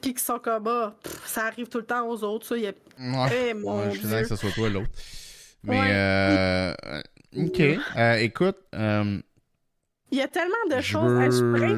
puis 0.03 0.13
qui 0.13 0.23
sont 0.23 0.39
comme, 0.39 0.65
bah, 0.65 0.97
ça 1.25 1.47
arrive 1.47 1.69
tout 1.69 1.79
le 1.79 1.87
temps 1.87 2.07
aux 2.07 2.23
autres, 2.23 2.47
ça, 2.47 2.57
il 2.57 2.65
y 2.65 2.67
a... 2.67 2.73
Ouais, 2.99 3.49
eh, 3.49 3.55
mon 3.55 3.91
je 3.91 4.01
que 4.01 4.25
ce 4.25 4.37
soit 4.37 4.51
toi 4.51 4.69
l'autre. 4.69 4.91
Mais, 5.63 5.81
euh, 5.83 6.75
ok. 7.37 7.61
Euh, 7.97 8.15
écoute. 8.17 8.59
Euh, 8.75 9.19
il 10.15 10.19
y 10.19 10.23
a 10.23 10.29
tellement 10.29 10.55
de 10.71 10.81
choses. 10.81 11.19
à 11.19 11.29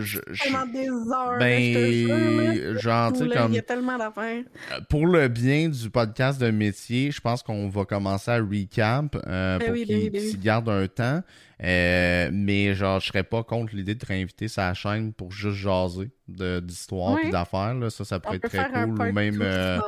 je, 0.01 0.19
je, 0.31 0.73
des 0.73 0.89
heures. 0.89 1.39
Ben, 1.39 2.77
genre, 2.79 3.13
tu 3.13 3.29
comme. 3.29 3.53
Il 3.53 3.55
y 3.55 3.59
a 3.59 3.63
tellement 3.63 3.97
d'affaires. 3.97 4.45
Euh, 4.73 4.81
pour 4.91 5.07
le 5.07 5.29
bien 5.29 5.69
du 5.69 5.89
podcast 5.89 6.39
de 6.41 6.51
métier, 6.51 7.11
je 7.11 7.21
pense 7.21 7.43
qu'on 7.43 7.69
va 7.69 7.85
commencer 7.87 8.31
à 8.31 8.37
recap 8.37 9.17
euh, 9.27 9.59
ben 9.59 9.67
pour 9.67 9.75
ben 9.75 9.87
qu'il 9.87 10.11
ben 10.11 10.41
garde 10.41 10.69
un 10.69 10.87
temps. 10.87 11.23
Euh, 11.65 12.29
mais 12.33 12.75
genre, 12.75 13.01
je 13.01 13.07
serais 13.07 13.23
pas 13.23 13.43
contre 13.43 13.75
l'idée 13.75 13.95
de 13.95 13.99
te 13.99 14.07
réinviter 14.07 14.47
sa 14.47 14.75
chaîne 14.75 15.15
pour 15.15 15.33
juste 15.33 15.57
jaser 15.57 16.11
d'histoire 16.29 17.19
et 17.21 17.31
d'affaires. 17.31 17.75
Ça, 17.91 18.05
ça 18.05 18.21
pourrait 18.21 18.37
être 18.37 18.49
très 18.49 18.71
cool. 18.71 19.01
Ou 19.01 19.13
même 19.13 19.41
euh, 19.41 19.79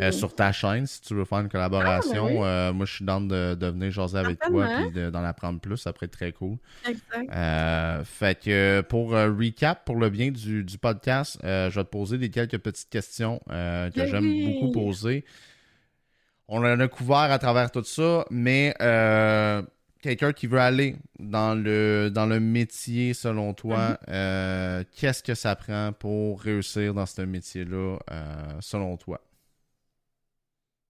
euh, 0.00 0.12
sur 0.12 0.34
ta 0.34 0.50
chaîne, 0.50 0.86
si 0.86 1.02
tu 1.02 1.14
veux 1.14 1.26
faire 1.26 1.40
une 1.40 1.50
collaboration. 1.50 2.42
Ah, 2.42 2.72
moi, 2.72 2.86
je 2.86 2.94
suis 2.94 3.04
dans 3.04 3.20
de, 3.20 3.54
de, 3.54 3.66
venir 3.66 3.90
jaser 3.90 4.18
avec 4.18 4.38
toi 4.40 4.66
et 4.82 5.10
d'en 5.10 5.24
apprendre 5.24 5.60
plus. 5.60 5.76
Ça 5.76 5.92
pourrait 5.92 6.06
être 6.06 6.12
très 6.12 6.32
cool. 6.32 6.56
Exact. 6.88 8.04
fait 8.04 8.40
que 8.40 8.80
pour 8.80 9.10
recap, 9.10 9.84
pour 9.84 9.96
le 9.96 10.08
bien 10.08 10.30
du, 10.30 10.64
du 10.64 10.78
podcast, 10.78 11.38
je 11.42 11.68
vais 11.68 11.84
te 11.84 11.90
poser 11.90 12.16
des 12.16 12.30
quelques 12.30 12.58
petites 12.58 12.88
questions 12.88 13.40
que 13.48 14.06
j'aime 14.06 14.44
beaucoup 14.46 14.72
poser. 14.72 15.24
On 16.52 16.64
en 16.64 16.80
a 16.80 16.88
couvert 16.88 17.30
à 17.30 17.38
travers 17.38 17.70
tout 17.70 17.84
ça, 17.84 18.24
mais 18.30 18.74
quelqu'un 20.00 20.32
qui 20.32 20.46
veut 20.46 20.60
aller 20.60 20.96
dans 21.18 21.54
le, 21.54 22.10
dans 22.10 22.26
le 22.26 22.40
métier, 22.40 23.14
selon 23.14 23.54
toi, 23.54 23.90
mhm. 23.90 23.96
euh, 24.08 24.84
qu'est-ce 24.96 25.22
que 25.22 25.34
ça 25.34 25.56
prend 25.56 25.92
pour 25.92 26.40
réussir 26.40 26.94
dans 26.94 27.06
ce 27.06 27.22
métier-là, 27.22 27.98
euh, 28.10 28.58
selon 28.60 28.96
toi? 28.96 29.20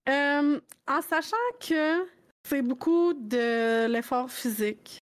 Euh, 0.09 0.61
en 0.89 1.03
sachant 1.03 1.37
que 1.61 2.07
c'est 2.45 2.63
beaucoup 2.63 3.13
de 3.15 3.87
l'effort 3.87 4.31
physique, 4.31 4.99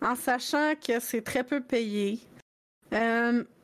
en 0.00 0.14
sachant 0.14 0.74
que 0.74 0.98
c'est 1.00 1.22
très 1.22 1.44
peu 1.44 1.60
payé, 1.60 2.18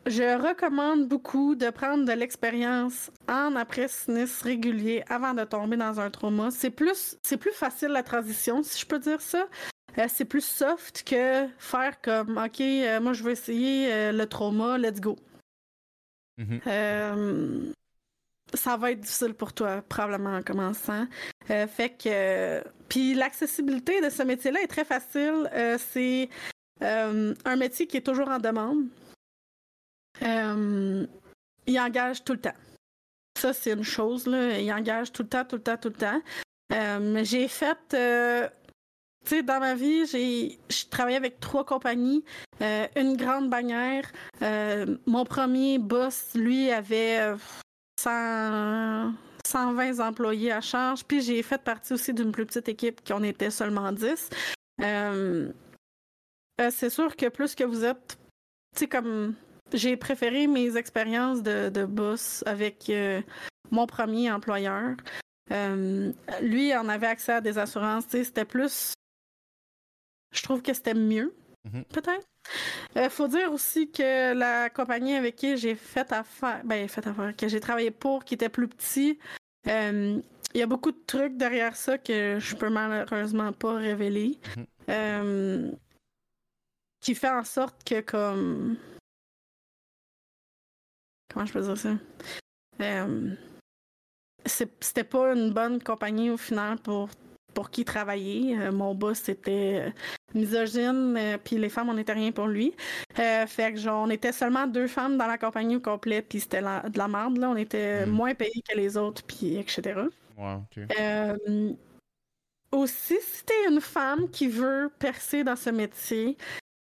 je 0.06 0.42
recommande 0.48 1.06
beaucoup 1.06 1.54
de 1.54 1.70
prendre 1.70 2.04
de 2.04 2.12
l'expérience 2.12 3.10
en 3.28 3.54
après-sinistre 3.54 4.44
régulier 4.44 5.04
avant 5.08 5.34
de 5.34 5.44
tomber 5.44 5.76
dans 5.76 6.00
un 6.00 6.10
trauma. 6.10 6.50
C'est 6.50 6.70
plus, 6.70 7.16
c'est 7.22 7.36
plus 7.36 7.52
facile 7.52 7.88
la 7.88 8.02
transition, 8.02 8.62
si 8.62 8.80
je 8.80 8.86
peux 8.86 8.98
dire 8.98 9.20
ça. 9.20 9.46
Euh, 9.98 10.06
c'est 10.08 10.24
plus 10.24 10.44
soft 10.44 11.02
que 11.04 11.46
faire 11.58 12.00
comme, 12.00 12.38
OK, 12.38 12.60
euh, 12.60 13.00
moi 13.00 13.12
je 13.12 13.22
veux 13.22 13.32
essayer 13.32 13.92
euh, 13.92 14.12
le 14.12 14.26
trauma, 14.26 14.78
let's 14.78 15.00
go. 15.00 15.16
Mm-hmm. 16.38 17.74
ça 18.54 18.76
va 18.78 18.92
être 18.92 19.00
difficile 19.00 19.34
pour 19.34 19.52
toi, 19.52 19.82
probablement 19.86 20.36
en 20.36 20.42
commençant. 20.42 21.06
fait 21.46 22.02
que. 22.02 22.64
Puis 22.88 23.12
l'accessibilité 23.12 24.00
de 24.00 24.08
ce 24.08 24.22
métier-là 24.22 24.62
est 24.62 24.66
très 24.66 24.86
facile. 24.86 25.50
c'est 25.78 26.30
un 26.80 27.56
métier 27.56 27.86
qui 27.86 27.98
est 27.98 28.06
toujours 28.06 28.30
en 28.30 28.38
demande. 28.38 28.86
Euh, 30.22 31.06
il 31.66 31.80
engage 31.80 32.24
tout 32.24 32.32
le 32.32 32.40
temps. 32.40 32.54
Ça, 33.38 33.52
c'est 33.52 33.72
une 33.72 33.84
chose, 33.84 34.26
là. 34.26 34.58
Il 34.58 34.72
engage 34.72 35.12
tout 35.12 35.22
le 35.22 35.28
temps, 35.28 35.44
tout 35.44 35.56
le 35.56 35.62
temps, 35.62 35.76
tout 35.76 35.88
le 35.88 35.94
temps. 35.94 36.20
Euh, 36.72 37.24
j'ai 37.24 37.48
fait. 37.48 37.78
Euh, 37.94 38.48
tu 39.24 39.36
sais, 39.36 39.42
dans 39.42 39.60
ma 39.60 39.74
vie, 39.74 40.06
j'ai 40.06 40.58
travaillé 40.90 41.16
avec 41.16 41.40
trois 41.40 41.64
compagnies, 41.64 42.24
une 42.96 43.16
grande 43.16 43.50
bannière. 43.50 44.10
mon 45.06 45.24
premier 45.24 45.78
boss, 45.78 46.30
lui, 46.34 46.70
avait 46.70 47.34
100, 48.00 49.12
120 49.46 50.00
employés 50.00 50.52
à 50.52 50.62
charge. 50.62 51.04
Puis 51.04 51.20
j'ai 51.20 51.42
fait 51.42 51.62
partie 51.62 51.92
aussi 51.92 52.14
d'une 52.14 52.32
plus 52.32 52.46
petite 52.46 52.70
équipe 52.70 53.04
qui 53.04 53.12
en 53.12 53.22
était 53.22 53.50
seulement 53.50 53.92
10. 53.92 54.30
c'est 56.70 56.90
sûr 56.90 57.14
que 57.14 57.28
plus 57.28 57.54
que 57.54 57.64
vous 57.64 57.84
êtes, 57.84 58.18
tu 58.74 58.80
sais, 58.80 58.88
comme 58.88 59.34
j'ai 59.72 59.96
préféré 59.96 60.46
mes 60.46 60.76
expériences 60.76 61.42
de, 61.42 61.84
boss 61.84 62.42
avec 62.46 62.88
euh, 62.90 63.20
mon 63.70 63.86
premier 63.86 64.30
employeur. 64.30 64.96
Euh, 65.50 66.12
lui 66.42 66.74
en 66.76 66.88
avait 66.88 67.06
accès 67.06 67.32
à 67.32 67.40
des 67.40 67.58
assurances. 67.58 68.04
C'était 68.08 68.44
plus. 68.44 68.94
Je 70.32 70.42
trouve 70.42 70.62
que 70.62 70.72
c'était 70.72 70.94
mieux, 70.94 71.34
mm-hmm. 71.68 71.84
peut-être. 71.84 72.26
Il 72.94 73.02
euh, 73.02 73.10
faut 73.10 73.28
dire 73.28 73.52
aussi 73.52 73.90
que 73.90 74.32
la 74.32 74.70
compagnie 74.70 75.14
avec 75.14 75.36
qui 75.36 75.56
j'ai 75.56 75.74
fait 75.74 76.12
affaire, 76.12 76.62
ben, 76.64 76.88
fait 76.88 77.06
affaire, 77.06 77.36
que 77.36 77.48
j'ai 77.48 77.60
travaillé 77.60 77.90
pour, 77.90 78.24
qui 78.24 78.34
était 78.34 78.48
plus 78.48 78.68
petit, 78.68 79.18
il 79.66 80.22
y 80.58 80.62
a 80.62 80.66
beaucoup 80.66 80.90
de 80.90 81.00
trucs 81.06 81.36
derrière 81.36 81.76
ça 81.76 81.98
que 81.98 82.38
je 82.40 82.56
peux 82.56 82.70
malheureusement 82.70 83.52
pas 83.52 83.74
révéler. 83.74 84.38
Mm-hmm. 84.88 85.76
qui 87.00 87.14
fait 87.14 87.30
en 87.30 87.44
sorte 87.44 87.84
que, 87.84 88.00
comme 88.00 88.76
comment 91.32 91.46
je 91.46 91.52
peux 91.52 91.62
dire 91.62 91.78
ça? 91.78 91.90
Euh, 92.80 93.34
c'était 94.44 95.04
pas 95.04 95.34
une 95.34 95.52
bonne 95.52 95.82
compagnie 95.82 96.30
au 96.30 96.36
final 96.36 96.78
pour 96.78 97.08
pour 97.54 97.70
qui 97.70 97.84
travailler. 97.84 98.56
Euh, 98.58 98.70
mon 98.70 98.94
boss 98.94 99.18
c'était 99.18 99.88
euh, 99.88 99.90
misogyne, 100.34 101.18
puis 101.42 101.58
les 101.58 101.68
femmes 101.68 101.88
on 101.88 101.94
n'était 101.94 102.12
rien 102.12 102.30
pour 102.30 102.46
lui. 102.46 102.74
fait 103.14 103.72
que 103.72 103.76
genre, 103.76 104.06
on 104.06 104.10
était 104.10 104.32
seulement 104.32 104.66
deux 104.66 104.86
femmes 104.86 105.18
dans 105.18 105.26
la 105.26 105.36
compagnie 105.36 105.76
au 105.76 105.80
complet, 105.80 106.22
puis 106.22 106.40
c'était 106.40 106.60
de 106.60 106.98
la 106.98 107.08
merde 107.08 107.38
là. 107.38 107.50
On 107.50 107.56
était 107.56 108.06
hmm. 108.06 108.10
moins 108.10 108.34
payés 108.34 108.62
que 108.68 108.76
les 108.76 108.96
autres, 108.96 109.22
puis 109.24 109.56
etc. 109.56 110.00
aussi, 112.72 113.16
si 113.20 113.44
t'es 113.44 113.68
une 113.68 113.80
femme 113.80 114.30
qui 114.30 114.46
veut 114.46 114.90
percer 114.98 115.42
dans 115.42 115.56
ce 115.56 115.70
métier, 115.70 116.36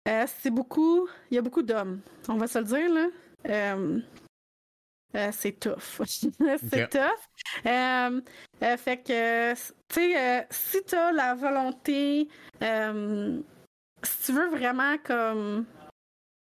c'est 0.04 0.50
beaucoup, 0.50 1.08
il 1.30 1.36
y 1.36 1.38
a 1.38 1.42
beaucoup 1.42 1.62
d'hommes. 1.62 2.00
On 2.28 2.36
va 2.36 2.48
se 2.48 2.58
le 2.58 2.64
dire 2.64 2.92
là. 2.92 3.76
Euh, 5.14 5.30
c'est 5.32 5.52
tough. 5.52 6.02
c'est 6.70 6.90
tough. 6.90 7.64
Euh, 7.64 8.20
euh, 8.62 8.76
fait 8.76 8.98
que, 8.98 9.54
tu 9.54 9.72
sais, 9.88 10.46
si 10.50 10.84
tu 10.84 10.94
as 10.94 11.12
la 11.12 11.34
volonté, 11.34 12.28
si 12.60 14.24
tu 14.24 14.32
veux 14.32 14.48
vraiment 14.48 14.96
comme 15.04 15.64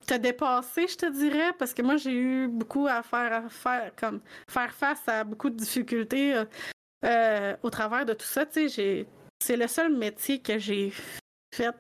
te 0.06 0.14
dépasser, 0.14 0.89
je 0.89 0.97
te 0.97 1.06
dirais, 1.06 1.52
parce 1.59 1.72
que 1.72 1.82
moi 1.82 1.97
j'ai 1.97 2.12
eu 2.12 2.48
beaucoup 2.48 2.86
à 2.86 3.02
faire, 3.02 3.32
à 3.44 3.48
faire 3.48 3.93
comme 3.97 4.20
faire 4.48 4.72
face 4.72 5.06
à 5.09 5.24
beaucoup 5.24 5.51
de 5.51 5.56
difficultés 5.56 6.43
au 7.62 7.70
travers 7.70 8.05
de 8.05 8.14
tout 8.14 8.27
ça. 8.27 8.44
Tu 8.44 8.68
sais, 8.68 9.06
c'est 9.39 9.56
le 9.56 9.68
seul 9.68 9.97
métier 9.97 10.40
que 10.40 10.59
j'ai 10.59 10.93
fait 11.55 11.74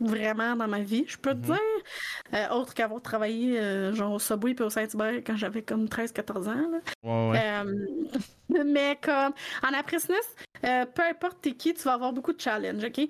vraiment 0.00 0.56
dans 0.56 0.68
ma 0.68 0.80
vie, 0.80 1.04
je 1.06 1.16
peux 1.16 1.32
te 1.32 1.38
mhm. 1.38 1.44
dire. 1.44 1.69
Euh, 2.34 2.48
autre 2.50 2.74
qu'avoir 2.74 3.02
travaillé 3.02 3.58
euh, 3.58 3.92
genre 3.92 4.12
au 4.12 4.18
Subway 4.18 4.54
puis 4.54 4.64
au 4.64 4.70
Saint-Hubert 4.70 5.22
quand 5.26 5.36
j'avais 5.36 5.62
comme 5.62 5.86
13-14 5.86 6.48
ans. 6.48 6.80
Euh, 7.04 7.86
mais 8.64 8.98
comme 9.02 9.32
en 9.62 9.74
après-sinistre, 9.78 10.34
peu 10.62 11.02
importe 11.02 11.38
t'es 11.42 11.52
qui, 11.52 11.74
tu 11.74 11.82
vas 11.82 11.94
avoir 11.94 12.12
beaucoup 12.12 12.32
de 12.32 12.40
challenges, 12.40 12.84
OK? 12.84 13.08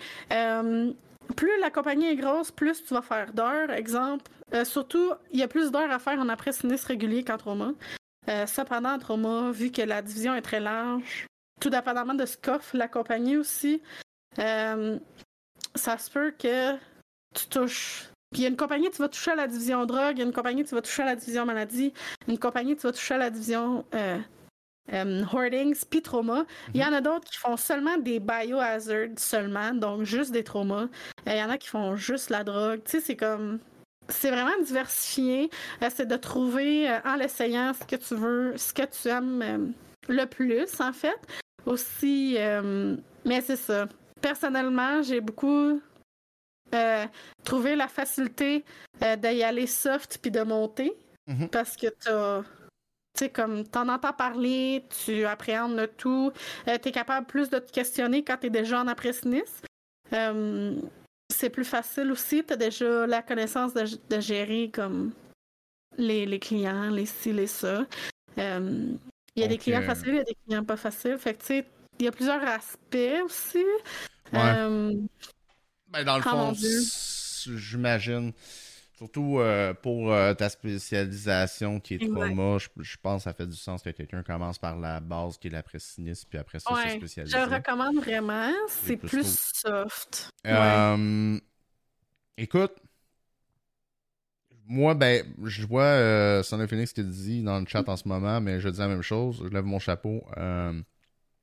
plus 1.37 1.61
la 1.61 1.71
compagnie 1.71 2.07
est 2.07 2.17
grosse, 2.17 2.51
plus 2.51 2.83
tu 2.85 2.93
vas 2.93 3.03
faire 3.03 3.33
d'heures. 3.33 3.71
Exemple, 3.71 4.25
surtout, 4.65 5.13
il 5.31 5.39
y 5.39 5.43
a 5.45 5.49
plus 5.49 5.71
d'heures 5.71 5.91
à 5.91 6.01
faire 6.01 6.19
en 6.19 6.29
après-sinistre 6.29 6.89
régulier 6.89 7.23
qu'en 7.23 7.37
trauma. 7.37 7.73
cependant, 8.47 8.95
en 8.95 8.99
trauma, 8.99 9.51
vu 9.53 9.71
que 9.71 9.83
la 9.83 10.03
division 10.03 10.35
est 10.35 10.43
très 10.43 10.59
large, 10.61 11.27
tout 11.61 11.71
dépendamment 11.71 12.15
de 12.15 12.27
ce 12.27 12.37
qu'offre 12.37 12.77
la 12.77 12.89
compagnie 12.89 13.37
aussi, 13.37 13.81
ça 14.37 15.99
se 15.99 16.11
peut 16.11 16.33
que 16.37 16.75
tu 17.35 17.47
touches. 17.49 18.11
Puis 18.31 18.43
il 18.43 18.45
y 18.45 18.47
a 18.47 18.49
une 18.49 18.57
compagnie, 18.57 18.89
tu 18.91 18.99
vas 18.99 19.09
toucher 19.09 19.33
à 19.33 19.35
la 19.35 19.49
division 19.49 19.85
drogue, 19.87 20.13
il 20.13 20.19
y 20.19 20.23
a 20.23 20.25
une 20.25 20.33
compagnie, 20.33 20.65
tu 20.65 20.75
vas 20.75 20.83
toucher 20.83 21.03
à 21.03 21.07
la 21.07 21.17
division 21.17 21.45
maladie, 21.45 21.93
une 22.29 22.39
compagnie, 22.39 22.77
tu 22.77 22.83
vas 22.83 22.93
toucher 22.93 23.15
à 23.15 23.19
la 23.19 23.31
division 23.31 23.85
euh, 23.95 24.19
euh, 24.93 25.25
hoardings, 25.33 25.77
puis 25.91 26.01
trauma. 26.01 26.45
Il 26.73 26.81
y 26.81 26.85
en 26.85 26.93
a 26.93 27.01
d'autres 27.01 27.29
qui 27.29 27.39
font 27.39 27.57
seulement 27.57 27.97
des 27.99 28.21
biohazards 28.21 29.19
seulement, 29.19 29.75
donc 29.75 30.05
juste 30.05 30.31
des 30.31 30.45
traumas. 30.45 30.87
Il 31.27 31.37
y 31.37 31.43
en 31.43 31.51
a 31.51 31.59
qui 31.59 31.69
font 31.69 31.97
juste 31.97 32.31
la 32.31 32.45
drogue. 32.45 32.83
Tu 32.85 32.93
sais, 32.93 33.01
c'est 33.01 33.17
comme 33.17 33.59
c'est 34.09 34.31
vraiment 34.31 34.59
diversifié. 34.63 35.51
c'est 35.89 36.07
de 36.07 36.17
trouver 36.17 36.89
euh, 36.89 36.99
en 37.05 37.17
l'essayant 37.17 37.73
ce 37.75 37.85
que 37.85 37.97
tu 37.97 38.15
veux, 38.15 38.57
ce 38.57 38.73
que 38.73 38.83
tu 38.83 39.09
aimes 39.09 39.75
le 40.09 40.25
plus, 40.27 40.81
en 40.81 40.93
fait. 40.93 41.19
Aussi, 41.67 42.39
mais 43.25 43.41
c'est 43.43 43.57
ça 43.57 43.87
personnellement, 44.21 45.03
j'ai 45.03 45.21
beaucoup 45.21 45.81
euh, 46.75 47.07
trouvé 47.45 47.77
la 47.77 47.89
facilité 47.89 48.65
euh, 49.03 49.17
d'y 49.17 49.43
aller 49.43 49.67
soft 49.67 50.19
puis 50.21 50.31
de 50.31 50.43
monter. 50.43 50.93
Mhm. 51.27 51.49
Parce 51.49 51.77
que 51.77 51.87
tu 51.87 52.45
Tu 53.15 53.25
sais, 53.25 53.29
comme 53.29 53.67
t'en 53.67 53.89
entends 53.89 54.13
parler, 54.13 54.85
tu 55.05 55.25
appréhendes 55.25 55.77
le 55.77 55.89
tout, 55.89 56.33
euh, 56.69 56.79
tu 56.81 56.89
es 56.89 56.93
capable 56.93 57.27
plus 57.27 57.51
de 57.51 57.59
te 57.59 57.71
questionner 57.73 58.23
quand 58.23 58.37
tu 58.39 58.47
es 58.47 58.51
déjà 58.51 58.81
en 58.81 58.89
après-sinistre. 58.89 59.67
c'est 61.33 61.51
plus 61.51 61.65
facile 61.65 62.11
aussi, 62.11 62.45
tu 62.45 62.53
as 62.53 62.57
déjà 62.57 63.07
la 63.07 63.23
connaissance 63.23 63.73
de, 63.75 64.21
gérer 64.21 64.71
comme 64.73 65.13
les, 65.97 66.27
les, 66.27 66.39
clients, 66.39 66.91
les 66.91 67.07
ci, 67.07 67.33
les 67.33 67.47
ça. 67.47 67.87
Il 68.37 69.43
y 69.43 69.45
a 69.45 69.49
des 69.49 69.59
clients 69.59 69.83
faciles, 69.83 70.09
il 70.09 70.17
y 70.17 70.21
a 70.21 70.25
des 70.25 70.37
clients 70.47 70.65
pas 70.65 70.77
faciles. 70.77 71.19
Fait 71.19 71.35
que 71.35 71.41
tu 71.41 71.47
sais, 71.47 71.67
il 71.99 72.05
y 72.05 72.09
a 72.09 72.13
plusieurs 72.13 72.43
aspects 72.43 73.23
aussi. 73.25 73.65
Euh, 74.35 74.95
ben, 75.91 76.05
dans 76.05 76.17
le 76.17 76.23
fond, 76.23 76.55
j'imagine. 77.57 78.33
Surtout 79.01 79.39
euh, 79.39 79.73
pour 79.73 80.13
euh, 80.13 80.35
ta 80.35 80.51
spécialisation 80.51 81.81
qui 81.81 81.95
est 81.95 82.07
trauma, 82.07 82.59
je, 82.59 82.69
je, 82.83 82.97
pense 83.03 83.21
que 83.21 83.31
ça 83.31 83.33
fait 83.33 83.47
du 83.47 83.57
sens 83.57 83.81
que 83.83 83.89
quelqu'un 83.89 84.23
commence 84.23 84.59
par 84.59 84.79
la 84.79 85.01
base 85.01 85.39
qui 85.39 85.49
est 85.49 85.51
la 85.51 85.63
pressinisme, 85.63 86.29
puis 86.29 86.39
après 86.39 86.59
ça, 86.61 86.69
se 86.75 86.97
spécialise. 86.99 87.33
Je 87.33 87.39
le 87.39 87.45
recommande 87.45 87.97
vraiment. 87.97 88.53
C'est 88.69 88.99
plus, 88.99 89.53
soft. 89.55 90.31
Euh, 90.47 91.41
écoute, 92.37 92.73
moi, 94.67 94.93
ben, 94.93 95.25
je 95.45 95.67
vois 95.67 95.83
euh, 95.85 96.43
Son 96.43 96.65
Phoenix 96.69 96.93
qui 96.93 97.03
dit 97.03 97.43
dans 97.43 97.59
le 97.59 97.67
chat 97.67 97.89
en 97.89 97.97
ce 97.97 98.07
moment, 98.07 98.43
mais 98.43 98.61
je 98.61 98.69
dis 98.69 98.81
la 98.81 98.89
même 98.89 99.01
chose. 99.01 99.43
Je 99.43 99.49
lève 99.49 99.65
mon 99.65 99.79
chapeau. 99.79 100.23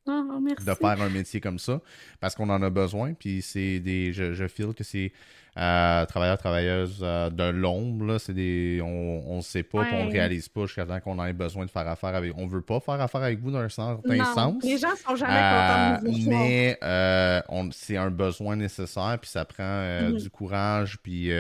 Oh, 0.08 0.40
de 0.66 0.74
faire 0.74 1.02
un 1.02 1.10
métier 1.10 1.42
comme 1.42 1.60
ça 1.60 1.82
parce 2.20 2.36
qu'on 2.36 2.50
en 2.50 2.62
a 2.62 2.70
besoin 2.70 3.14
puis 3.14 3.42
c'est 3.42 3.80
des 3.80 4.14
je, 4.14 4.34
je 4.34 4.48
feel 4.48 4.74
que 4.74 4.84
c'est 4.84 5.12
euh, 5.58 6.06
travailleurs, 6.06 6.38
travailleuses 6.38 7.00
euh, 7.02 7.32
de 7.32 7.50
l'ombre. 7.50 8.20
C'est 8.20 8.34
des, 8.34 8.80
on 8.84 9.38
ne 9.38 9.42
sait 9.42 9.64
pas, 9.64 9.80
ouais. 9.80 9.88
on 9.92 10.10
réalise 10.10 10.50
pas 10.50 10.62
jusqu'à 10.68 10.86
temps 10.86 11.00
qu'on 11.00 11.24
ait 11.24 11.34
besoin 11.34 11.66
de 11.66 11.72
faire 11.72 11.88
affaire 11.88 12.14
avec. 12.14 12.32
On 12.38 12.46
veut 12.46 12.62
pas 12.62 12.80
faire 12.80 13.02
affaire 13.02 13.24
avec 13.24 13.40
vous 13.40 13.50
dans 13.50 13.60
un 13.60 13.70
certain 13.70 14.24
sens. 14.36 14.64
Les 14.64 14.78
gens 14.78 14.96
sont 14.96 15.16
jamais 15.16 15.34
contents 15.34 16.04
de 16.04 16.12
vous 16.12 16.30
Mais 16.30 16.78
euh, 16.84 17.42
c'est 17.72 17.98
un 17.98 18.12
besoin 18.12 18.56
nécessaire, 18.56 19.18
puis 19.20 19.30
ça 19.32 19.46
prend 19.46 19.64
mm 19.64 20.12
-hmm. 20.12 20.22
du 20.22 20.30
courage, 20.30 21.00
puis 21.02 21.32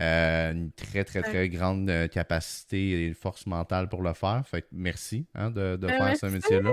euh, 0.00 0.52
une 0.52 0.72
très, 0.72 1.04
très, 1.04 1.20
très 1.20 1.48
grande 1.50 1.90
euh, 1.90 2.08
capacité 2.08 3.06
et 3.06 3.12
force 3.12 3.46
mentale 3.46 3.88
pour 3.88 4.02
le 4.02 4.14
faire. 4.14 4.42
Fait 4.46 4.62
que 4.62 4.68
merci 4.72 5.26
hein, 5.34 5.50
de, 5.50 5.76
de 5.76 5.86
ben 5.86 5.98
faire 5.98 6.16
ce 6.16 6.26
métier-là. 6.26 6.72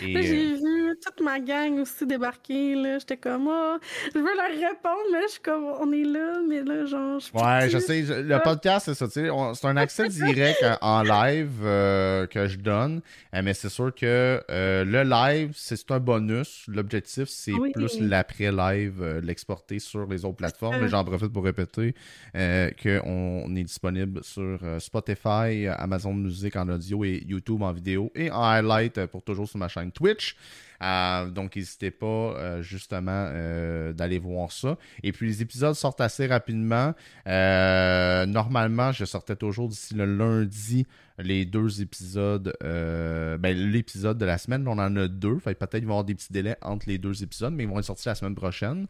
J'ai 0.00 0.16
euh, 0.16 0.56
vu 0.56 0.98
toute 1.04 1.24
ma 1.24 1.40
gang 1.40 1.78
aussi 1.80 2.06
débarquer. 2.06 2.74
J'étais 2.98 3.16
comme, 3.16 3.48
oh, 3.48 3.76
je 4.14 4.18
veux 4.18 4.36
leur 4.36 4.50
répondre. 4.50 5.12
Là. 5.12 5.20
Je 5.26 5.32
suis 5.32 5.40
comme, 5.40 5.64
on 5.64 5.92
est 5.92 6.04
là, 6.04 6.40
mais 6.48 6.62
là, 6.62 6.84
genre. 6.86 7.20
Je 7.20 7.38
ouais, 7.38 7.70
je 7.70 7.78
sais. 7.78 8.02
Le 8.02 8.42
podcast, 8.42 8.86
c'est 8.86 8.94
ça. 8.94 9.06
C'est 9.08 9.66
un 9.66 9.76
accès 9.76 10.08
direct 10.08 10.64
en 10.80 11.02
live 11.02 11.60
euh, 11.62 12.26
que 12.26 12.46
je 12.46 12.58
donne. 12.58 13.00
mais 13.32 13.54
c'est 13.54 13.68
sûr 13.68 13.94
que 13.94 14.40
euh, 14.50 14.84
le 14.84 15.02
live, 15.02 15.52
c'est 15.54 15.90
un 15.90 16.00
bonus. 16.00 16.64
L'objectif, 16.68 17.28
c'est 17.28 17.52
oui. 17.52 17.72
plus 17.72 18.00
l'après-live, 18.00 19.20
l'exporter 19.22 19.78
sur 19.78 20.06
les 20.06 20.24
autres 20.24 20.36
plateformes. 20.36 20.76
Mais 20.80 20.88
j'en 20.88 21.04
profite 21.04 21.32
pour 21.32 21.44
répéter. 21.44 21.94
Euh, 22.36 22.70
qu'on 22.82 23.54
est 23.54 23.62
disponible 23.62 24.22
sur 24.24 24.58
euh, 24.62 24.78
Spotify, 24.78 25.68
Amazon 25.78 26.14
Music 26.14 26.56
en 26.56 26.68
audio 26.68 27.04
et 27.04 27.22
YouTube 27.26 27.62
en 27.62 27.72
vidéo 27.72 28.10
et 28.14 28.30
en 28.30 28.42
highlight 28.42 28.98
euh, 28.98 29.06
pour 29.06 29.22
toujours 29.22 29.48
sur 29.54 29.58
ma 29.60 29.68
chaîne 29.68 29.92
Twitch. 29.92 30.34
Euh, 30.82 31.30
donc, 31.30 31.56
n'hésitez 31.56 31.90
pas 31.90 32.06
euh, 32.06 32.62
justement 32.62 33.28
euh, 33.32 33.92
d'aller 33.92 34.18
voir 34.18 34.52
ça. 34.52 34.76
Et 35.02 35.12
puis, 35.12 35.26
les 35.26 35.42
épisodes 35.42 35.74
sortent 35.74 36.00
assez 36.00 36.26
rapidement. 36.26 36.94
normalement, 37.26 38.92
je 38.92 39.04
sortais 39.04 39.36
toujours 39.36 39.68
d'ici 39.68 39.94
le 39.94 40.04
lundi 40.04 40.86
les 41.18 41.44
deux 41.44 41.80
épisodes, 41.80 42.56
ben, 42.60 43.56
l'épisode 43.56 44.18
de 44.18 44.24
la 44.24 44.36
semaine, 44.36 44.66
on 44.66 44.72
en 44.72 44.96
a 44.96 45.06
deux. 45.06 45.38
Fait 45.38 45.54
peut-être 45.54 45.70
qu'il 45.78 45.82
va 45.82 45.90
y 45.90 45.92
avoir 45.92 46.02
des 46.04 46.16
petits 46.16 46.32
délais 46.32 46.56
entre 46.60 46.88
les 46.88 46.98
deux 46.98 47.22
épisodes, 47.22 47.54
mais 47.54 47.62
ils 47.62 47.68
vont 47.68 47.78
être 47.78 47.84
sortis 47.84 48.08
la 48.08 48.16
semaine 48.16 48.34
prochaine 48.34 48.88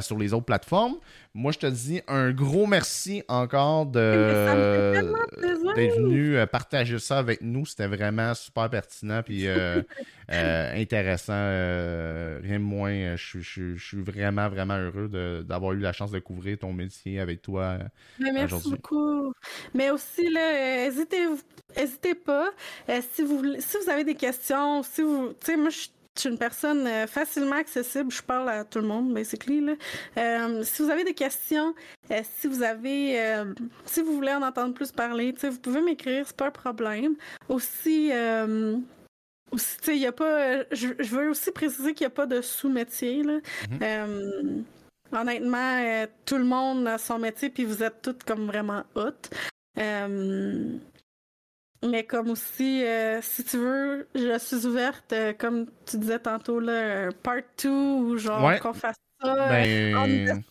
sur 0.00 0.16
les 0.16 0.32
autres 0.32 0.46
plateformes. 0.46 0.94
Moi, 1.34 1.52
je 1.52 1.58
te 1.58 1.66
dis 1.66 2.00
un 2.08 2.32
gros 2.32 2.66
merci 2.66 3.22
encore 3.28 3.84
de 3.84 5.12
d'être 5.74 5.96
venu 6.00 6.38
partager 6.50 6.98
ça 6.98 7.18
avec 7.18 7.42
nous. 7.42 7.66
C'était 7.66 7.88
vraiment 7.88 8.32
super 8.32 8.70
pertinent 8.70 9.22
puis 9.22 9.46
intéressant 10.28 11.25
euh, 11.32 12.40
rien 12.42 12.58
de 12.58 12.64
moins, 12.64 12.92
euh, 12.92 13.16
je, 13.16 13.40
je, 13.40 13.74
je, 13.74 13.84
suis 13.84 14.02
vraiment, 14.02 14.48
vraiment 14.48 14.76
heureux 14.76 15.08
d'avoir 15.44 15.72
eu 15.72 15.78
la 15.78 15.92
chance 15.92 16.10
de 16.10 16.18
couvrir 16.18 16.58
ton 16.58 16.72
métier 16.72 17.20
avec 17.20 17.42
toi 17.42 17.78
Mais 18.18 18.32
Merci 18.32 18.70
beaucoup. 18.70 19.32
Mais 19.74 19.90
aussi, 19.90 20.28
là, 20.30 20.84
n'hésitez 20.84 21.26
hésitez 21.76 22.14
pas. 22.14 22.50
Euh, 22.88 23.00
si, 23.12 23.22
vous, 23.22 23.42
si 23.58 23.76
vous 23.82 23.90
avez 23.90 24.04
des 24.04 24.14
questions, 24.14 24.82
si 24.82 25.02
vous. 25.02 25.28
Tu 25.40 25.46
sais, 25.46 25.56
moi, 25.56 25.70
je 25.70 25.88
suis 26.16 26.28
une 26.28 26.38
personne 26.38 26.86
euh, 26.86 27.06
facilement 27.06 27.56
accessible. 27.56 28.10
Je 28.10 28.22
parle 28.22 28.48
à 28.48 28.64
tout 28.64 28.80
le 28.80 28.86
monde, 28.86 29.12
basically. 29.12 29.60
Là. 29.60 29.74
Euh, 30.16 30.62
si 30.64 30.82
vous 30.82 30.90
avez 30.90 31.04
des 31.04 31.14
questions, 31.14 31.74
euh, 32.10 32.22
si 32.38 32.46
vous 32.46 32.62
avez, 32.62 33.44
si 33.84 34.02
vous 34.02 34.14
voulez 34.14 34.32
en 34.32 34.42
entendre 34.42 34.74
plus 34.74 34.92
parler, 34.92 35.34
vous 35.42 35.58
pouvez 35.58 35.82
m'écrire, 35.82 36.24
c'est 36.26 36.36
pas 36.36 36.48
un 36.48 36.50
problème. 36.50 37.14
Aussi, 37.48 38.10
il 39.88 39.96
y 39.96 40.06
a 40.06 40.12
pas. 40.12 40.42
Euh, 40.42 40.64
je, 40.72 40.88
je, 40.98 41.14
veux 41.14 41.30
aussi 41.30 41.50
préciser 41.52 41.94
qu'il 41.94 42.04
n'y 42.06 42.12
a 42.12 42.14
pas 42.14 42.26
de 42.26 42.40
sous-métier. 42.40 43.22
Mm 43.22 43.40
-hmm. 43.70 43.82
euh, 43.82 44.62
honnêtement, 45.12 45.80
euh, 45.82 46.06
tout 46.24 46.38
le 46.38 46.44
monde 46.44 46.86
a 46.88 46.98
son 46.98 47.18
métier, 47.18 47.50
puis 47.50 47.64
vous 47.64 47.82
êtes 47.82 48.02
toutes 48.02 48.24
comme 48.24 48.46
vraiment 48.46 48.84
hautes. 48.94 49.30
Euh, 49.78 50.78
mais 51.84 52.04
comme 52.04 52.30
aussi, 52.30 52.82
si 53.20 53.44
tu 53.44 53.58
veux, 53.58 54.08
je 54.14 54.38
suis 54.38 54.66
ouverte, 54.66 55.14
comme 55.38 55.66
tu 55.84 55.98
disais 55.98 56.18
tantôt, 56.18 56.58
là, 56.58 57.10
part 57.22 57.42
2 57.62 57.68
ou 57.68 58.16
genre 58.16 58.44
ouais. 58.44 58.58
qu'on 58.58 58.72
fasse 58.72 58.96
ben... 59.22 60.42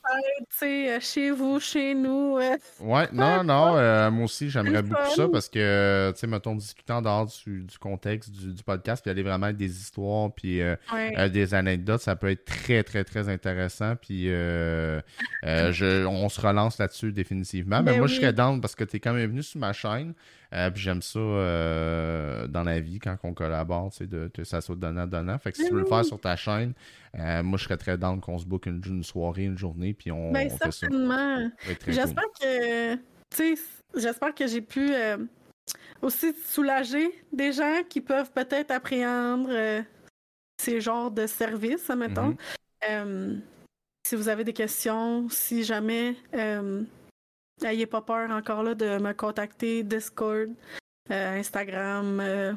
sais, 0.49 0.99
chez 1.01 1.31
vous, 1.31 1.59
chez 1.59 1.93
nous. 1.93 2.37
Ouais, 2.79 3.07
non, 3.13 3.43
non, 3.43 3.77
euh, 3.77 4.09
moi 4.11 4.25
aussi, 4.25 4.49
j'aimerais 4.49 4.81
beaucoup 4.81 5.09
ça 5.15 5.27
parce 5.27 5.49
que, 5.49 6.11
tu 6.13 6.19
sais, 6.19 6.27
mettons, 6.27 6.55
discuter 6.55 6.93
en 6.93 7.01
dehors 7.01 7.25
du, 7.25 7.63
du 7.63 7.77
contexte 7.77 8.31
du, 8.31 8.53
du, 8.53 8.63
podcast, 8.63 9.03
puis 9.03 9.11
aller 9.11 9.23
vraiment 9.23 9.45
avec 9.45 9.57
des 9.57 9.71
histoires, 9.71 10.31
puis 10.33 10.61
euh, 10.61 10.75
ouais. 10.93 11.13
euh, 11.17 11.29
des 11.29 11.53
anecdotes, 11.53 12.01
ça 12.01 12.15
peut 12.15 12.31
être 12.31 12.45
très, 12.45 12.83
très, 12.83 13.03
très 13.03 13.29
intéressant. 13.29 13.95
Puis, 13.95 14.25
je, 14.27 16.05
on 16.05 16.29
se 16.29 16.41
relance 16.41 16.77
là-dessus 16.77 17.11
définitivement. 17.11 17.81
Mais, 17.81 17.91
Ben 17.91 17.97
moi, 17.97 18.07
oui. 18.07 18.13
je 18.13 18.19
serais 18.19 18.33
down 18.33 18.61
parce 18.61 18.75
que 18.75 18.83
tu 18.83 18.97
es 18.97 18.99
quand 18.99 19.13
même 19.13 19.29
venu 19.29 19.43
sur 19.43 19.59
ma 19.59 19.73
chaîne. 19.73 20.13
Euh, 20.55 20.71
puis 20.71 20.81
j'aime 20.81 21.01
ça 21.01 21.19
euh, 21.19 22.47
dans 22.47 22.63
la 22.63 22.79
vie 22.79 22.99
quand 22.99 23.17
on 23.23 23.33
collabore, 23.33 23.91
tu 23.91 23.97
sais, 23.97 24.07
de, 24.07 24.29
que 24.33 24.43
ça 24.43 24.61
soit 24.61 24.75
donnant-donnant. 24.75 25.37
Fait 25.37 25.51
que 25.51 25.57
si 25.57 25.63
Ben 25.63 25.67
tu 25.69 25.73
veux 25.73 25.79
le 25.81 25.85
oui. 25.85 25.89
faire 25.89 26.05
sur 26.05 26.19
ta 26.19 26.35
chaîne, 26.35 26.73
euh, 27.19 27.43
moi 27.43 27.57
je 27.57 27.65
serais 27.65 27.77
très 27.77 27.97
down 27.97 28.21
qu'on 28.21 28.37
se 28.37 28.45
book 28.45 28.65
une, 28.65 28.81
une, 28.85 29.03
soirée, 29.03 29.43
une 29.43 29.57
journée, 29.57 29.93
puis 29.93 30.11
on, 30.11 30.31
ben, 30.31 30.47
on 30.47 30.57
fait 30.57 30.65
ça. 30.65 30.71
certainement. 30.71 31.49
J'espère 31.87 32.23
cool. 32.23 32.33
que, 32.41 32.95
tu 32.95 33.01
sais, 33.31 33.55
j'espère 33.95 34.33
que 34.33 34.47
j'ai 34.47 34.61
pu 34.61 34.91
aussi 36.01 36.33
soulager 36.45 37.09
des 37.33 37.51
gens 37.51 37.81
qui 37.89 37.99
peuvent 37.99 38.31
peut-être 38.31 38.71
appréhender 38.71 39.49
euh, 39.51 39.81
ces 40.61 40.79
genres 40.79 41.11
de 41.11 41.27
services, 41.27 41.89
admettons. 41.89 42.29
Mm 42.29 42.37
-hmm. 42.87 43.39
si 44.07 44.15
vous 44.15 44.29
avez 44.29 44.43
des 44.43 44.53
questions, 44.53 45.27
si 45.29 45.63
jamais 45.63 46.15
N'ayez 47.61 47.85
pas 47.85 48.01
peur 48.01 48.29
encore 48.31 48.63
là 48.63 48.75
de 48.75 48.97
me 48.97 49.13
contacter, 49.13 49.83
Discord, 49.83 50.49
euh, 51.11 51.39
Instagram, 51.39 52.19
euh, 52.19 52.53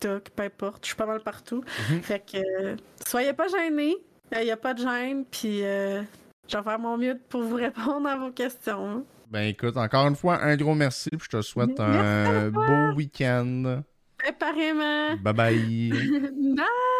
TikTok, 0.00 0.30
peu 0.30 0.42
importe. 0.42 0.78
Je 0.82 0.88
suis 0.88 0.96
pas 0.96 1.06
mal 1.06 1.20
partout. 1.20 1.62
Mm 1.62 1.94
-hmm. 1.94 2.02
Fait 2.02 2.20
que 2.20 2.38
euh, 2.38 2.76
soyez 3.06 3.32
pas 3.32 3.48
gênés. 3.48 3.96
Il 4.32 4.44
n'y 4.44 4.50
a 4.50 4.56
pas 4.56 4.74
de 4.74 4.82
gêne. 4.82 5.24
Puis 5.24 5.60
je 5.60 6.56
vais 6.56 6.62
faire 6.62 6.78
mon 6.78 6.98
mieux 6.98 7.18
pour 7.28 7.42
vous 7.42 7.56
répondre 7.56 8.08
à 8.08 8.16
vos 8.16 8.30
questions. 8.30 9.04
Ben 9.30 9.44
écoute, 9.48 9.76
encore 9.76 10.06
une 10.06 10.16
fois, 10.16 10.42
un 10.42 10.56
gros 10.56 10.74
merci. 10.74 11.10
Puis 11.10 11.28
je 11.30 11.36
te 11.38 11.42
souhaite 11.42 11.78
merci 11.78 12.30
un 12.30 12.50
beau 12.50 12.96
week-end. 12.96 13.82
Préparément. 14.18 15.16
Bye 15.22 15.34
bye. 15.34 15.90
bye. 16.56 16.66